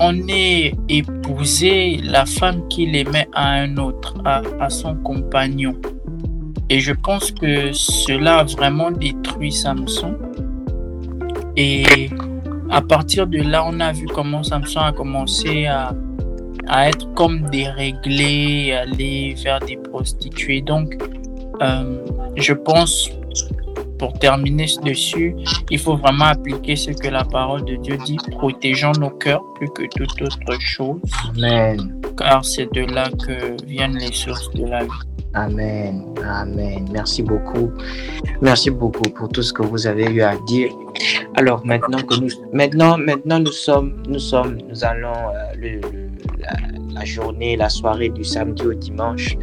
on 0.00 0.16
ait 0.28 0.72
épousé 0.88 2.00
la 2.02 2.24
femme 2.24 2.66
qu'il 2.68 2.96
aimait 2.96 3.28
à 3.34 3.52
un 3.52 3.76
autre, 3.76 4.14
à, 4.24 4.42
à 4.58 4.70
son 4.70 4.96
compagnon. 4.96 5.76
Et 6.70 6.80
je 6.80 6.92
pense 6.92 7.30
que 7.30 7.72
cela 7.72 8.38
a 8.38 8.44
vraiment 8.44 8.90
détruit 8.90 9.52
Samson. 9.52 10.16
Et 11.56 12.08
à 12.70 12.80
partir 12.80 13.26
de 13.26 13.38
là, 13.38 13.64
on 13.66 13.78
a 13.80 13.92
vu 13.92 14.06
comment 14.06 14.42
Samson 14.42 14.80
a 14.80 14.92
commencé 14.92 15.66
à, 15.66 15.92
à 16.68 16.88
être 16.88 17.12
comme 17.14 17.42
déréglé, 17.50 18.72
aller 18.72 19.34
vers 19.42 19.60
des 19.60 19.76
prostituées. 19.76 20.62
Donc, 20.62 20.96
euh, 21.60 22.04
je 22.36 22.52
pense, 22.54 23.10
pour 24.00 24.12
terminer 24.18 24.66
dessus, 24.82 25.34
il 25.70 25.78
faut 25.78 25.96
vraiment 25.96 26.24
appliquer 26.36 26.74
ce 26.74 26.90
que 26.90 27.08
la 27.08 27.24
parole 27.24 27.64
de 27.66 27.76
Dieu 27.76 27.96
dit, 28.06 28.16
protégeant 28.38 28.92
nos 28.98 29.10
cœurs 29.10 29.44
plus 29.56 29.68
que 29.76 29.84
toute 29.96 30.20
autre 30.22 30.60
chose, 30.60 31.00
Amen. 31.36 32.00
car 32.16 32.44
c'est 32.44 32.68
de 32.72 32.82
là 32.96 33.06
que 33.24 33.62
viennent 33.66 33.98
les 33.98 34.12
sources 34.12 34.50
de 34.52 34.64
la 34.66 34.82
vie. 34.84 34.90
Amen. 35.34 35.94
Amen. 36.26 36.88
Merci 36.90 37.22
beaucoup. 37.22 37.70
Merci 38.40 38.70
beaucoup 38.70 39.08
pour 39.16 39.28
tout 39.28 39.42
ce 39.42 39.52
que 39.52 39.62
vous 39.62 39.86
avez 39.86 40.06
eu 40.10 40.22
à 40.22 40.34
dire. 40.48 40.70
Alors 41.36 41.64
maintenant 41.64 42.02
que 42.02 42.18
nous, 42.20 42.30
maintenant, 42.52 42.96
maintenant 42.98 43.38
nous 43.38 43.52
sommes, 43.52 44.02
nous 44.08 44.18
sommes, 44.18 44.58
nous 44.68 44.82
allons 44.84 45.12
euh, 45.12 45.54
le, 45.56 45.70
le- 45.92 46.10
la, 46.40 46.54
la 47.00 47.04
journée, 47.04 47.56
la 47.56 47.68
soirée 47.68 48.08
du 48.08 48.24
samedi 48.24 48.62
au 48.66 48.74
dimanche. 48.74 49.36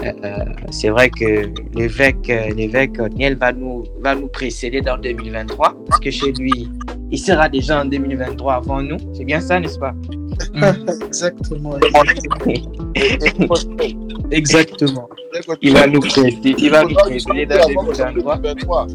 Euh, 0.00 0.12
euh, 0.24 0.44
c'est 0.70 0.88
vrai 0.88 1.10
que 1.10 1.52
l'évêque, 1.74 2.30
euh, 2.30 2.48
l'évêque 2.54 2.98
Niel 3.14 3.36
va 3.36 3.52
nous, 3.52 3.84
va 4.00 4.14
nous 4.14 4.28
précéder 4.28 4.80
dans 4.80 4.96
2023 4.98 5.74
parce 5.88 6.00
que 6.00 6.10
chez 6.10 6.32
lui, 6.32 6.68
il 7.10 7.18
sera 7.18 7.48
déjà 7.48 7.82
en 7.82 7.84
2023 7.84 8.54
avant 8.54 8.82
nous. 8.82 8.96
C'est 9.12 9.24
bien 9.24 9.40
ça, 9.40 9.60
n'est-ce 9.60 9.78
pas? 9.78 9.94
Exactement. 11.06 11.78
Exactement. 14.30 15.08
Il 15.60 15.72
va 15.74 15.86
nous 15.86 16.00
précéder, 16.00 16.54
il 16.58 16.70
va 16.70 16.84
nous 16.84 16.94
précéder 16.94 17.46
dans 17.46 17.66
2023. 17.66 18.86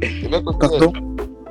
2023. 0.00 0.58
Pardon? 0.58 0.92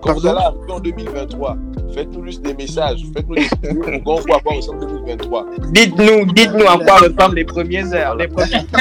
Pardon 0.01 0.35
en 0.69 0.79
2023, 0.79 1.57
faites-nous 1.93 2.25
juste 2.25 2.41
des 2.41 2.53
messages, 2.53 3.03
faites-nous 3.13 3.35
des 3.35 3.41
vidéos 3.41 3.81
pour 3.81 4.03
qu'on 4.03 4.15
voit 4.21 4.37
à 4.37 4.39
quoi 4.39 4.55
ressemble 4.55 4.87
2023. 4.87 5.45
Dites-nous, 5.71 6.25
dites-nous 6.33 6.65
à 6.67 6.77
quoi 6.77 6.97
ressemblent 6.97 7.35
les 7.35 7.45
premières 7.45 7.93
heures, 7.93 8.15
les 8.15 8.27
premières 8.27 8.65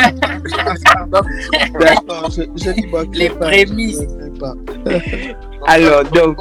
D'accord, 1.81 2.31
je, 2.31 2.43
je 2.57 2.71
n'y 2.71 2.87
manquerai 2.87 3.19
Les 3.19 3.31
pas, 3.31 3.47
prémices. 3.47 4.03
Alors, 5.67 6.05
donc, 6.05 6.39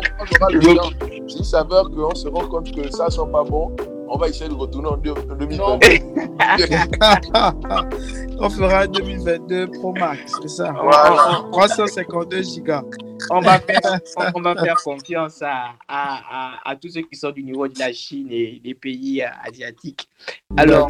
bilan. 0.59 0.89
S'il 1.27 1.45
s'avère 1.45 1.89
qu'on 1.89 2.13
se 2.13 2.27
rend 2.27 2.47
compte 2.47 2.75
que 2.75 2.91
ça 2.91 3.05
ne 3.05 3.11
sent 3.11 3.31
pas 3.31 3.43
bon, 3.43 3.75
on 4.13 4.17
va 4.17 4.27
essayer 4.29 4.49
de 4.49 4.53
retourner 4.53 4.89
en 4.89 4.97
deux- 4.97 5.11
en 5.11 5.35
2022. 5.35 5.87
On 8.39 8.49
fera 8.49 8.81
un 8.81 8.87
2022 8.87 9.67
Pro 9.71 9.93
Max, 9.93 10.33
c'est 10.41 10.47
ça 10.49 10.71
Voilà. 10.73 11.43
352 11.51 12.41
gigas. 12.43 12.83
on 13.31 13.39
va 13.39 13.59
faire, 13.67 13.79
on, 14.17 14.23
on 14.35 14.41
va 14.41 14.55
faire 14.55 14.75
confiance 14.83 15.41
à, 15.41 15.73
à, 15.87 16.19
à, 16.29 16.69
à 16.71 16.75
tous 16.75 16.89
ceux 16.89 17.01
qui 17.01 17.15
sont 17.15 17.31
du 17.31 17.43
niveau 17.43 17.67
de 17.67 17.77
la 17.79 17.93
Chine 17.93 18.27
et 18.31 18.59
des 18.63 18.73
pays 18.73 19.23
asiatiques. 19.45 20.09
Alors, 20.57 20.89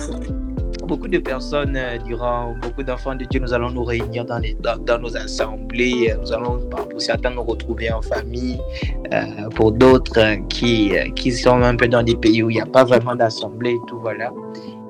beaucoup 0.93 1.07
de 1.07 1.17
personnes, 1.17 1.75
euh, 1.75 1.97
durant 2.05 2.53
beaucoup 2.61 2.83
d'enfants 2.83 3.15
de 3.15 3.25
Dieu, 3.25 3.39
nous 3.39 3.51
allons 3.51 3.71
nous 3.71 3.83
réunir 3.83 4.25
dans, 4.25 4.37
les, 4.37 4.55
dans, 4.61 4.99
nos 4.99 5.17
assemblées. 5.17 6.11
euh, 6.11 6.17
Nous 6.21 6.31
allons, 6.31 6.59
pour 6.69 7.01
certains, 7.01 7.31
nous 7.31 7.41
retrouver 7.41 7.91
en 7.91 8.03
famille. 8.03 8.59
euh, 9.11 9.49
pour 9.55 9.71
d'autres 9.71 10.35
qui, 10.49 10.91
qui 11.15 11.31
sont 11.31 11.63
un 11.63 11.75
peu 11.75 11.87
dans 11.87 12.03
des 12.03 12.15
pays 12.15 12.43
où 12.43 12.49
il 12.51 12.55
n'y 12.57 12.61
a 12.61 12.67
pas 12.67 12.83
vraiment 12.83 13.15
d'assemblée 13.15 13.71
et 13.71 13.81
tout, 13.87 13.99
voilà. 13.99 14.31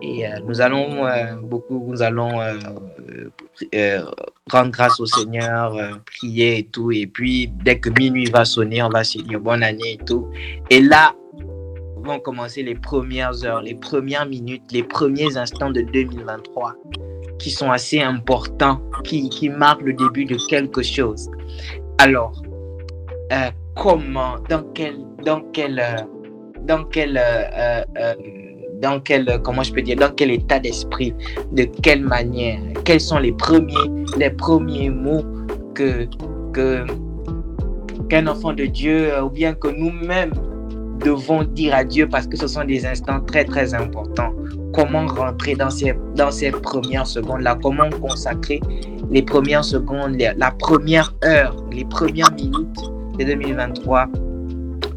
Et 0.02 0.26
nous 0.46 0.60
allons 0.60 1.06
beaucoup, 1.44 1.86
nous 1.88 2.02
allons 2.02 2.34
rendre 4.52 4.72
grâce 4.72 5.00
au 5.00 5.06
Seigneur, 5.06 5.78
prier 6.06 6.58
et 6.60 6.64
tout. 6.66 6.92
Et 6.92 7.08
puis, 7.08 7.50
dès 7.64 7.80
que 7.80 7.90
minuit 7.98 8.26
va 8.30 8.44
sonner, 8.44 8.84
on 8.84 8.90
va 8.90 9.06
se 9.06 9.20
dire 9.20 9.40
bonne 9.40 9.64
année 9.64 9.94
et 9.94 10.06
tout. 10.06 10.28
Et 10.70 10.82
là, 10.82 11.16
vont 12.04 12.20
commencer 12.20 12.64
les 12.64 12.76
premières 12.76 13.46
heures, 13.46 13.62
les 13.62 13.76
premières 13.76 14.26
minutes, 14.26 14.64
les 14.72 14.84
premiers 14.84 15.38
instants 15.38 15.72
de 15.72 15.82
2023 15.82 16.76
qui 17.40 17.52
sont 17.52 17.72
assez 17.72 18.00
importants, 18.00 18.80
qui, 19.04 19.30
qui 19.30 19.50
marquent 19.50 19.82
le 19.82 19.94
début 19.94 20.26
de 20.26 20.38
quelque 20.48 20.82
chose. 20.82 21.30
Alors, 21.98 22.42
euh, 23.32 23.50
comment, 23.76 24.36
dans 24.50 24.64
quel, 24.74 24.98
dans 25.26 25.42
quel, 25.52 25.80
euh, 25.80 26.02
dans 26.62 26.86
quel, 26.86 27.20
euh, 27.22 27.84
dans 28.82 29.00
quel, 29.02 29.42
comment 29.44 29.64
je 29.64 29.74
peux 29.74 29.82
dire, 29.82 29.98
dans 29.98 30.12
quel 30.12 30.32
état 30.32 30.60
d'esprit, 30.60 31.14
de 31.52 31.64
quelle 31.64 32.02
manière, 32.02 32.60
quels 32.86 33.02
sont 33.02 33.20
les 33.20 33.34
premiers, 33.34 33.74
les 34.18 34.30
premiers 34.30 34.90
mots 34.90 35.24
que, 35.76 36.08
que 36.54 36.86
qu'un 38.10 38.28
enfant 38.28 38.54
de 38.54 38.66
Dieu 38.66 39.12
ou 39.22 39.30
bien 39.30 39.54
que 39.54 39.68
nous-mêmes 39.70 40.34
devons 41.04 41.44
dire 41.44 41.76
à 41.76 41.84
Dieu 41.84 42.08
parce 42.08 42.28
que 42.28 42.38
ce 42.38 42.48
sont 42.48 42.64
des 42.64 42.86
instants 42.86 43.22
très 43.22 43.46
très 43.46 43.74
importants. 43.74 44.32
Comment 44.74 45.06
rentrer 45.08 45.56
dans 45.56 45.70
ces, 45.70 45.94
dans 46.16 46.32
ces 46.32 46.52
premières 46.52 47.08
secondes-là? 47.08 47.58
Comment 47.62 47.90
consacrer 47.90 48.60
les 49.12 49.22
premières 49.22 49.64
secondes, 49.64 50.18
la 50.38 50.52
première 50.52 51.14
heure, 51.24 51.56
les 51.72 51.86
premières 51.86 52.32
minutes 52.34 52.80
de 53.20 53.26
2023 53.26 54.08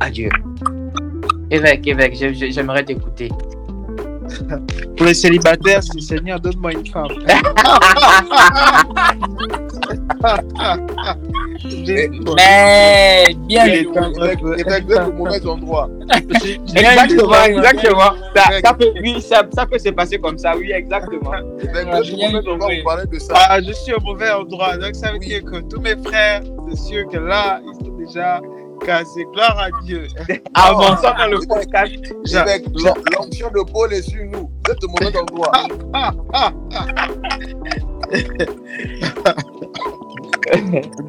à 0.00 0.10
Dieu? 0.10 0.30
Évêque, 1.50 1.86
évêque, 1.86 2.16
j'aimerais 2.50 2.84
t'écouter. 2.84 3.30
Pour 4.96 5.06
les 5.06 5.14
célibataires, 5.14 5.82
c'est 5.82 6.00
Seigneur, 6.00 6.40
donne-moi 6.40 6.72
une 6.72 6.86
femme. 6.86 7.06
Mais 12.36 13.34
bien 13.46 13.66
Il 13.66 13.70
est 13.72 13.82
joué. 13.84 13.92
temps. 13.92 14.10
Il 14.16 14.60
est 14.60 14.76
exact 14.78 15.08
au 15.08 15.12
mauvais 15.12 15.46
endroit. 15.46 15.88
Exactement, 16.76 17.42
exactement. 17.44 18.10
Ça, 18.34 18.42
ça 18.64 18.74
peut, 18.74 18.92
oui, 19.02 19.20
ça, 19.20 19.42
ça 19.54 19.66
peut 19.66 19.78
se 19.78 19.88
passer 19.90 20.18
comme 20.18 20.38
ça, 20.38 20.56
oui, 20.56 20.70
exactement. 20.72 21.32
Ah. 21.32 21.40
On 21.66 22.00
de 23.06 23.18
ça. 23.18 23.34
Ah, 23.36 23.60
je 23.60 23.72
suis 23.72 23.92
au 23.94 24.00
mauvais 24.00 24.30
endroit. 24.30 24.76
Donc, 24.76 24.94
ça 24.94 25.12
veut 25.12 25.18
Oui. 25.18 25.26
dire 25.26 25.44
que 25.44 25.58
tous 25.60 25.80
mes 25.80 25.96
frères, 26.04 26.42
c'est 26.70 26.78
sûr 26.78 27.08
que 27.10 27.18
là, 27.18 27.60
ils 27.64 27.84
sont 27.84 27.92
déjà 27.96 28.40
cassés. 28.84 29.24
Gloire 29.32 29.58
à 29.58 29.68
Dieu. 29.84 30.06
Avançons 30.54 31.02
dans 31.18 31.30
le 31.30 31.46
podcast. 31.46 32.14
L'onction 33.12 33.48
de 33.50 33.70
Paul 33.72 33.92
est 33.92 34.02
sur 34.02 34.24
nous. 34.24 34.50
Endroit. 35.20 35.52
Ah, 35.92 36.12
ah, 36.32 36.50
ah. 36.72 36.90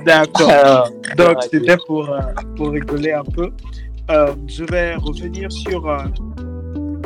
D'accord. 0.06 0.90
Donc, 1.18 1.38
Ah, 1.38 1.42
c'était 1.52 1.78
pour, 1.86 2.10
euh, 2.10 2.20
pour 2.56 2.70
rigoler 2.72 3.12
un 3.14 3.24
peu. 3.24 3.52
Euh, 4.10 4.34
je 4.48 4.64
vais 4.64 4.96
revenir 4.96 5.52
sur 5.52 5.88
euh, 5.90 5.98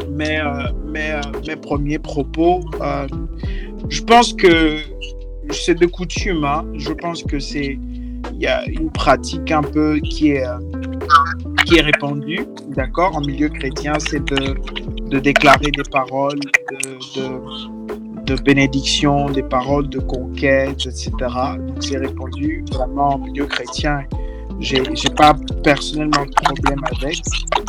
mes, 0.10 0.42
mes, 0.86 1.20
mes 1.48 1.56
premiers 1.56 2.00
propos. 2.00 2.62
Je 3.90 4.02
pense 4.04 4.34
que 4.34 4.78
c'est 5.52 5.76
de 5.80 5.86
coutume. 5.88 6.44
hein. 6.46 6.66
Je 6.76 6.94
pense 6.94 7.24
que 7.24 7.40
c'est 7.40 7.78
il 8.34 8.42
y 8.42 8.48
a 8.48 8.66
une 8.68 8.90
pratique 8.92 9.52
un 9.52 9.62
peu 9.62 10.00
qui 10.00 10.32
est, 10.32 10.46
euh, 10.46 10.58
qui 11.66 11.78
est 11.78 11.82
répandue, 11.82 12.46
d'accord, 12.70 13.16
en 13.16 13.22
milieu 13.22 13.50
chrétien, 13.50 13.94
c'est 14.00 14.24
de, 14.26 14.56
de 15.10 15.20
déclarer 15.20 15.72
des 15.72 15.84
paroles 15.92 16.40
de, 16.40 17.20
de, 17.20 18.36
de 18.36 18.42
bénédiction, 18.42 19.30
des 19.30 19.44
paroles 19.44 19.90
de 19.90 20.00
conquête, 20.00 20.86
etc. 20.86 21.12
Donc 21.58 21.78
c'est 21.82 21.98
répandu 21.98 22.64
vraiment 22.72 23.16
en 23.16 23.18
milieu 23.20 23.46
chrétien. 23.46 24.04
J'ai 24.60 24.84
j'ai 24.94 25.10
pas 25.10 25.34
personnellement 25.64 26.26
de 26.26 26.32
problème 26.44 26.82
avec. 27.02 27.18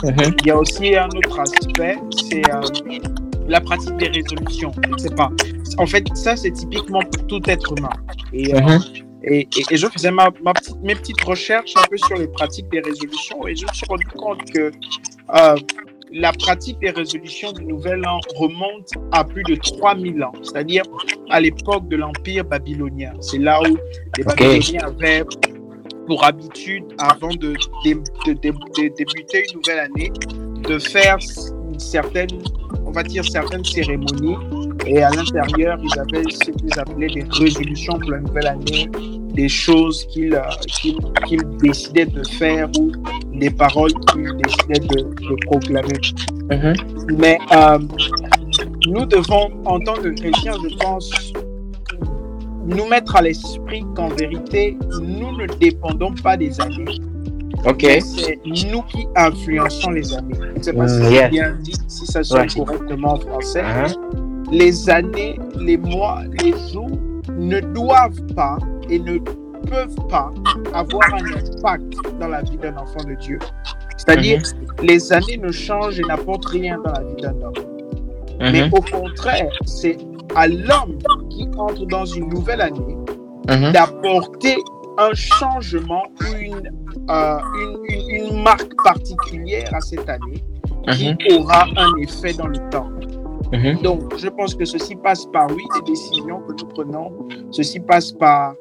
Mhm. 0.04 0.34
Il 0.40 0.46
y 0.46 0.50
a 0.50 0.56
aussi 0.58 0.94
un 0.96 1.06
autre 1.08 1.40
aspect, 1.40 1.96
c'est 2.28 2.42
euh, 2.52 2.60
la 3.48 3.60
pratique 3.60 3.96
des 3.96 4.08
résolutions. 4.08 4.72
Je 4.98 5.02
sais 5.04 5.14
pas. 5.14 5.30
En 5.78 5.86
fait, 5.86 6.06
ça, 6.14 6.36
c'est 6.36 6.50
typiquement 6.50 7.00
pour 7.00 7.26
tout 7.26 7.40
être 7.48 7.72
humain. 7.78 7.88
Et, 8.32 8.54
euh, 8.54 8.60
Mhm. 8.60 8.78
Et, 9.24 9.40
et- 9.40 9.48
et 9.70 9.76
je 9.76 9.86
faisais 9.88 10.10
ma, 10.10 10.28
ma 10.42 10.52
petite, 10.54 10.80
mes 10.82 10.94
petites 10.94 11.20
recherches 11.22 11.74
un 11.76 11.82
peu 11.90 11.96
sur 11.96 12.16
les 12.16 12.28
pratiques 12.28 12.68
des 12.70 12.80
résolutions 12.80 13.46
et 13.46 13.54
je 13.56 13.64
me 13.66 13.72
suis 13.72 13.86
rendu 13.88 14.04
compte 14.06 14.50
que 14.52 14.70
euh, 15.34 15.56
la 16.14 16.32
pratique 16.32 16.78
des 16.80 16.90
résolutions 16.90 17.52
du 17.52 17.64
Nouvel 17.64 18.06
An 18.06 18.20
remonte 18.36 18.90
à 19.12 19.24
plus 19.24 19.42
de 19.44 19.54
3000 19.54 20.22
ans, 20.22 20.32
c'est-à-dire 20.42 20.82
à 21.30 21.40
l'époque 21.40 21.88
de 21.88 21.96
l'Empire 21.96 22.44
babylonien. 22.44 23.14
C'est 23.20 23.38
là 23.38 23.60
où 23.62 23.64
les. 24.18 24.24
Babyloniens 24.24 24.80
avaient 24.88 25.24
pour 26.06 26.22
habitude, 26.24 26.84
avant 26.98 27.28
de, 27.30 27.54
de- 27.86 27.94
de- 28.26 28.34
de 28.34 28.94
débuter 28.94 29.44
une 29.48 29.56
nouvelle 29.60 29.78
année, 29.78 30.12
de 30.68 30.78
faire 30.78 31.16
une 31.72 31.78
certaine, 31.78 32.28
on 32.92 32.94
va 32.94 33.02
dire 33.02 33.24
certaines 33.24 33.64
cérémonies. 33.64 34.36
Et 34.86 35.02
à 35.02 35.10
l'intérieur, 35.10 35.78
ils 35.82 35.98
avaient 35.98 36.24
ce 36.30 36.50
qu'ils 36.50 36.78
appelaient 36.78 37.06
des 37.14 37.24
résolutions 37.30 37.98
pour 37.98 38.10
la 38.10 38.20
nouvelle 38.20 38.46
année, 38.48 38.90
des 39.32 39.48
choses 39.48 40.04
qu'ils 40.08 40.34
euh, 40.34 40.42
qu'ils- 40.66 40.98
qu'ils 41.26 41.42
décidaient 41.62 42.04
de 42.06 42.22
faire 42.38 42.68
ou 42.78 42.92
des 43.34 43.48
paroles 43.50 43.92
qu'ils 44.12 44.36
décidaient 44.44 44.86
de, 44.88 45.02
de 45.04 45.36
proclamer. 45.46 45.98
Mhm. 46.50 46.74
Mais 47.18 47.38
euh, 47.54 47.78
nous 48.88 49.06
devons, 49.06 49.50
en 49.64 49.78
tant 49.80 49.94
que 49.94 50.08
chrétiens, 50.08 50.52
je 50.68 50.76
pense, 50.76 51.32
nous 52.66 52.86
mettre 52.88 53.16
à 53.16 53.22
l'esprit 53.22 53.84
qu'en 53.96 54.08
vérité, 54.08 54.76
nous 55.00 55.36
ne 55.38 55.46
dépendons 55.58 56.12
pas 56.22 56.36
des 56.36 56.60
années. 56.60 56.98
Ok. 57.66 57.82
mais 57.82 58.00
C'est 58.00 58.38
nous 58.44 58.82
qui 58.82 59.06
influençons 59.16 59.90
les 59.90 60.12
années. 60.14 60.34
Je 60.40 60.58
ne 60.58 60.62
sais 60.62 60.72
pas 60.72 60.88
si 60.88 61.00
Mm, 61.00 61.28
bien 61.30 61.52
dit, 61.62 61.74
si 61.88 62.06
ça 62.06 62.22
sonne 62.24 62.40
Ouais. 62.42 62.64
correctement 62.64 63.14
en 63.14 63.16
français. 63.20 63.62
Hein? 63.62 63.86
Les 64.50 64.90
années, 64.90 65.38
les 65.58 65.76
mois, 65.76 66.20
les 66.42 66.52
jours 66.72 66.90
ne 67.38 67.60
doivent 67.60 68.26
pas 68.34 68.58
et 68.90 68.98
ne 68.98 69.18
peuvent 69.18 70.06
pas 70.08 70.30
avoir 70.74 71.02
un 71.14 71.24
impact 71.24 71.94
dans 72.20 72.28
la 72.28 72.42
vie 72.42 72.56
d'un 72.58 72.76
enfant 72.76 73.02
de 73.08 73.14
Dieu. 73.14 73.38
C'est-à-dire, 73.96 74.42
Mhm. 74.42 74.86
les 74.86 75.12
années 75.12 75.38
ne 75.38 75.52
changent 75.52 76.00
et 76.00 76.02
n'apportent 76.02 76.46
rien 76.46 76.78
dans 76.84 76.92
la 76.92 77.02
vie 77.04 77.22
d'un 77.22 77.34
homme. 77.42 77.52
Mais 78.40 78.66
Mhm. 78.66 78.72
au 78.74 78.80
contraire, 78.80 79.52
c'est 79.66 79.96
à 80.34 80.48
l'homme 80.48 80.98
qui 81.30 81.48
entre 81.56 81.86
dans 81.86 82.04
une 82.04 82.28
nouvelle 82.28 82.60
année 82.60 82.96
Mhm. 83.48 83.72
d'apporter 83.72 84.56
un 84.98 85.14
changement 85.14 86.02
ou 86.20 86.36
une, 86.36 86.70
euh, 87.10 87.38
une, 87.60 87.78
une- 87.88 88.26
une 88.26 88.42
marque 88.42 88.72
particulière 88.84 89.68
à 89.74 89.80
cette 89.80 90.08
année 90.08 90.42
qui 90.92 91.10
Mhm. 91.10 91.38
aura 91.38 91.64
un 91.76 91.96
effet 92.00 92.32
dans 92.34 92.48
le 92.48 92.58
temps. 92.70 92.88
Mhm. 93.52 93.82
Donc, 93.82 94.16
je 94.18 94.28
pense 94.28 94.54
que 94.54 94.64
ceci 94.64 94.96
passe 94.96 95.26
par, 95.26 95.46
oui, 95.50 95.62
des 95.74 95.90
décisions 95.92 96.40
que 96.40 96.52
nous 96.52 96.68
prenons, 96.68 97.28
ceci 97.50 97.80
passe 97.80 98.12
par 98.12 98.54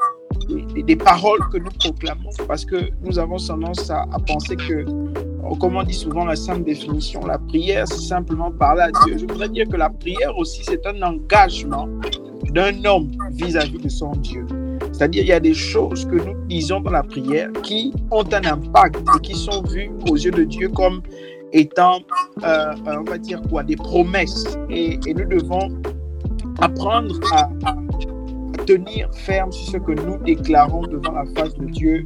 des, 0.74 0.84
des 0.84 0.96
paroles 0.96 1.40
que 1.52 1.58
nous 1.58 1.72
proclamons, 1.80 2.30
parce 2.48 2.66
que 2.66 2.90
nous 3.04 3.18
avons 3.18 3.38
tendance 3.38 3.90
à, 3.90 4.02
à 4.12 4.20
penser 4.20 4.56
que, 4.56 4.86
oh, 5.50 5.56
comme 5.56 5.76
on 5.78 5.84
dit 5.84 5.94
souvent 5.94 6.26
la 6.26 6.36
simple 6.36 6.64
définition, 6.64 7.26
la 7.26 7.38
prière, 7.38 7.88
c'est 7.88 8.02
simplement 8.08 8.52
parler 8.52 8.82
à 8.84 8.92
Dieu. 9.06 9.18
Je 9.18 9.22
voudrais 9.26 9.50
dire 9.50 9.68
que 9.68 9.78
la 9.78 9.90
prière 9.90 10.38
aussi, 10.38 10.62
c'est 10.64 10.86
un 10.86 11.02
engagement 11.02 11.88
d'un 12.52 12.84
homme 12.86 13.12
vis-à-vis 13.32 13.78
de 13.80 13.90
son 13.90 14.12
Dieu. 14.12 14.46
C'est-à-dire, 15.02 15.24
il 15.24 15.30
y 15.30 15.34
a 15.34 15.40
des 15.40 15.56
choses 15.56 16.06
que 16.06 16.14
nous 16.14 16.36
disons 16.46 16.80
dans 16.80 16.92
la 16.92 17.02
prière 17.02 17.50
qui 17.64 17.92
ont 18.12 18.24
un 18.32 18.46
impact 18.46 18.98
et 18.98 19.20
qui 19.22 19.34
sont 19.34 19.64
vues 19.64 19.90
aux 20.08 20.16
yeux 20.16 20.30
de 20.30 20.44
Dieu 20.44 20.70
comme 20.70 21.02
étant, 21.54 22.02
euh, 22.44 22.72
euh, 22.86 22.98
on 23.00 23.10
va 23.10 23.18
dire 23.18 23.42
quoi, 23.50 23.64
des 23.64 23.76
promesses. 23.76 24.60
Et, 24.70 25.00
nous 25.08 25.28
devons 25.28 25.70
apprendre 26.60 27.20
à 27.34 27.50
tenir 28.68 29.10
ferme 29.16 29.52
sur 29.52 29.72
ce 29.72 29.78
que 29.78 29.94
nous 29.94 30.18
déclarons 30.24 30.84
devant 30.84 31.14
la 31.14 31.26
face 31.36 31.56
de 31.56 31.66
Dieu 31.66 32.06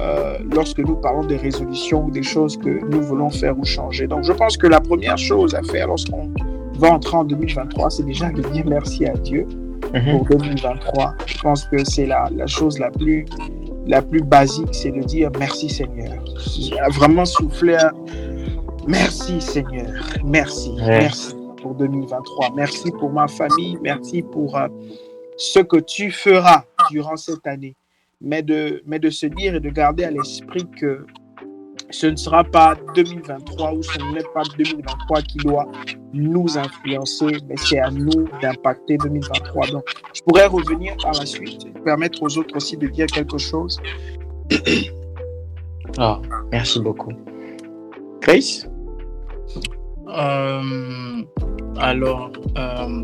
euh, 0.00 0.36
lorsque 0.52 0.80
nous 0.80 0.96
parlons 0.96 1.24
des 1.24 1.38
résolutions 1.38 2.04
ou 2.04 2.10
des 2.10 2.22
choses 2.22 2.58
que 2.58 2.84
nous 2.90 3.00
voulons 3.00 3.30
faire 3.30 3.58
ou 3.58 3.64
changer. 3.64 4.06
Donc, 4.06 4.24
je 4.24 4.32
pense 4.34 4.58
que 4.58 4.66
la 4.66 4.82
première 4.82 5.16
chose 5.16 5.54
à 5.54 5.62
faire 5.62 5.86
lorsqu'on 5.86 6.30
va 6.74 6.90
entrer 6.90 7.16
en 7.16 7.24
2023, 7.24 7.88
c'est 7.88 8.02
déjà 8.02 8.28
de 8.28 8.42
dire 8.42 8.66
merci 8.66 9.06
à 9.06 9.14
Dieu 9.14 9.46
Mhm. 9.92 10.18
pour 10.18 10.38
2023. 10.38 11.14
Je 11.26 11.38
pense 11.38 11.64
que 11.64 11.84
c'est 11.84 12.06
la, 12.06 12.28
la 12.34 12.46
chose 12.46 12.78
la 12.78 12.90
plus, 12.90 13.24
la 13.86 14.02
plus 14.02 14.22
basique, 14.22 14.68
c'est 14.72 14.90
de 14.90 15.02
dire 15.02 15.30
merci 15.38 15.68
Seigneur. 15.68 16.22
Vraiment 16.90 17.24
souffler 17.24 17.76
un 17.76 17.92
merci 18.86 19.40
Seigneur, 19.40 19.90
merci, 20.24 20.72
merci 20.78 21.34
pour 21.62 21.74
2023. 21.74 22.50
Merci 22.56 22.90
pour 22.92 23.10
ma 23.10 23.26
famille, 23.26 23.78
merci 23.82 24.22
pour 24.22 24.56
euh, 24.56 24.68
ce 25.38 25.60
que 25.60 25.78
tu 25.78 26.10
feras 26.10 26.64
durant 26.90 27.16
cette 27.16 27.46
année. 27.46 27.74
Mais 28.20 28.42
de, 28.42 28.82
mais 28.86 28.98
de 28.98 29.10
se 29.10 29.26
dire 29.26 29.54
et 29.54 29.60
de 29.60 29.70
garder 29.70 30.04
à 30.04 30.10
l'esprit 30.10 30.66
que 30.78 31.06
ce 31.94 32.06
ne 32.08 32.16
sera 32.16 32.42
pas 32.42 32.74
2023 32.96 33.72
ou 33.74 33.82
ce 33.82 33.98
n'est 34.12 34.22
pas 34.34 34.42
2023 34.58 35.22
qui 35.22 35.38
doit 35.38 35.66
nous 36.12 36.58
influencer, 36.58 37.36
mais 37.48 37.54
c'est 37.56 37.78
à 37.78 37.90
nous 37.90 38.26
d'impacter 38.42 38.96
2023. 38.98 39.68
Donc, 39.68 39.84
je 40.12 40.20
pourrais 40.22 40.46
revenir 40.46 40.96
par 41.00 41.12
la 41.12 41.24
suite 41.24 41.66
et 41.66 41.80
permettre 41.80 42.20
aux 42.22 42.36
autres 42.38 42.56
aussi 42.56 42.76
de 42.76 42.88
dire 42.88 43.06
quelque 43.06 43.38
chose. 43.38 43.78
Oh, 45.98 46.16
merci 46.52 46.80
beaucoup. 46.80 47.12
Grace 48.20 48.66
Euh, 50.08 51.22
alors, 51.78 52.30
euh, 52.58 53.02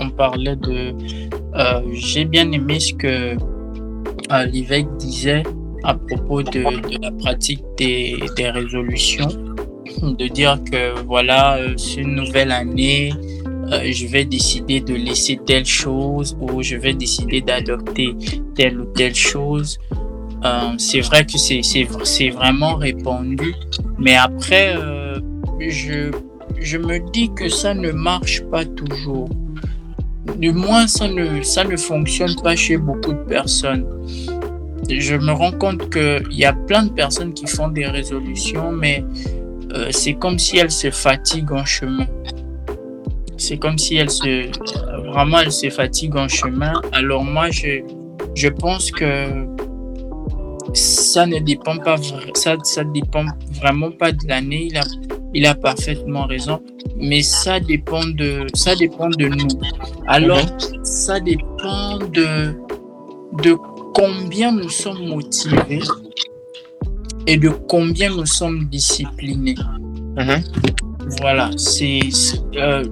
on 0.00 0.10
parlait 0.10 0.56
de. 0.56 0.94
euh, 1.54 1.80
J'ai 1.92 2.24
bien 2.24 2.50
aimé 2.52 2.78
ce 2.80 2.92
que 2.94 3.36
euh, 3.36 4.44
l'évêque 4.46 4.88
disait 4.98 5.42
à 5.84 5.94
propos 5.94 6.42
de, 6.42 6.64
la 7.00 7.10
pratique 7.12 7.62
des, 7.76 8.18
des 8.36 8.50
résolutions, 8.50 9.28
de 10.02 10.28
dire 10.28 10.58
que 10.70 11.00
voilà, 11.02 11.56
euh, 11.56 11.74
une 11.96 12.14
nouvelle 12.14 12.52
année, 12.52 13.12
euh, 13.72 13.90
je 13.90 14.06
vais 14.06 14.24
décider 14.24 14.80
de 14.80 14.94
laisser 14.94 15.38
telle 15.46 15.64
chose 15.64 16.36
ou 16.40 16.62
je 16.62 16.76
vais 16.76 16.92
décider 16.92 17.40
d'adopter 17.40 18.14
telle 18.54 18.80
ou 18.80 18.84
telle 18.86 19.14
chose. 19.14 19.78
Euh, 20.44 20.72
c'est 20.76 21.00
vrai 21.00 21.24
que 21.24 21.38
c'est 21.38 22.28
vraiment 22.30 22.74
répandu, 22.74 23.54
mais 23.98 24.16
après, 24.16 24.74
euh, 24.76 25.20
je 25.60 26.10
je 26.58 26.78
me 26.78 26.98
dis 27.12 27.30
que 27.34 27.48
ça 27.48 27.74
ne 27.74 27.90
marche 27.92 28.42
pas 28.50 28.64
toujours. 28.64 29.28
Du 30.38 30.52
moins, 30.52 30.86
ça 30.86 31.08
ne, 31.08 31.42
ça 31.42 31.64
ne 31.64 31.76
fonctionne 31.76 32.34
pas 32.42 32.54
chez 32.54 32.76
beaucoup 32.76 33.12
de 33.12 33.24
personnes. 33.24 33.86
Je 34.88 35.14
me 35.14 35.32
rends 35.32 35.52
compte 35.52 35.90
qu'il 35.90 36.32
y 36.32 36.44
a 36.44 36.52
plein 36.52 36.84
de 36.84 36.92
personnes 36.92 37.32
qui 37.34 37.46
font 37.46 37.68
des 37.68 37.86
résolutions, 37.86 38.72
mais 38.72 39.04
euh, 39.74 39.88
c'est 39.90 40.14
comme 40.14 40.38
si 40.38 40.58
elles 40.58 40.70
se 40.70 40.90
fatiguent 40.90 41.52
en 41.52 41.64
chemin. 41.64 42.06
c'est 43.38 43.58
comme 43.58 43.78
si 43.78 43.96
elle 43.96 44.10
se, 44.10 44.50
vraiment, 45.10 45.38
elle 45.38 45.52
se 45.52 45.70
fatigue 45.70 46.16
en 46.16 46.28
chemin. 46.28 46.74
Alors 46.92 47.24
moi, 47.24 47.50
je, 47.50 47.82
je 48.34 48.48
pense 48.48 48.90
que 48.90 49.46
ça 50.74 51.26
ne 51.26 51.38
dépend 51.38 51.76
pas, 51.78 51.96
ça, 52.34 52.56
ça 52.62 52.84
dépend 52.84 53.24
vraiment 53.60 53.90
pas 53.90 54.12
de 54.12 54.26
l'année. 54.28 54.68
Il 54.70 54.76
a, 54.76 54.84
il 55.34 55.46
a 55.46 55.54
parfaitement 55.54 56.26
raison, 56.26 56.60
mais 56.96 57.22
ça 57.22 57.60
dépend 57.60 58.04
de, 58.04 58.46
ça 58.54 58.74
dépend 58.74 59.08
de 59.08 59.26
nous. 59.28 59.48
Alors, 60.06 60.38
mhm. 60.38 60.84
ça 60.84 61.20
dépend 61.20 61.98
de, 61.98 62.54
de 63.42 63.56
combien 63.94 64.52
nous 64.52 64.68
sommes 64.68 65.08
motivés 65.08 65.82
et 67.26 67.36
de 67.36 67.48
combien 67.48 68.10
nous 68.10 68.26
sommes 68.26 68.66
disciplinés. 68.66 69.54
Mhm. 70.16 70.42
Voilà, 71.20 71.50
c'est 71.56 72.00
euh, 72.56 72.84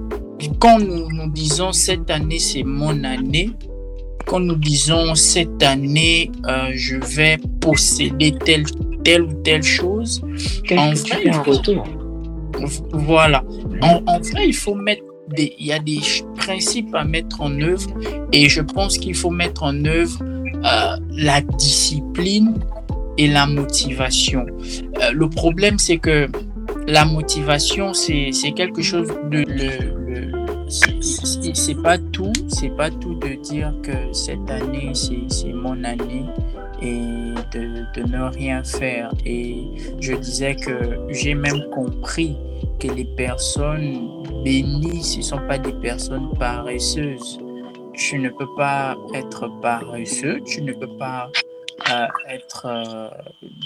quand 0.59 0.79
nous, 0.79 1.09
nous 1.11 1.29
disons 1.31 1.71
cette 1.71 2.09
année 2.09 2.39
c'est 2.39 2.63
mon 2.63 3.03
année, 3.03 3.51
quand 4.25 4.39
nous 4.39 4.55
disons 4.55 5.15
cette 5.15 5.63
année 5.63 6.31
euh, 6.47 6.71
je 6.73 6.97
vais 6.97 7.37
posséder 7.59 8.33
telle, 8.45 8.65
telle 9.03 9.23
ou 9.23 9.33
telle 9.43 9.63
chose, 9.63 10.21
en 10.71 10.93
vrai, 10.93 11.21
il 11.25 11.33
faut, 11.33 11.61
voilà. 12.93 13.43
En, 13.81 14.01
en, 14.05 14.19
vrai, 14.19 14.47
il 14.47 14.53
faut 14.53 14.75
mettre 14.75 15.03
des, 15.35 15.55
il 15.57 15.67
y 15.67 15.73
a 15.73 15.79
des 15.79 15.99
principes 16.35 16.93
à 16.93 17.03
mettre 17.03 17.41
en 17.41 17.59
œuvre 17.61 17.89
et 18.31 18.49
je 18.49 18.61
pense 18.61 18.97
qu'il 18.97 19.15
faut 19.15 19.31
mettre 19.31 19.63
en 19.63 19.85
œuvre 19.85 20.19
euh, 20.63 20.97
la 21.11 21.41
discipline 21.41 22.59
et 23.17 23.27
la 23.27 23.45
motivation. 23.45 24.45
Euh, 25.01 25.11
le 25.13 25.29
problème, 25.29 25.79
c'est 25.79 25.97
que 25.97 26.27
la 26.87 27.05
motivation, 27.05 27.93
c'est 27.93 28.31
quelque 28.55 28.81
chose 28.81 29.07
de... 29.29 29.45
C'est 31.53 31.81
pas 31.81 31.97
tout, 31.97 32.31
c'est 32.47 32.69
pas 32.69 32.89
tout 32.89 33.15
de 33.15 33.41
dire 33.41 33.73
que 33.83 34.13
cette 34.13 34.49
année, 34.49 34.91
c'est 34.93 35.53
mon 35.53 35.83
année 35.83 36.25
et 36.81 37.33
de, 37.53 38.01
de, 38.01 38.07
ne 38.07 38.23
rien 38.29 38.63
faire. 38.63 39.11
Et 39.25 39.65
je 39.99 40.13
disais 40.13 40.55
que 40.55 40.99
j'ai 41.09 41.33
même 41.33 41.65
compris 41.71 42.37
que 42.79 42.87
les 42.87 43.05
personnes 43.05 44.23
bénies, 44.43 45.03
ce 45.03 45.17
ne 45.17 45.23
sont 45.23 45.41
pas 45.47 45.57
des 45.57 45.73
personnes 45.73 46.29
paresseuses. 46.39 47.39
Tu 48.09 48.17
ne 48.17 48.29
peux 48.29 48.51
pas 48.57 48.97
être 49.13 49.47
paresseux, 49.61 50.41
tu 50.43 50.63
ne 50.63 50.73
peux 50.73 50.97
pas 50.97 51.29
euh, 51.89 52.07
être 52.29 52.65
euh, 52.65 53.09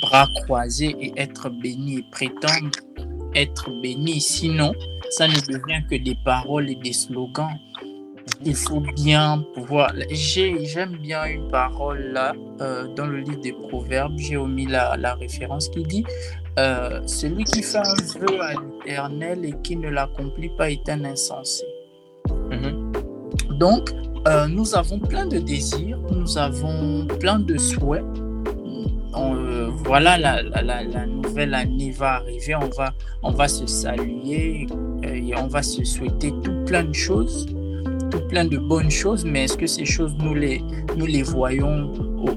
bras 0.02 0.28
croisés 0.44 0.94
et 1.00 1.14
être 1.16 1.50
béni 1.50 2.00
et 2.00 2.06
prétendre 2.12 2.70
être 3.34 3.70
béni. 3.82 4.20
Sinon, 4.20 4.74
ça 5.10 5.28
ne 5.28 5.34
devient 5.34 5.82
que 5.90 5.96
des 5.96 6.18
paroles 6.26 6.70
et 6.70 6.76
des 6.76 6.92
slogans. 6.92 7.58
Il 8.44 8.56
faut 8.56 8.82
bien 8.82 9.44
pouvoir. 9.54 9.94
J'aime 10.12 10.98
bien 10.98 11.26
une 11.26 11.50
parole 11.50 12.12
là 12.12 12.34
euh, 12.60 12.94
dans 12.94 13.08
le 13.08 13.20
livre 13.20 13.40
des 13.40 13.54
Proverbes. 13.54 14.18
J'ai 14.18 14.36
omis 14.36 14.66
la, 14.66 14.98
la, 14.98 15.16
référence 15.16 15.70
qui 15.70 15.84
dit 15.84 16.04
Celui 16.58 17.46
qui 17.46 17.64
fait 17.64 17.78
un 17.78 18.20
vœu 18.20 18.42
à 18.42 18.54
l'éternel 18.54 19.46
et 19.46 19.54
qui 19.64 19.78
ne 19.78 19.90
l'accomplit 19.90 20.52
pas 20.58 20.70
est 20.70 20.90
un 20.90 21.06
insensé. 21.06 21.64
Mhm. 22.52 22.92
Donc, 23.60 23.92
euh, 24.28 24.48
nous 24.48 24.76
avons 24.76 25.00
plein 25.00 25.26
de 25.26 25.38
désirs, 25.38 26.00
nous 26.12 26.38
avons 26.38 27.06
plein 27.20 27.40
de 27.40 27.58
souhaits. 27.58 28.04
Euh, 29.16 29.70
voilà, 29.86 30.18
la, 30.18 30.42
la, 30.42 30.84
la, 30.84 31.06
nouvelle 31.06 31.54
année 31.54 31.92
va 31.92 32.16
arriver, 32.16 32.56
on 32.56 32.70
va, 32.76 32.94
on 33.24 33.32
va 33.32 33.48
se 33.48 33.66
saluer 33.66 34.68
euh, 35.06 35.14
et 35.14 35.36
on 35.38 35.48
va 35.48 35.62
se 35.62 35.84
souhaiter 35.84 36.34
tout 36.44 36.66
plein 36.66 36.84
de 36.84 36.94
choses, 36.94 37.46
tout 38.12 38.28
plein 38.28 38.46
de 38.46 38.58
bonnes 38.58 38.92
choses, 38.92 39.24
mais 39.24 39.46
est-ce 39.46 39.58
que 39.58 39.68
ces 39.68 39.86
choses, 39.86 40.14
nous 40.20 40.34
les, 40.34 40.62
nous 40.98 41.06
les 41.06 41.24
voyons 41.24 41.92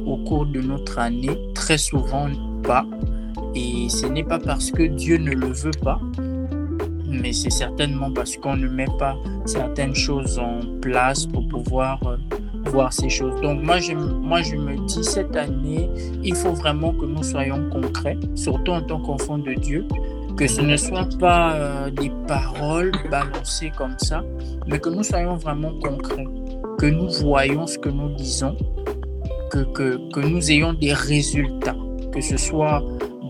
au 0.07 0.19
cours 0.19 0.47
de 0.47 0.61
notre 0.61 0.99
année? 0.99 1.37
Très 1.55 1.79
souvent 1.79 2.29
pas. 2.63 2.85
Et 3.55 3.89
ce 3.89 4.07
n'est 4.07 4.25
pas 4.25 4.39
parce 4.39 4.71
que 4.71 4.83
Dieu 4.83 5.17
ne 5.17 5.33
le 5.33 5.49
veut 5.49 5.73
pas, 5.83 6.01
mais 7.09 7.33
c'est 7.33 7.51
certainement 7.51 8.13
parce 8.13 8.37
qu'on 8.37 8.57
ne 8.57 8.69
met 8.69 8.87
pas 8.99 9.17
certaines 9.47 9.95
choses 9.95 10.39
en 10.39 10.61
place 10.81 11.27
pour 11.27 11.47
pouvoir 11.49 12.01
euh, 12.07 12.17
voir 12.67 12.93
ces 12.93 13.09
choses. 13.09 13.41
Donc 13.41 13.63
moi 13.63 13.79
je, 13.79 13.93
moi, 13.95 14.43
je 14.43 14.57
me 14.57 14.77
dis, 14.87 15.05
cette 15.05 15.35
année, 15.37 15.89
il 16.23 16.35
faut 16.35 16.53
vraiment 16.53 16.93
que 16.93 17.07
nous 17.07 17.23
soyons 17.23 17.69
concrets, 17.71 18.19
surtout 18.35 18.73
en 18.73 18.83
tant 18.83 19.01
qu'enfants 19.01 19.39
de 19.39 19.55
Dieu, 19.55 19.87
que 20.37 20.47
ce 20.47 20.61
ne 20.61 20.77
soit 20.77 21.09
pas 21.19 21.55
euh, 21.55 21.91
des 21.91 22.13
paroles 22.27 22.93
balancées 23.11 23.73
comme 23.77 23.97
ça, 23.99 24.23
mais 24.67 24.79
que 24.79 24.89
nous 24.89 25.03
soyons 25.03 25.37
vraiment 25.37 25.73
concrets, 25.83 26.27
que 26.79 26.87
nous 26.87 27.09
voyons 27.23 27.67
ce 27.67 27.79
que 27.79 27.89
nous 27.89 28.15
disons, 28.15 28.57
que, 29.51 29.65
que, 29.73 30.11
que 30.13 30.21
nous 30.21 30.51
ayons 30.51 30.75
des 30.75 30.93
résultats, 30.93 31.77
que 32.13 32.21
ce 32.21 32.37
soit 32.37 32.85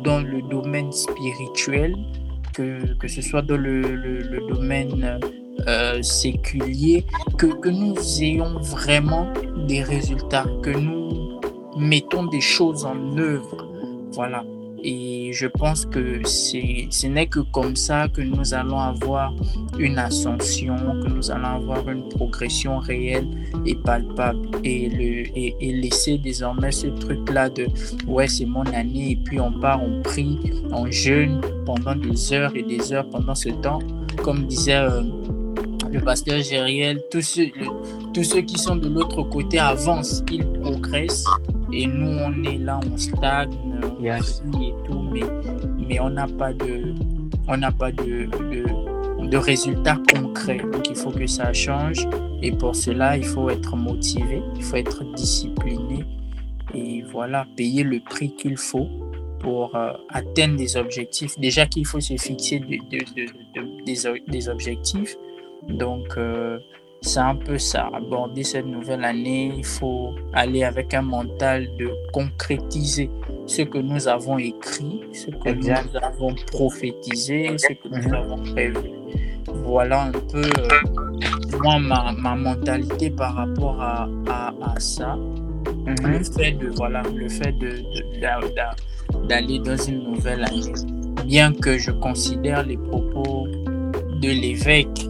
dans 0.05 0.21
le 0.21 0.43
domaine 0.43 0.93
spirituel, 0.93 1.95
que, 2.99 3.09
ce 3.09 3.23
soit 3.23 3.43
dans 3.43 3.57
le, 3.57 4.49
domaine 4.49 5.21
euh, 5.67 6.03
séculier, 6.03 7.05
que, 7.37 7.47
que, 7.47 7.69
nous 7.69 7.97
ayons 8.23 8.59
vraiment 8.61 9.33
des 9.67 9.83
résultats, 9.83 10.47
que 10.63 10.71
nous 10.71 11.41
mettons 11.79 12.27
des 12.27 12.41
choses 12.41 12.85
en 12.85 13.17
œuvre. 13.17 13.69
Voilà. 14.13 14.45
Et 14.85 15.33
je 15.33 15.47
pense 15.47 15.85
que 15.87 16.21
ce 16.27 17.07
n'est 17.07 17.27
que 17.27 17.41
comme 17.41 17.77
ça 17.77 18.09
que 18.09 18.21
nous 18.21 18.55
allons 18.55 18.79
avoir 18.79 19.35
une 19.79 19.99
ascension, 19.99 20.77
que 20.77 21.09
nous 21.09 21.31
allons 21.31 21.49
avoir 21.49 21.89
une 21.89 22.09
progression 22.09 22.79
réelle 22.79 23.29
et 23.67 23.75
palpable. 23.75 24.49
Et, 24.65 24.89
le, 24.89 25.37
et, 25.37 25.73
laisser 25.73 26.19
désormais 26.19 26.73
ce 26.73 26.87
truc-là 26.87 27.51
de 27.51 27.67
ouais, 28.07 28.29
c'est 28.29 28.47
mon 28.47 28.65
année, 28.67 29.13
et 29.13 29.17
puis 29.17 29.41
on 29.41 29.53
part, 29.53 29.83
on 29.83 30.03
prie, 30.03 30.39
on 30.71 30.91
jeûne 30.91 31.41
pendant 31.65 31.95
des 31.95 32.33
heures 32.33 32.55
et 32.55 32.63
des 32.63 32.93
heures 32.93 33.09
pendant 33.09 33.35
ce 33.35 33.51
temps. 33.51 33.81
Comme 34.23 34.47
disait 34.47 34.77
euh, 34.77 35.03
le 35.91 36.01
pasteur 36.01 36.41
Gériel, 36.41 37.03
tous 37.11 37.23
ceux, 37.23 37.47
tous 38.13 38.25
ceux 38.25 38.43
qui 38.43 38.59
sont 38.59 38.77
de 38.77 38.89
l'autre 38.89 39.23
côté 39.23 39.59
avancent, 39.59 40.23
ils 40.31 40.47
progressent. 40.47 41.25
Et 41.73 41.87
nous, 41.87 42.19
on 42.19 42.43
est 42.45 42.59
là, 42.59 42.81
on 42.91 42.97
stagne, 42.97 43.51
on 43.83 44.03
yes. 44.03 44.43
et 44.61 44.73
tout, 44.87 45.03
mais, 45.13 45.21
mais 45.87 46.01
on 46.01 46.11
n'a 46.11 46.27
pas 46.27 46.53
de, 46.53 46.95
on 47.47 47.57
n'a 47.57 47.71
pas 47.71 47.93
de, 47.93 48.27
de, 48.27 49.29
de, 49.29 49.37
résultats 49.37 49.99
concrets. 50.15 50.61
Donc, 50.73 50.89
il 50.89 50.97
faut 50.97 51.11
que 51.11 51.27
ça 51.27 51.53
change. 51.53 52.07
Et 52.43 52.53
pour 52.53 52.75
cela, 52.75 53.17
il 53.17 53.25
faut 53.25 53.51
être 53.51 53.77
motivé, 53.77 54.43
il 54.57 54.63
faut 54.63 54.77
être 54.77 55.05
discipliné. 55.15 56.05
Et 56.75 57.03
voilà, 57.11 57.47
payer 57.57 57.83
le 57.83 58.01
prix 58.01 58.35
qu'il 58.35 58.57
faut 58.57 58.89
pour 59.41 59.77
euh, 59.77 59.93
atteindre 60.11 60.57
des 60.57 60.77
objectifs. 60.77 61.39
Déjà 61.39 61.67
qu'il 61.67 61.87
faut 61.87 62.01
se 62.01 62.17
fixer 62.17 62.61
de, 62.61 62.79
des, 63.87 64.19
des, 64.27 64.49
objectifs. 64.49 65.17
Donc, 65.69 66.07
euh, 66.17 66.59
c'est 67.01 67.21
un 67.21 67.37
peu 67.37 67.59
ça. 67.59 67.91
Aborder 67.95 68.45
cette 68.45 68.67
nouvelle 68.67 69.05
année, 69.05 69.53
il 69.57 69.65
faut 69.65 70.15
aller 70.33 70.65
avec 70.65 70.95
un 70.95 71.03
mental 71.03 71.69
de 71.79 71.91
concrétiser 72.13 73.11
ce 73.47 73.63
que 73.63 73.79
nous 73.79 74.09
avons 74.09 74.39
écrit, 74.39 75.01
ce 75.13 75.31
que 75.31 75.51
nous 75.51 75.97
avons 76.03 76.35
prophétisé, 76.53 77.57
ce 77.57 77.73
que 77.73 77.89
nous 77.89 78.09
mhm. 78.09 78.15
avons 78.15 78.39
prévu. 78.39 78.91
Voilà 79.65 80.05
un 80.05 80.13
peu 80.13 80.43
euh, 80.43 81.59
moi 81.63 81.79
ma, 81.79 82.13
ma, 82.13 82.35
mentalité 82.35 83.11
par 83.11 83.35
rapport 83.35 83.81
à, 83.81 84.09
à, 84.29 84.53
à 84.63 84.81
ça. 84.81 85.17
Mhm. 85.17 85.97
Le 86.07 86.25
fait 86.25 86.53
de 86.53 86.69
voilà, 86.69 87.03
le 87.15 87.29
fait 87.29 87.53
de, 87.53 87.83
d'aller 89.27 89.59
dans 89.61 89.77
une 89.77 90.03
nouvelle 90.13 90.45
année. 90.45 90.73
Bien 91.25 91.53
que 91.53 91.79
je 91.79 91.91
considère 91.91 92.65
les 92.65 92.77
propos 92.77 93.47
de 94.21 94.29
l'évêque 94.29 95.08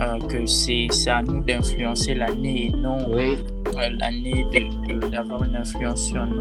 euh, 0.00 0.18
que 0.28 0.46
c'est 0.46 0.88
à 1.08 1.22
nous 1.22 1.40
d'influencer 1.40 2.14
l'année 2.14 2.66
et 2.66 2.70
non 2.70 2.98
euh, 3.16 3.34
l'année 3.98 4.46
d'avoir 5.10 5.42
une 5.42 5.56
influence 5.56 6.06
sur 6.06 6.24
nous. 6.24 6.38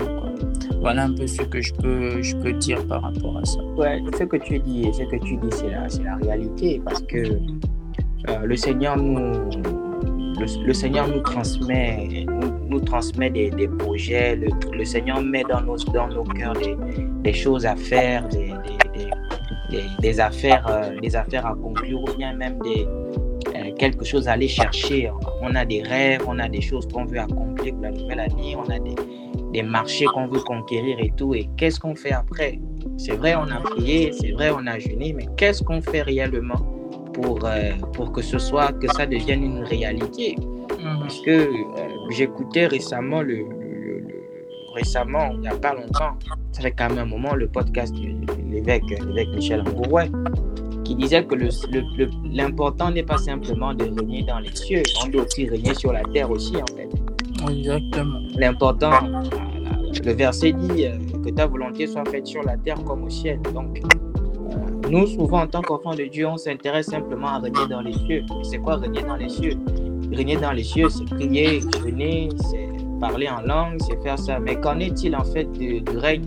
Voilà 0.80 1.06
un 1.06 1.14
peu 1.14 1.26
ce 1.26 1.42
que 1.42 1.60
je 1.60 1.74
peux, 1.74 2.22
je 2.22 2.36
peux 2.36 2.54
dire 2.54 2.86
par 2.88 3.02
rapport 3.02 3.38
à 3.38 3.46
ça. 3.46 3.60
Ouais, 3.76 4.00
ce 4.16 4.24
que 4.26 4.38
tu 4.38 4.60
dis, 4.60 4.88
ce 4.94 5.04
que 5.04 5.16
tu 5.24 5.38
dis, 5.38 5.50
c'est 5.52 5.70
la, 5.70 5.88
la 6.04 6.16
réalité 6.18 6.82
parce 6.86 7.02
que 7.02 7.18
euh, 7.18 8.40
le 8.44 8.56
Seigneur 8.56 8.96
nous, 8.96 9.50
le, 10.40 10.74
Seigneur 10.74 11.08
nous 11.08 11.22
transmet, 11.22 12.26
nous, 12.70 12.80
transmet 12.82 13.32
des, 13.32 13.50
des 13.50 13.68
projets. 13.68 14.36
Le, 14.36 14.50
le, 14.72 14.86
Seigneur 14.86 15.20
met 15.22 15.44
dans 15.50 15.62
nos, 15.62 15.78
dans 15.78 16.08
nos 16.10 16.24
cœurs 16.24 16.54
des, 16.54 16.78
des 17.24 17.34
choses 17.34 17.66
à 17.66 17.76
faire, 17.76 18.28
des, 18.28 18.54
des, 19.72 19.82
des 20.00 20.20
affaires, 20.20 20.92
des 21.02 21.16
affaires 21.16 21.48
à 21.48 21.56
conclure 21.56 22.02
ou 22.04 22.18
bien 22.18 22.34
même 22.36 22.60
des, 22.60 22.88
quelque 23.78 24.04
chose 24.06 24.28
à 24.28 24.34
aller 24.34 24.48
chercher. 24.48 25.10
On 25.42 25.56
a 25.56 25.66
des 25.66 25.82
rêves, 25.84 26.22
on 26.28 26.40
a 26.40 26.50
des 26.50 26.62
choses 26.62 26.88
qu'on 26.88 27.06
veut 27.06 27.20
accomplir 27.20 27.74
pour 27.74 27.84
la 27.84 27.92
nouvelle 27.92 28.20
année, 28.20 28.56
on 28.58 28.70
a 28.70 28.80
des, 28.80 28.96
des 29.54 29.64
marchés 29.64 30.06
qu'on 30.06 30.28
veut 30.28 30.40
conquérir 30.42 30.98
et 31.00 31.12
tout. 31.16 31.34
Et 31.34 31.48
qu'est-ce 31.58 31.80
qu'on 31.80 31.96
fait 31.96 32.12
après? 32.14 32.60
C'est 32.98 33.16
vrai, 33.16 33.36
on 33.36 33.44
a 33.50 33.60
prié, 33.62 34.12
c'est 34.12 34.32
vrai, 34.32 34.50
on 34.52 34.66
a 34.68 34.80
jeûné, 34.80 35.14
mais 35.14 35.28
qu'est-ce 35.38 35.64
qu'on 35.64 35.82
fait 35.82 36.02
réellement 36.02 36.56
pour, 37.14 37.40
euh, 37.46 37.72
pour 37.94 38.12
que 38.12 38.22
ce 38.22 38.38
soit, 38.40 38.72
que 38.74 38.88
ça 38.94 39.06
devienne 39.06 39.44
une 39.44 39.64
réalité? 39.64 40.36
Mhm. 40.40 41.00
Parce 41.02 41.20
que 41.22 41.32
euh, 41.32 41.48
j'écoutais 42.12 42.68
récemment, 42.68 43.22
le, 43.22 43.36
le- 43.38 44.00
le- 44.00 44.24
récemment, 44.76 45.30
il 45.34 45.40
n'y 45.42 45.48
a 45.48 45.56
pas 45.56 45.74
longtemps, 45.74 46.14
ça 46.52 46.62
fait 46.62 46.72
quand 46.72 46.90
même 46.90 47.00
un 47.00 47.06
moment, 47.06 47.34
le 47.36 47.48
podcast 47.48 47.94
de 47.96 48.02
l'évêque, 48.52 48.84
l'évêque 48.90 49.30
Michel 49.36 49.62
Ambourouet, 49.62 50.10
qui 50.88 50.96
disait 50.96 51.26
que 51.26 51.36
l'important 52.34 52.92
n'est 52.92 53.04
pas 53.04 53.18
simplement 53.18 53.74
de 53.74 53.84
régner 53.84 54.24
dans 54.24 54.40
les 54.40 54.56
cieux, 54.56 54.84
on 55.04 55.10
doit 55.10 55.24
aussi 55.24 55.48
régner 55.48 55.74
sur 55.74 55.92
la 55.92 56.02
terre 56.04 56.32
aussi, 56.32 56.56
en 56.56 56.76
fait. 56.76 56.90
Exactement. 57.52 58.20
L'important, 58.38 58.92
le 60.06 60.14
verset 60.14 60.54
dit 60.54 60.86
euh, 60.86 60.98
que 61.24 61.30
ta 61.30 61.46
volonté 61.46 61.88
soit 61.88 62.06
faite 62.06 62.26
sur 62.26 62.42
la 62.44 62.56
terre 62.58 62.82
comme 62.86 63.04
au 63.04 63.10
ciel. 63.10 63.40
Donc, 63.54 63.80
euh, 63.80 64.90
nous, 64.90 65.08
souvent, 65.08 65.42
en 65.42 65.48
tant 65.48 65.62
qu'enfants 65.62 65.94
de 65.94 66.06
Dieu, 66.06 66.26
on 66.26 66.38
s'intéresse 66.38 66.88
simplement 66.88 67.28
à 67.28 67.40
régner 67.40 67.68
dans 67.70 67.82
les 67.82 67.94
cieux. 67.94 68.24
C'est 68.44 68.60
quoi 68.60 68.78
régner 68.78 69.04
dans 69.04 69.18
les 69.18 69.30
cieux? 69.30 69.54
Régner 70.12 70.38
dans 70.38 70.54
les 70.54 70.64
cieux, 70.64 70.88
c'est 70.90 71.06
prier, 71.06 71.60
jeûner, 71.84 72.30
c'est 72.50 72.70
parler 73.02 73.28
en 73.28 73.42
langue, 73.42 73.78
c'est 73.82 74.02
faire 74.02 74.18
ça. 74.18 74.40
Mais 74.40 74.56
qu'en 74.56 74.80
est-il 74.80 75.16
en 75.16 75.26
fait 75.26 75.52
du, 75.52 75.84
règne, 75.96 76.26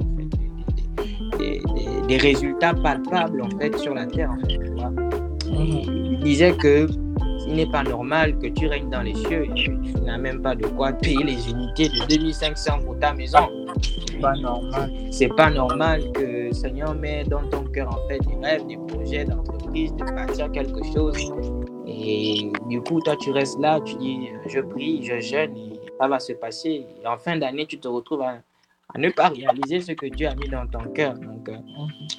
des, 1.41 1.61
des- 1.75 1.85
des- 2.01 2.07
des 2.07 2.17
résultats 2.19 2.75
palpables 2.75 3.43
en 3.43 3.51
fait 3.59 3.77
sur 3.79 3.95
la 3.95 4.07
terre 4.07 4.31
en 4.31 4.39
fait, 4.47 4.59
tu 4.59 4.71
vois 4.73 4.91
Mhm. 4.91 5.81
il 6.13 6.21
disait 6.21 6.53
que 6.57 6.87
il 7.49 7.55
n'est 7.57 7.67
pas 7.71 7.83
normal 7.83 8.39
que 8.39 8.47
tu 8.49 8.67
règnes 8.69 8.91
dans 8.91 9.01
les 9.03 9.15
cieux 9.15 9.45
et 9.47 9.55
tu, 9.55 9.77
tu 9.81 9.93
n'as 10.03 10.19
même 10.19 10.41
pas 10.43 10.55
de 10.55 10.67
quoi 10.67 10.93
payer 10.93 11.25
les 11.25 11.51
unités 11.51 11.89
de 11.89 12.07
2500 12.09 12.81
pour 12.85 12.97
ta 12.99 13.13
maison. 13.15 13.49
C'est 13.83 14.21
pas 14.21 14.35
normal. 14.37 14.91
C'est 15.11 15.29
pas 15.35 15.51
normal 15.51 16.13
que 16.13 16.53
Seigneur 16.53 16.95
met 16.95 17.25
dans 17.25 17.43
ton 17.49 17.65
cœur 17.65 17.89
en 17.89 18.07
fait 18.09 18.19
des 18.21 18.37
rêves, 18.47 18.67
des 18.67 18.77
projets 18.87 19.25
d'entreprise, 19.25 19.93
de 19.95 20.05
bâtir 20.05 20.53
quelque 20.53 20.81
chose. 20.95 21.17
Et 21.87 22.53
du 22.69 22.81
coup, 22.83 23.01
toi, 23.01 23.17
tu 23.17 23.31
restes 23.33 23.59
là, 23.59 23.81
tu 23.81 23.95
dis, 23.97 24.29
je 24.47 24.61
prie, 24.61 25.03
je 25.03 25.19
jeûne, 25.21 25.57
et 25.57 25.81
ça 25.99 26.07
va 26.07 26.21
se 26.21 26.35
passer. 26.35 26.87
Et 27.03 27.07
en 27.07 27.17
fin 27.19 27.37
d'année, 27.37 27.67
tu 27.67 27.81
te 27.81 27.89
retrouves 27.89 28.23
à, 28.23 28.35
à 28.95 28.99
ne 28.99 29.09
pas 29.11 29.29
réaliser 29.29 29.81
ce 29.81 29.93
que 29.93 30.07
Dieu 30.07 30.29
a 30.29 30.35
mis 30.35 30.49
dans 30.49 30.67
ton 30.67 30.91
cœur. 30.93 31.15
Donc, 31.15 31.49
euh, 31.49 31.57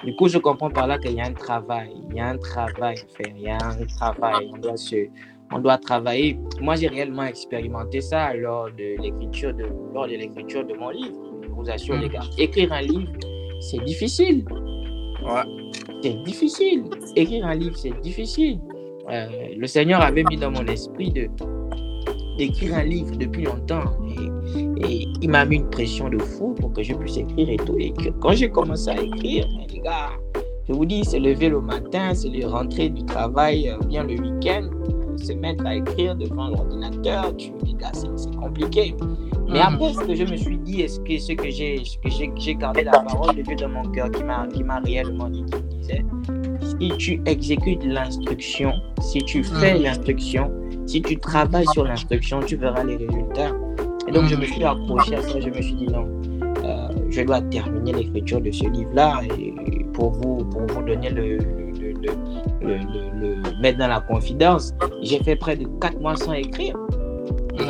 du 0.03 0.15
coup, 0.15 0.27
je 0.27 0.38
comprends 0.38 0.69
par 0.69 0.88
là 0.88 0.98
qu'il 0.98 1.14
y 1.14 1.22
a 1.22 1.26
un 1.26 1.34
travail, 1.34 1.91
il 2.10 2.15
y 2.15 2.19
a 2.19 2.27
un 2.27 2.38
travail 2.38 2.95
à 2.98 3.23
faire, 3.23 3.34
il 3.35 3.43
y 3.43 3.49
a 3.49 3.57
un 3.57 3.85
travail, 3.85 4.49
on 4.53 4.57
doit 4.57 4.77
se, 4.77 5.07
on 5.52 5.60
doit 5.60 5.77
travailler. 5.77 6.38
Moi, 6.60 6.76
j'ai 6.76 6.88
réellement 6.88 7.23
expérimenté 7.23 8.02
ça 8.02 8.34
lors 8.34 8.65
de 8.72 9.02
l'écriture 9.02 9.53
de, 9.53 9.65
lors 9.93 10.07
de 10.07 10.15
l'écriture 10.15 10.65
de 10.65 10.73
mon 10.73 10.89
livre. 10.89 11.18
Je 11.43 11.49
vous 11.49 11.69
assure, 11.69 11.95
les 11.98 12.10
gars, 12.10 12.22
écrire 12.38 12.72
un 12.72 12.81
livre, 12.81 13.11
c'est 13.60 13.84
difficile. 13.84 14.45
Ouais. 15.23 15.72
C'est 16.02 16.23
difficile. 16.23 16.85
Écrire 17.15 17.45
un 17.45 17.56
livre, 17.56 17.76
c'est 17.77 17.99
difficile. 18.02 18.60
Euh, 19.10 19.27
le 19.57 19.68
Seigneur 19.68 20.02
avait 20.02 20.23
mis 20.23 20.38
dans 20.38 20.52
mon 20.52 20.65
esprit 20.68 21.11
de 21.11 21.27
d'écrire 22.37 22.75
un 22.75 22.83
livre 22.83 23.15
depuis 23.17 23.43
longtemps 23.43 23.83
et, 24.07 24.87
et 24.87 25.07
il 25.21 25.29
m'a 25.29 25.45
mis 25.45 25.57
une 25.57 25.69
pression 25.69 26.09
de 26.09 26.19
fou 26.19 26.53
pour 26.59 26.73
que 26.73 26.83
je 26.83 26.93
puisse 26.93 27.17
écrire 27.17 27.49
et 27.49 27.57
tout. 27.57 27.75
Et 27.79 27.93
quand 28.19 28.33
j'ai 28.33 28.49
commencé 28.49 28.89
à 28.89 29.01
écrire, 29.01 29.47
mais 29.57 29.67
les 29.73 29.79
gars, 29.79 30.09
je 30.67 30.73
vous 30.73 30.85
dis, 30.85 31.03
c'est 31.03 31.19
lever 31.19 31.49
le 31.49 31.61
matin, 31.61 32.13
c'est 32.13 32.29
le 32.29 32.45
rentrer 32.47 32.89
du 32.89 33.03
travail, 33.05 33.69
euh, 33.69 33.77
bien 33.87 34.03
le 34.03 34.13
week-end, 34.19 34.69
euh, 35.09 35.17
se 35.17 35.33
mettre 35.33 35.65
à 35.65 35.75
écrire 35.75 36.15
devant 36.15 36.47
l'ordinateur, 36.47 37.35
tu, 37.35 37.51
les 37.65 37.73
gars, 37.73 37.91
c'est 37.93 38.35
compliqué. 38.35 38.95
Mais 39.49 39.59
Mhm. 39.59 39.73
après, 39.73 39.93
ce 39.93 39.99
que 39.99 40.15
je 40.15 40.23
me 40.23 40.37
suis 40.37 40.57
dit, 40.59 40.81
est-ce 40.81 40.99
que 41.01 41.17
ce 41.19 41.33
que 41.33 41.49
j'ai, 41.49 41.83
ce 41.83 41.97
que 41.97 42.09
j'ai, 42.09 42.31
j'ai 42.37 42.55
gardé 42.55 42.83
la 42.83 42.99
parole 43.01 43.35
de 43.35 43.41
Dieu 43.41 43.55
dans 43.57 43.69
mon 43.69 43.83
cœur 43.91 44.09
qui 44.11 44.23
m'a, 44.23 44.47
qui 44.47 44.63
m'a 44.63 44.79
réellement 44.79 45.29
dit, 45.29 45.43
qui 45.45 45.55
me 45.55 45.69
disait, 45.81 46.05
si 46.79 46.89
tu 46.97 47.21
exécutes 47.25 47.83
l'instruction, 47.83 48.71
si 49.01 49.19
tu 49.19 49.43
fais 49.43 49.75
Mhm. 49.75 49.83
l'instruction, 49.83 50.51
si 50.91 51.01
tu 51.01 51.18
travailles 51.18 51.68
sur 51.72 51.85
l'instruction, 51.85 52.41
tu 52.41 52.57
verras 52.57 52.84
les 52.84 52.97
résultats. 52.97 53.55
Et 54.07 54.11
donc, 54.11 54.26
je 54.26 54.35
me 54.35 54.43
suis 54.43 54.63
accroché 54.63 55.15
à 55.15 55.22
ça, 55.22 55.39
je 55.39 55.47
me 55.47 55.61
suis 55.61 55.73
dit 55.73 55.88
non, 55.88 56.05
euh, 56.65 56.89
je 57.09 57.22
dois 57.22 57.41
terminer 57.43 57.93
l'écriture 57.93 58.41
de 58.41 58.51
ce 58.51 58.65
livre-là 58.65 59.22
et 59.39 59.53
pour 59.93 60.11
vous, 60.11 60.43
pour 60.43 60.65
vous 60.68 60.81
donner 60.81 61.09
le, 61.09 61.38
le, 62.61 63.61
mettre 63.61 63.77
dans 63.77 63.88
la 63.88 64.01
confidence. 64.01 64.73
J'ai 65.01 65.23
fait 65.23 65.38
près 65.38 65.55
de 65.55 65.65
4 65.80 65.97
mois 66.01 66.18
sans 66.18 66.34
écrire. 66.34 66.76
Ouais. 67.57 67.65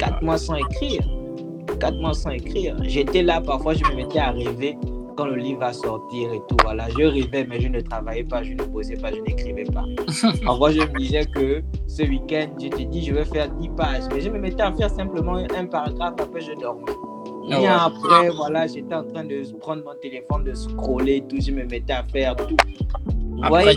4 0.00 0.22
mois 0.22 0.38
sans 0.38 0.56
écrire. 0.56 1.02
4 1.78 2.00
mois 2.00 2.14
sans 2.14 2.30
écrire. 2.30 2.76
J'étais 2.82 3.22
là, 3.22 3.40
parfois 3.40 3.74
je 3.74 3.84
me 3.84 3.94
mettais 3.94 4.18
à 4.18 4.32
rêver 4.32 4.76
quand 5.16 5.26
le 5.26 5.36
livre 5.36 5.60
va 5.60 5.72
sortir 5.72 6.32
et 6.32 6.40
tout. 6.48 6.56
Voilà, 6.62 6.88
je 6.90 7.04
rêvais, 7.04 7.44
mais 7.44 7.60
je 7.60 7.68
ne 7.68 7.80
travaillais 7.80 8.24
pas, 8.24 8.42
je 8.42 8.52
ne 8.52 8.62
posais 8.62 8.96
pas, 8.96 9.10
je 9.10 9.20
n'écrivais 9.20 9.64
pas. 9.64 9.84
Parfois, 10.44 10.70
je 10.70 10.80
me 10.80 10.98
disais 10.98 11.24
que 11.26 11.62
ce 11.86 12.02
week-end, 12.02 12.48
je 12.60 12.68
te 12.68 12.82
dis, 12.82 13.04
je 13.04 13.14
vais 13.14 13.24
faire 13.24 13.50
10 13.50 13.68
pages. 13.70 14.04
Mais 14.12 14.20
je 14.20 14.30
me 14.30 14.38
mettais 14.38 14.62
à 14.62 14.72
faire 14.72 14.90
simplement 14.90 15.36
un 15.36 15.66
paragraphe, 15.66 16.14
après 16.20 16.40
je 16.40 16.52
dormais. 16.60 16.92
Ah 17.50 17.60
ouais. 17.60 17.66
après, 17.66 18.30
voilà, 18.30 18.66
j'étais 18.66 18.94
en 18.94 19.04
train 19.04 19.24
de 19.24 19.42
prendre 19.58 19.84
mon 19.84 19.94
téléphone, 20.02 20.44
de 20.44 20.54
scroller, 20.54 21.22
tout. 21.28 21.36
Je 21.40 21.52
me 21.52 21.64
mettais 21.64 21.92
à 21.92 22.04
faire 22.12 22.34
tout. 22.36 22.56
Après, 23.42 23.74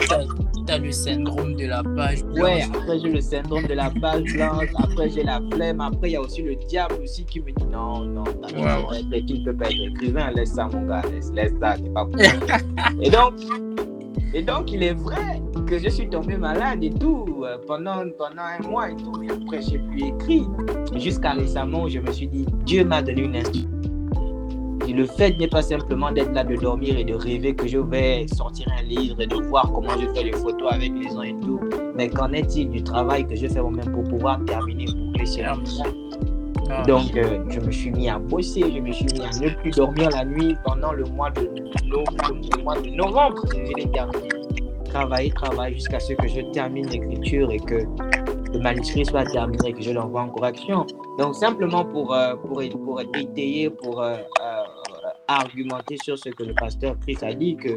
tu 0.70 0.76
as, 0.76 0.78
le 0.78 0.92
syndrome 0.92 1.56
de 1.56 1.66
la 1.66 1.84
page 1.84 2.24
blanche. 2.24 2.40
Ouais, 2.40 2.62
après 2.64 3.00
j'ai 3.00 3.10
le 3.10 3.22
syndrome 3.22 3.66
de 3.66 3.74
la 3.74 3.90
page 3.90 4.24
blanche, 4.34 4.68
après 4.78 5.10
j'ai 5.10 5.24
la 5.24 5.42
flemme, 5.52 5.82
après 5.82 6.10
il 6.10 6.14
y 6.14 6.16
a 6.16 6.22
aussi 6.22 6.42
le 6.42 6.56
diable 6.56 6.96
aussi 7.04 7.26
qui 7.26 7.40
me 7.40 7.52
dit 7.52 7.66
non, 7.72 8.06
non, 8.06 8.24
t'as- 8.24 8.48
t'as- 8.50 9.22
tu 9.22 9.34
ne 9.40 9.46
peux 9.46 9.54
pas 9.56 9.66
être 9.66 9.82
écrivain, 9.92 10.32
laisse 10.36 10.54
ça 10.54 10.70
mon 10.72 10.86
gars, 10.86 11.02
laisse, 11.12 11.32
laisse 11.34 11.54
ça, 11.60 11.76
c'est 11.76 11.94
pas 11.94 12.06
pour 12.06 12.16
Et 13.02 13.10
donc, 13.10 13.34
et 14.34 14.42
donc 14.44 14.72
il 14.72 14.84
est 14.84 14.94
vrai 14.94 15.42
que 15.66 15.78
je 15.80 15.90
suis 15.90 16.08
tombé 16.10 16.38
malade 16.38 16.84
et 16.84 16.90
tout 16.92 17.44
euh, 17.44 17.58
pendant, 17.68 18.04
pendant 18.18 18.42
un 18.44 18.68
mois 18.68 18.90
et 18.92 18.96
tout, 18.96 19.14
mais 19.20 19.32
après 19.32 19.62
j'ai 19.62 19.80
plus 19.80 20.04
écrit. 20.04 20.44
Jusqu'à 20.96 21.34
récemment 21.34 21.84
où 21.84 21.90
je 21.90 22.00
me 22.00 22.12
suis 22.12 22.28
dit, 22.28 22.46
Dieu 22.66 22.84
m'a 22.84 23.02
donné 23.02 23.24
une 23.24 23.36
instruction. 23.36 23.70
Et 24.90 24.94
le 24.94 25.06
fait 25.06 25.38
n'est 25.38 25.48
pas 25.48 25.62
simplement 25.62 26.12
d'être 26.12 26.34
là, 26.34 26.44
de 26.44 26.56
dormir 26.56 26.98
et 26.98 27.04
de 27.04 27.14
rêver 27.14 27.54
que 27.54 27.68
je 27.68 27.78
vais 27.78 28.26
sortir 28.36 28.66
un 28.76 28.82
livre 28.82 29.22
et 29.22 29.28
de 29.28 29.36
voir 29.36 29.72
comment 29.72 29.92
je 30.02 30.08
fais 30.16 30.24
les 30.24 30.32
photos 30.34 30.72
avec 30.72 30.92
les 30.94 31.10
gens 31.10 31.22
et 31.22 31.36
tout. 31.42 31.60
Mais 31.96 32.10
qu'en 32.10 32.32
est-il 32.34 32.72
du 32.72 32.82
travail 32.84 33.28
que 33.28 33.36
je 33.36 33.48
fais 33.48 33.62
moi-même 33.62 33.92
pour 33.92 34.04
pouvoir 34.06 34.44
terminer, 34.46 34.86
pour 34.86 35.14
que 35.22 35.26
c'est 35.28 35.44
Ah. 36.72 36.84
Donc, 36.88 37.16
euh, 37.16 37.44
je 37.50 37.60
me 37.60 37.72
suis 37.72 37.92
mis 37.92 38.10
à 38.10 38.18
bosser, 38.18 38.62
je 38.62 38.80
me 38.80 38.92
suis 38.92 39.06
mis 39.06 39.22
à 39.22 39.30
ne 39.40 39.50
plus 39.62 39.72
dormir 39.72 40.10
la 40.10 40.26
nuit 40.26 40.56
pendant 40.66 40.92
le 40.94 41.04
mois 41.06 41.30
de, 41.32 41.42
no- 41.86 42.04
le 42.58 42.64
mois 42.64 42.80
de 42.82 42.90
novembre. 42.90 43.44
Je 43.54 43.74
l'ai 43.76 43.92
terminé. 43.92 44.28
Travailler, 44.86 45.30
travailler 45.32 45.76
jusqu'à 45.76 46.00
ce 46.00 46.14
que 46.14 46.28
je 46.28 46.42
termine 46.52 46.88
l'écriture 46.88 47.52
et 47.52 47.60
que 47.60 47.76
le 48.54 48.60
manuscrit 48.60 49.06
soit 49.06 49.26
terminé, 49.26 49.72
que 49.74 49.82
je 49.84 49.92
l'envoie 49.92 50.22
en 50.22 50.30
correction. 50.30 50.86
Donc, 51.20 51.36
simplement 51.36 51.86
pour, 51.86 52.12
euh, 52.14 52.36
pour, 52.36 52.60
pour 52.86 53.02
étayer, 53.02 53.70
pour 53.70 54.02
euh, 54.02 54.16
euh, 54.42 54.64
argumenter 55.30 55.98
sur 56.04 56.18
ce 56.18 56.30
que 56.30 56.44
le 56.44 56.54
pasteur 56.54 56.96
Chris 57.00 57.18
a 57.22 57.34
dit, 57.34 57.56
que 57.56 57.70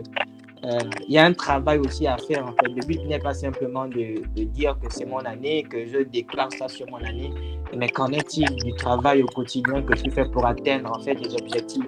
euh, 0.64 0.78
il 1.08 1.14
y 1.14 1.18
a 1.18 1.24
un 1.24 1.32
travail 1.32 1.78
aussi 1.78 2.06
à 2.06 2.16
faire. 2.16 2.44
En 2.44 2.52
fait. 2.52 2.68
Le 2.68 2.86
but 2.86 3.04
n'est 3.06 3.18
pas 3.18 3.34
simplement 3.34 3.86
de, 3.86 4.22
dire 4.44 4.78
que 4.80 4.86
c'est 4.90 5.06
mon 5.06 5.18
année, 5.18 5.64
que 5.64 5.86
je 5.86 5.98
déclare 5.98 6.52
ça 6.52 6.68
sur 6.68 6.88
mon 6.88 6.98
année, 6.98 7.32
mais 7.76 7.88
qu'en 7.88 8.08
est-il 8.12 8.48
du 8.56 8.72
travail 8.74 9.22
au 9.22 9.26
quotidien 9.26 9.82
que 9.82 9.94
tu 9.94 10.10
fais 10.10 10.24
pour 10.30 10.46
atteindre 10.46 10.90
en 10.96 11.00
fait 11.00 11.14
les 11.14 11.34
objectifs 11.34 11.84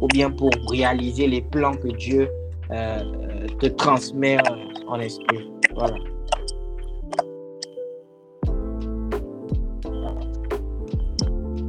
ou 0.00 0.06
bien 0.08 0.30
pour 0.30 0.50
réaliser 0.70 1.26
les 1.26 1.40
plans 1.40 1.74
que 1.74 1.88
Dieu 1.88 2.28
euh, 2.70 3.46
te 3.60 3.66
transmet 3.66 4.36
en 4.86 5.00
esprit. 5.00 5.50
Voilà. 5.74 5.96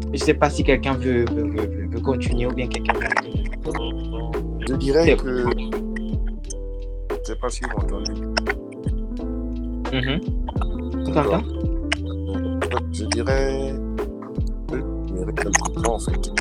Je 0.08 0.14
ne 0.14 0.18
sais 0.18 0.34
pas 0.34 0.50
si 0.50 0.64
quelqu'un 0.64 0.94
veut, 0.96 1.24
veut, 1.32 1.48
veut- 1.50 1.88
veut 1.88 2.02
continuer 2.02 2.48
ou 2.48 2.54
bien 2.54 2.68
quelqu'un 2.68 2.94
veut. 2.94 3.39
Je 3.66 4.76
dirais 4.76 5.16
que. 5.18 5.42
Je 5.42 7.16
ne 7.16 7.24
sais 7.24 7.36
pas 7.36 7.50
si 7.50 7.62
vous 7.64 7.70
m'entendez. 7.70 8.14
Tu 11.06 11.12
t'entends? 11.12 11.44
Je 12.92 13.06
dirais. 13.06 13.74
Je 14.72 15.88
en 15.88 16.00
fait. 16.00 16.32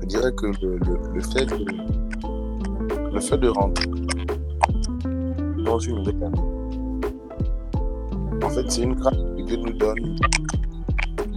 Je 0.00 0.06
dirais 0.06 0.32
que 0.36 0.46
le, 0.46 0.78
le, 0.78 1.14
le 1.14 1.20
fait 1.20 1.46
de. 1.46 1.64
Le 3.12 3.20
fait 3.20 3.38
de 3.38 3.48
rentrer 3.48 3.90
dans 5.64 5.78
une 5.78 5.98
année. 5.98 6.30
En 8.42 8.48
fait, 8.48 8.70
c'est 8.70 8.82
une 8.82 8.94
grâce 8.94 9.14
que 9.14 9.42
Dieu 9.42 9.56
nous 9.56 9.72
donne 9.72 10.16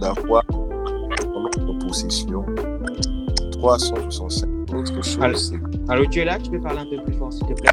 d'avoir 0.00 0.42
notre 0.50 1.86
possession 1.86 2.44
365 3.58 4.48
autres 4.74 4.94
choses. 5.04 5.18
Alors- 5.20 5.38
c'est- 5.38 5.56
Allô, 5.88 6.06
tu 6.06 6.20
es 6.20 6.24
là? 6.24 6.38
Tu 6.38 6.50
peux 6.50 6.60
parler 6.60 6.80
un 6.80 6.86
peu 6.86 7.02
plus 7.04 7.14
fort, 7.14 7.32
s'il 7.32 7.46
te 7.46 7.52
plaît? 7.54 7.70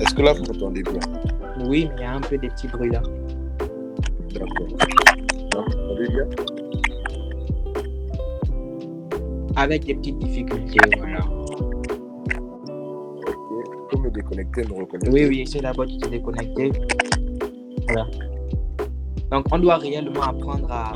Est-ce 0.00 0.14
que 0.14 0.22
là, 0.22 0.32
vous 0.32 0.44
m'entendez 0.44 0.82
bien? 0.82 1.00
Oui, 1.66 1.88
mais 1.90 1.94
il 1.98 2.02
y 2.02 2.04
a 2.04 2.14
un 2.14 2.20
peu 2.20 2.38
des 2.38 2.48
petits 2.48 2.68
bruits 2.68 2.90
là. 2.90 3.02
D'accord. 4.32 4.68
Là, 4.80 5.64
vous 5.66 5.78
m'entendez 5.78 6.08
bien 6.08 6.26
Avec 9.56 9.84
des 9.84 9.94
petites 9.94 10.18
difficultés, 10.18 10.78
voilà. 10.98 11.20
Ok. 13.26 13.90
Comme 13.90 14.02
des 14.04 14.10
déconnecté, 14.10 14.62
me 14.64 14.74
reconnecter. 14.74 15.10
Oui, 15.10 15.26
oui, 15.28 15.44
c'est 15.46 15.60
d'abord 15.60 15.86
de 15.86 15.98
te 15.98 16.08
déconnecter. 16.08 16.72
Voilà. 17.88 18.06
Donc, 19.32 19.46
on 19.50 19.58
doit 19.58 19.78
réellement 19.78 20.20
apprendre 20.20 20.70
à, 20.70 20.92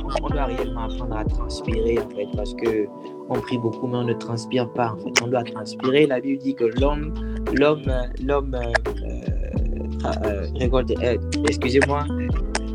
transpirer, 1.24 1.98
en 1.98 2.08
fait, 2.10 2.28
parce 2.36 2.52
que 2.52 2.86
on 3.30 3.40
prie 3.40 3.56
beaucoup, 3.56 3.86
mais 3.86 3.96
on 3.96 4.04
ne 4.04 4.12
transpire 4.12 4.70
pas, 4.74 4.92
en 4.92 4.98
fait. 4.98 5.22
On 5.22 5.28
doit 5.28 5.42
transpirer. 5.42 6.06
La 6.06 6.20
Bible 6.20 6.42
dit 6.42 6.54
que 6.54 6.64
l'homme, 6.64 7.14
l'homme, 7.54 7.90
l'homme, 8.22 8.54
euh, 8.54 8.72
euh, 10.04 10.46
euh, 10.60 11.16
excusez-moi, 11.48 12.04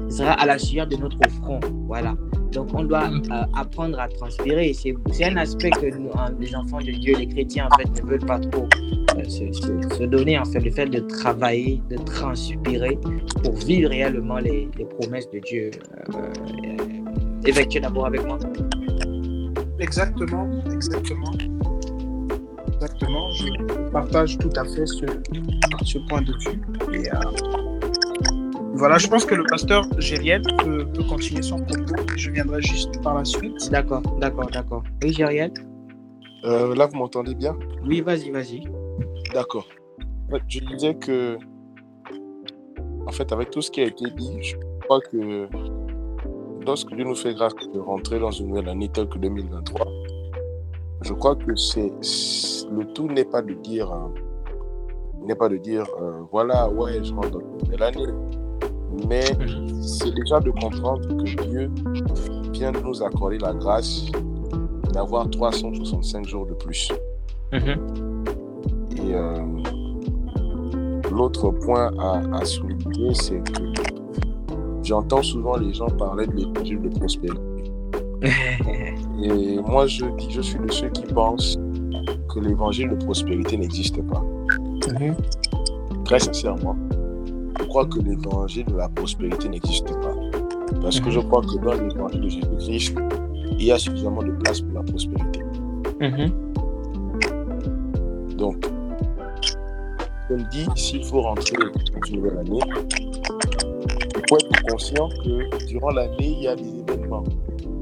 sera 0.09 0.31
à 0.31 0.47
la 0.47 0.57
sueur 0.57 0.87
de 0.87 0.95
notre 0.95 1.19
front. 1.29 1.59
Voilà. 1.85 2.15
Donc, 2.51 2.69
on 2.73 2.83
doit 2.83 3.09
euh, 3.09 3.43
apprendre 3.55 3.99
à 3.99 4.07
transpirer. 4.07 4.73
C'est 4.73 5.25
un 5.25 5.37
aspect 5.37 5.69
que 5.69 5.87
hein, 6.17 6.35
les 6.39 6.55
enfants 6.55 6.79
de 6.79 6.91
Dieu, 6.91 7.15
les 7.17 7.27
chrétiens, 7.27 7.67
en 7.71 7.77
fait, 7.77 8.03
ne 8.03 8.09
veulent 8.09 8.25
pas 8.25 8.39
trop 8.39 8.67
euh, 9.17 9.23
se, 9.25 10.03
donner, 10.05 10.37
en 10.37 10.45
fait, 10.45 10.59
le 10.59 10.71
fait 10.71 10.87
de 10.87 10.99
travailler, 10.99 11.81
de 11.89 11.97
transpirer 11.97 12.97
pour 13.43 13.55
vivre 13.55 13.89
réellement 13.89 14.37
les, 14.37 14.69
promesses 14.99 15.29
de 15.31 15.39
Dieu. 15.39 15.71
Euh, 16.15 16.33
euh, 17.47 17.79
d'abord 17.81 18.05
avec 18.05 18.25
moi? 18.25 18.37
Exactement, 19.79 20.49
exactement. 20.71 21.31
Exactement, 22.73 23.31
je 23.33 23.91
partage 23.91 24.37
tout 24.39 24.49
à 24.55 24.63
fait 24.65 24.85
ce, 24.85 25.05
point 26.09 26.21
de 26.21 26.33
vue. 26.33 26.61
Voilà, 28.73 28.97
je 28.97 29.07
pense 29.07 29.25
que 29.25 29.35
le 29.35 29.43
pasteur 29.49 29.85
Gériel 29.99 30.41
peut, 30.63 30.85
peut 30.85 31.03
continuer 31.03 31.41
son 31.41 31.57
propos. 31.63 31.95
Je 32.15 32.29
viendrai 32.31 32.61
juste 32.61 33.01
par 33.01 33.15
la 33.15 33.25
suite. 33.25 33.69
D'accord, 33.71 34.01
d'accord, 34.19 34.49
d'accord. 34.51 34.83
Oui, 35.03 35.13
Gériel 35.13 35.51
Euh, 36.45 36.73
là, 36.75 36.87
vous 36.87 36.97
m'entendez 36.97 37.35
bien? 37.35 37.55
Oui, 37.85 38.01
vas-y, 38.01 38.31
vas-y. 38.31 38.63
D'accord. 39.33 39.67
Je 40.47 40.59
disais 40.59 40.95
que, 40.95 41.37
en 43.05 43.11
fait, 43.11 43.31
avec 43.31 43.49
tout 43.51 43.61
ce 43.61 43.69
qui 43.69 43.81
a 43.81 43.85
été 43.85 44.05
dit, 44.11 44.37
je 44.41 44.55
crois 44.83 44.99
que 45.01 45.47
lorsque 46.65 46.93
Dieu 46.95 47.03
nous 47.03 47.15
fait 47.15 47.33
grâce 47.33 47.53
de 47.73 47.79
rentrer 47.79 48.19
dans 48.19 48.31
une 48.31 48.47
nouvelle 48.47 48.69
année 48.69 48.89
telle 48.89 49.07
que 49.09 49.17
2023, 49.19 49.85
je 51.01 51.13
crois 51.13 51.35
que 51.35 51.55
c'est 51.55 51.91
le 52.71 52.85
tout 52.93 53.07
n'est 53.07 53.25
pas 53.25 53.41
de 53.41 53.53
dire, 53.55 53.91
euh, 53.91 55.25
n'est 55.25 55.35
pas 55.35 55.49
de 55.49 55.57
dire, 55.57 55.85
euh, 56.01 56.21
voilà, 56.31 56.69
ouais, 56.69 57.03
je 57.03 57.13
rentre 57.13 57.31
dans 57.31 57.39
une 57.39 57.57
nouvelle 57.57 57.83
année, 57.83 58.07
mais 59.07 59.23
c'est 59.81 60.13
déjà 60.13 60.39
de 60.39 60.51
comprendre 60.51 61.01
que 61.07 61.43
Dieu 61.47 61.71
vient 62.51 62.71
de 62.71 62.79
nous 62.79 63.01
accorder 63.03 63.37
la 63.39 63.53
grâce 63.53 64.05
d'avoir 64.93 65.29
365 65.29 66.27
jours 66.27 66.45
de 66.45 66.53
plus. 66.53 66.91
Mhm. 67.53 68.23
Et 68.97 69.15
euh, 69.15 69.45
l'autre 71.11 71.49
point 71.51 71.91
à, 71.99 72.21
à 72.35 72.45
souligner, 72.45 73.13
c'est 73.13 73.41
que 73.43 73.63
j'entends 74.83 75.23
souvent 75.23 75.57
les 75.57 75.73
gens 75.73 75.87
parler 75.87 76.27
de 76.27 76.33
l'évangile 76.33 76.81
de 76.81 76.89
prospérité. 76.89 77.41
Et 79.23 79.59
moi, 79.61 79.87
je, 79.87 80.05
dis, 80.17 80.31
je 80.31 80.41
suis 80.41 80.59
de 80.59 80.71
ceux 80.71 80.89
qui 80.89 81.03
pensent 81.13 81.57
que 82.33 82.39
l'évangile 82.39 82.89
de 82.89 82.95
prospérité 82.95 83.57
n'existe 83.57 84.01
pas. 84.07 84.23
Mhm. 84.99 85.15
Très 86.05 86.19
sincèrement, 86.19 86.75
crois 87.71 87.85
que 87.85 87.99
l'évangile 87.99 88.65
de 88.65 88.75
la 88.75 88.89
prospérité 88.89 89.47
n'existe 89.47 89.87
pas. 90.01 90.13
Parce 90.81 90.99
que 90.99 91.09
je 91.09 91.21
crois 91.21 91.41
que 91.41 91.57
dans 91.63 91.71
l'évangile 91.71 92.19
de 92.19 92.27
Jésus-Christ, 92.27 92.97
il 93.59 93.63
y 93.63 93.71
a 93.71 93.79
suffisamment 93.79 94.21
de 94.21 94.31
place 94.31 94.59
pour 94.59 94.73
la 94.73 94.83
prospérité. 94.83 95.39
Mhm. 96.01 96.31
Donc, 98.35 98.57
comme 100.27 100.43
dit, 100.51 100.67
s'il 100.75 101.05
faut 101.05 101.21
rentrer 101.21 101.55
dans 101.55 102.07
une 102.09 102.15
nouvelle 102.17 102.39
année, 102.39 102.59
il 102.99 104.23
faut 104.27 104.37
être 104.37 104.63
conscient 104.69 105.07
que 105.23 105.65
durant 105.67 105.91
l'année, 105.91 106.35
il 106.37 106.43
y 106.43 106.47
a 106.49 106.55
des 106.57 106.79
événements 106.79 107.23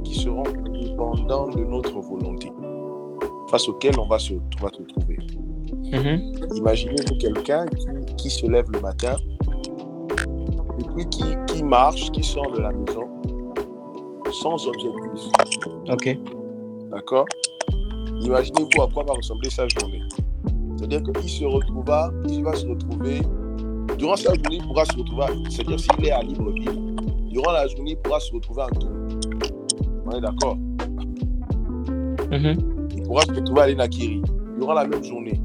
qui 0.03 0.19
seront 0.19 0.43
dépendants 0.71 1.47
de 1.47 1.63
notre 1.63 1.99
volonté, 1.99 2.51
face 3.49 3.67
auxquels 3.67 3.97
on 3.99 4.07
va 4.07 4.19
se, 4.19 4.33
on 4.33 4.63
va 4.63 4.69
se 4.71 4.83
trouver. 4.83 5.17
Mhm. 5.91 6.57
Imaginez-vous 6.57 7.17
quelqu'un 7.17 7.65
qui, 7.65 7.87
qui 8.17 8.29
se 8.29 8.45
lève 8.45 8.69
le 8.71 8.81
matin 8.81 9.15
qui, 11.05 11.23
qui 11.47 11.63
marche, 11.63 12.11
qui 12.11 12.23
sort 12.23 12.51
de 12.51 12.59
la 12.61 12.71
maison 12.71 13.07
sans 14.31 14.67
objectif. 14.67 15.31
Ok. 15.89 16.17
D'accord? 16.91 17.25
Imaginez-vous 18.21 18.81
à 18.81 18.87
quoi 18.87 19.03
va 19.03 19.13
ressembler 19.13 19.49
sa 19.49 19.67
journée. 19.67 20.01
C'est-à-dire 20.77 21.03
qu'il 21.03 21.29
se 21.29 21.45
retrouvera, 21.45 22.11
il 22.29 22.43
va 22.43 22.53
se 22.55 22.65
retrouver, 22.67 23.21
durant 23.97 24.15
sa 24.15 24.33
journée, 24.33 24.57
il 24.57 24.67
pourra 24.67 24.85
se 24.85 24.97
retrouver, 24.97 25.25
c'est-à-dire 25.49 25.79
s'il 25.79 26.05
est 26.05 26.11
à 26.11 26.21
Libreville, 26.21 26.95
durant 27.31 27.51
la 27.51 27.67
journée, 27.67 27.91
il 27.91 27.97
pourra 27.97 28.19
se 28.19 28.33
retrouver 28.33 28.63
en 28.63 28.69
tout. 28.69 28.87
On 30.05 30.11
est 30.11 30.21
d'accord? 30.21 30.55
Mhm. 32.31 32.87
Il 32.95 33.03
pourra 33.03 33.23
se 33.23 33.31
retrouver 33.33 33.61
à 33.61 33.67
l'Enakiri, 33.67 34.21
durant 34.57 34.73
la 34.73 34.85
même 34.85 35.03
journée. 35.03 35.41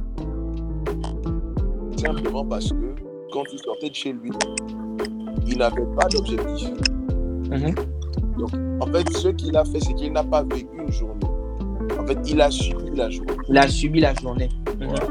Simplement 1.97 2.45
parce 2.45 2.71
que 2.71 2.95
quand 3.33 3.45
il 3.53 3.59
sortait 3.59 3.91
de 3.91 3.95
chez 3.95 4.13
lui, 4.13 4.31
il 5.47 5.59
n'avait 5.59 5.87
pas 5.97 6.09
d'objectif. 6.09 6.71
Mhm. 7.51 7.75
En 8.81 8.87
fait, 8.87 9.11
ce 9.17 9.29
qu'il 9.29 9.57
a 9.57 9.65
fait, 9.65 9.81
c'est 9.81 9.95
qu'il 9.95 10.13
n'a 10.13 10.25
pas 10.25 10.43
vécu 10.43 10.67
une 10.79 10.91
journée. 10.91 11.27
En 11.99 12.07
fait, 12.07 12.19
il 12.29 12.41
a 12.41 12.51
subi 12.51 12.91
la 12.95 13.11
journée. 13.11 13.33
Il 13.49 13.59
a 13.59 13.69
subi 13.69 14.01
la 14.01 14.15
journée. 14.15 14.49
Mhm. 14.81 14.89
Voilà. 14.89 15.07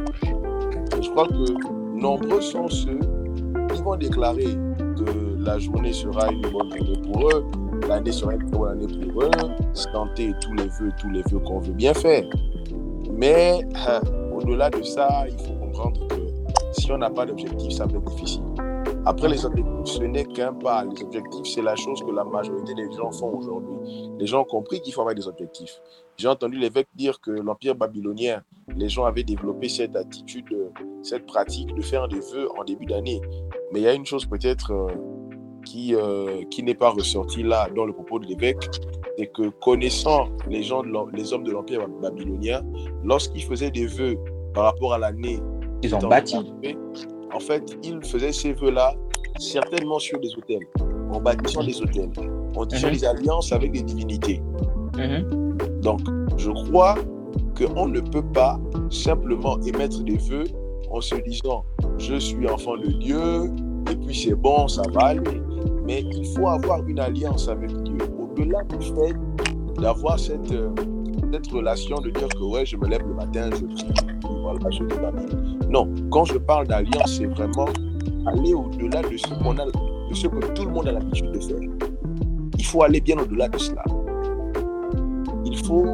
Je 1.02 1.10
crois 1.10 1.28
que 1.28 2.00
nombreux 2.00 2.42
sont 2.42 2.68
ceux 2.68 3.00
qui 3.74 3.82
vont 3.82 3.96
déclarer 3.96 4.58
que 4.78 5.44
la 5.44 5.60
journée 5.60 5.94
sera 5.94 6.32
une 6.32 6.42
bonne 6.42 6.72
journée 6.72 7.02
pour 7.12 7.30
eux, 7.30 7.46
l'année 7.88 8.12
sera 8.12 8.34
une 8.36 8.50
bonne 8.50 8.72
année 8.72 9.08
pour 9.08 9.24
eux, 9.24 9.32
et 10.18 10.32
tous 10.42 10.54
les 10.54 10.68
vœux, 10.68 10.92
tous 11.00 11.10
les 11.10 11.22
vœux 11.32 11.40
qu'on 11.40 11.60
veut 11.60 11.74
bien 11.74 11.94
faire. 11.94 12.24
Mais 13.12 13.66
hein, 13.88 14.02
au-delà 14.34 14.70
de 14.70 14.82
ça, 14.84 15.26
il 15.28 15.38
faut 15.38 15.54
comprendre 15.54 16.08
que 16.08 16.16
si 16.72 16.92
on 16.92 16.98
n'a 16.98 17.10
pas 17.10 17.26
d'objectif, 17.26 17.72
ça 17.72 17.88
peut 17.88 17.98
être 17.98 18.16
difficile. 18.16 18.44
Après, 19.06 19.28
les 19.28 19.46
objectifs, 19.46 19.96
ce 19.98 20.04
n'est 20.04 20.24
qu'un 20.24 20.54
pas. 20.54 20.86
Les 20.86 21.04
objectifs, 21.04 21.46
c'est 21.54 21.62
la 21.62 21.76
chose 21.76 22.02
que 22.02 22.12
la 22.12 22.24
majorité 22.24 22.74
des 22.74 22.90
gens 22.92 23.12
font 23.12 23.38
aujourd'hui. 23.38 23.76
Les 24.18 24.26
gens 24.26 24.42
ont 24.42 24.46
compris 24.46 24.80
qu'il 24.82 24.94
faut 24.94 25.02
avoir 25.02 25.14
des 25.14 25.28
objectifs. 25.28 25.82
J'ai 26.16 26.30
entendu 26.30 26.58
l'évêque 26.58 26.88
dire 26.96 27.20
que 27.20 27.32
l'Empire 27.32 27.76
babylonien, 27.76 28.44
les 28.76 28.88
gens 28.88 29.04
avaient 29.04 29.26
développé 29.26 29.68
cette 29.68 29.96
attitude, 29.98 30.46
euh, 30.54 30.70
cette 31.02 31.26
pratique 31.26 31.74
de 31.76 31.82
faire 31.82 32.08
des 32.08 32.20
vœux 32.20 32.48
en 32.58 32.64
début 32.64 32.86
d'année. 32.86 33.20
Mais 33.74 33.82
il 33.82 33.84
y 33.84 33.88
a 33.88 33.94
une 33.94 34.06
chose 34.06 34.26
peut-être 34.26 34.72
euh, 34.72 34.88
qui, 35.66 35.96
euh, 35.96 36.44
qui 36.50 36.64
n'est 36.64 36.76
pas 36.76 36.92
ressortie 36.92 37.44
là 37.44 37.68
dans 37.76 37.86
le 37.86 37.92
propos 37.92 38.20
de 38.20 38.26
l'évêque, 38.26 38.70
c'est 39.18 39.28
que 39.28 39.50
connaissant 39.50 40.30
les, 40.48 40.64
gens 40.64 40.82
de 40.82 40.92
les 41.14 41.34
hommes 41.34 41.44
de 41.44 41.52
l'Empire 41.52 41.88
babylonien, 42.02 42.62
lorsqu'ils 43.04 43.44
faisaient 43.44 43.72
des 43.72 43.86
vœux 43.86 44.16
par 44.54 44.64
rapport 44.64 44.94
à 44.94 44.98
l'année 44.98 45.40
Ils 45.82 45.94
ont 45.94 46.00
bâti. 46.00 46.38
En 47.34 47.40
fait, 47.40 47.78
ils 47.84 48.04
faisaient 48.04 48.32
ces 48.32 48.54
vœux-là 48.54 48.94
certainement 49.40 50.00
sur 50.00 50.20
des 50.20 50.30
hôtels, 50.38 50.68
en 51.12 51.20
bâtissant 51.20 51.64
des 51.64 51.82
hôtels, 51.82 52.10
en 52.56 52.66
tissant 52.66 52.88
Mhm. 52.88 52.94
des 52.94 53.06
alliances 53.06 53.52
avec 53.52 53.72
des 53.72 53.82
divinités. 53.82 54.42
Mhm. 54.98 55.58
Donc, 55.82 56.02
je 56.38 56.52
crois 56.52 56.96
qu'on 57.58 57.88
ne 57.88 58.00
peut 58.00 58.26
pas 58.34 58.60
simplement 58.90 59.60
émettre 59.62 60.04
des 60.04 60.18
vœux 60.18 60.46
en 60.92 61.02
se 61.02 61.16
disant 61.16 61.64
je 61.98 62.16
suis 62.16 62.48
enfant 62.48 62.78
de 62.78 62.88
Dieu 62.88 63.52
et 63.92 63.96
puis 63.96 64.16
c'est 64.16 64.36
bon, 64.36 64.68
ça 64.68 64.84
va 64.94 65.08
aller. 65.08 65.42
Mais 65.86 66.02
il 66.02 66.26
faut 66.36 66.48
avoir 66.48 66.86
une 66.88 67.00
alliance 67.00 67.48
avec 67.50 67.72
Dieu. 67.84 67.98
Au-delà 68.22 68.64
du 68.64 68.86
fait 68.86 69.16
d'avoir 69.82 70.20
cette, 70.20 70.52
euh, 70.52 70.70
cette 71.32 71.48
relation 71.52 71.98
de 72.00 72.10
dire 72.12 72.28
que 72.30 72.44
ouais, 72.44 72.66
je 72.66 72.78
me 72.78 72.88
lève 72.88 73.06
le 73.08 73.14
matin, 73.16 73.50
je 73.52 73.66
prie, 73.66 73.94
voilà, 74.42 74.70
je 74.70 74.84
ma 74.84 75.12
Bible. 75.12 75.53
Non, 75.74 75.90
quand 76.12 76.26
je 76.26 76.38
parle 76.38 76.68
d'alliance, 76.68 77.18
c'est 77.18 77.26
vraiment 77.26 77.66
aller 78.28 78.54
au-delà 78.54 79.02
de 79.02 79.18
ce 79.18 79.28
qu'on 79.44 79.58
a, 79.58 79.66
de 79.66 80.14
ce 80.14 80.28
que 80.28 80.54
tout 80.54 80.66
le 80.66 80.72
monde 80.72 80.88
a 80.88 80.94
l'habitude 80.94 81.32
de 81.32 81.40
faire. 81.40 81.58
Il 82.58 82.66
faut 82.66 82.84
aller 82.84 83.02
bien 83.02 83.18
au-delà 83.18 83.50
de 83.50 83.58
cela 83.58 83.84
il 85.54 85.66
faut, 85.66 85.92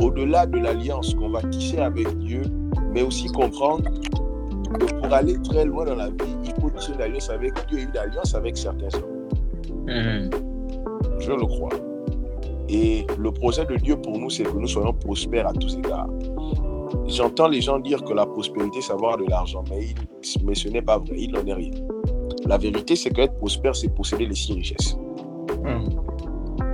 au-delà 0.00 0.46
de 0.46 0.58
l'alliance 0.58 1.14
qu'on 1.14 1.30
va 1.30 1.42
tisser 1.42 1.78
avec 1.78 2.06
Dieu, 2.18 2.42
mais 2.92 3.02
aussi 3.02 3.28
comprendre 3.28 3.84
que 3.84 4.94
pour 4.94 5.12
aller 5.12 5.40
très 5.42 5.64
loin 5.64 5.84
dans 5.84 5.96
la 5.96 6.08
vie, 6.08 6.36
il 6.44 6.52
faut 6.60 6.70
tisser 6.70 6.92
une 6.92 7.02
alliance 7.02 7.30
avec 7.30 7.52
Dieu 7.68 7.80
et 7.80 7.82
une 7.82 7.96
alliance 7.96 8.34
avec 8.34 8.56
certains 8.56 8.88
hommes. 8.94 9.28
Mhm. 9.86 10.30
Je 11.20 11.32
le 11.32 11.46
crois. 11.46 11.70
Et 12.68 13.06
le 13.18 13.30
projet 13.32 13.64
de 13.64 13.76
Dieu 13.76 13.96
pour 13.96 14.18
nous, 14.18 14.30
c'est 14.30 14.44
que 14.44 14.56
nous 14.56 14.66
soyons 14.66 14.92
prospères 14.92 15.48
à 15.48 15.52
tous 15.52 15.76
égards. 15.76 16.08
J'entends 17.06 17.48
les 17.48 17.60
gens 17.60 17.78
dire 17.78 18.02
que 18.02 18.12
la 18.12 18.26
prospérité, 18.26 18.80
c'est 18.80 18.92
avoir 18.92 19.16
de 19.16 19.24
l'argent, 19.28 19.64
mais, 19.70 19.86
il- 19.86 20.44
mais 20.44 20.54
ce 20.54 20.68
n'est 20.68 20.82
pas 20.82 20.98
vrai, 20.98 21.16
il 21.18 21.32
n'en 21.32 21.44
est 21.46 21.54
rien. 21.54 21.70
La 22.46 22.58
vérité, 22.58 22.96
c'est 22.96 23.10
qu'être 23.10 23.34
prospère, 23.36 23.74
c'est 23.74 23.88
posséder 23.88 24.26
les 24.26 24.34
six 24.34 24.52
richesses. 24.52 24.96
Mhm. 25.64 25.88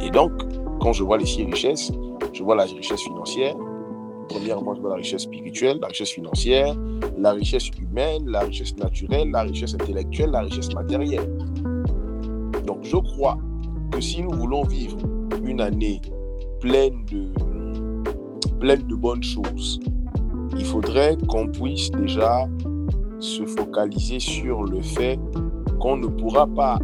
Et 0.00 0.10
donc, 0.10 0.32
quand 0.80 0.92
je 0.92 1.02
vois 1.04 1.18
les 1.18 1.26
six 1.26 1.44
richesses, 1.44 1.92
je 2.32 2.42
vois 2.42 2.56
la 2.56 2.64
richesse 2.64 3.00
financière, 3.02 3.54
premièrement, 4.28 4.74
je 4.74 4.80
vois 4.80 4.90
la 4.90 4.96
richesse 4.96 5.22
spirituelle, 5.22 5.78
la 5.80 5.88
richesse 5.88 6.10
financière, 6.10 6.74
la 7.18 7.32
richesse 7.32 7.68
humaine, 7.80 8.26
la 8.28 8.40
richesse 8.40 8.76
naturelle, 8.76 9.30
la 9.30 9.42
richesse 9.42 9.74
intellectuelle, 9.74 10.30
la 10.30 10.40
richesse 10.40 10.72
matérielle. 10.74 11.28
Donc, 12.66 12.78
je 12.82 12.96
crois 12.96 13.38
que 13.90 14.00
si 14.00 14.22
nous 14.22 14.32
voulons 14.32 14.62
vivre 14.64 14.96
une 15.44 15.60
année 15.60 16.00
pleine 16.60 17.04
de, 17.10 17.28
pleine 18.60 18.82
de 18.82 18.94
bonnes 18.94 19.22
choses, 19.22 19.80
il 20.56 20.64
faudrait 20.64 21.16
qu'on 21.28 21.48
puisse 21.48 21.90
déjà 21.90 22.48
se 23.18 23.44
focaliser 23.44 24.20
sur 24.20 24.64
le 24.64 24.80
fait 24.80 25.18
qu'on 25.80 25.96
ne 25.96 26.06
pourra 26.06 26.46
pas 26.46 26.78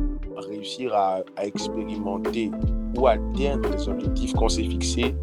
réussir 0.49 0.95
à, 0.95 1.19
à 1.37 1.47
expérimenter 1.47 2.51
ou 2.97 3.07
atteindre 3.07 3.69
les 3.71 3.89
objectifs 3.89 4.33
qu'on 4.33 4.49
s'est 4.49 4.65
fixés 4.65 5.15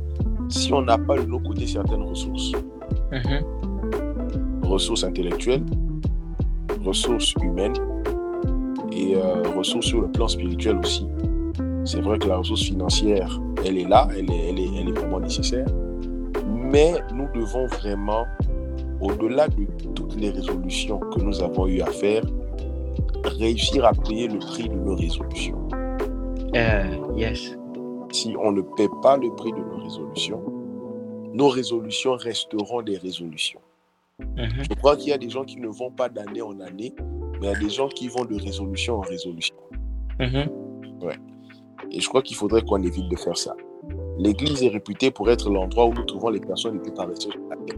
si 0.50 0.72
on 0.74 0.82
n'a 0.82 0.98
pas 0.98 1.18
de 1.18 1.26
nos 1.26 1.40
côtés 1.40 1.68
certaines 1.68 2.04
ressources. 2.04 2.52
Mhm. 3.12 4.64
Ressources 4.64 5.04
intellectuelles, 5.04 5.64
ressources 6.84 7.34
humaines 7.42 7.76
et 8.92 9.16
euh, 9.16 9.44
ressources 9.56 9.88
sur 9.88 10.02
le 10.02 10.12
plan 10.12 10.28
spirituel 10.28 10.78
aussi. 10.78 11.08
C'est 11.86 12.02
vrai 12.02 12.20
que 12.20 12.28
la 12.28 12.38
ressource 12.38 12.64
financière, 12.64 13.40
elle 13.66 13.78
est 13.78 13.88
là, 13.88 14.08
elle 14.12 14.30
est, 14.32 14.50
elle 14.50 14.60
est, 14.60 14.70
elle 14.78 14.90
est 14.90 15.00
vraiment 15.00 15.20
nécessaire. 15.20 15.68
Mais 16.72 16.96
nous 17.14 17.28
devons 17.34 17.66
vraiment, 17.68 18.26
au-delà 19.00 19.48
de 19.48 19.66
toutes 19.96 20.16
les 20.16 20.32
résolutions 20.32 21.00
que 21.00 21.22
nous 21.22 21.42
avons 21.42 21.68
eu 21.68 21.82
à 21.82 21.88
faire, 21.88 22.24
réussir 23.24 23.86
à 23.86 23.94
payer 23.94 24.28
le 24.28 24.40
prix 24.40 24.68
de 24.68 24.76
nos 24.76 24.96
résolutions. 24.96 25.68
Euh, 26.56 26.84
yes. 27.16 27.58
Si 28.12 28.36
on 28.40 28.52
ne 28.52 28.62
paie 28.62 28.90
pas 29.02 29.18
le 29.18 29.34
prix 29.36 29.52
de 29.52 29.60
nos 29.60 29.84
résolutions, 29.84 30.44
nos 31.34 31.50
résolutions 31.50 32.16
resteront 32.16 32.82
des 32.82 32.98
résolutions. 32.98 33.62
Mhm. 34.20 34.64
Je 34.70 34.74
crois 34.76 34.98
qu'il 34.98 35.10
y 35.10 35.14
a 35.14 35.18
des 35.18 35.30
gens 35.30 35.46
qui 35.46 35.58
ne 35.58 35.68
vont 35.68 35.92
pas 35.92 36.10
d'année 36.10 36.42
en 36.42 36.60
année, 36.60 36.94
mais 37.40 37.48
il 37.48 37.52
y 37.52 37.56
a 37.56 37.60
des 37.60 37.70
gens 37.70 37.88
qui 37.88 38.08
vont 38.08 38.26
de 38.26 38.36
résolution 38.36 38.96
en 38.96 39.02
résolution. 39.02 39.56
Mhm. 40.20 40.50
Et 41.92 42.02
je 42.02 42.10
crois 42.10 42.22
qu'il 42.22 42.36
faudrait 42.36 42.64
qu'on 42.64 42.82
évite 42.82 43.08
de 43.10 43.16
faire 43.16 43.38
ça. 43.38 43.56
L'Église 44.20 44.64
est 44.64 44.70
réputée 44.70 45.12
pour 45.12 45.30
être 45.30 45.50
l'endroit 45.50 45.86
où 45.86 45.94
nous 45.94 46.04
trouvons 46.06 46.30
les 46.30 46.40
personnes 46.40 46.74
les 46.74 46.80
plus 46.80 46.94
paresseuses 46.94 47.34
de 47.34 47.50
la 47.50 47.56
terre. 47.66 47.78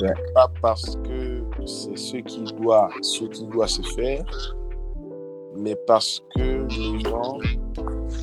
Ouais. 0.00 0.14
Pas 0.34 0.50
parce 0.60 0.96
que 0.96 1.42
c'est 1.64 1.96
ce 1.96 2.16
qui 2.18 2.44
doit, 2.54 2.90
ce 3.02 3.24
qui 3.24 3.46
doit 3.46 3.68
se 3.68 3.82
faire, 3.94 4.24
mais 5.58 5.76
parce 5.86 6.22
que 6.34 6.66
les 6.68 7.00
gens, 7.00 7.38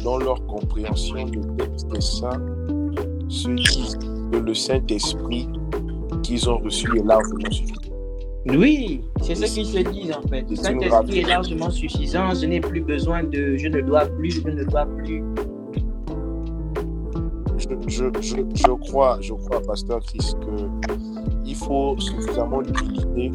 dans 0.04 0.18
leur 0.18 0.46
compréhension 0.46 1.26
du 1.26 1.42
texte 1.58 2.02
saint, 2.02 2.42
se 3.28 3.50
disent 3.50 3.98
que 4.32 4.38
le 4.38 4.54
Saint-Esprit 4.54 5.48
qu'ils 6.22 6.50
ont 6.50 6.58
reçu 6.58 6.88
est 6.98 7.04
largement 7.04 7.50
suffisant. 7.50 7.82
Oui, 8.46 9.02
c'est 9.22 9.36
ce 9.36 9.54
qu'ils 9.54 9.66
se 9.66 9.90
disent 9.90 10.12
en 10.12 10.28
fait. 10.28 10.46
Le 10.50 10.56
Saint-Esprit 10.56 11.20
est 11.20 11.28
largement 11.28 11.70
suffisant. 11.70 12.36
Je 12.36 12.46
n'ai 12.46 12.60
plus 12.60 12.82
besoin 12.82 13.24
de. 13.24 13.56
Je 13.56 13.70
ne 13.70 13.82
dois 13.82 14.06
plus, 14.06 14.32
je 14.32 14.48
ne 14.48 14.64
dois 14.66 14.86
plus. 14.86 15.24
Je, 17.70 17.76
je, 17.88 18.22
je, 18.22 18.36
je 18.54 18.72
crois, 18.90 19.18
je 19.22 19.34
crois, 19.34 19.62
Pasteur 19.62 20.00
Chris, 20.02 20.34
que 20.42 20.90
il 21.46 21.56
faut 21.56 21.96
suffisamment 22.00 22.62
d'humilité 22.62 23.32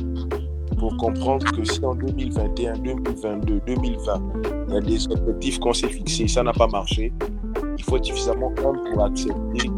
pour 0.79 0.97
comprendre 0.97 1.45
que 1.53 1.65
si 1.65 1.85
en 1.85 1.95
2021, 1.95 2.79
2022, 2.79 3.61
2020, 3.67 4.23
il 4.69 4.75
y 4.75 4.77
a 4.77 4.81
des 4.81 5.07
objectifs 5.09 5.59
qu'on 5.59 5.73
s'est 5.73 5.89
fixés, 5.89 6.29
ça 6.29 6.43
n'a 6.43 6.53
pas 6.53 6.69
marché, 6.69 7.13
il 7.77 7.85
faut 7.85 7.97
être 7.97 8.05
suffisamment 8.05 8.53
humble 8.65 8.81
pour 8.93 9.05
accepter, 9.05 9.69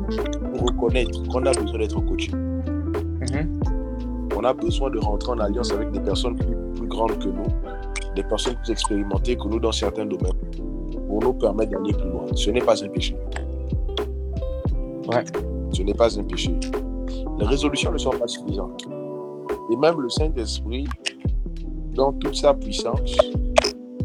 pour 0.53 0.69
reconnaître 0.69 1.23
qu'on 1.29 1.45
a 1.47 1.53
besoin 1.53 1.79
d'être 1.79 2.01
coaché. 2.01 2.33
Mhm. 2.33 3.61
On 4.37 4.45
a 4.45 4.53
besoin 4.53 4.91
de 4.91 4.99
rentrer 4.99 5.33
en 5.33 5.39
alliance 5.39 5.73
avec 5.73 5.91
des 5.91 6.01
personnes 6.01 6.37
plus, 6.37 6.57
plus 6.77 6.89
grandes 6.89 7.19
que 7.19 7.29
nous, 7.29 7.47
des 8.15 8.23
personnes 8.23 8.57
plus 8.57 8.73
expérimentées 8.73 9.37
que 9.37 9.49
nous 9.49 9.61
dans 9.61 9.73
certains 9.73 10.07
domaines, 10.07 10.33
pour 11.09 11.23
nous 11.23 11.33
permettre 11.35 11.73
d'aller 11.73 11.93
plus 11.93 12.09
loin. 12.09 12.27
Ce 12.35 12.51
n'est 12.51 12.61
pas 12.61 12.83
un 12.83 12.89
péché. 12.89 13.17
Ouais. 15.09 15.25
Ce 15.73 15.83
n'est 15.83 15.95
pas 15.95 16.19
un 16.19 16.23
péché. 16.25 16.55
Les 17.39 17.47
résolutions 17.47 17.93
ne 17.93 17.99
sont 17.99 18.11
pas 18.11 18.27
suffisantes. 18.29 18.85
Et 19.73 19.77
même 19.77 20.01
le 20.01 20.09
Saint-Esprit, 20.09 20.87
dans 21.95 22.13
toute 22.13 22.35
sa 22.37 22.55
puissance 22.55 23.17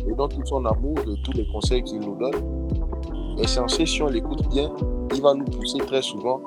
et 0.08 0.14
dans 0.16 0.28
tout 0.28 0.46
son 0.46 0.64
amour 0.66 0.96
de 1.06 1.16
tous 1.24 1.32
les 1.34 1.46
conseils 1.48 1.84
qu'il 1.84 2.00
nous 2.00 2.16
donne, 2.16 3.40
est 3.40 3.48
censé, 3.48 3.86
si 3.86 4.02
on 4.02 4.08
l'écoute 4.08 4.48
bien, 4.50 4.72
il 5.14 5.22
va 5.22 5.34
nous 5.34 5.46
pousser 5.46 5.80
très 5.80 6.02
souvent 6.02 6.42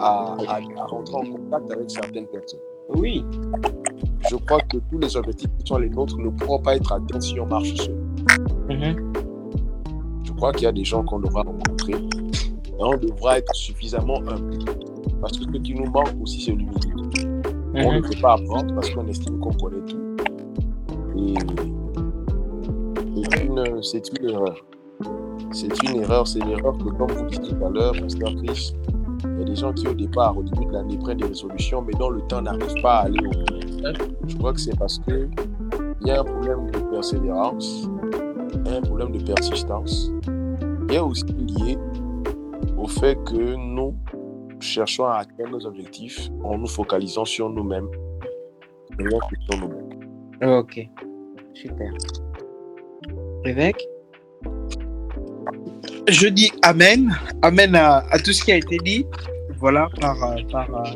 à, 0.00 0.34
à- 0.48 0.60
à 0.76 0.86
rentrer 0.86 1.16
en 1.16 1.24
contact 1.32 1.72
avec 1.72 1.90
certaines 1.90 2.26
personnes. 2.26 2.60
Oui. 2.94 3.24
Je 4.30 4.36
crois 4.36 4.60
que 4.60 4.78
tous 4.90 4.98
les 4.98 5.16
objectifs 5.16 5.50
qui 5.58 5.66
sont 5.66 5.78
les 5.78 5.90
nôtres 5.90 6.16
ne 6.18 6.28
pourront 6.30 6.60
pas 6.60 6.76
être 6.76 6.92
atteints 6.92 7.20
si 7.20 7.38
on 7.40 7.46
marche 7.46 7.74
seul. 7.74 7.96
Mhm. 8.68 9.12
Je 10.24 10.32
crois 10.32 10.52
qu'il 10.52 10.62
y 10.64 10.66
a 10.66 10.72
des 10.72 10.84
gens 10.84 11.02
qu'on 11.02 11.18
devra 11.20 11.42
rencontrer 11.42 11.94
et 12.78 12.82
on 12.84 12.96
devra 12.96 13.38
être 13.38 13.54
suffisamment 13.54 14.18
humble. 14.28 14.58
Parce 15.20 15.36
que 15.38 15.44
ce 15.44 15.58
qui 15.60 15.74
nous 15.74 15.90
manque 15.90 16.14
aussi, 16.22 16.40
c'est 16.42 16.52
l'humilité. 16.52 16.88
On 17.74 17.92
ne 17.92 17.98
Mhm. 17.98 18.02
peut 18.02 18.20
pas 18.20 18.34
apprendre 18.34 18.74
parce 18.74 18.90
qu'on 18.90 19.06
estime 19.08 19.38
qu'on 19.40 19.52
connaît 19.52 19.84
tout. 19.86 19.98
Et 21.16 21.34
c'est 23.24 23.44
une, 23.44 23.58
erreur. 23.58 24.54
C'est 25.52 25.82
une 25.82 26.00
erreur. 26.02 26.26
C'est 26.26 26.38
une 26.40 26.50
erreur 26.50 26.76
que, 26.78 26.84
comme 26.90 27.10
vous 27.10 27.26
dites 27.26 27.42
tout 27.42 27.64
à 27.64 27.68
l'heure, 27.70 27.92
Pasteur 28.00 28.30
Chris, 28.36 28.72
il 29.24 29.38
y 29.40 29.42
a 29.42 29.44
des 29.44 29.56
gens 29.56 29.72
qui, 29.72 29.88
au 29.88 29.94
départ, 29.94 30.36
au 30.38 30.42
début 30.42 30.66
de 30.66 30.72
l'année, 30.72 30.96
prennent 30.98 31.18
des 31.18 31.26
résolutions, 31.26 31.82
mais 31.82 31.92
dans 31.98 32.10
le 32.10 32.20
temps, 32.22 32.42
n'arrivent 32.42 32.80
pas 32.82 32.98
à 32.98 33.04
aller 33.06 33.18
au 33.26 33.30
bout. 33.30 33.92
Je 34.26 34.36
crois 34.36 34.52
que 34.52 34.60
c'est 34.60 34.76
parce 34.78 34.98
qu'il 35.00 35.28
y 36.04 36.10
a 36.10 36.20
un 36.20 36.24
problème 36.24 36.70
de 36.70 36.78
persévérance, 36.90 37.88
un 38.66 38.80
problème 38.82 39.12
de 39.12 39.22
persistance. 39.22 40.10
Il 40.88 40.94
y 40.94 40.96
a 40.96 41.04
aussi 41.04 41.24
lié 41.24 41.76
au 42.78 42.86
fait 42.88 43.16
que 43.24 43.54
nous 43.56 43.94
cherchons 44.60 45.04
à 45.06 45.18
atteindre 45.18 45.50
nos 45.58 45.66
objectifs 45.66 46.28
en 46.44 46.58
nous 46.58 46.66
focalisant 46.66 47.24
sur 47.24 47.48
nous-mêmes, 47.50 47.88
rien 48.98 49.18
que 49.30 49.36
sur 49.50 49.60
nous-mêmes. 49.60 50.58
Ok. 50.58 50.88
Super. 51.54 51.90
Évêque? 53.44 53.86
Je 56.08 56.28
dis 56.28 56.50
Amen. 56.62 57.12
Amen 57.42 57.74
à, 57.74 57.98
à 58.10 58.18
tout 58.18 58.32
ce 58.32 58.44
qui 58.44 58.52
a 58.52 58.56
été 58.56 58.78
dit. 58.78 59.04
Voilà, 59.58 59.88
par, 60.00 60.22
euh, 60.22 60.36
par, 60.50 60.68
euh, 60.74 60.90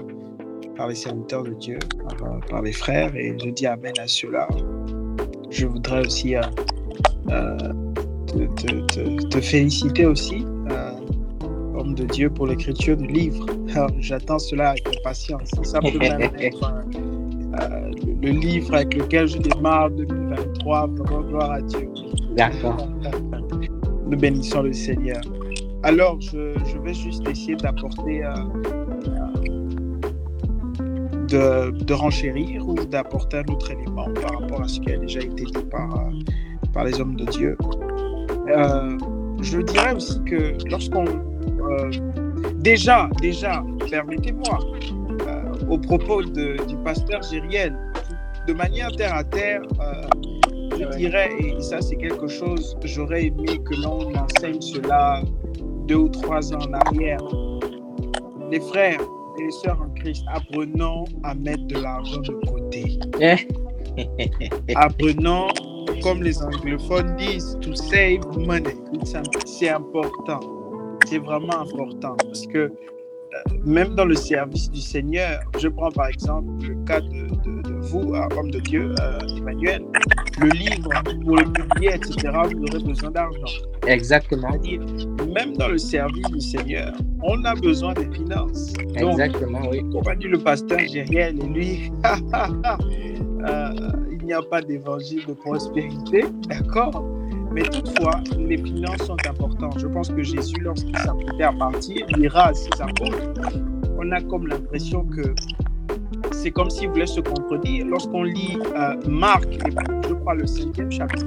par 0.77 0.89
les 0.89 0.95
serviteurs 0.95 1.43
de 1.43 1.51
Dieu, 1.55 1.79
par, 2.09 2.33
euh, 2.33 2.39
par 2.49 2.63
les 2.63 2.73
frères. 2.73 3.15
Et 3.17 3.37
je 3.43 3.51
dis 3.51 3.67
Amen 3.67 3.93
à 3.99 4.07
cela. 4.07 4.47
Je 5.51 5.67
voudrais 5.67 6.07
aussi 6.07 6.37
euh, 6.37 6.43
te, 8.27 8.39
te- 8.63 8.87
te- 8.87 9.29
te 9.29 9.41
féliciter 9.41 10.07
aussi, 10.07 10.47
homme 11.83 11.95
de 11.95 12.05
Dieu, 12.05 12.31
pour 12.31 12.47
l'écriture 12.47 12.97
du 12.97 13.07
livre. 13.07 13.45
Alors, 13.75 13.91
J'attends 13.99 14.39
cela 14.39 14.71
avec 14.71 14.87
impatience. 14.99 15.51
Ça 15.65 15.81
peut 15.81 15.99
même 15.99 16.21
être 16.39 16.65
euh, 16.65 17.01
euh, 17.61 17.91
le, 18.07 18.29
le 18.29 18.39
livre 18.39 18.75
avec 18.75 18.95
lequel 18.95 19.27
je 19.27 19.39
démarre 19.39 19.91
2023. 19.91 20.87
Vraiment, 20.87 21.21
gloire 21.23 21.51
à 21.51 21.61
Dieu. 21.61 21.89
D'accord. 22.37 22.77
Nous 24.07 24.17
bénissons 24.17 24.63
le 24.63 24.73
Seigneur. 24.73 25.21
Alors, 25.83 26.21
je, 26.21 26.55
je 26.65 26.79
vais 26.79 26.95
juste 26.95 27.27
essayer 27.29 27.57
d'apporter, 27.57 28.25
euh, 28.25 28.33
de, 31.29 31.85
de 31.85 31.95
renchérir 31.95 32.69
ou 32.69 32.75
d'apporter 32.75 33.39
un 33.39 33.53
autre 33.53 33.73
élément 33.73 34.07
par 34.21 34.41
rapport 34.41 34.63
à 34.63 34.69
ce 34.69 34.79
qui 34.79 34.93
a 34.93 34.99
déjà 34.99 35.21
été 35.21 35.45
dit 35.45 35.65
par, 35.71 36.09
par 36.73 36.85
les 36.85 37.01
hommes 37.01 37.17
de 37.17 37.25
Dieu. 37.25 37.57
Je 39.43 39.59
dirais 39.59 39.97
aussi 39.97 40.23
que 40.23 40.55
lorsqu'on... 40.71 41.32
euh, 41.73 41.91
déjà, 42.57 43.09
déjà, 43.21 43.63
permettez-moi, 43.91 44.59
euh, 45.27 45.43
au 45.69 45.79
propos 45.79 46.23
de- 46.23 46.57
du 46.67 46.77
pasteur 46.85 47.23
Gériel, 47.23 47.77
de 48.47 48.53
manière 48.53 48.91
terre 48.93 49.15
à 49.15 49.25
terre, 49.25 49.63
euh, 49.81 50.03
je 50.79 50.97
dirais, 50.97 51.31
et 51.41 51.61
ça 51.61 51.81
c'est 51.81 51.97
quelque 51.97 52.27
chose, 52.29 52.77
j'aurais 52.85 53.27
aimé 53.27 53.59
que 53.65 53.75
l'on 53.83 54.13
enseigne 54.15 54.61
cela 54.61 55.23
deux 55.87 55.97
ou 55.97 56.09
trois 56.09 56.53
ans 56.55 56.59
en 56.69 56.73
arrière. 56.73 57.21
Les 58.51 58.61
frères 58.61 59.01
et 59.39 59.43
les 59.45 59.51
sœurs 59.51 59.81
en 59.81 59.89
Christ, 59.95 60.25
apprenons 60.33 61.05
à 61.25 61.35
mettre 61.35 61.67
de 61.67 61.79
l'argent 61.81 62.21
de 62.21 62.33
côté. 62.51 62.99
Apprenons, 64.77 65.49
comme 66.03 66.23
les 66.23 66.41
anglophones 66.43 67.17
disent, 67.17 67.57
to 67.61 67.75
save 67.75 68.21
money. 68.37 68.75
C'est 69.47 69.69
important. 69.71 70.41
C'est 71.07 71.19
vraiment 71.19 71.61
important 71.61 72.17
parce 72.17 72.47
que 72.47 72.73
même 73.65 73.95
dans 73.95 74.05
le 74.05 74.15
service 74.15 74.71
du 74.71 74.81
Seigneur, 74.81 75.41
je 75.59 75.69
prends 75.69 75.91
par 75.91 76.09
exemple 76.09 76.49
le 76.67 76.75
cas 76.85 77.01
de, 77.01 77.27
vous, 77.81 78.15
homme 78.15 78.51
de 78.51 78.61
Dieu, 78.61 78.95
Emmanuel, 79.37 79.83
le 80.41 80.49
livre, 80.51 80.91
pour 81.25 81.37
le 81.37 81.45
publier, 81.53 81.95
etc., 81.95 82.17
vous 82.33 82.65
aurez 82.65 82.85
besoin 82.85 83.11
d'argent. 83.11 83.47
Exactement. 83.87 84.51
Même 85.35 85.57
dans 85.57 85.69
le 85.69 85.79
service 85.79 86.27
du 86.31 86.41
Seigneur, 86.41 86.93
on 87.23 87.45
a 87.45 87.55
besoin 87.55 87.95
de 87.95 88.13
finances. 88.15 88.73
Exactement, 88.95 89.63
oui. 89.71 89.83
Comme 89.93 90.09
a 90.09 90.15
dit 90.15 90.29
le 90.29 90.39
pasteur 90.39 90.79
Gériel, 90.79 91.39
et 91.43 91.47
lui, 91.49 91.93
il 94.11 94.25
n'y 94.25 94.33
a 94.33 94.43
pas 94.43 94.61
d'évangile 94.63 95.27
de 95.27 95.35
prospérité, 95.35 96.25
d'accord? 96.49 97.05
Mais 97.53 97.63
toutefois, 97.63 98.21
les 98.39 98.59
finances 98.59 99.07
sont 99.07 99.17
importantes. 99.29 99.79
Je 99.79 99.87
pense 99.87 100.09
que 100.09 100.23
Jésus, 100.23 100.57
lorsqu'il 100.61 100.97
s'apprêtait 100.99 101.45
à 101.45 101.53
partir, 101.53 102.07
dira 102.19 102.49
à 102.49 102.55
ses 102.55 102.71
apôtres, 102.81 103.33
on 103.99 104.11
a 104.11 104.21
comme 104.23 104.47
l'impression 104.47 105.05
que 105.05 105.35
c'est 106.33 106.51
comme 106.51 106.71
s'il 106.71 106.89
voulait 106.89 107.07
se 107.07 107.21
contredire. 107.21 107.87
Lorsqu'on 107.87 108.25
lit 108.25 108.59
euh, 108.75 108.97
Marc, 109.09 109.47
je 110.09 110.15
crois 110.15 110.35
le 110.35 110.47
cinquième 110.47 110.91
chapitre, 110.91 111.27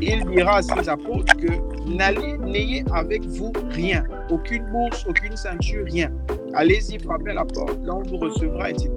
il 0.00 0.24
dira 0.26 0.56
à 0.56 0.62
ses 0.62 0.88
apôtres 0.88 1.36
que 1.36 2.46
n'ayez 2.46 2.84
avec 2.92 3.24
vous 3.26 3.52
rien, 3.70 4.04
aucune 4.30 4.64
bourse, 4.70 5.04
aucune 5.08 5.36
ceinture, 5.36 5.84
rien. 5.86 6.10
Allez-y, 6.54 6.98
frappez 6.98 7.32
la 7.32 7.44
porte, 7.44 7.78
là 7.84 7.94
on 7.94 8.02
vous 8.02 8.18
recevra, 8.18 8.70
etc. 8.70 8.90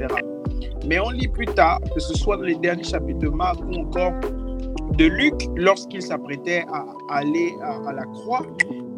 Mais 0.88 1.00
on 1.00 1.10
lit 1.10 1.28
plus 1.28 1.46
tard, 1.46 1.80
que 1.94 2.00
ce 2.00 2.14
soit 2.14 2.38
dans 2.38 2.44
les 2.44 2.56
derniers 2.56 2.84
chapitres 2.84 3.20
de 3.20 3.30
Marc 3.30 3.60
ou 3.62 3.82
encore 3.82 4.14
de 4.98 5.06
Luc, 5.06 5.34
lorsqu'il 5.56 6.02
s'apprêtait 6.02 6.64
à 6.72 6.86
aller 7.10 7.54
à, 7.62 7.92
la 7.92 8.04
croix, 8.04 8.46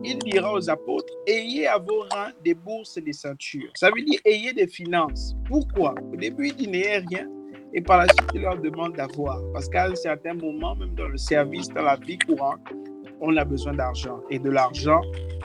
il 0.04 0.20
dira 0.20 0.54
aux 0.54 0.70
apôtres, 0.70 1.12
ayez 1.26 1.68
à 1.68 1.80
vos 1.80 2.02
reins 2.12 2.32
des 2.44 2.54
bourses 2.54 2.98
et 2.98 3.02
des 3.02 3.14
ceintures. 3.14 3.72
Ça 3.76 3.90
veut 3.90 4.04
dire, 4.04 4.20
ayez 4.26 4.54
des 4.54 4.68
finances. 4.68 5.36
Pourquoi? 5.48 5.96
Au 6.14 6.16
début, 6.16 6.50
il 6.50 6.56
dit, 6.56 6.68
n'ayez 6.68 6.98
rien. 6.98 7.28
Et 7.74 7.82
par 7.82 7.98
la 7.98 8.06
suite, 8.06 8.30
il 8.36 8.42
leur 8.42 8.58
demande 8.58 8.94
d'avoir. 8.94 9.42
Parce 9.54 9.68
qu'à 9.70 9.88
un 9.88 9.96
certain 9.96 10.36
moment, 10.36 10.76
même 10.76 10.94
dans 10.96 11.08
le 11.08 11.18
service, 11.18 11.68
dans 11.70 11.84
la 11.84 11.96
vie 11.96 12.18
courante, 12.20 12.60
on 13.20 13.36
a 13.36 13.44
besoin 13.44 13.74
d'argent. 13.74 14.20
Et 14.30 14.38
de 14.38 14.50
l'argent, 14.50 15.02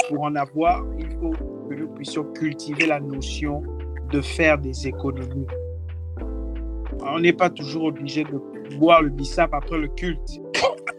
pour 0.09 0.23
en 0.23 0.35
avoir, 0.37 0.85
il 0.99 1.11
faut 1.13 1.33
que 1.69 1.75
nous 1.75 1.89
puissions 1.89 2.25
cultiver 2.33 2.87
la 2.87 3.01
notion 3.01 3.63
de 4.11 4.21
faire 4.21 4.59
des 4.59 4.87
économies. 4.87 5.47
On 7.05 7.21
n'est 7.21 7.33
pas 7.33 7.51
toujours 7.51 7.85
obligé 7.85 8.25
de 8.25 8.39
boire 8.77 9.03
le 9.03 9.11
bissap 9.11 9.53
après 9.55 9.79
le 9.79 9.89
culte, 9.89 10.42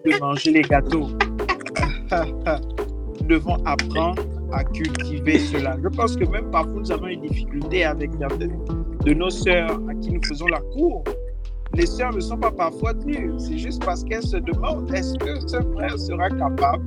de 0.06 0.20
manger 0.20 0.52
les 0.52 0.62
gâteaux. 0.62 1.08
nous 3.22 3.28
devons 3.28 3.58
apprendre 3.66 4.22
à 4.52 4.64
cultiver 4.64 5.40
cela. 5.40 5.78
Je 5.82 5.88
pense 5.90 6.16
que 6.16 6.26
même 6.26 6.52
parfois 6.52 6.80
nous 6.80 6.92
avons 6.92 7.08
une 7.08 7.22
difficulté 7.22 7.84
avec 7.84 8.12
certaines 8.20 8.60
de 9.06 9.14
nos 9.14 9.30
sœurs 9.30 9.80
à 9.90 9.96
qui 9.96 10.12
nous 10.12 10.24
faisons 10.24 10.48
la 10.48 10.62
cour. 10.74 11.04
Les 11.76 11.88
sœurs 11.88 12.14
ne 12.14 12.20
sont 12.20 12.38
pas 12.38 12.52
parfois 12.52 12.94
tenues. 12.94 13.34
C'est 13.40 13.58
juste 13.58 13.84
parce 13.84 14.04
qu'elles 14.04 14.24
se 14.24 14.38
demandent 14.38 14.94
est-ce 14.94 15.16
que 15.16 15.40
ce 15.48 15.58
frère 15.74 15.98
sera 15.98 16.30
capable, 16.30 16.84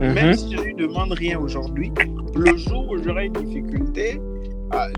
mhm. 0.00 0.12
même 0.12 0.34
si 0.34 0.52
je 0.52 0.58
ne 0.58 0.62
lui 0.64 0.74
demande 0.74 1.12
rien 1.12 1.38
aujourd'hui, 1.40 1.90
le 2.34 2.56
jour 2.56 2.86
où 2.90 3.02
j'aurai 3.02 3.26
une 3.26 3.32
difficulté, 3.32 4.20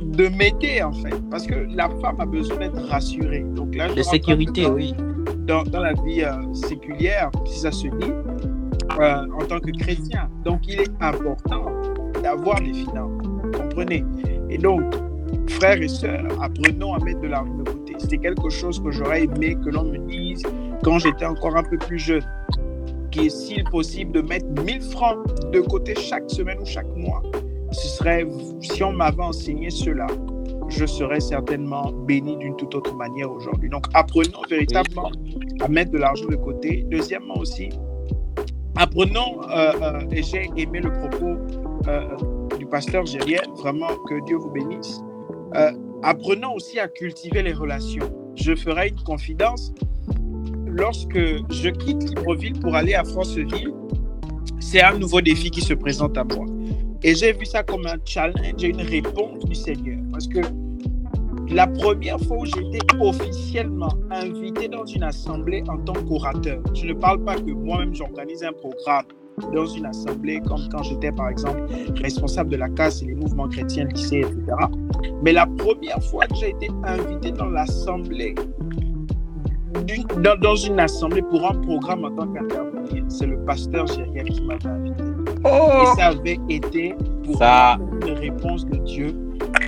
de 0.02 0.28
m'aider 0.28 0.82
en 0.82 0.92
fait. 0.92 1.14
Parce 1.30 1.46
que 1.46 1.54
la 1.74 1.88
femme 2.00 2.20
a 2.20 2.26
besoin 2.26 2.58
d'être 2.58 2.88
rassurée. 2.88 3.44
Donc 3.54 3.74
là, 3.74 3.92
de 3.92 4.02
sécurité, 4.02 4.66
oui 4.66 4.94
dans, 5.48 5.80
la 5.80 5.94
vie 5.94 6.22
euh, 6.22 6.52
séculière, 6.52 7.30
si 7.46 7.60
ça 7.60 7.72
se 7.72 7.86
dit, 7.86 8.12
euh, 9.00 9.26
en 9.32 9.44
tant 9.46 9.58
que 9.58 9.70
chrétien. 9.78 10.28
Donc, 10.44 10.66
il 10.68 10.80
est 10.80 10.90
important 11.00 11.66
d'avoir 12.22 12.60
des 12.60 12.74
finances. 12.74 13.22
Comprenez? 13.56 14.04
Et 14.50 14.58
donc, 14.58 14.82
frères 15.48 15.80
et 15.80 15.88
sœurs, 15.88 16.26
apprenons 16.42 16.94
à 16.94 16.98
mettre 16.98 17.20
de 17.20 17.28
l'argent 17.28 17.54
de 17.54 17.70
côté. 17.70 17.94
C'était 17.98 18.18
quelque 18.18 18.50
chose 18.50 18.82
que 18.82 18.90
j'aurais 18.90 19.24
aimé 19.24 19.56
que 19.64 19.70
l'on 19.70 19.84
me 19.84 19.98
dise 20.06 20.42
quand 20.84 20.98
j'étais 20.98 21.24
encore 21.24 21.56
un 21.56 21.62
peu 21.62 21.78
plus 21.78 21.98
jeune. 21.98 22.24
Qu'il 23.10 23.24
est 23.24 23.30
s'il 23.30 23.64
possible 23.64 24.12
de 24.12 24.20
mettre 24.20 24.46
1000 24.64 24.82
francs 24.82 25.16
de 25.50 25.60
côté 25.60 25.94
chaque 25.94 26.30
semaine 26.30 26.58
ou 26.60 26.66
chaque 26.66 26.94
mois. 26.94 27.22
Ce 27.70 27.88
serait, 27.88 28.26
si 28.60 28.82
on 28.82 28.92
m'avait 28.92 29.22
enseigné 29.22 29.70
cela, 29.70 30.06
je 30.68 30.86
serais 30.86 31.20
certainement 31.20 31.92
béni 31.92 32.36
d'une 32.36 32.56
toute 32.56 32.74
autre 32.74 32.94
manière 32.94 33.30
aujourd'hui. 33.30 33.68
Donc, 33.68 33.86
apprenons 33.94 34.42
véritablement 34.48 35.10
à 35.60 35.68
mettre 35.68 35.90
de 35.92 35.98
l'argent 35.98 36.26
de 36.26 36.36
côté. 36.36 36.84
Deuxièmement 36.90 37.36
aussi, 37.38 37.70
apprenons, 38.76 39.40
euh, 39.50 39.72
euh, 39.82 40.00
et 40.10 40.22
j'ai 40.22 40.50
aimé 40.56 40.80
le 40.80 40.92
propos 40.92 41.36
euh, 41.88 42.06
du 42.58 42.66
pasteur 42.66 43.04
Gériel, 43.06 43.44
vraiment 43.56 43.88
que 44.08 44.24
Dieu 44.24 44.36
vous 44.36 44.50
bénisse. 44.50 45.00
apprenons 46.02 46.54
aussi 46.54 46.78
à 46.78 46.88
cultiver 46.88 47.42
les 47.42 47.52
relations. 47.52 48.08
Je 48.36 48.54
ferai 48.54 48.88
une 48.88 49.02
confidence. 49.02 49.72
Lorsque 50.66 51.18
je 51.50 51.70
quitte 51.70 52.10
Libreville 52.10 52.60
pour 52.60 52.74
aller 52.76 52.94
à 52.94 53.02
Franceville, 53.02 53.74
c'est 54.60 54.82
un 54.82 54.96
nouveau 54.96 55.20
défi 55.20 55.50
qui 55.50 55.60
se 55.60 55.74
présente 55.74 56.16
à 56.16 56.24
moi. 56.24 56.46
Et 57.02 57.14
j'ai 57.14 57.32
vu 57.32 57.44
ça 57.44 57.62
comme 57.62 57.86
un 57.86 57.96
challenge 58.04 58.62
et 58.62 58.68
une 58.68 58.82
réponse 58.82 59.44
du 59.44 59.54
Seigneur. 59.54 59.98
Parce 60.10 60.26
que 60.26 60.40
la 61.48 61.66
première 61.66 62.18
fois 62.20 62.38
où 62.38 62.44
j'étais 62.44 62.84
officiellement 63.00 63.92
invité 64.10 64.68
dans 64.68 64.84
une 64.84 65.04
assemblée 65.04 65.62
en 65.68 65.78
tant 65.78 65.94
qu'orateur, 66.04 66.60
je 66.74 66.86
ne 66.86 66.94
parle 66.94 67.24
pas 67.24 67.36
que 67.36 67.52
moi-même 67.52 67.94
j'organise 67.94 68.42
un 68.42 68.52
programme 68.52 69.06
dans 69.54 69.66
une 69.66 69.86
assemblée, 69.86 70.40
comme 70.40 70.68
quand 70.70 70.82
j'étais 70.82 71.12
par 71.12 71.28
exemple 71.28 71.62
responsable 72.02 72.50
de 72.50 72.56
la 72.56 72.68
casse 72.68 73.02
et 73.02 73.06
les 73.06 73.14
mouvements 73.14 73.48
chrétiens, 73.48 73.84
lycée, 73.84 74.18
etc. 74.18 74.56
Mais 75.22 75.32
la 75.32 75.46
première 75.46 76.02
fois 76.02 76.26
que 76.26 76.34
j'ai 76.34 76.50
été 76.50 76.68
invité 76.84 77.30
dans 77.30 77.46
l'assemblée, 77.46 78.34
dans, 80.22 80.38
dans, 80.40 80.56
une 80.56 80.80
assemblée 80.80 81.22
pour 81.22 81.50
un 81.50 81.54
programme 81.54 82.04
en 82.04 82.10
tant 82.10 82.26
qu'intervenir, 82.32 83.04
c'est 83.08 83.26
le 83.26 83.38
pasteur 83.44 83.86
Gériel 83.86 84.28
qui 84.28 84.42
m'avait 84.42 84.66
invité. 84.66 85.04
Oh. 85.44 85.82
Et 85.82 85.98
ça 85.98 86.06
avait 86.08 86.38
été 86.48 86.94
pour 87.24 87.38
ça. 87.38 87.78
une 88.06 88.12
réponse 88.14 88.64
de 88.66 88.76
Dieu. 88.78 89.14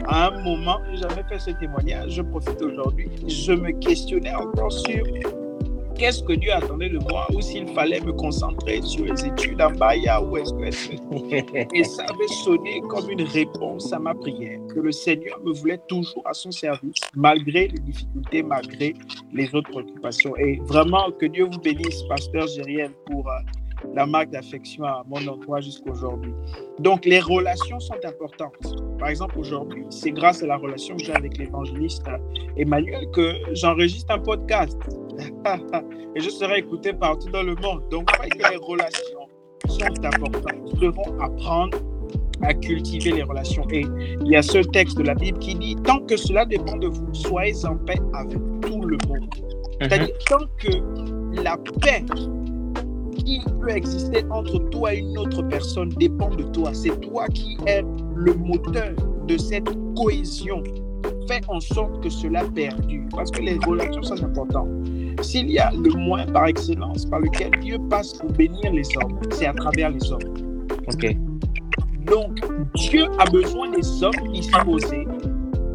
À 0.09 0.29
un 0.29 0.43
moment, 0.43 0.79
j'avais 0.95 1.23
fait 1.29 1.39
ce 1.39 1.51
témoignage, 1.53 2.13
je 2.13 2.23
profite 2.23 2.61
aujourd'hui, 2.61 3.09
je 3.29 3.53
me 3.53 3.71
questionnais 3.71 4.35
encore 4.35 4.73
sur 4.73 5.05
qu'est-ce 6.01 6.23
que 6.23 6.33
Dieu 6.33 6.51
attendait 6.51 6.89
de 6.89 6.99
moi 7.11 7.27
ou 7.35 7.43
s'il 7.43 7.69
fallait 7.69 8.01
me 8.01 8.13
concentrer 8.13 8.81
sur 8.81 9.05
les 9.05 9.27
études 9.27 9.61
en 9.61 9.71
Baya 9.71 10.23
ou 10.23 10.39
est-ce 10.39 10.55
que... 10.55 11.77
Et 11.77 11.85
ça 11.85 12.05
avait 12.05 12.29
sonné 12.43 12.81
comme 12.89 13.11
une 13.11 13.23
réponse 13.23 13.93
à 13.93 13.99
ma 13.99 14.15
prière, 14.15 14.59
que 14.75 14.81
le 14.81 14.93
Seigneur 14.93 15.39
me 15.45 15.53
voulait 15.53 15.81
toujours 15.89 16.23
à 16.25 16.33
son 16.33 16.51
service, 16.51 17.01
malgré 17.15 17.69
les 17.69 17.79
difficultés, 17.81 18.43
malgré 18.43 18.95
les 19.35 19.55
autres 19.55 19.71
préoccupations. 19.71 20.35
Et 20.39 20.59
vraiment, 20.65 21.11
que 21.13 21.27
Dieu 21.27 21.45
vous 21.45 21.59
bénisse, 21.59 22.03
pasteur 22.09 22.47
Gériel, 22.47 22.93
pour 23.05 23.29
euh, 23.29 23.33
la 23.95 24.07
marque 24.07 24.31
d'affection 24.31 24.85
à 24.85 25.03
mon 25.09 25.27
emploi 25.27 25.61
jusqu'à 25.61 25.91
aujourd'hui. 25.91 26.33
Donc, 26.79 27.05
les 27.05 27.21
relations 27.21 27.81
sont 27.81 27.99
importantes. 28.05 28.55
Par 28.99 29.09
exemple, 29.09 29.39
aujourd'hui, 29.39 29.85
c'est 29.91 30.11
grâce 30.11 30.43
à 30.43 30.47
la 30.47 30.57
relation 30.57 30.97
que 30.97 31.05
j'ai 31.05 31.15
avec 31.15 31.37
l'évangéliste 31.39 32.05
Emmanuel 32.57 33.07
que 33.13 33.35
j'enregistre 33.53 34.13
un 34.13 34.19
podcast. 34.19 34.79
Et 36.17 36.21
je 36.21 36.31
serai 36.31 36.59
écouté 36.59 36.93
partout 36.93 37.31
dans 37.31 37.43
le 37.43 37.55
monde. 37.57 37.83
Donc, 37.91 38.07
que 38.07 38.51
les 38.51 38.57
relations 38.57 39.29
sont 39.69 40.05
importantes. 40.05 40.75
Nous 40.75 40.81
devons 40.81 41.21
apprendre 41.21 41.79
à 42.43 42.55
cultiver 42.55 43.13
les 43.13 43.23
relations. 43.23 43.67
Et 43.71 43.85
il 44.21 44.29
y 44.29 44.37
a 44.37 44.43
ce 44.43 44.59
texte 44.59 44.97
de 44.99 45.03
la 45.03 45.15
Bible 45.15 45.39
qui 45.39 45.55
dit, 45.55 45.77
tant 45.85 46.01
que 46.01 46.17
cela 46.17 46.45
dépend 46.45 46.77
de 46.77 46.89
vous, 46.89 47.13
soyez 47.13 47.55
en 47.67 47.77
paix 47.77 47.99
avec 48.15 48.39
tout 48.63 48.83
le 48.83 48.97
monde. 49.07 49.29
C'est-à-dire, 49.81 50.09
mhm. 50.09 50.25
tant 50.29 50.47
que 50.59 51.43
la 51.43 51.57
paix 51.81 52.05
qui 53.25 53.41
peut 53.61 53.71
exister 53.71 54.25
entre 54.31 54.59
toi 54.71 54.95
et 54.95 54.99
une 54.99 55.19
autre 55.19 55.43
personne 55.43 55.89
dépend 55.91 56.31
de 56.31 56.43
toi. 56.45 56.73
C'est 56.73 57.01
toi 57.01 57.27
qui 57.29 57.57
es 57.67 57.83
le 58.15 58.35
moteur 58.35 58.95
de 59.27 59.37
cette 59.37 59.69
cohésion. 59.97 60.63
Fais 61.29 61.41
en 61.49 61.61
sorte 61.61 62.03
que 62.03 62.11
cela 62.11 62.45
perdure. 62.45 63.05
Parce 63.15 63.31
que 63.31 63.43
les 63.43 63.59
relations 63.67 64.03
sont 64.03 64.23
importantes. 64.23 64.69
S'il 65.23 65.51
y 65.51 65.59
a 65.59 65.71
le 65.73 65.91
moyen 65.97 66.27
par 66.27 66.47
excellence 66.47 67.07
par 67.07 67.21
lequel 67.21 67.51
Dieu 67.61 67.79
passe 67.89 68.15
pour 68.15 68.31
bénir 68.33 68.73
les 68.73 68.87
hommes, 68.97 69.19
c'est 69.31 69.47
à 69.47 69.55
travers 69.55 69.91
les 69.91 70.13
hommes. 70.13 70.35
Ok. 70.89 71.17
Donc, 72.07 72.41
Dieu 72.75 73.05
a 73.19 73.31
besoin 73.31 73.71
des 73.71 74.03
hommes 74.03 74.33
disposés 74.33 75.07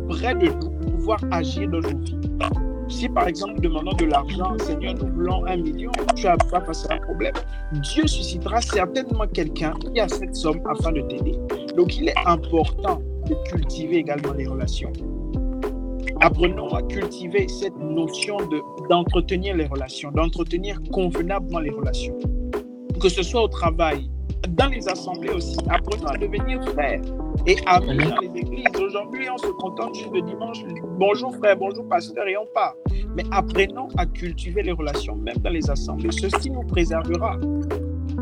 près 0.09 0.35
de 0.35 0.47
nous 0.47 0.59
pour 0.59 0.91
pouvoir 0.91 1.19
agir 1.31 1.69
dans 1.69 1.79
nos 1.79 1.97
vies. 1.99 2.17
Si 2.87 3.09
par 3.09 3.27
exemple 3.27 3.55
nous 3.55 3.61
demandons 3.61 3.93
de 3.93 4.05
l'argent, 4.05 4.55
Seigneur, 4.59 4.93
nous 4.93 5.11
voulons 5.11 5.45
un 5.47 5.57
million, 5.57 5.91
tu 6.15 6.25
n'as 6.25 6.37
pas 6.37 6.61
passé 6.61 6.87
un 6.91 6.99
problème. 6.99 7.33
Dieu 7.73 8.05
suscitera 8.05 8.61
certainement 8.61 9.25
quelqu'un 9.33 9.73
qui 9.73 9.99
a 9.99 10.07
cette 10.07 10.35
somme 10.35 10.61
afin 10.69 10.91
de 10.91 11.01
t'aider. 11.01 11.37
Donc 11.75 11.97
il 11.97 12.09
est 12.09 12.27
important 12.27 13.01
de 13.27 13.35
cultiver 13.49 13.97
également 13.97 14.33
les 14.33 14.45
relations. 14.45 14.93
Apprenons 16.21 16.69
à 16.69 16.83
cultiver 16.83 17.47
cette 17.47 17.75
notion 17.77 18.37
de, 18.37 18.61
d'entretenir 18.87 19.55
les 19.55 19.65
relations, 19.65 20.11
d'entretenir 20.11 20.79
convenablement 20.91 21.59
les 21.59 21.71
relations. 21.71 22.17
Que 23.01 23.09
ce 23.09 23.23
soit 23.23 23.43
au 23.43 23.47
travail, 23.47 24.09
dans 24.49 24.67
les 24.67 24.87
assemblées 24.87 25.31
aussi. 25.31 25.57
Apprenons 25.69 26.07
à 26.07 26.17
devenir 26.17 26.63
frères. 26.69 27.01
Et 27.47 27.57
amener 27.67 28.05
dans 28.05 28.17
les 28.21 28.39
églises. 28.39 28.65
Aujourd'hui, 28.81 29.29
on 29.29 29.37
se 29.37 29.47
contente 29.47 29.95
juste 29.95 30.11
le 30.13 30.21
dimanche. 30.21 30.63
Bonjour 30.97 31.35
frère, 31.35 31.57
bonjour 31.57 31.87
pasteur, 31.87 32.27
et 32.27 32.37
on 32.37 32.45
part. 32.53 32.73
Mais 33.15 33.23
apprenons 33.31 33.87
à 33.97 34.05
cultiver 34.05 34.63
les 34.63 34.71
relations, 34.71 35.15
même 35.15 35.37
dans 35.37 35.51
les 35.51 35.69
assemblées. 35.69 36.11
Ceci 36.11 36.49
nous 36.49 36.63
préservera. 36.63 37.37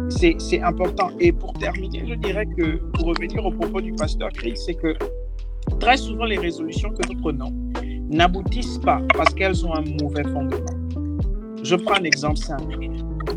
C'est 0.10 0.62
important. 0.62 1.10
Et 1.20 1.32
pour 1.32 1.54
terminer, 1.54 2.06
je 2.08 2.16
dirais 2.16 2.46
que, 2.46 2.78
pour 2.94 3.08
revenir 3.08 3.46
au 3.46 3.52
propos 3.52 3.82
du 3.82 3.94
pasteur 3.94 4.30
Chris, 4.30 4.58
c'est 4.58 4.76
que 4.76 4.96
très 5.80 5.98
souvent, 5.98 6.26
les 6.26 6.38
résolutions 6.38 6.90
que 6.90 7.14
nous 7.14 7.20
prenons 7.22 7.54
n'aboutissent 8.10 8.80
pas 8.80 9.02
parce 9.16 9.34
qu'elles 9.34 9.66
ont 9.66 9.74
un 9.74 9.84
mauvais 10.02 10.24
fondement. 10.24 10.66
Je 11.64 11.76
prends 11.76 11.96
un 11.96 12.04
exemple 12.04 12.38
simple. 12.38 12.78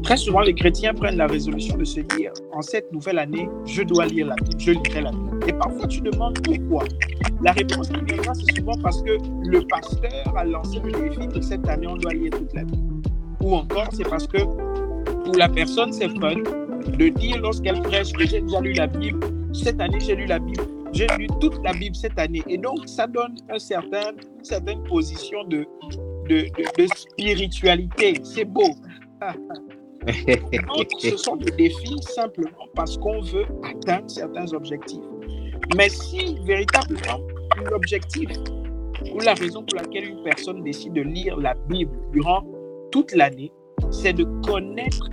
Très 0.02 0.16
souvent, 0.16 0.40
les 0.40 0.54
chrétiens 0.54 0.94
prennent 0.94 1.16
la 1.16 1.26
résolution 1.26 1.76
de 1.76 1.84
se 1.84 2.00
dire, 2.00 2.32
en 2.52 2.62
cette 2.62 2.92
nouvelle 2.92 3.18
année, 3.18 3.48
je 3.64 3.82
dois 3.82 4.06
lire 4.06 4.26
la 4.28 4.34
Bible, 4.36 4.60
je 4.60 4.70
lirai 4.72 5.00
la 5.02 5.10
Bible. 5.10 5.40
Et 5.48 5.52
parfois, 5.52 5.86
tu 5.86 6.00
demandes 6.00 6.38
pourquoi. 6.42 6.84
La 7.42 7.52
réponse 7.52 7.88
qui 7.88 8.04
viendra, 8.04 8.32
c'est 8.34 8.56
souvent 8.56 8.78
parce 8.82 9.02
que 9.02 9.16
le 9.48 9.66
pasteur 9.66 10.36
a 10.36 10.44
lancé 10.44 10.80
le 10.80 10.92
défi 10.92 11.28
que 11.28 11.40
cette 11.40 11.68
année, 11.68 11.86
on 11.86 11.96
doit 11.96 12.12
lire 12.12 12.30
toute 12.30 12.54
la 12.54 12.64
Bible. 12.64 13.02
Ou 13.42 13.54
encore, 13.54 13.88
c'est 13.92 14.08
parce 14.08 14.26
que 14.26 14.38
pour 14.38 15.34
la 15.36 15.48
personne, 15.48 15.92
c'est 15.92 16.08
fun 16.20 16.36
de 16.86 17.08
dire 17.08 17.40
lorsqu'elle 17.40 17.80
prêche 17.82 18.12
que 18.12 18.26
j'ai 18.26 18.40
déjà 18.40 18.60
lu 18.60 18.72
la 18.72 18.86
Bible, 18.86 19.20
cette 19.52 19.80
année, 19.80 19.98
j'ai 20.00 20.14
lu 20.14 20.26
la 20.26 20.38
Bible. 20.38 20.62
J'ai 20.92 21.06
lu 21.18 21.26
toute 21.40 21.62
la 21.64 21.72
Bible 21.72 21.94
cette 21.94 22.18
année. 22.18 22.42
Et 22.48 22.58
donc, 22.58 22.78
ça 22.86 23.06
donne 23.06 23.34
un 23.50 23.58
certain, 23.58 24.12
une 24.38 24.44
certaine 24.44 24.82
position 24.84 25.44
de, 25.44 25.66
de, 26.28 26.46
de, 26.78 26.86
spiritualité. 26.94 28.20
C'est 28.22 28.44
beau. 28.44 28.70
ce 30.98 31.16
sont 31.16 31.36
des 31.36 31.50
défis 31.52 31.98
simplement 32.02 32.68
parce 32.74 32.96
qu'on 32.98 33.20
veut 33.20 33.46
atteindre 33.64 34.10
certains 34.10 34.52
objectifs. 34.52 35.02
Mais 35.76 35.88
si 35.88 36.38
véritablement 36.44 37.20
l'objectif 37.70 38.28
ou 39.12 39.20
la 39.20 39.34
raison 39.34 39.62
pour 39.62 39.76
laquelle 39.76 40.04
une 40.04 40.22
personne 40.22 40.62
décide 40.62 40.92
de 40.92 41.02
lire 41.02 41.36
la 41.36 41.54
Bible 41.68 41.96
durant 42.12 42.44
toute 42.92 43.12
l'année, 43.12 43.52
c'est 43.90 44.12
de 44.12 44.24
connaître 44.46 45.10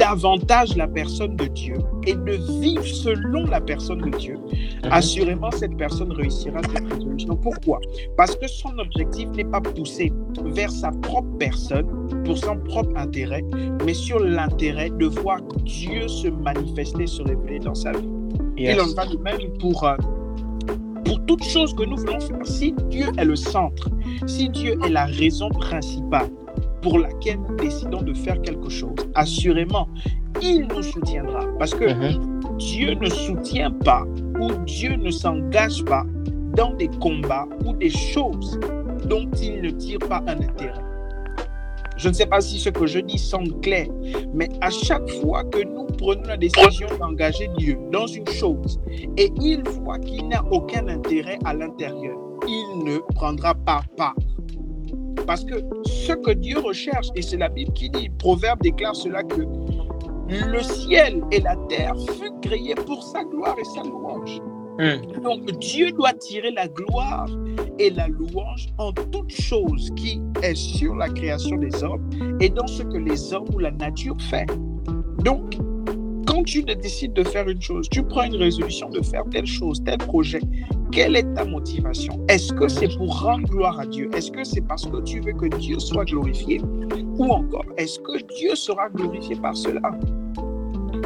davantage 0.00 0.76
la 0.76 0.88
personne 0.88 1.36
de 1.36 1.44
Dieu 1.44 1.76
et 2.06 2.14
de 2.14 2.32
vivre 2.60 2.86
selon 2.86 3.44
la 3.44 3.60
personne 3.60 4.00
de 4.00 4.16
Dieu, 4.16 4.36
mhm. 4.36 4.90
assurément 4.90 5.50
cette 5.50 5.76
personne 5.76 6.10
réussira 6.10 6.60
cette 6.72 6.90
résolution. 6.90 7.36
Pourquoi? 7.36 7.80
Parce 8.16 8.34
que 8.34 8.48
son 8.48 8.76
objectif 8.78 9.28
n'est 9.36 9.44
pas 9.44 9.60
poussé 9.60 10.10
vers 10.46 10.70
sa 10.70 10.90
propre 10.90 11.28
personne, 11.38 11.86
pour 12.24 12.38
son 12.38 12.56
propre 12.60 12.96
intérêt, 12.96 13.44
mais 13.84 13.92
sur 13.92 14.18
l'intérêt 14.20 14.88
de 14.90 15.06
voir 15.06 15.42
Dieu 15.64 16.08
se 16.08 16.28
manifester, 16.28 17.06
se 17.06 17.22
révéler 17.22 17.58
dans 17.58 17.74
sa 17.74 17.92
vie. 17.92 18.08
Il 18.56 18.80
en 18.80 18.94
va 18.94 19.04
de 19.04 19.18
même 19.18 19.52
pour, 19.58 19.84
euh, 19.84 19.96
pour 21.04 21.24
toute 21.26 21.44
chose 21.44 21.74
que 21.74 21.82
nous 21.82 21.96
voulons 21.96 22.20
faire. 22.20 22.46
Si 22.46 22.74
Dieu 22.88 23.06
est 23.18 23.24
le 23.24 23.36
centre, 23.36 23.90
si 24.26 24.48
Dieu 24.48 24.78
est 24.82 24.90
la 24.90 25.04
raison 25.04 25.50
principale, 25.50 26.30
pour 26.82 26.98
laquelle 26.98 27.38
nous 27.48 27.56
décidons 27.56 28.02
de 28.02 28.14
faire 28.14 28.40
quelque 28.42 28.68
chose, 28.68 28.96
assurément, 29.14 29.88
il 30.42 30.66
nous 30.66 30.82
soutiendra. 30.82 31.46
Parce 31.58 31.74
que 31.74 31.92
mhm. 31.92 32.40
Dieu 32.58 32.94
ne 32.94 33.08
soutient 33.08 33.70
pas 33.70 34.04
ou 34.40 34.50
Dieu 34.64 34.96
ne 34.96 35.10
s'engage 35.10 35.84
pas 35.84 36.04
dans 36.54 36.74
des 36.74 36.88
combats 37.00 37.46
ou 37.64 37.72
des 37.74 37.90
choses 37.90 38.58
dont 39.06 39.28
il 39.40 39.62
ne 39.62 39.70
tire 39.70 39.98
pas 40.00 40.22
un 40.26 40.40
intérêt. 40.40 40.82
Je 41.96 42.08
ne 42.08 42.14
sais 42.14 42.24
pas 42.26 42.40
si 42.40 42.58
ce 42.58 42.70
que 42.70 42.86
je 42.86 42.98
dis 42.98 43.18
semble 43.18 43.60
clair, 43.60 43.86
mais 44.32 44.48
à 44.62 44.70
chaque 44.70 45.06
fois 45.20 45.44
que 45.44 45.62
nous 45.62 45.84
prenons 45.98 46.22
la 46.22 46.38
décision 46.38 46.88
d'engager 46.98 47.48
Dieu 47.58 47.78
dans 47.92 48.06
une 48.06 48.26
chose 48.28 48.80
et 49.18 49.30
il 49.38 49.62
voit 49.68 49.98
qu'il 49.98 50.26
n'a 50.28 50.42
aucun 50.50 50.88
intérêt 50.88 51.38
à 51.44 51.52
l'intérieur, 51.52 52.16
il 52.48 52.84
ne 52.84 52.98
prendra 53.14 53.54
pas 53.54 53.82
part. 53.98 54.14
Parce 55.26 55.44
que 55.44 55.56
ce 55.86 56.12
que 56.12 56.32
Dieu 56.32 56.58
recherche, 56.58 57.08
et 57.14 57.22
c'est 57.22 57.36
la 57.36 57.48
Bible 57.48 57.72
qui 57.72 57.90
dit, 57.90 58.08
Proverbe 58.18 58.60
déclare 58.62 58.96
cela 58.96 59.22
que 59.22 59.42
le 60.28 60.62
ciel 60.62 61.22
et 61.32 61.40
la 61.40 61.56
terre 61.68 61.94
furent 62.16 62.40
créés 62.40 62.74
pour 62.86 63.02
sa 63.02 63.24
gloire 63.24 63.56
et 63.58 63.64
sa 63.64 63.82
louange. 63.82 64.40
Hmm. 64.78 65.22
Donc 65.22 65.50
Dieu 65.58 65.90
doit 65.92 66.12
tirer 66.14 66.52
la 66.52 66.68
gloire 66.68 67.28
et 67.78 67.90
la 67.90 68.08
louange 68.08 68.68
en 68.78 68.92
toute 68.92 69.32
chose 69.32 69.90
qui 69.96 70.20
est 70.42 70.54
sur 70.54 70.94
la 70.94 71.08
création 71.08 71.56
des 71.56 71.82
hommes 71.82 72.08
et 72.40 72.48
dans 72.48 72.66
ce 72.66 72.82
que 72.82 72.96
les 72.96 73.32
hommes 73.32 73.48
ou 73.54 73.58
la 73.58 73.72
nature 73.72 74.16
fait. 74.30 74.46
Donc, 75.24 75.58
quand 76.26 76.44
tu 76.44 76.62
décides 76.62 77.12
de 77.12 77.24
faire 77.24 77.48
une 77.48 77.60
chose, 77.60 77.88
tu 77.90 78.02
prends 78.02 78.22
une 78.22 78.36
résolution 78.36 78.88
de 78.88 79.02
faire 79.02 79.24
telle 79.30 79.46
chose, 79.46 79.82
tel 79.84 79.98
projet, 79.98 80.40
quelle 80.92 81.16
est 81.16 81.34
ta 81.34 81.44
motivation? 81.44 82.24
Est-ce 82.28 82.52
que 82.52 82.68
c'est 82.68 82.88
pour 82.96 83.22
rendre 83.22 83.46
gloire 83.48 83.78
à 83.80 83.86
Dieu? 83.86 84.10
Est-ce 84.14 84.30
que 84.30 84.44
c'est 84.44 84.60
parce 84.62 84.86
que 84.86 85.00
tu 85.02 85.20
veux 85.20 85.32
que 85.32 85.46
Dieu 85.56 85.78
soit 85.78 86.04
glorifié? 86.04 86.60
Ou 87.18 87.24
encore, 87.26 87.64
est-ce 87.76 87.98
que 88.00 88.22
Dieu 88.36 88.54
sera 88.54 88.88
glorifié 88.88 89.36
par 89.36 89.56
cela? 89.56 89.80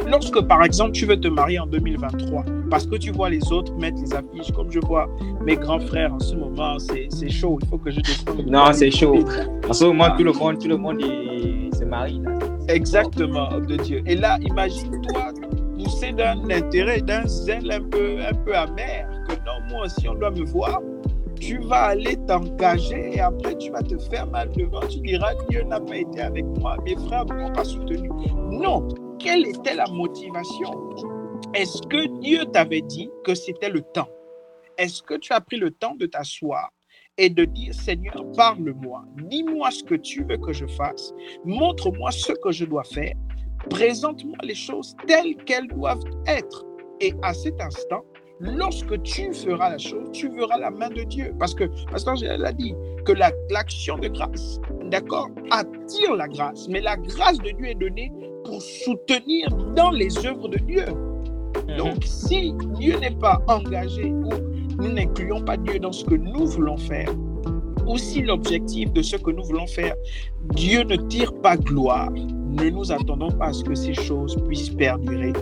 Lorsque, 0.07 0.39
par 0.41 0.63
exemple, 0.63 0.91
tu 0.91 1.05
veux 1.05 1.19
te 1.19 1.27
marier 1.27 1.59
en 1.59 1.67
2023, 1.67 2.45
parce 2.69 2.85
que 2.85 2.95
tu 2.95 3.11
vois 3.11 3.29
les 3.29 3.51
autres 3.51 3.73
mettre 3.75 3.97
les 4.01 4.13
affiches, 4.13 4.51
comme 4.53 4.71
je 4.71 4.79
vois 4.79 5.07
mes 5.43 5.55
grands 5.55 5.79
frères 5.79 6.13
en 6.13 6.19
ce 6.19 6.35
moment, 6.35 6.77
c'est 6.79 7.29
chaud, 7.29 7.57
il 7.61 7.67
faut 7.67 7.77
que 7.77 7.91
je 7.91 8.01
descende. 8.01 8.45
Non, 8.47 8.71
c'est 8.73 8.91
chaud. 8.91 9.23
En 9.67 9.73
ce 9.73 9.85
moment, 9.85 10.09
tout 10.17 10.23
le 10.23 10.33
monde, 10.33 10.59
tout 10.59 10.67
le 10.67 10.77
monde 10.77 11.01
se 11.01 11.83
marie. 11.85 12.21
Exactement, 12.67 13.59
de 13.59 13.77
Dieu. 13.77 14.01
Et 14.05 14.15
là, 14.15 14.37
imagine-toi 14.41 15.31
pousser 15.85 16.11
d'un 16.13 16.49
intérêt, 16.49 17.01
d'un 17.01 17.27
zèle 17.27 17.71
un 17.71 17.81
peu, 17.81 18.19
un 18.19 18.33
peu 18.33 18.55
amer, 18.55 19.07
que 19.27 19.35
non, 19.45 19.61
moi 19.69 19.85
aussi, 19.85 20.07
on 20.09 20.15
doit 20.15 20.31
me 20.31 20.43
voir. 20.45 20.81
Tu 21.39 21.59
vas 21.59 21.87
aller 21.87 22.15
t'engager 22.27 23.15
et 23.15 23.19
après 23.19 23.57
tu 23.57 23.69
vas 23.69 23.83
te 23.83 23.97
faire 23.97 24.25
mal 24.27 24.49
devant. 24.53 24.79
Tu 24.87 24.99
diras, 25.01 25.33
Dieu 25.49 25.63
n'a 25.63 25.79
pas 25.79 25.97
été 25.97 26.21
avec 26.21 26.45
moi, 26.59 26.77
mes 26.83 26.95
frères 26.95 27.25
ne 27.25 27.33
m'ont 27.33 27.51
pas 27.51 27.65
soutenu. 27.65 28.09
Non, 28.51 28.87
quelle 29.19 29.45
était 29.45 29.75
la 29.75 29.85
motivation? 29.87 30.71
Est-ce 31.53 31.81
que 31.83 32.19
Dieu 32.21 32.45
t'avait 32.45 32.81
dit 32.81 33.09
que 33.23 33.35
c'était 33.35 33.69
le 33.69 33.81
temps? 33.81 34.09
Est-ce 34.77 35.03
que 35.03 35.15
tu 35.15 35.33
as 35.33 35.41
pris 35.41 35.57
le 35.57 35.71
temps 35.71 35.95
de 35.95 36.05
t'asseoir 36.05 36.71
et 37.17 37.29
de 37.29 37.45
dire, 37.45 37.73
Seigneur, 37.73 38.25
parle-moi, 38.35 39.03
dis-moi 39.29 39.71
ce 39.71 39.83
que 39.83 39.95
tu 39.95 40.23
veux 40.23 40.37
que 40.37 40.51
je 40.51 40.65
fasse, 40.65 41.13
montre-moi 41.45 42.11
ce 42.11 42.33
que 42.33 42.51
je 42.51 42.65
dois 42.65 42.83
faire, 42.83 43.13
présente-moi 43.69 44.37
les 44.43 44.55
choses 44.55 44.95
telles 45.07 45.35
qu'elles 45.45 45.67
doivent 45.67 46.03
être. 46.27 46.65
Et 47.01 47.13
à 47.21 47.33
cet 47.33 47.59
instant, 47.61 48.03
lorsque 48.39 49.01
tu 49.03 49.33
feras 49.33 49.69
la 49.69 49.77
chose, 49.77 50.09
tu 50.11 50.29
verras 50.29 50.57
la 50.57 50.71
main 50.71 50.89
de 50.89 51.03
Dieu. 51.03 51.33
Parce 51.39 51.53
que, 51.53 51.65
Pasteur 51.91 52.15
l'a 52.21 52.53
dit, 52.53 52.73
que 53.05 53.13
l'action 53.51 53.97
de 53.97 54.07
grâce, 54.07 54.59
d'accord, 54.89 55.29
attire 55.51 56.15
la 56.15 56.27
grâce. 56.27 56.67
Mais 56.69 56.81
la 56.81 56.97
grâce 56.97 57.37
de 57.37 57.51
Dieu 57.51 57.67
est 57.67 57.75
donnée 57.75 58.11
pour 58.43 58.61
soutenir 58.61 59.47
dans 59.75 59.91
les 59.91 60.25
œuvres 60.25 60.47
de 60.47 60.57
Dieu. 60.57 60.85
Mhm. 61.67 61.77
Donc, 61.77 62.03
si 62.03 62.53
Dieu 62.79 62.97
n'est 62.99 63.15
pas 63.15 63.41
engagé 63.47 64.05
ou 64.05 64.29
nous 64.77 64.91
n'incluons 64.91 65.41
pas 65.41 65.57
Dieu 65.57 65.79
dans 65.79 65.91
ce 65.91 66.03
que 66.05 66.15
nous 66.15 66.45
voulons 66.45 66.77
faire, 66.77 67.09
ou 67.85 67.97
si 67.97 68.21
l'objectif 68.21 68.91
de 68.93 69.01
ce 69.01 69.15
que 69.17 69.31
nous 69.31 69.43
voulons 69.43 69.67
faire, 69.67 69.95
Dieu 70.53 70.83
ne 70.83 70.95
tire 70.95 71.33
pas 71.41 71.57
gloire, 71.57 72.11
ne 72.11 72.69
nous 72.69 72.91
attendons 72.91 73.31
pas 73.31 73.47
à 73.47 73.53
ce 73.53 73.63
que 73.63 73.75
ces 73.75 73.93
choses 73.93 74.35
puissent 74.47 74.69
perdurer 74.69 75.33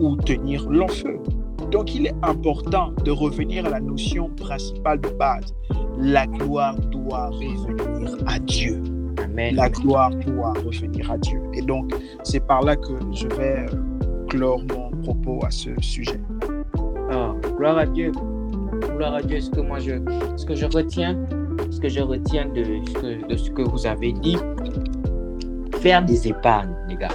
ou 0.00 0.16
tenir 0.16 0.68
long 0.68 0.88
feu. 0.88 1.18
Donc 1.70 1.94
il 1.94 2.06
est 2.06 2.14
important 2.22 2.92
de 3.04 3.10
revenir 3.10 3.66
à 3.66 3.70
la 3.70 3.80
notion 3.80 4.28
principale 4.30 5.00
de 5.00 5.08
base. 5.10 5.54
La 5.98 6.26
gloire 6.26 6.76
doit 6.90 7.28
revenir 7.28 8.16
à 8.26 8.38
Dieu. 8.38 8.82
Amen. 9.22 9.54
La 9.54 9.70
gloire 9.70 10.10
doit 10.10 10.52
revenir 10.64 11.10
à 11.10 11.18
Dieu. 11.18 11.40
Et 11.54 11.62
donc 11.62 11.92
c'est 12.24 12.44
par 12.46 12.62
là 12.62 12.76
que 12.76 12.92
je 13.12 13.28
vais 13.28 13.66
euh, 13.70 14.26
clore 14.28 14.60
mon 14.68 14.90
propos 15.02 15.44
à 15.44 15.50
ce 15.50 15.70
sujet. 15.80 16.20
Ah, 17.10 17.34
gloire 17.56 17.78
à 17.78 17.86
Dieu. 17.86 18.12
Gloire 18.96 19.14
à 19.14 19.22
Dieu. 19.22 19.40
Ce 19.40 19.50
que 19.50 19.60
moi 19.60 19.78
je, 19.78 19.92
ce 20.36 20.44
que 20.44 20.54
je 20.54 20.66
retiens, 20.66 21.18
ce 21.70 21.80
que 21.80 21.88
je 21.88 22.00
retiens 22.00 22.46
de 22.46 23.36
ce 23.36 23.50
que 23.50 23.62
vous 23.62 23.86
avez 23.86 24.12
dit, 24.12 24.36
faire 25.80 26.04
des 26.04 26.28
épargnes, 26.28 26.74
les 26.88 26.96
gars. 26.96 27.08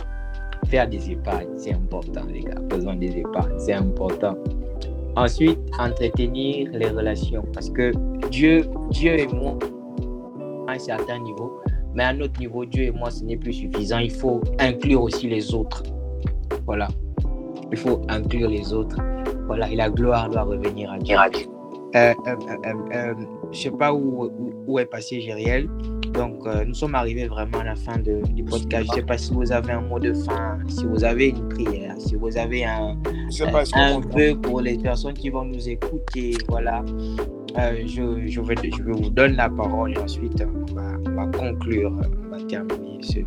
Faire 0.68 0.90
des 0.90 1.12
épargnes, 1.12 1.48
c'est 1.56 1.74
important, 1.74 2.22
les 2.32 2.42
gars. 2.42 2.60
Faisons 2.70 2.94
des 2.96 3.18
épargnes, 3.18 3.58
c'est 3.58 3.74
important. 3.74 4.36
Ensuite, 5.16 5.60
entretenir 5.80 6.70
les 6.74 6.90
relations. 6.90 7.44
Parce 7.54 7.70
que 7.70 7.92
Dieu, 8.30 8.66
Dieu 8.92 9.18
et 9.18 9.28
moi, 9.28 9.58
à 10.68 10.74
un 10.74 10.80
certain 10.80 11.20
niveau, 11.20 11.62
mais 11.96 12.04
à 12.04 12.10
un 12.10 12.20
autre 12.20 12.40
niveau, 12.40 12.66
Dieu 12.66 12.84
et 12.84 12.92
moi, 12.92 13.10
ce 13.10 13.24
n'est 13.24 13.38
plus 13.38 13.54
suffisant. 13.54 14.00
Il 14.00 14.12
faut 14.12 14.42
inclure 14.60 15.04
aussi 15.04 15.28
les 15.30 15.54
autres. 15.56 15.84
Voilà. 16.66 16.88
Il 17.72 17.78
faut 17.78 18.02
inclure 18.10 18.50
les 18.50 18.74
autres. 18.74 18.98
Voilà. 19.48 19.72
Et 19.72 19.76
la 19.76 19.90
gloire 19.90 20.30
doit 20.30 20.44
revenir 20.44 20.92
à 20.92 21.00
Dieu. 21.00 21.16
Je 23.52 23.58
ne 23.58 23.64
sais 23.64 23.72
pas 23.72 23.94
où, 23.94 24.30
où, 24.68 24.80
est 24.80 24.86
passé 24.86 25.22
Gériel, 25.22 25.70
Donc, 26.14 26.46
euh, 26.46 26.66
nous 26.66 26.74
sommes 26.74 26.96
arrivés 26.96 27.28
vraiment 27.28 27.60
à 27.60 27.64
la 27.64 27.76
fin 27.76 27.98
de, 27.98 28.22
du 28.34 28.44
podcast. 28.44 28.86
Je 28.88 28.92
ne 28.92 28.96
sais 28.96 29.06
pas 29.06 29.18
si 29.18 29.34
vous 29.34 29.52
avez 29.52 29.72
un 29.72 29.82
mot 29.82 30.00
de 30.00 30.14
fin, 30.14 30.60
si 30.68 30.86
vous 30.86 31.04
avez 31.04 31.30
une 31.30 31.48
prière, 31.50 31.96
si 31.98 32.16
vous 32.16 32.38
avez 32.38 32.66
un, 32.66 32.98
un 33.74 34.00
vœu 34.00 34.36
pour 34.42 34.62
les 34.62 34.78
personnes 34.78 35.14
qui 35.14 35.30
vont 35.30 35.46
nous 35.46 35.70
écouter. 35.70 36.36
Voilà. 36.50 36.84
Euh, 37.58 37.82
je, 37.86 38.28
je, 38.28 38.42
vais, 38.42 38.56
je 38.66 38.84
vous 38.84 39.10
donne 39.10 39.36
la 39.36 39.50
parole 39.50 39.94
et 39.94 39.98
ensuite 39.98 40.44
on 40.44 40.74
va, 40.76 40.92
on 41.08 41.16
va 41.16 41.26
conclure, 41.26 41.92
on 41.92 42.30
va 42.30 42.44
terminer 42.44 43.00
ce, 43.02 43.20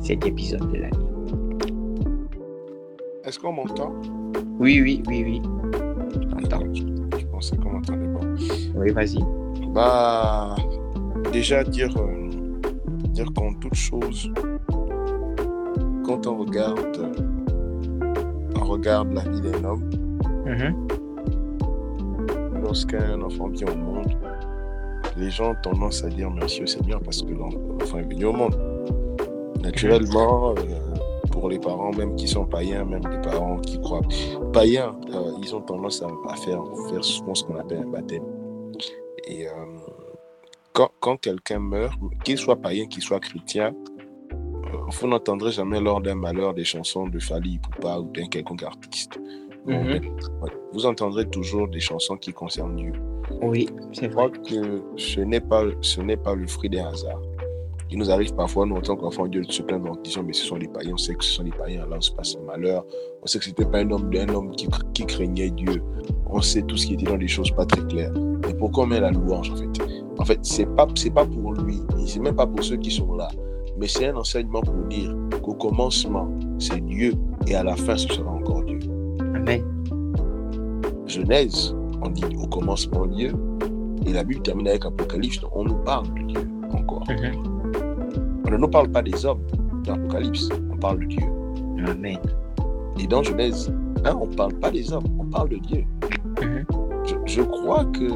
cet 0.00 0.26
épisode 0.26 0.72
de 0.72 0.78
l'année. 0.78 0.96
Est-ce 3.24 3.38
qu'on 3.38 3.52
m'entend? 3.52 3.92
Oui, 4.58 4.80
oui, 4.82 5.02
oui, 5.06 5.22
oui. 5.24 5.42
Je 7.18 7.26
pensais 7.26 7.56
qu'on 7.58 7.70
m'entendait 7.70 8.12
pas. 8.12 8.26
Oui, 8.74 8.90
vas-y. 8.90 9.39
Bah, 9.74 10.56
déjà 11.32 11.62
dire, 11.64 11.94
euh, 11.96 12.28
dire 13.10 13.26
qu'en 13.34 13.54
toute 13.54 13.74
chose, 13.74 14.30
quand 16.04 16.26
on 16.26 16.38
regarde, 16.38 16.98
on 18.60 18.64
regarde 18.64 19.12
la 19.12 19.22
vie 19.22 19.40
d'un 19.40 19.64
homme, 19.64 19.90
Mhm. 20.46 20.88
lorsqu'un 22.62 23.20
enfant 23.22 23.48
vient 23.48 23.68
au 23.72 23.76
monde, 23.76 24.12
les 25.16 25.30
gens 25.30 25.50
ont 25.52 25.56
tendance 25.62 26.04
à 26.04 26.08
dire 26.08 26.30
merci 26.30 26.62
au 26.62 26.66
Seigneur 26.66 27.00
parce 27.04 27.22
que 27.22 27.32
l'enfant 27.32 27.98
est 27.98 28.02
venu 28.12 28.24
au 28.26 28.32
monde. 28.32 28.56
Naturellement, 29.62 30.50
euh, 30.50 30.54
pour 31.30 31.48
les 31.48 31.58
parents 31.58 31.90
même 31.92 32.16
qui 32.16 32.26
sont 32.26 32.44
païens, 32.44 32.84
même 32.84 33.02
les 33.10 33.20
parents 33.20 33.58
qui 33.58 33.78
croient 33.80 34.00
païens, 34.52 34.92
euh, 35.14 35.32
ils 35.42 35.54
ont 35.54 35.60
tendance 35.60 36.02
à, 36.02 36.06
à 36.28 36.34
faire, 36.36 36.62
faire 36.90 37.04
souvent 37.04 37.34
ce 37.34 37.44
qu'on 37.44 37.56
appelle 37.56 37.84
un 37.86 37.90
baptême. 37.90 38.22
Et 39.30 39.46
euh, 39.46 39.52
quand, 40.72 40.90
quand 40.98 41.16
quelqu'un 41.16 41.60
meurt, 41.60 41.94
qu'il 42.24 42.36
soit 42.36 42.56
païen, 42.56 42.86
qu'il 42.86 43.02
soit 43.02 43.20
chrétien, 43.20 43.72
euh, 44.32 44.36
vous 44.90 45.06
n'entendrez 45.06 45.52
jamais 45.52 45.80
lors 45.80 46.00
d'un 46.00 46.16
malheur 46.16 46.52
des 46.52 46.64
chansons 46.64 47.06
de 47.06 47.18
Fali 47.20 47.58
Poupa 47.58 47.98
ou 48.00 48.10
d'un 48.10 48.26
quelconque 48.26 48.64
artiste. 48.64 49.18
Mhm. 49.66 50.00
Vous 50.72 50.86
entendrez 50.86 51.28
toujours 51.28 51.68
des 51.68 51.80
chansons 51.80 52.16
qui 52.16 52.32
concernent 52.32 52.76
Dieu. 52.76 52.92
Oui, 53.42 53.68
c'est 53.92 54.06
Je 54.06 54.10
crois 54.10 54.28
vrai. 54.28 54.38
que 54.48 54.82
ce 54.96 55.20
n'est 55.20 55.40
pas, 55.40 55.64
ce 55.80 56.00
n'est 56.00 56.16
pas 56.16 56.34
le 56.34 56.46
fruit 56.46 56.70
des 56.70 56.80
hasards. 56.80 57.20
Il 57.92 57.98
nous 57.98 58.10
arrive 58.10 58.32
parfois, 58.34 58.66
nous, 58.66 58.76
en 58.76 58.80
tant 58.80 58.94
qu'enfants 58.94 59.26
Dieu, 59.26 59.42
se 59.48 59.62
plaindre 59.62 59.90
en 59.90 59.96
disant, 59.96 60.22
mais 60.22 60.32
ce 60.32 60.44
sont 60.44 60.56
les 60.56 60.68
païens, 60.68 60.92
on 60.94 60.96
sait 60.96 61.14
que 61.14 61.24
ce 61.24 61.32
sont 61.32 61.42
les 61.42 61.50
païens, 61.50 61.86
là, 61.86 61.96
on 61.96 62.00
se 62.00 62.12
passe 62.12 62.36
un 62.40 62.46
malheur. 62.46 62.84
On 63.22 63.26
sait 63.26 63.38
que 63.38 63.44
ce 63.44 63.50
n'était 63.50 63.64
pas 63.64 63.78
un 63.78 63.90
homme, 63.90 64.10
un 64.14 64.28
homme 64.32 64.52
qui, 64.52 64.68
qui 64.94 65.04
craignait 65.06 65.50
Dieu. 65.50 65.82
On 66.26 66.40
sait 66.40 66.62
tout 66.62 66.76
ce 66.76 66.86
qui 66.86 66.94
était 66.94 67.06
dans 67.06 67.18
des 67.18 67.26
choses 67.26 67.50
pas 67.50 67.66
très 67.66 67.84
claires. 67.88 68.12
Mais 68.46 68.54
pourquoi 68.54 68.84
on 68.84 68.86
met 68.86 69.00
la 69.00 69.10
louange, 69.10 69.50
en 69.50 69.56
fait? 69.56 69.66
En 70.18 70.24
fait, 70.24 70.38
c'est 70.42 70.66
pas, 70.76 70.86
c'est 70.94 71.10
pas 71.10 71.24
pour 71.24 71.52
lui, 71.54 71.80
c'est 72.06 72.20
même 72.20 72.36
pas 72.36 72.46
pour 72.46 72.62
ceux 72.62 72.76
qui 72.76 72.92
sont 72.92 73.14
là. 73.14 73.28
Mais 73.76 73.88
c'est 73.88 74.06
un 74.06 74.16
enseignement 74.16 74.60
pour 74.60 74.74
dire 74.88 75.12
qu'au 75.42 75.54
commencement, 75.54 76.28
c'est 76.58 76.84
Dieu, 76.86 77.14
et 77.48 77.56
à 77.56 77.64
la 77.64 77.74
fin, 77.74 77.96
ce 77.96 78.06
sera 78.08 78.30
encore 78.30 78.62
Dieu. 78.64 78.78
Amen. 79.34 79.64
Genèse, 81.06 81.74
on 82.02 82.10
dit 82.10 82.24
au 82.40 82.46
commencement 82.46 83.06
Dieu, 83.06 83.32
et 84.06 84.12
la 84.12 84.22
Bible 84.22 84.42
termine 84.42 84.68
avec 84.68 84.84
Apocalypse, 84.84 85.40
on 85.52 85.64
nous 85.64 85.78
parle 85.78 86.06
de 86.14 86.22
Dieu 86.32 86.48
encore. 86.72 87.04
On 87.08 87.59
ne 88.50 88.56
nous 88.56 88.68
parle 88.68 88.88
pas 88.90 89.02
des 89.02 89.24
hommes 89.24 89.42
dans 89.84 89.96
l'Apocalypse, 89.96 90.48
on 90.72 90.76
parle 90.76 91.00
de 91.00 91.06
Dieu. 91.06 91.22
Amen. 91.86 92.18
Et 92.98 93.06
dans 93.06 93.22
Genèse 93.22 93.72
1, 94.04 94.14
on 94.14 94.26
ne 94.26 94.34
parle 94.34 94.54
pas 94.54 94.70
des 94.70 94.92
hommes, 94.92 95.04
on 95.18 95.24
parle 95.24 95.48
de 95.50 95.56
Dieu. 95.56 95.84
Mhm. 96.42 96.64
Je, 97.04 97.14
je 97.26 97.42
crois 97.42 97.84
que 97.86 98.10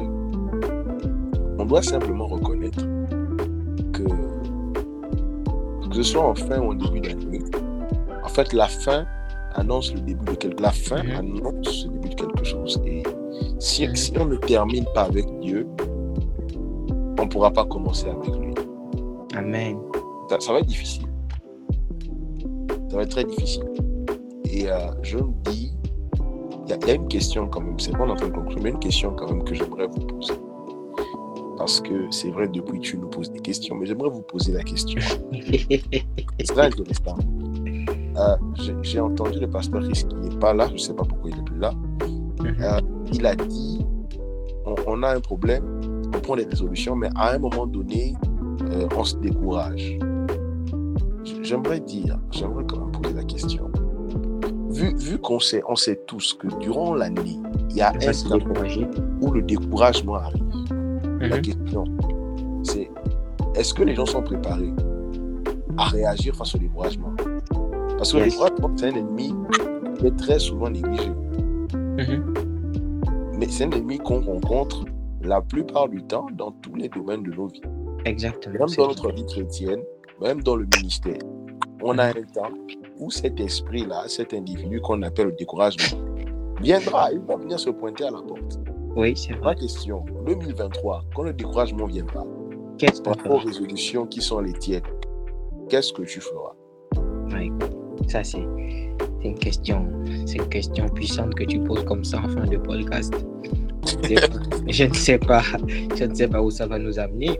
on 1.57 1.65
doit 1.65 1.81
simplement 1.81 2.27
reconnaître 2.27 2.85
que, 3.93 4.03
que 5.89 5.95
ce 5.95 6.03
soit 6.03 6.23
en 6.27 6.35
fin 6.35 6.59
ou 6.59 6.71
en 6.71 6.75
début 6.75 6.99
d'année, 7.01 7.41
en 8.23 8.27
fait, 8.27 8.51
la 8.53 8.67
fin 8.67 9.05
annonce 9.55 9.93
le 9.93 10.01
début 10.01 10.25
de 10.25 10.31
quelque 10.35 10.61
La 10.61 10.71
fin 10.71 11.01
Mhm. 11.03 11.11
annonce 11.17 11.85
le 11.85 11.91
début 11.93 12.09
de 12.09 12.15
quelque 12.15 12.43
chose. 12.43 12.81
Et 12.85 13.03
si, 13.59 13.87
Mhm. 13.87 13.95
si 13.95 14.13
on 14.19 14.25
ne 14.25 14.35
termine 14.35 14.85
pas 14.93 15.03
avec 15.03 15.25
Dieu, 15.39 15.65
on 17.17 17.23
ne 17.23 17.29
pourra 17.29 17.51
pas 17.51 17.65
commencer 17.65 18.07
avec 18.09 18.35
lui. 18.39 18.53
Amen. 19.35 19.77
Ça, 20.29 20.39
ça 20.39 20.53
va 20.53 20.59
être 20.59 20.65
difficile. 20.67 21.05
Ça 22.89 22.97
va 22.97 23.03
être 23.03 23.09
très 23.11 23.23
difficile. 23.25 23.63
Et 24.45 24.69
euh, 24.69 24.77
je 25.01 25.17
me 25.17 25.31
dis, 25.51 25.73
il 26.65 26.69
y, 26.69 26.73
a- 26.73 26.77
il 26.81 26.87
y 26.87 26.91
a 26.91 26.93
une 26.95 27.07
question 27.07 27.47
quand 27.47 27.61
même, 27.61 27.79
c'est 27.79 27.91
pas 27.91 28.05
en 28.07 28.15
train 28.15 28.27
de 28.27 28.33
conclure, 28.33 28.59
mais 28.63 28.69
une 28.69 28.79
question 28.79 29.13
quand 29.15 29.27
même 29.31 29.43
que 29.43 29.53
j'aimerais 29.53 29.87
vous 29.87 30.05
poser. 30.07 30.33
Parce 31.57 31.81
que 31.81 32.09
c'est 32.11 32.29
vrai, 32.31 32.47
depuis 32.47 32.79
tu 32.79 32.97
nous 32.97 33.07
poses 33.07 33.31
des 33.31 33.39
questions, 33.39 33.75
mais 33.75 33.85
j'aimerais 33.85 34.09
vous 34.09 34.21
poser 34.21 34.51
la 34.53 34.63
question. 34.63 34.99
C'est 35.31 36.45
très 36.47 36.61
intéressant. 36.67 37.17
Euh, 38.17 38.35
j'ai- 38.83 38.99
entendu 38.99 39.39
le 39.39 39.49
pasteur 39.49 39.81
Chris 39.81 40.05
qui 40.07 40.15
n'est 40.15 40.35
pas 40.37 40.53
là, 40.53 40.67
je 40.67 40.73
ne 40.73 40.77
sais 40.77 40.93
pas 40.93 41.03
pourquoi 41.03 41.29
il 41.31 41.35
n'est 41.37 41.43
plus 41.43 41.57
là. 41.59 41.71
Mhm. 42.41 43.07
Il 43.13 43.25
a 43.25 43.35
dit 43.35 43.85
on, 44.65 44.75
on 44.87 45.03
a 45.03 45.15
un 45.15 45.19
problème, 45.19 45.63
on 46.15 46.19
prend 46.19 46.35
des 46.35 46.45
résolutions, 46.45 46.95
mais 46.95 47.09
à 47.15 47.33
un 47.33 47.39
moment 47.39 47.65
donné, 47.67 48.13
euh, 48.69 48.87
on 48.95 49.03
se 49.03 49.15
décourage. 49.17 49.97
J'aimerais 51.41 51.79
dire, 51.79 52.17
j'aimerais 52.31 52.63
quand 52.67 52.79
même 52.79 52.91
poser 52.91 53.13
la 53.15 53.23
question. 53.23 53.69
Vu, 54.69 54.93
vu 54.97 55.17
qu'on 55.17 55.39
sait, 55.39 55.63
on 55.67 55.75
sait 55.75 56.01
tous 56.05 56.33
que 56.33 56.47
durant 56.59 56.93
l'année, 56.93 57.39
il 57.69 57.77
y 57.77 57.81
a 57.81 57.89
un 57.91 58.37
décourager. 58.37 58.87
où 59.21 59.31
le 59.31 59.41
découragement 59.41 60.15
arrive. 60.15 60.43
La 61.21 61.37
Mhm. 61.37 61.41
question, 61.41 61.83
c'est 62.63 62.91
est-ce 63.55 63.73
que 63.73 63.83
les 63.83 63.95
gens 63.95 64.05
sont 64.05 64.21
préparés 64.21 64.71
à 65.77 65.85
réagir 65.85 66.35
face 66.35 66.53
au 66.55 66.57
découragement? 66.57 67.13
Parce 67.97 68.11
que 68.11 68.17
le 68.17 68.23
Yes. 68.25 68.33
découragement, 68.33 68.71
c'est 68.75 68.87
un 68.89 68.95
ennemi 68.95 69.33
qui 69.97 70.07
est 70.07 70.15
très 70.17 70.39
souvent 70.39 70.69
négligé. 70.69 71.09
Mhm. 71.73 72.33
Mais 73.39 73.47
c'est 73.49 73.63
un 73.65 73.71
ennemi 73.71 73.97
qu'on 73.97 74.21
rencontre 74.21 74.83
la 75.21 75.41
plupart 75.41 75.87
du 75.89 76.03
temps 76.03 76.27
dans 76.37 76.51
tous 76.51 76.75
les 76.75 76.89
domaines 76.89 77.23
de 77.23 77.31
nos 77.31 77.47
vies. 77.47 77.61
Exactement. 78.05 78.65
Même 78.67 78.75
dans 78.77 78.87
notre 78.87 79.11
vie 79.11 79.25
chrétienne, 79.25 79.81
même 80.21 80.41
dans 80.43 80.55
le 80.55 80.67
ministère. 80.77 81.19
On 81.81 81.97
a 81.97 82.05
un 82.05 82.13
temps 82.33 82.53
où 82.99 83.11
cet 83.11 83.39
esprit-là, 83.39 84.03
cet 84.07 84.33
individu 84.33 84.79
qu'on 84.81 85.01
appelle 85.01 85.27
le 85.27 85.33
découragement, 85.33 85.99
viendra, 86.61 87.11
il 87.11 87.19
va 87.19 87.35
venir 87.35 87.59
se 87.59 87.69
pointer 87.69 88.05
à 88.05 88.11
la 88.11 88.21
porte. 88.21 88.59
Oui, 88.95 89.15
c'est 89.15 89.33
vrai. 89.33 89.53
Ma 89.53 89.55
question, 89.55 90.05
2023, 90.25 91.03
quand 91.13 91.23
le 91.23 91.33
découragement 91.33 91.85
viendra, 91.85 92.23
Qu'est-ce 92.77 93.01
par 93.01 93.15
rapport 93.15 93.35
aux 93.35 93.39
résolutions 93.39 94.05
qui 94.05 94.21
sont 94.21 94.41
les 94.41 94.51
tiennes, 94.51 94.83
qu'est-ce 95.69 95.93
que 95.93 96.01
tu 96.01 96.19
feras? 96.19 96.53
Ouais, 97.31 97.49
Ça, 98.09 98.21
c'est 98.21 98.45
une 99.23 99.35
question. 99.39 99.87
C'est 100.25 100.37
une 100.39 100.49
question 100.49 100.89
puissante 100.89 101.35
que 101.35 101.45
tu 101.45 101.59
poses 101.61 101.85
comme 101.85 102.03
ça 102.03 102.19
en 102.19 102.27
fin 102.27 102.45
de 102.45 102.57
podcast. 102.57 103.13
Je 104.69 104.83
ne 104.87 104.93
sais 104.93 105.17
pas. 105.17 105.41
Je 105.95 106.03
ne 106.03 106.13
sais 106.13 106.27
pas 106.27 106.41
où 106.41 106.51
ça 106.51 106.67
va 106.67 106.77
nous 106.77 106.99
amener. 106.99 107.39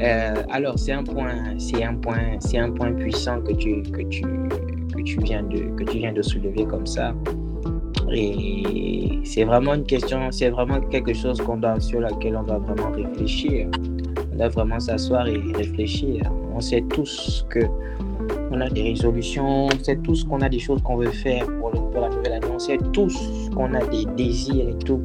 Euh, 0.00 0.42
alors, 0.50 0.78
c'est 0.78 0.92
un 0.92 1.04
point, 1.04 1.58
c'est 1.58 1.82
un 1.82 1.94
point, 1.94 2.38
c'est 2.40 2.58
un 2.58 2.70
point 2.70 2.92
puissant 2.92 3.40
que 3.40 3.52
tu, 3.52 3.82
que 3.82 4.02
tu, 4.02 4.22
que 4.94 5.02
tu 5.02 5.18
viens 5.20 5.42
de, 5.42 5.74
que 5.76 5.84
tu 5.84 5.98
viens 5.98 6.12
de 6.12 6.22
soulever 6.22 6.64
comme 6.64 6.86
ça. 6.86 7.14
Et 8.12 9.20
c'est 9.24 9.44
vraiment 9.44 9.74
une 9.74 9.84
question, 9.84 10.30
c'est 10.30 10.50
vraiment 10.50 10.80
quelque 10.80 11.12
chose 11.12 11.40
qu'on 11.40 11.56
doit, 11.56 11.80
sur 11.80 12.00
laquelle 12.00 12.36
on 12.36 12.42
doit 12.42 12.58
vraiment 12.58 12.90
réfléchir. 12.92 13.68
On 14.32 14.36
doit 14.36 14.48
vraiment 14.48 14.78
s'asseoir 14.78 15.26
et 15.26 15.40
réfléchir. 15.54 16.22
On 16.54 16.60
sait 16.60 16.84
tous 16.90 17.44
que 17.48 17.60
on 18.50 18.60
a 18.60 18.68
des 18.68 18.82
résolutions, 18.82 19.66
on 19.66 19.84
sait 19.84 19.96
tous 19.96 20.24
qu'on 20.24 20.40
a 20.40 20.48
des 20.48 20.58
choses 20.58 20.82
qu'on 20.82 20.96
veut 20.96 21.10
faire 21.10 21.46
pour, 21.46 21.70
la 22.00 22.08
nouvelle 22.08 22.32
année, 22.32 22.46
on 22.52 22.58
sait 22.58 22.78
tous 22.92 23.50
qu'on 23.54 23.74
a 23.74 23.84
des 23.86 24.04
désirs 24.16 24.68
et 24.68 24.78
tout. 24.84 25.02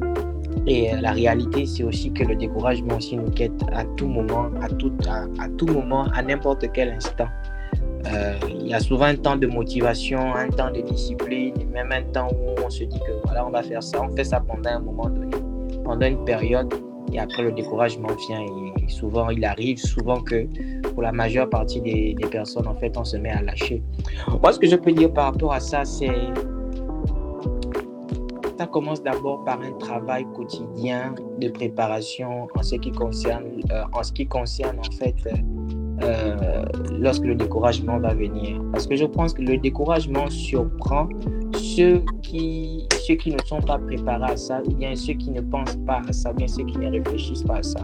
Et 0.66 0.92
euh, 0.92 1.00
la 1.00 1.12
réalité, 1.12 1.66
c'est 1.66 1.82
aussi 1.82 2.12
que 2.12 2.24
le 2.24 2.36
découragement 2.36 2.96
aussi 2.96 3.16
nous 3.16 3.30
guette 3.30 3.62
à 3.72 3.84
tout 3.96 4.06
moment, 4.06 4.50
à 4.60 4.68
tout, 4.68 4.92
à, 5.08 5.48
tout 5.58 5.66
moment, 5.66 6.04
à 6.14 6.22
n'importe 6.22 6.70
quel 6.72 6.90
instant. 6.90 7.28
Euh, 8.06 8.34
il 8.48 8.68
y 8.68 8.74
a 8.74 8.80
souvent 8.80 9.06
un 9.06 9.16
temps 9.16 9.36
de 9.36 9.46
motivation, 9.46 10.34
un 10.34 10.48
temps 10.48 10.70
de 10.70 10.80
discipline, 10.80 11.54
même 11.72 11.90
un 11.92 12.02
temps 12.02 12.28
où 12.32 12.64
on 12.64 12.70
se 12.70 12.84
dit 12.84 12.98
que 12.98 13.12
voilà, 13.24 13.46
on 13.46 13.50
va 13.50 13.62
faire 13.62 13.82
ça, 13.82 14.02
on 14.02 14.14
fait 14.14 14.24
ça 14.24 14.40
pendant 14.40 14.70
un 14.70 14.80
moment 14.80 15.08
donné, 15.08 15.36
pendant 15.84 16.06
une 16.06 16.24
période, 16.24 16.72
et 17.12 17.18
après 17.18 17.42
le 17.42 17.52
découragement 17.52 18.08
vient. 18.28 18.40
Et 18.40 18.88
souvent, 18.88 19.30
il 19.30 19.44
arrive 19.44 19.78
souvent 19.78 20.20
que 20.20 20.46
pour 20.90 21.02
la 21.02 21.12
majeure 21.12 21.48
partie 21.48 21.80
des, 21.80 22.14
des 22.14 22.28
personnes, 22.28 22.66
en 22.66 22.74
fait, 22.74 22.96
on 22.96 23.04
se 23.04 23.16
met 23.16 23.30
à 23.30 23.42
lâcher. 23.42 23.82
Moi, 24.42 24.52
ce 24.52 24.58
que 24.58 24.66
je 24.66 24.76
peux 24.76 24.92
dire 24.92 25.12
par 25.12 25.32
rapport 25.32 25.52
à 25.52 25.60
ça, 25.60 25.84
c'est 25.84 26.10
ça 28.62 28.68
commence 28.68 29.02
d'abord 29.02 29.42
par 29.42 29.60
un 29.60 29.72
travail 29.72 30.24
quotidien 30.36 31.16
de 31.40 31.48
préparation 31.48 32.46
en 32.54 32.62
ce 32.62 32.76
qui 32.76 32.92
concerne, 32.92 33.60
euh, 33.72 33.82
en 33.92 34.04
ce 34.04 34.12
qui 34.12 34.24
concerne 34.28 34.78
en 34.78 34.92
fait, 34.98 35.16
euh, 36.04 36.64
lorsque 37.00 37.24
le 37.24 37.34
découragement 37.34 37.98
va 37.98 38.14
venir. 38.14 38.62
Parce 38.70 38.86
que 38.86 38.94
je 38.94 39.04
pense 39.04 39.34
que 39.34 39.42
le 39.42 39.58
découragement 39.58 40.30
surprend 40.30 41.08
ceux 41.54 42.04
qui, 42.22 42.86
ceux 43.04 43.16
qui 43.16 43.32
ne 43.32 43.38
sont 43.46 43.60
pas 43.60 43.78
préparés 43.78 44.30
à 44.30 44.36
ça, 44.36 44.62
ou 44.64 44.74
bien 44.74 44.94
ceux 44.94 45.14
qui 45.14 45.32
ne 45.32 45.40
pensent 45.40 45.78
pas 45.84 46.00
à 46.08 46.12
ça, 46.12 46.30
ou 46.30 46.34
bien 46.34 46.46
ceux 46.46 46.64
qui 46.64 46.78
ne 46.78 46.88
réfléchissent 46.88 47.42
pas 47.42 47.56
à 47.56 47.62
ça. 47.64 47.80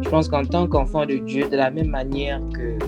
Je 0.00 0.08
pense 0.08 0.28
qu'en 0.28 0.44
tant 0.46 0.66
qu'enfant 0.66 1.04
de 1.04 1.16
Dieu, 1.16 1.50
de 1.50 1.56
la 1.56 1.70
même 1.70 1.88
manière 1.88 2.40
que, 2.54 2.78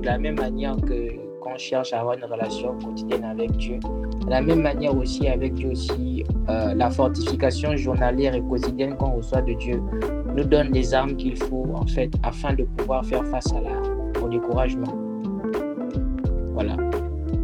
de 0.00 0.06
la 0.06 0.18
même 0.18 0.40
manière 0.40 0.74
que 0.78 1.22
qu'on 1.42 1.58
cherche 1.58 1.92
à 1.92 2.00
avoir 2.00 2.16
une 2.16 2.24
relation 2.24 2.76
quotidienne 2.78 3.24
avec 3.24 3.50
Dieu, 3.52 3.78
la 4.32 4.40
même 4.40 4.62
manière 4.62 4.96
aussi 4.96 5.28
avec 5.28 5.52
aussi, 5.70 6.24
euh, 6.48 6.72
la 6.74 6.88
fortification 6.88 7.76
journalière 7.76 8.34
et 8.34 8.40
quotidienne 8.40 8.96
qu'on 8.96 9.16
reçoit 9.16 9.42
de 9.42 9.52
Dieu 9.52 9.82
nous 10.34 10.44
donne 10.44 10.72
les 10.72 10.94
armes 10.94 11.16
qu'il 11.16 11.36
faut 11.36 11.66
en 11.74 11.86
fait 11.86 12.10
afin 12.22 12.54
de 12.54 12.64
pouvoir 12.64 13.04
faire 13.04 13.26
face 13.26 13.52
à 13.52 13.60
la, 13.60 14.22
au 14.22 14.28
découragement. 14.30 14.94
Voilà. 16.54 16.76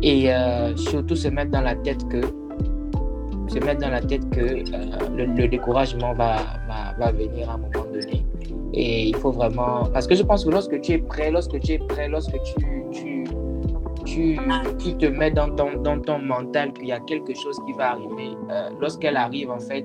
Et 0.01 0.33
euh, 0.33 0.75
surtout 0.77 1.15
se 1.15 1.29
mettre 1.29 1.51
dans 1.51 1.61
la 1.61 1.75
tête 1.75 2.09
que 2.09 2.23
se 3.49 3.59
mettre 3.59 3.83
dans 3.83 3.91
la 3.91 4.01
tête 4.01 4.29
que 4.31 4.41
euh, 4.41 5.27
le, 5.37 5.47
découragement 5.47 6.15
va, 6.15 6.37
va, 6.69 6.95
va, 6.99 7.13
venir 7.13 7.51
à 7.51 7.55
un 7.55 7.59
moment 7.59 7.85
donné. 7.93 8.25
Et 8.73 9.09
il 9.09 9.17
faut 9.17 9.33
vraiment... 9.33 9.85
Parce 9.93 10.07
que 10.07 10.15
je 10.15 10.23
pense 10.23 10.45
que 10.45 10.51
lorsque 10.51 10.81
tu 10.81 10.93
es 10.93 10.99
prêt, 10.99 11.31
lorsque 11.31 11.59
tu 11.61 11.73
es 11.73 11.79
prêt, 11.79 12.09
lorsque 12.09 12.37
tu, 12.43 12.78
tu, 14.09 14.39
tu, 14.79 14.97
te 14.97 15.07
mets 15.07 15.31
dans 15.31 15.55
ton, 15.55 15.81
dans 15.83 16.01
ton 16.01 16.19
mental 16.19 16.73
qu'il 16.73 16.87
y 16.87 16.93
a 16.93 17.01
quelque 17.01 17.35
chose 17.35 17.59
qui 17.67 17.73
va 17.75 17.93
arriver, 17.93 18.31
euh, 18.51 18.71
lorsqu'elle 18.81 19.17
arrive, 19.17 19.51
en 19.51 19.61
fait, 19.61 19.85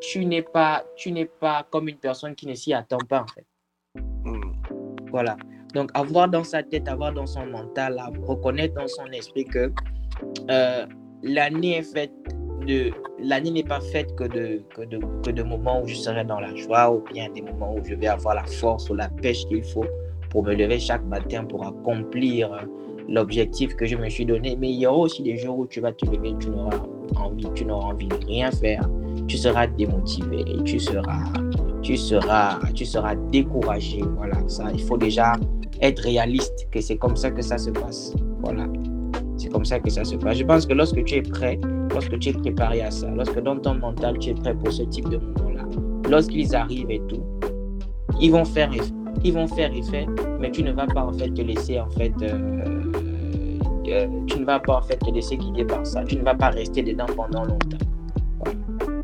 tu 0.00 0.24
n'es 0.24 0.42
pas, 0.42 0.84
tu 0.96 1.10
n'es 1.12 1.26
pas 1.26 1.66
comme 1.70 1.88
une 1.88 1.96
personne 1.96 2.34
qui 2.34 2.46
ne 2.46 2.54
s'y 2.54 2.72
attend 2.74 2.98
pas, 3.08 3.22
en 3.22 3.26
fait. 3.26 3.46
Hmm. 4.24 4.52
Voilà. 5.10 5.36
Donc, 5.74 5.90
avoir 5.94 6.28
dans 6.28 6.44
sa 6.44 6.62
tête, 6.62 6.88
avoir 6.88 7.12
dans 7.12 7.26
son 7.26 7.46
mental, 7.46 8.00
reconnaître 8.26 8.74
dans 8.74 8.88
son 8.88 9.06
esprit 9.06 9.44
que 9.44 9.72
euh, 10.50 10.86
l'année 11.22 11.78
est 11.78 11.94
faite 11.94 12.12
de. 12.66 12.90
L'année 13.18 13.50
n'est 13.50 13.64
pas 13.64 13.80
faite 13.80 14.14
que 14.16 14.24
de, 14.24 14.62
que, 14.74 14.82
de, 14.82 14.98
que 15.24 15.30
de 15.30 15.42
moments 15.42 15.82
où 15.82 15.88
je 15.88 15.94
serai 15.94 16.24
dans 16.24 16.40
la 16.40 16.54
joie 16.54 16.92
ou 16.92 17.02
bien 17.12 17.30
des 17.30 17.40
moments 17.40 17.74
où 17.74 17.84
je 17.84 17.94
vais 17.94 18.08
avoir 18.08 18.34
la 18.34 18.44
force 18.44 18.90
ou 18.90 18.94
la 18.94 19.08
pêche 19.08 19.46
qu'il 19.46 19.64
faut 19.64 19.86
pour 20.28 20.44
me 20.44 20.54
lever 20.54 20.78
chaque 20.78 21.04
matin 21.04 21.44
pour 21.44 21.66
accomplir 21.66 22.66
l'objectif 23.08 23.74
que 23.76 23.86
je 23.86 23.96
me 23.96 24.08
suis 24.08 24.26
donné. 24.26 24.56
Mais 24.56 24.70
il 24.70 24.80
y 24.80 24.86
aura 24.86 24.98
aussi 24.98 25.22
des 25.22 25.36
jours 25.36 25.58
où 25.58 25.66
tu 25.66 25.80
vas 25.80 25.92
te 25.92 26.04
lever, 26.06 26.34
tu 26.38 26.50
n'auras 26.50 26.78
envie, 27.16 27.46
tu 27.54 27.64
n'auras 27.64 27.90
envie 27.90 28.08
de 28.08 28.26
rien 28.26 28.50
faire. 28.50 28.88
Tu 29.26 29.36
seras 29.36 29.66
démotivé, 29.66 30.44
tu 30.64 30.78
seras, 30.78 31.24
tu 31.82 31.96
seras, 31.96 32.58
tu 32.74 32.84
seras 32.84 33.14
découragé. 33.32 34.02
Voilà, 34.16 34.36
ça, 34.46 34.64
il 34.72 34.82
faut 34.82 34.98
déjà 34.98 35.34
être 35.80 36.00
réaliste 36.00 36.68
que 36.70 36.80
c'est 36.80 36.96
comme 36.96 37.16
ça 37.16 37.30
que 37.30 37.42
ça 37.42 37.58
se 37.58 37.70
passe. 37.70 38.14
Voilà. 38.42 38.66
C'est 39.36 39.50
comme 39.50 39.64
ça 39.64 39.78
que 39.78 39.90
ça 39.90 40.04
se 40.04 40.16
passe. 40.16 40.38
Je 40.38 40.44
pense 40.44 40.66
que 40.66 40.72
lorsque 40.72 41.02
tu 41.04 41.16
es 41.16 41.22
prêt, 41.22 41.58
lorsque 41.90 42.18
tu 42.18 42.30
es 42.30 42.32
préparé 42.32 42.82
à 42.82 42.90
ça, 42.90 43.10
lorsque 43.10 43.40
dans 43.40 43.58
ton 43.58 43.74
mental 43.74 44.18
tu 44.18 44.30
es 44.30 44.34
prêt 44.34 44.54
pour 44.54 44.72
ce 44.72 44.82
type 44.84 45.08
de 45.08 45.18
moment-là, 45.18 45.64
lorsqu'ils 46.08 46.54
arrivent 46.54 46.90
et 46.90 47.02
tout, 47.08 47.22
ils 48.20 48.30
vont 48.30 48.44
faire 48.44 48.72
effet. 48.72 48.92
Ils 49.24 49.32
vont 49.32 49.46
faire 49.46 49.72
effet, 49.72 50.06
mais 50.40 50.50
tu 50.50 50.62
ne 50.62 50.72
vas 50.72 50.86
pas 50.86 51.04
en 51.04 51.12
fait 51.12 51.30
te 51.30 51.42
laisser 51.42 51.80
en 51.80 51.90
fait. 51.90 52.12
Euh, 52.22 52.82
euh, 53.88 54.06
tu 54.26 54.40
ne 54.40 54.44
vas 54.44 54.58
pas 54.58 54.78
en 54.78 54.82
fait 54.82 54.96
te 54.96 55.10
laisser 55.10 55.36
guider 55.36 55.64
par 55.64 55.86
ça. 55.86 56.04
Tu 56.04 56.16
ne 56.16 56.22
vas 56.22 56.34
pas 56.34 56.50
rester 56.50 56.82
dedans 56.82 57.06
pendant 57.14 57.44
longtemps. 57.44 57.78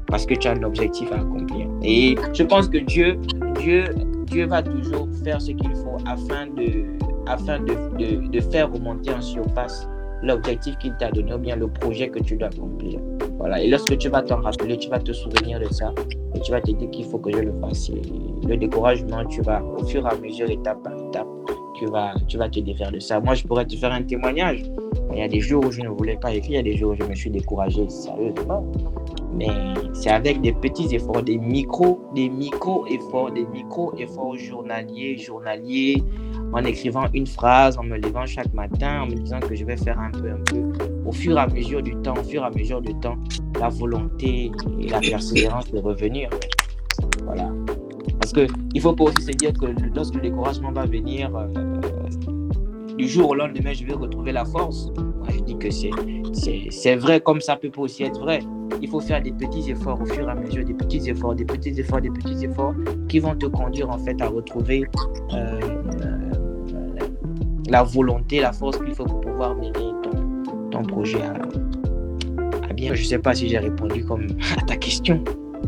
Parce 0.07 0.27
que 0.27 0.35
tu 0.35 0.49
as 0.49 0.53
un 0.53 0.63
objectif 0.63 1.11
à 1.13 1.17
accomplir. 1.17 1.67
Et 1.83 2.17
je 2.35 2.43
pense 2.43 2.69
que 2.69 2.79
Dieu, 2.79 3.19
Dieu, 3.61 3.85
Dieu 4.27 4.47
va 4.47 4.63
toujours 4.63 5.09
faire 5.25 5.41
ce 5.41 5.53
qu'il 5.53 5.75
faut 5.75 5.97
afin 6.07 6.47
de, 6.49 6.85
afin 7.27 7.61
de, 7.61 8.29
de 8.29 8.41
faire 8.41 8.71
remonter 8.71 9.13
en 9.13 9.21
surface 9.21 9.89
l'objectif 10.23 10.77
qu'il 10.79 10.95
t'a 10.97 11.11
donné 11.11 11.35
ou 11.35 11.39
bien 11.39 11.57
le 11.57 11.69
projet 11.69 12.09
que 12.09 12.19
tu 12.21 12.37
dois 12.37 12.49
accomplir. 12.49 13.01
Voilà. 13.39 13.61
Et 13.61 13.69
lorsque 13.69 13.97
tu 13.99 14.09
vas 14.09 14.23
t'en 14.23 14.41
rappeler, 14.41 14.77
tu 14.77 14.89
vas 14.89 14.99
te 14.99 15.13
souvenir 15.13 15.59
de 15.61 15.73
ça 15.73 15.93
et 16.35 16.41
tu 16.41 16.51
vas 16.53 16.61
te 16.61 16.71
dire 16.71 16.91
qu'il 16.91 17.05
faut 17.05 17.19
que 17.19 17.33
je 17.33 17.43
le 17.43 17.53
fasse. 17.61 17.91
le 18.47 18.57
découragement, 18.57 19.25
tu 19.27 19.43
vas 19.43 19.63
au 19.63 19.85
fur 19.85 20.07
et 20.07 20.11
à 20.11 20.17
mesure, 20.17 20.49
étape 20.51 20.83
par 20.83 20.95
étape, 20.95 21.27
tu 21.79 21.87
vas, 21.87 22.15
tu 22.29 22.39
vas 22.39 22.49
te 22.49 22.61
défaire 22.61 22.93
de 22.93 23.01
ça. 23.01 23.21
Moi, 23.21 23.35
je 23.35 23.45
pourrais 23.45 23.65
te 23.65 23.77
faire 23.77 23.93
un 23.93 24.03
témoignage. 24.03 24.63
Il 25.13 25.19
y 25.19 25.23
a 25.23 25.29
des 25.29 25.41
jours 25.41 25.65
où 25.67 25.71
je 25.71 25.83
ne 25.83 25.89
voulais 25.89 26.17
pas 26.17 26.33
écrire, 26.33 26.53
il 26.53 26.57
y 26.57 26.59
a 26.59 26.63
des 26.63 26.77
jours 26.77 26.93
où 26.93 26.95
je 26.95 27.09
me 27.09 27.15
suis 27.15 27.31
découragé 27.31 27.89
sérieusement. 27.89 28.65
Mais 29.35 29.49
c'est 29.95 30.11
avec 30.11 30.41
des 30.41 30.53
petits 30.53 30.95
efforts, 30.95 31.23
des 31.23 31.39
micros, 31.39 32.01
des 32.15 32.29
micro-efforts, 32.29 33.33
des 33.33 33.47
micro-efforts 33.47 34.37
journaliers, 34.37 35.17
journaliers, 35.17 36.03
en 36.53 36.65
écrivant 36.65 37.05
une 37.15 37.27
phrase, 37.27 37.79
en 37.79 37.83
me 37.83 37.97
levant 37.97 38.27
chaque 38.27 38.53
matin, 38.53 39.03
en 39.03 39.07
me 39.07 39.15
disant 39.15 39.41
que 39.41 39.55
je 39.55 39.65
vais 39.65 39.77
faire 39.77 39.99
un 39.99 40.11
peu, 40.11 40.31
un 40.31 40.43
peu. 40.45 40.63
Au 41.07 41.13
fur 41.13 41.37
et 41.37 41.41
à 41.41 41.47
mesure 41.47 41.83
du 41.83 41.95
temps, 41.97 42.15
au 42.19 42.25
fur 42.25 42.43
et 42.43 42.47
à 42.47 42.51
mesure 42.51 42.81
du 42.81 42.95
temps, 43.01 43.17
la 43.59 43.69
volonté 43.69 44.51
et 44.81 44.89
la 44.89 45.01
persévérance 45.01 45.71
de 45.71 45.79
revenir. 45.79 46.29
Voilà. 47.25 47.51
Parce 48.21 48.33
qu'il 48.33 48.81
faut 48.81 48.93
pas 48.93 49.05
aussi 49.05 49.23
se 49.23 49.33
dire 49.33 49.53
que 49.53 49.67
lorsque 49.95 50.15
le 50.15 50.21
découragement 50.21 50.73
va 50.73 50.85
venir, 50.85 51.35
euh, 51.35 51.49
du 52.97 53.09
jour 53.09 53.31
au 53.31 53.35
lendemain, 53.35 53.73
je 53.73 53.85
vais 53.85 53.95
retrouver 53.95 54.33
la 54.33 54.45
force. 54.45 54.91
Moi, 54.97 55.29
je 55.31 55.41
dis 55.41 55.57
que 55.59 55.71
c'est 55.71 56.97
vrai 56.97 57.21
comme 57.21 57.41
ça 57.41 57.57
peut 57.57 57.71
aussi 57.77 58.05
être 58.05 58.21
vrai. 58.21 58.41
Il 58.81 58.89
faut 58.89 59.01
faire 59.01 59.23
des 59.23 59.33
petits 59.33 59.71
efforts 59.71 60.01
au 60.01 60.07
fur 60.07 60.29
et 60.29 60.31
à 60.31 60.35
mesure, 60.35 60.65
des 60.65 60.75
petits 60.75 61.09
efforts, 61.09 61.35
des 61.35 61.45
petits 61.45 61.79
efforts, 61.79 62.01
des 62.01 62.11
petits 62.11 62.45
efforts 62.45 62.75
qui 63.09 63.19
vont 63.19 63.37
te 63.37 63.47
conduire 63.47 63.91
en 63.91 63.99
fait 63.99 64.21
à 64.21 64.29
retrouver 64.29 64.85
euh, 65.35 66.12
la 67.69 67.83
volonté, 67.83 68.41
la 68.41 68.53
force 68.53 68.79
qu'il 68.79 68.95
faut 68.95 69.05
pour 69.05 69.21
pouvoir 69.21 69.55
mener 69.55 69.73
ton, 69.73 70.71
ton 70.71 70.83
projet 70.83 71.23
à, 71.23 72.73
bien. 72.73 72.95
Je 72.95 73.03
ne 73.03 73.07
sais 73.07 73.19
pas 73.19 73.35
si 73.35 73.49
j'ai 73.49 73.59
répondu 73.59 74.05
comme 74.05 74.27
à 74.59 74.63
ta 74.63 74.77
question. 74.77 75.23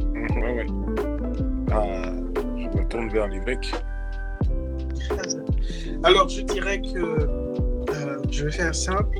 Oui, 0.06 0.42
oui. 0.42 0.66
Euh, 1.72 2.20
je 2.56 2.78
me 2.78 2.88
tourne 2.88 3.08
vers 3.08 3.28
l'évêque. 3.28 3.72
Alors, 6.02 6.28
je 6.28 6.42
dirais 6.42 6.80
que 6.80 6.98
euh, 6.98 8.18
je 8.30 8.44
vais 8.44 8.52
faire 8.52 8.74
simple. 8.74 9.18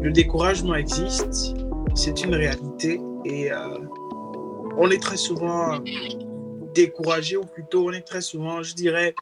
Le 0.00 0.10
découragement 0.10 0.74
existe, 0.74 1.54
c'est 1.94 2.24
une 2.24 2.34
réalité 2.34 3.00
et 3.24 3.52
euh, 3.52 3.78
on 4.76 4.90
est 4.90 5.00
très 5.00 5.16
souvent 5.16 5.78
découragé, 6.74 7.36
ou 7.36 7.44
plutôt 7.44 7.88
on 7.88 7.92
est 7.92 8.02
très 8.02 8.20
souvent, 8.20 8.62
je 8.62 8.74
dirais, 8.74 9.14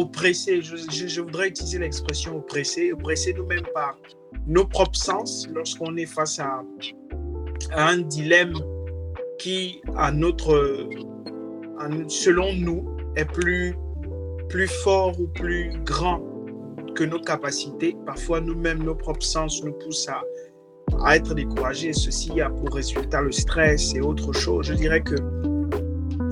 oppressé. 0.00 0.60
Je, 0.62 1.20
voudrais 1.20 1.48
utiliser 1.48 1.78
l'expression 1.78 2.36
oppressé, 2.36 2.92
oppressé 2.92 3.34
nous-mêmes 3.34 3.66
par 3.72 3.98
nos 4.46 4.66
propres 4.66 4.96
sens 4.96 5.48
lorsqu'on 5.54 5.96
est 5.96 6.06
face 6.06 6.38
à, 6.38 6.62
à, 7.72 7.88
un 7.88 7.98
dilemme 7.98 8.54
qui, 9.38 9.80
à 9.96 10.12
notre, 10.12 10.88
selon 12.08 12.52
nous, 12.54 12.96
est 13.16 13.24
plus 13.24 13.76
plus 14.48 14.68
fort 14.68 15.18
ou 15.18 15.26
plus 15.26 15.72
grand 15.84 16.22
que 16.94 17.02
nos 17.02 17.20
capacités. 17.20 17.96
Parfois, 18.06 18.40
nous-mêmes, 18.40 18.84
nos 18.84 18.94
propres 18.94 19.24
sens 19.24 19.64
nous 19.64 19.72
poussent 19.72 20.08
à, 20.08 20.22
à 21.04 21.16
être 21.16 21.34
découragés. 21.34 21.92
Ceci 21.92 22.40
a 22.40 22.50
pour 22.50 22.72
résultat 22.72 23.22
le 23.22 23.32
stress 23.32 23.94
et 23.94 24.00
autre 24.00 24.32
chose. 24.32 24.66
Je 24.66 24.74
dirais 24.74 25.00
que 25.00 25.16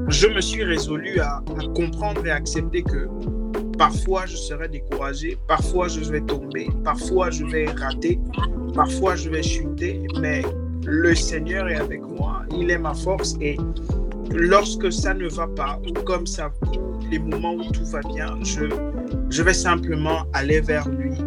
je 0.08 0.28
me 0.28 0.40
suis 0.40 0.62
résolu 0.62 1.18
à, 1.18 1.38
à 1.38 1.66
comprendre 1.74 2.24
et 2.26 2.30
accepter 2.30 2.82
que 2.82 3.08
parfois 3.82 4.26
je 4.26 4.36
serai 4.36 4.68
découragé, 4.68 5.36
parfois 5.48 5.88
je 5.88 6.00
vais 6.00 6.20
tomber, 6.20 6.68
parfois 6.84 7.30
je 7.30 7.44
vais 7.44 7.68
rater, 7.68 8.20
parfois 8.74 9.16
je 9.16 9.28
vais 9.28 9.42
chuter, 9.42 10.00
mais 10.20 10.42
le 10.84 11.12
Seigneur 11.16 11.68
est 11.68 11.80
avec 11.80 12.00
moi, 12.02 12.44
il 12.56 12.70
est 12.70 12.78
ma 12.78 12.94
force. 12.94 13.34
Et 13.40 13.56
lorsque 14.30 14.92
ça 14.92 15.14
ne 15.14 15.28
va 15.28 15.48
pas 15.48 15.80
ou 15.84 15.92
comme 16.04 16.28
ça 16.28 16.52
les 17.10 17.18
moments 17.18 17.54
où 17.54 17.72
tout 17.72 17.84
va 17.86 18.00
bien, 18.02 18.38
je, 18.44 19.42
vais 19.42 19.54
simplement 19.54 20.26
aller 20.32 20.60
vers 20.60 20.88
lui, 20.88 21.18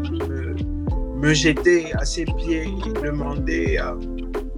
me, 1.17 1.33
jeter 1.33 1.93
à 1.95 2.05
ses 2.05 2.23
pieds 2.23 2.69
et 2.85 3.01
demander 3.01 3.79
euh, 3.81 3.95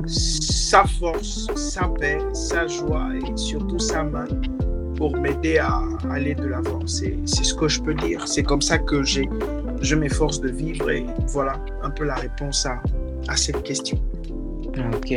sa 0.06 0.84
force, 0.84 1.48
sa 1.56 1.88
paix, 2.00 2.20
sa 2.34 2.68
joie 2.68 3.10
et 3.16 3.38
surtout 3.38 3.80
sa 3.80 4.04
main 4.04 4.28
pour 4.98 5.16
m'aider 5.16 5.60
à 5.60 5.82
aller 6.10 6.36
de 6.36 6.48
l'avant. 6.48 6.80
C'est 6.86 7.16
ce 7.26 7.54
que 7.54 7.68
je 7.68 7.82
peux 7.82 7.94
dire. 7.94 8.28
C'est 8.28 8.44
comme 8.44 8.62
ça 8.62 8.78
que 8.78 9.04
je 9.04 9.96
m'efforce 9.96 10.42
de 10.42 10.50
vivre 10.50 10.90
et 10.90 11.06
voilà 11.28 11.54
un 11.84 11.90
peu 11.92 12.04
la 12.04 12.16
réponse 12.16 12.66
à, 12.66 12.82
à 13.28 13.38
cette 13.38 13.64
question. 13.64 13.98
Ok. 14.96 15.14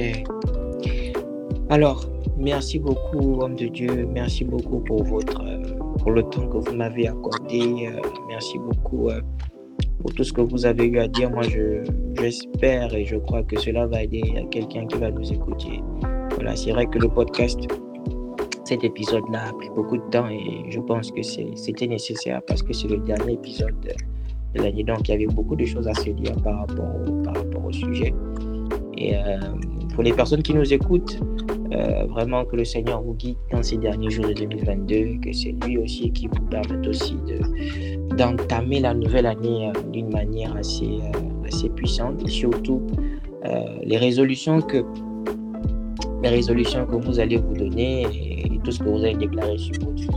Alors, 1.70 2.04
merci 2.38 2.78
beaucoup, 2.78 3.40
homme 3.40 3.56
de 3.56 3.66
Dieu. 3.66 4.06
Merci 4.12 4.44
beaucoup 4.44 4.80
pour 4.80 5.04
votre 5.04 5.42
pour 6.00 6.12
le 6.12 6.22
temps 6.22 6.48
que 6.48 6.56
vous 6.56 6.74
m'avez 6.74 7.08
accordé. 7.08 7.88
Euh, 7.88 8.00
merci 8.28 8.58
beaucoup 8.58 9.10
euh, 9.10 9.20
pour 10.00 10.12
tout 10.14 10.24
ce 10.24 10.32
que 10.32 10.40
vous 10.40 10.64
avez 10.64 10.86
eu 10.86 10.98
à 10.98 11.08
dire. 11.08 11.30
Moi, 11.30 11.42
j'espère 12.14 12.94
et 12.94 13.04
je 13.04 13.16
crois 13.16 13.42
que 13.42 13.58
cela 13.60 13.86
va 13.86 14.02
aider 14.02 14.22
quelqu'un 14.50 14.86
qui 14.86 14.98
va 14.98 15.10
nous 15.10 15.30
écouter. 15.32 15.82
Voilà, 16.34 16.56
c'est 16.56 16.72
vrai 16.72 16.86
que 16.86 16.98
le 16.98 17.08
podcast, 17.08 17.58
cet 18.70 18.84
épisode-là 18.84 19.48
a 19.48 19.52
pris 19.52 19.68
beaucoup 19.70 19.96
de 19.96 20.08
temps 20.10 20.28
et 20.28 20.62
je 20.68 20.78
pense 20.78 21.10
que 21.10 21.22
c'était 21.22 21.88
nécessaire 21.88 22.40
parce 22.46 22.62
que 22.62 22.72
c'est 22.72 22.86
le 22.86 22.98
dernier 22.98 23.32
épisode 23.32 23.74
de 24.54 24.62
l'année. 24.62 24.84
Donc, 24.84 25.08
il 25.08 25.10
y 25.10 25.14
avait 25.14 25.26
beaucoup 25.26 25.56
de 25.56 25.64
choses 25.64 25.88
à 25.88 25.94
se 25.94 26.10
dire 26.10 26.36
par 26.44 26.60
rapport 26.60 27.64
au, 27.64 27.72
sujet. 27.72 28.14
Et 28.96 29.16
euh, 29.16 29.38
pour 29.94 30.04
les 30.04 30.12
personnes 30.12 30.42
qui 30.42 30.54
nous 30.54 30.72
écoutent, 30.72 31.18
Euh, 31.72 32.04
vraiment 32.16 32.44
que 32.44 32.56
le 32.56 32.64
Seigneur 32.64 33.00
vous 33.00 33.14
guide 33.14 33.38
dans 33.52 33.62
ces 33.62 33.78
derniers 33.78 34.10
jours 34.10 34.26
de 34.26 34.32
2022, 34.32 35.20
que 35.24 35.32
c'est 35.32 35.54
lui 35.64 35.78
aussi 35.78 36.10
qui 36.10 36.26
vous 36.26 36.44
permette 36.50 36.84
aussi 36.92 37.14
de, 37.30 37.38
d'entamer 38.16 38.80
la 38.80 38.92
nouvelle 38.92 39.26
année 39.26 39.68
euh, 39.68 39.90
d'une 39.94 40.10
manière 40.10 40.52
assez, 40.56 40.98
assez 41.46 41.68
puissante 41.68 42.18
et 42.26 42.32
surtout 42.42 42.82
les 43.90 43.98
résolutions 43.98 44.60
que 44.60 44.82
les 46.22 46.28
résolutions 46.28 46.86
que 46.86 46.96
vous 46.96 47.18
allez 47.18 47.36
vous 47.36 47.54
donner 47.54 48.02
et, 48.02 48.60
tout 48.62 48.72
ce 48.72 48.80
que 48.80 48.88
vous 48.88 49.02
allez 49.04 49.14
déclarer 49.14 49.56
sur 49.56 49.74
votre 49.80 49.94
vie. 49.94 50.08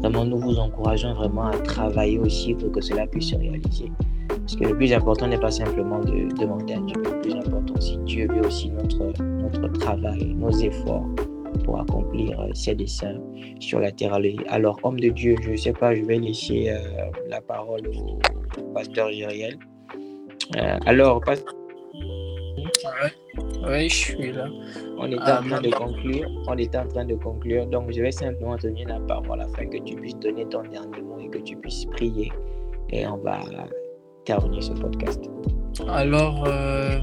Vraiment, 0.00 0.24
nous 0.26 0.38
vous 0.38 0.58
encourageons 0.58 1.14
vraiment 1.14 1.46
à 1.46 1.56
travailler 1.58 2.18
aussi 2.18 2.54
pour 2.54 2.70
que 2.72 2.80
cela 2.82 3.06
puisse 3.06 3.30
se 3.30 3.36
réaliser. 3.36 3.90
Parce 4.28 4.56
que 4.56 4.64
le 4.64 4.76
plus 4.76 4.92
important 4.92 5.26
n'est 5.26 5.40
pas 5.40 5.50
simplement 5.50 6.00
de 6.00 6.28
demander 6.38 6.74
à 6.74 6.80
Dieu, 6.80 6.96
le 7.02 7.20
plus 7.20 7.34
important, 7.34 7.74
c'est 7.80 8.04
Dieu 8.04 8.28
veut 8.28 8.46
aussi 8.46 8.70
notre, 8.70 9.22
notre 9.22 9.72
travail, 9.78 10.34
nos 10.34 10.50
efforts 10.50 11.06
pour 11.64 11.80
accomplir 11.80 12.38
euh, 12.40 12.48
ses 12.52 12.74
desseins 12.74 13.18
sur 13.60 13.80
la 13.80 13.90
terre. 13.90 14.18
Alors, 14.48 14.78
homme 14.82 15.00
de 15.00 15.08
Dieu, 15.08 15.36
je 15.42 15.52
ne 15.52 15.56
sais 15.56 15.72
pas, 15.72 15.94
je 15.94 16.02
vais 16.02 16.18
laisser 16.18 16.68
euh, 16.68 16.78
la 17.28 17.40
parole 17.40 17.88
au, 17.88 18.18
pasteur 18.74 19.10
Jériel. 19.10 19.58
Euh, 20.56 20.78
alors, 20.84 21.20
pasteur. 21.20 21.54
Oui, 23.68 23.88
je 23.88 23.94
suis 23.94 24.32
là. 24.32 24.48
On 24.98 25.06
était 25.06 25.20
en 25.20 25.42
train 25.42 25.60
de 25.60 25.70
conclure. 25.70 26.28
On 26.46 26.56
était 26.56 26.78
en 26.78 26.88
train 26.88 27.04
de 27.04 27.14
conclure. 27.14 27.66
Donc, 27.66 27.92
je 27.92 28.00
vais 28.00 28.12
simplement 28.12 28.56
donner 28.56 28.84
la 28.84 29.00
parole 29.00 29.40
afin 29.40 29.66
que 29.66 29.78
tu 29.78 29.96
puisses 29.96 30.16
donner 30.18 30.46
ton 30.48 30.62
dernier 30.62 31.02
mot 31.02 31.18
et 31.18 31.28
que 31.28 31.38
tu 31.38 31.56
puisses 31.56 31.84
prier. 31.86 32.32
Et 32.90 33.06
on 33.06 33.18
va 33.18 33.40
terminer 34.24 34.60
ce 34.60 34.72
podcast. 34.72 35.24
Alors, 35.88 36.44
euh, 36.46 37.00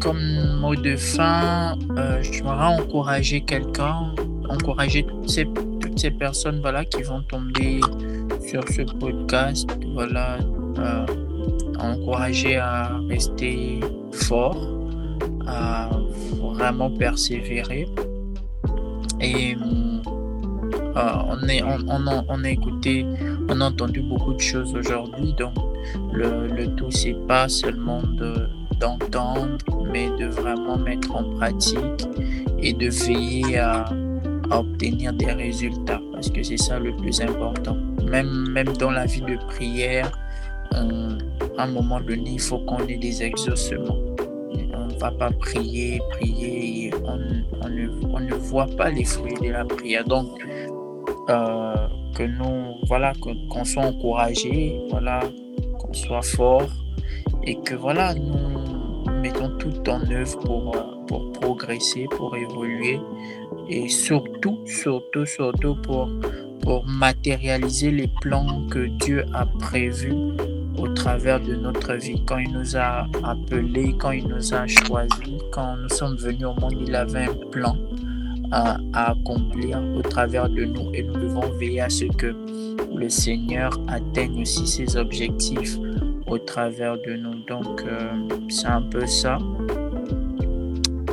comme 0.00 0.58
mot 0.60 0.74
de 0.74 0.96
fin, 0.96 1.76
euh, 1.96 2.22
je 2.22 2.42
voudrais 2.42 2.78
encourager 2.78 3.40
quelqu'un, 3.40 4.14
encourager 4.48 5.04
toutes 5.04 5.30
ces, 5.30 5.44
toutes 5.80 5.98
ces 5.98 6.10
personnes 6.10 6.60
voilà, 6.60 6.84
qui 6.84 7.02
vont 7.02 7.22
tomber 7.22 7.80
sur 8.40 8.62
ce 8.68 8.82
podcast. 8.98 9.68
Voilà, 9.94 10.38
euh, 10.78 11.06
encourager 11.78 12.56
à 12.56 12.98
rester 13.08 13.80
fort 14.12 14.75
à 15.46 15.90
vraiment 16.56 16.90
persévérer. 16.90 17.88
Et 19.20 19.56
euh, 19.56 21.00
on, 21.28 21.48
est, 21.48 21.62
on, 21.62 21.78
on, 21.88 22.44
a, 22.44 22.50
écouté, 22.50 23.06
on 23.48 23.60
a 23.60 23.66
entendu 23.66 24.02
beaucoup 24.02 24.34
de 24.34 24.40
choses 24.40 24.74
aujourd'hui. 24.74 25.34
Donc, 25.34 25.54
le, 26.12 26.48
le 26.48 26.74
tout, 26.74 26.90
c'est 26.90 27.16
pas 27.26 27.48
seulement 27.48 28.02
d'entendre, 28.80 29.58
mais 29.92 30.08
de 30.18 30.26
vraiment 30.26 30.78
mettre 30.78 31.14
en 31.14 31.24
pratique 31.36 32.08
et 32.58 32.72
de 32.72 32.88
veiller 32.88 33.58
à, 33.58 33.84
à 34.50 34.60
obtenir 34.60 35.12
des 35.12 35.32
résultats. 35.32 36.00
Parce 36.12 36.30
que 36.30 36.42
c'est 36.42 36.58
ça 36.58 36.78
le 36.78 36.94
plus 36.96 37.20
important. 37.20 37.76
Même, 38.10 38.50
même 38.50 38.76
dans 38.78 38.90
la 38.90 39.06
vie 39.06 39.22
de 39.22 39.36
prière, 39.48 40.10
à 40.72 41.62
un 41.62 41.66
moment 41.68 42.00
donné, 42.00 42.32
il 42.32 42.40
faut 42.40 42.58
qu'on 42.60 42.78
ait 42.86 42.96
des 42.98 43.22
exaucements 43.22 43.96
va 44.98 45.10
pas 45.10 45.30
prier, 45.30 46.00
prier, 46.10 46.90
on, 47.04 47.18
on, 47.62 48.20
ne, 48.20 48.34
voit 48.34 48.66
pas 48.76 48.90
les 48.90 49.04
fruits 49.04 49.34
de 49.42 49.50
la 49.50 49.64
prière. 49.64 50.04
Donc, 50.04 50.28
euh, 51.28 51.88
que 52.14 52.22
nous, 52.22 52.74
voilà, 52.86 53.12
qu'on 53.50 53.64
soit 53.64 53.84
encouragés, 53.84 54.80
voilà, 54.90 55.20
qu'on 55.78 55.92
soit 55.92 56.22
fort 56.22 56.68
et 57.44 57.56
que 57.60 57.74
voilà, 57.74 58.14
nous 58.14 59.10
mettons 59.20 59.50
tout 59.58 59.88
en 59.88 60.00
œuvre 60.10 60.38
pour, 60.40 60.76
pour 61.06 61.32
progresser, 61.32 62.06
pour 62.16 62.36
évoluer 62.36 63.00
et 63.68 63.88
surtout, 63.88 64.58
surtout, 64.66 65.26
surtout 65.26 65.76
pour, 65.82 66.08
pour 66.62 66.86
matérialiser 66.86 67.90
les 67.90 68.08
plans 68.20 68.66
que 68.70 68.86
Dieu 68.86 69.24
a 69.34 69.46
prévus 69.46 70.14
travers 71.06 71.38
de 71.40 71.54
notre 71.54 71.92
vie. 71.94 72.20
Quand 72.26 72.38
il 72.38 72.52
nous 72.52 72.76
a 72.76 73.06
appelés, 73.22 73.94
quand 73.96 74.10
il 74.10 74.26
nous 74.26 74.52
a 74.52 74.66
choisis, 74.66 75.40
quand 75.52 75.76
nous 75.76 75.88
sommes 75.88 76.16
venus 76.16 76.46
au 76.46 76.60
monde, 76.60 76.74
il 76.84 76.96
avait 76.96 77.26
un 77.26 77.34
plan 77.52 77.76
à, 78.50 78.76
accomplir 78.92 79.80
au 79.94 80.02
travers 80.02 80.48
de 80.48 80.64
nous 80.64 80.92
et 80.94 81.04
nous 81.04 81.14
devons 81.14 81.48
veiller 81.60 81.82
à 81.82 81.88
ce 81.88 82.06
que 82.06 82.34
le 82.92 83.08
Seigneur 83.08 83.70
atteigne 83.86 84.42
aussi 84.42 84.66
ses 84.66 84.96
objectifs 84.96 85.76
au 86.26 86.38
travers 86.38 86.96
de 86.96 87.12
nous. 87.12 87.44
Donc, 87.46 87.84
euh, 87.86 88.28
c'est 88.48 88.66
un 88.66 88.82
peu 88.82 89.06
ça. 89.06 89.38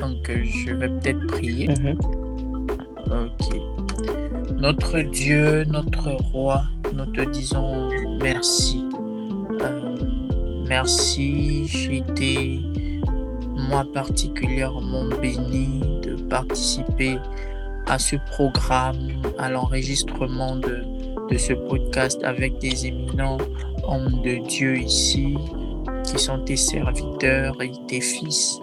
Donc, 0.01 0.27
euh, 0.27 0.43
je 0.43 0.73
vais 0.73 0.89
peut-être 0.89 1.27
prier. 1.27 1.67
Mhm. 1.67 1.97
Ok. 3.11 3.61
Notre 4.57 5.01
Dieu, 5.01 5.65
notre 5.65 6.09
roi, 6.31 6.63
nous 6.95 7.05
te 7.05 7.29
disons 7.29 7.89
merci 8.19 8.83
merci, 10.67 11.67
j'ai 11.67 11.97
été 11.97 12.59
moi 13.55 13.85
particulièrement 13.93 15.05
béni 15.21 15.79
de 16.01 16.15
participer 16.29 17.17
à 17.87 17.99
ce 17.99 18.15
programme, 18.31 19.21
à 19.37 19.49
l'enregistrement 19.49 20.55
de, 20.55 20.83
de 21.29 21.37
ce 21.37 21.53
podcast 21.53 22.23
avec 22.23 22.57
des 22.59 22.87
éminents 22.87 23.37
hommes 23.83 24.21
de 24.23 24.45
Dieu 24.47 24.77
ici 24.77 25.35
qui 26.03 26.19
sont 26.19 26.39
tes 26.43 26.57
serviteurs 26.57 27.61
et 27.61 27.71
tes 27.87 28.01
fils. 28.01 28.59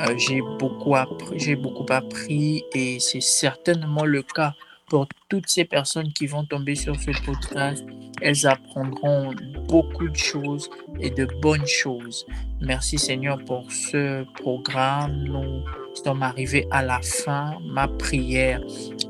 Euh, 0.00 0.16
j'ai 0.16 0.40
beaucoup 0.58 0.96
appris, 0.96 1.38
j'ai 1.38 1.56
beaucoup 1.56 1.86
appris 1.90 2.64
et 2.74 2.98
c'est 2.98 3.20
certainement 3.20 4.04
le 4.04 4.22
cas 4.22 4.54
pour 4.88 5.06
toutes 5.28 5.48
ces 5.48 5.64
personnes 5.64 6.12
qui 6.12 6.26
vont 6.26 6.44
tomber 6.44 6.74
sur 6.74 6.96
ce 6.96 7.10
podcast. 7.24 7.84
Elles 8.22 8.46
apprendront 8.46 9.34
beaucoup 9.68 10.08
de 10.08 10.16
choses 10.16 10.70
et 11.00 11.10
de 11.10 11.26
bonnes 11.40 11.66
choses. 11.66 12.24
Merci 12.60 12.98
Seigneur 12.98 13.38
pour 13.44 13.70
ce 13.70 14.24
programme. 14.40 15.24
Nous 15.24 15.64
sommes 16.04 16.22
arrivés 16.22 16.66
à 16.70 16.82
la 16.82 17.00
fin. 17.02 17.58
Ma 17.64 17.88
prière 17.88 18.60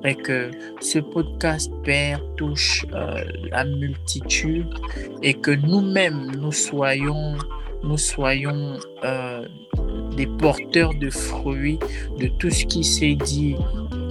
est 0.04 0.14
que 0.14 0.50
ce 0.80 0.98
podcast, 0.98 1.70
Père, 1.84 2.20
touche 2.36 2.86
euh, 2.94 3.22
la 3.50 3.64
multitude 3.64 4.72
et 5.22 5.34
que 5.34 5.50
nous-mêmes, 5.50 6.32
nous 6.40 6.52
soyons, 6.52 7.36
nous 7.84 7.98
soyons 7.98 8.78
euh, 9.04 9.46
des 10.16 10.26
porteurs 10.26 10.94
de 10.94 11.10
fruits 11.10 11.78
de 12.18 12.28
tout 12.38 12.50
ce 12.50 12.64
qui 12.66 12.84
s'est 12.84 13.14
dit 13.14 13.56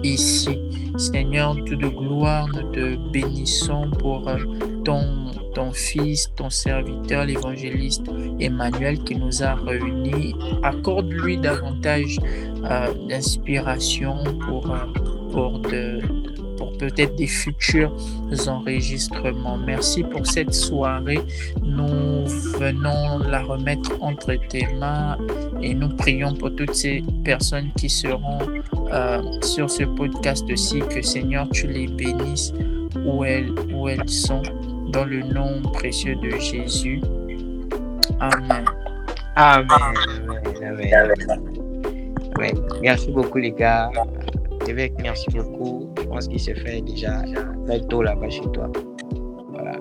ici. 0.04 0.58
Seigneur, 0.98 1.56
tout 1.66 1.76
de 1.76 1.88
gloire, 1.88 2.48
nous 2.48 2.72
te 2.72 2.96
bénissons 3.12 3.90
pour 4.00 4.28
euh, 4.28 4.38
ton, 4.84 5.32
ton 5.54 5.72
Fils, 5.72 6.32
ton 6.36 6.50
serviteur, 6.50 7.26
l'évangéliste 7.26 8.04
Emmanuel 8.40 9.00
qui 9.04 9.16
nous 9.16 9.42
a 9.42 9.56
réunis. 9.56 10.36
Accorde-lui 10.64 11.38
davantage 11.38 12.18
euh, 12.64 12.94
d'inspiration 13.08 14.18
pour, 14.46 14.70
euh, 14.72 14.86
pour 15.32 15.60
de, 15.60 16.02
pour 16.62 16.78
peut-être 16.78 17.16
des 17.16 17.26
futurs 17.26 17.92
enregistrements. 18.48 19.58
Merci 19.58 20.04
pour 20.04 20.28
cette 20.28 20.54
soirée. 20.54 21.20
Nous 21.64 22.28
venons 22.60 23.18
la 23.18 23.42
remettre 23.42 23.92
entre 24.00 24.36
tes 24.48 24.68
mains 24.76 25.18
et 25.60 25.74
nous 25.74 25.90
prions 25.90 26.36
pour 26.36 26.56
toutes 26.56 26.76
ces 26.76 27.04
personnes 27.26 27.72
qui 27.76 27.90
seront 27.90 28.42
euh, 28.94 29.24
sur 29.42 29.72
ce 29.72 29.86
podcast 29.86 30.46
aussi. 30.52 30.82
Que 30.82 31.02
Seigneur, 31.02 31.50
tu 31.50 31.66
les 31.66 31.88
bénisses 31.88 32.54
où 33.08 33.24
elles, 33.24 33.52
où 33.74 33.90
elles 33.90 34.08
sont. 34.08 34.44
Dans 34.90 35.06
le 35.06 35.22
nom 35.22 35.62
précieux 35.72 36.16
de 36.18 36.32
Jésus. 36.32 37.02
Amen. 38.20 38.66
Amen. 39.36 39.68
Amen. 40.62 42.56
Merci 42.82 43.10
beaucoup 43.10 43.38
les 43.38 43.52
gars. 43.52 43.90
Évêque, 44.68 44.94
merci 45.02 45.28
beaucoup. 45.32 45.90
Je 45.98 46.04
pense 46.04 46.28
qu'il 46.28 46.40
se 46.40 46.54
fait 46.54 46.82
déjà 46.82 47.24
très 47.66 47.82
tôt 47.82 48.02
là-bas 48.02 48.30
chez 48.30 48.46
toi. 48.54 48.70
Voilà. 49.52 49.78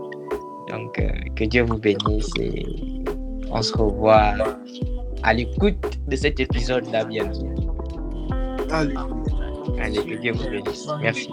Donc, 0.68 0.98
euh, 0.98 1.10
que 1.36 1.44
Dieu 1.44 1.62
vous 1.62 1.78
bénisse 1.78 2.30
et 2.38 2.64
on 3.50 3.62
se 3.62 3.76
revoit 3.76 4.34
à 5.22 5.34
l'écoute 5.34 5.98
de 6.08 6.16
cet 6.16 6.40
épisode-là 6.40 7.04
bientôt. 7.04 7.48
Allez. 8.70 8.94
Allez, 9.80 10.04
que 10.04 10.20
Dieu 10.20 10.32
vous 10.32 10.50
bénisse. 10.50 10.88
Merci. 11.00 11.28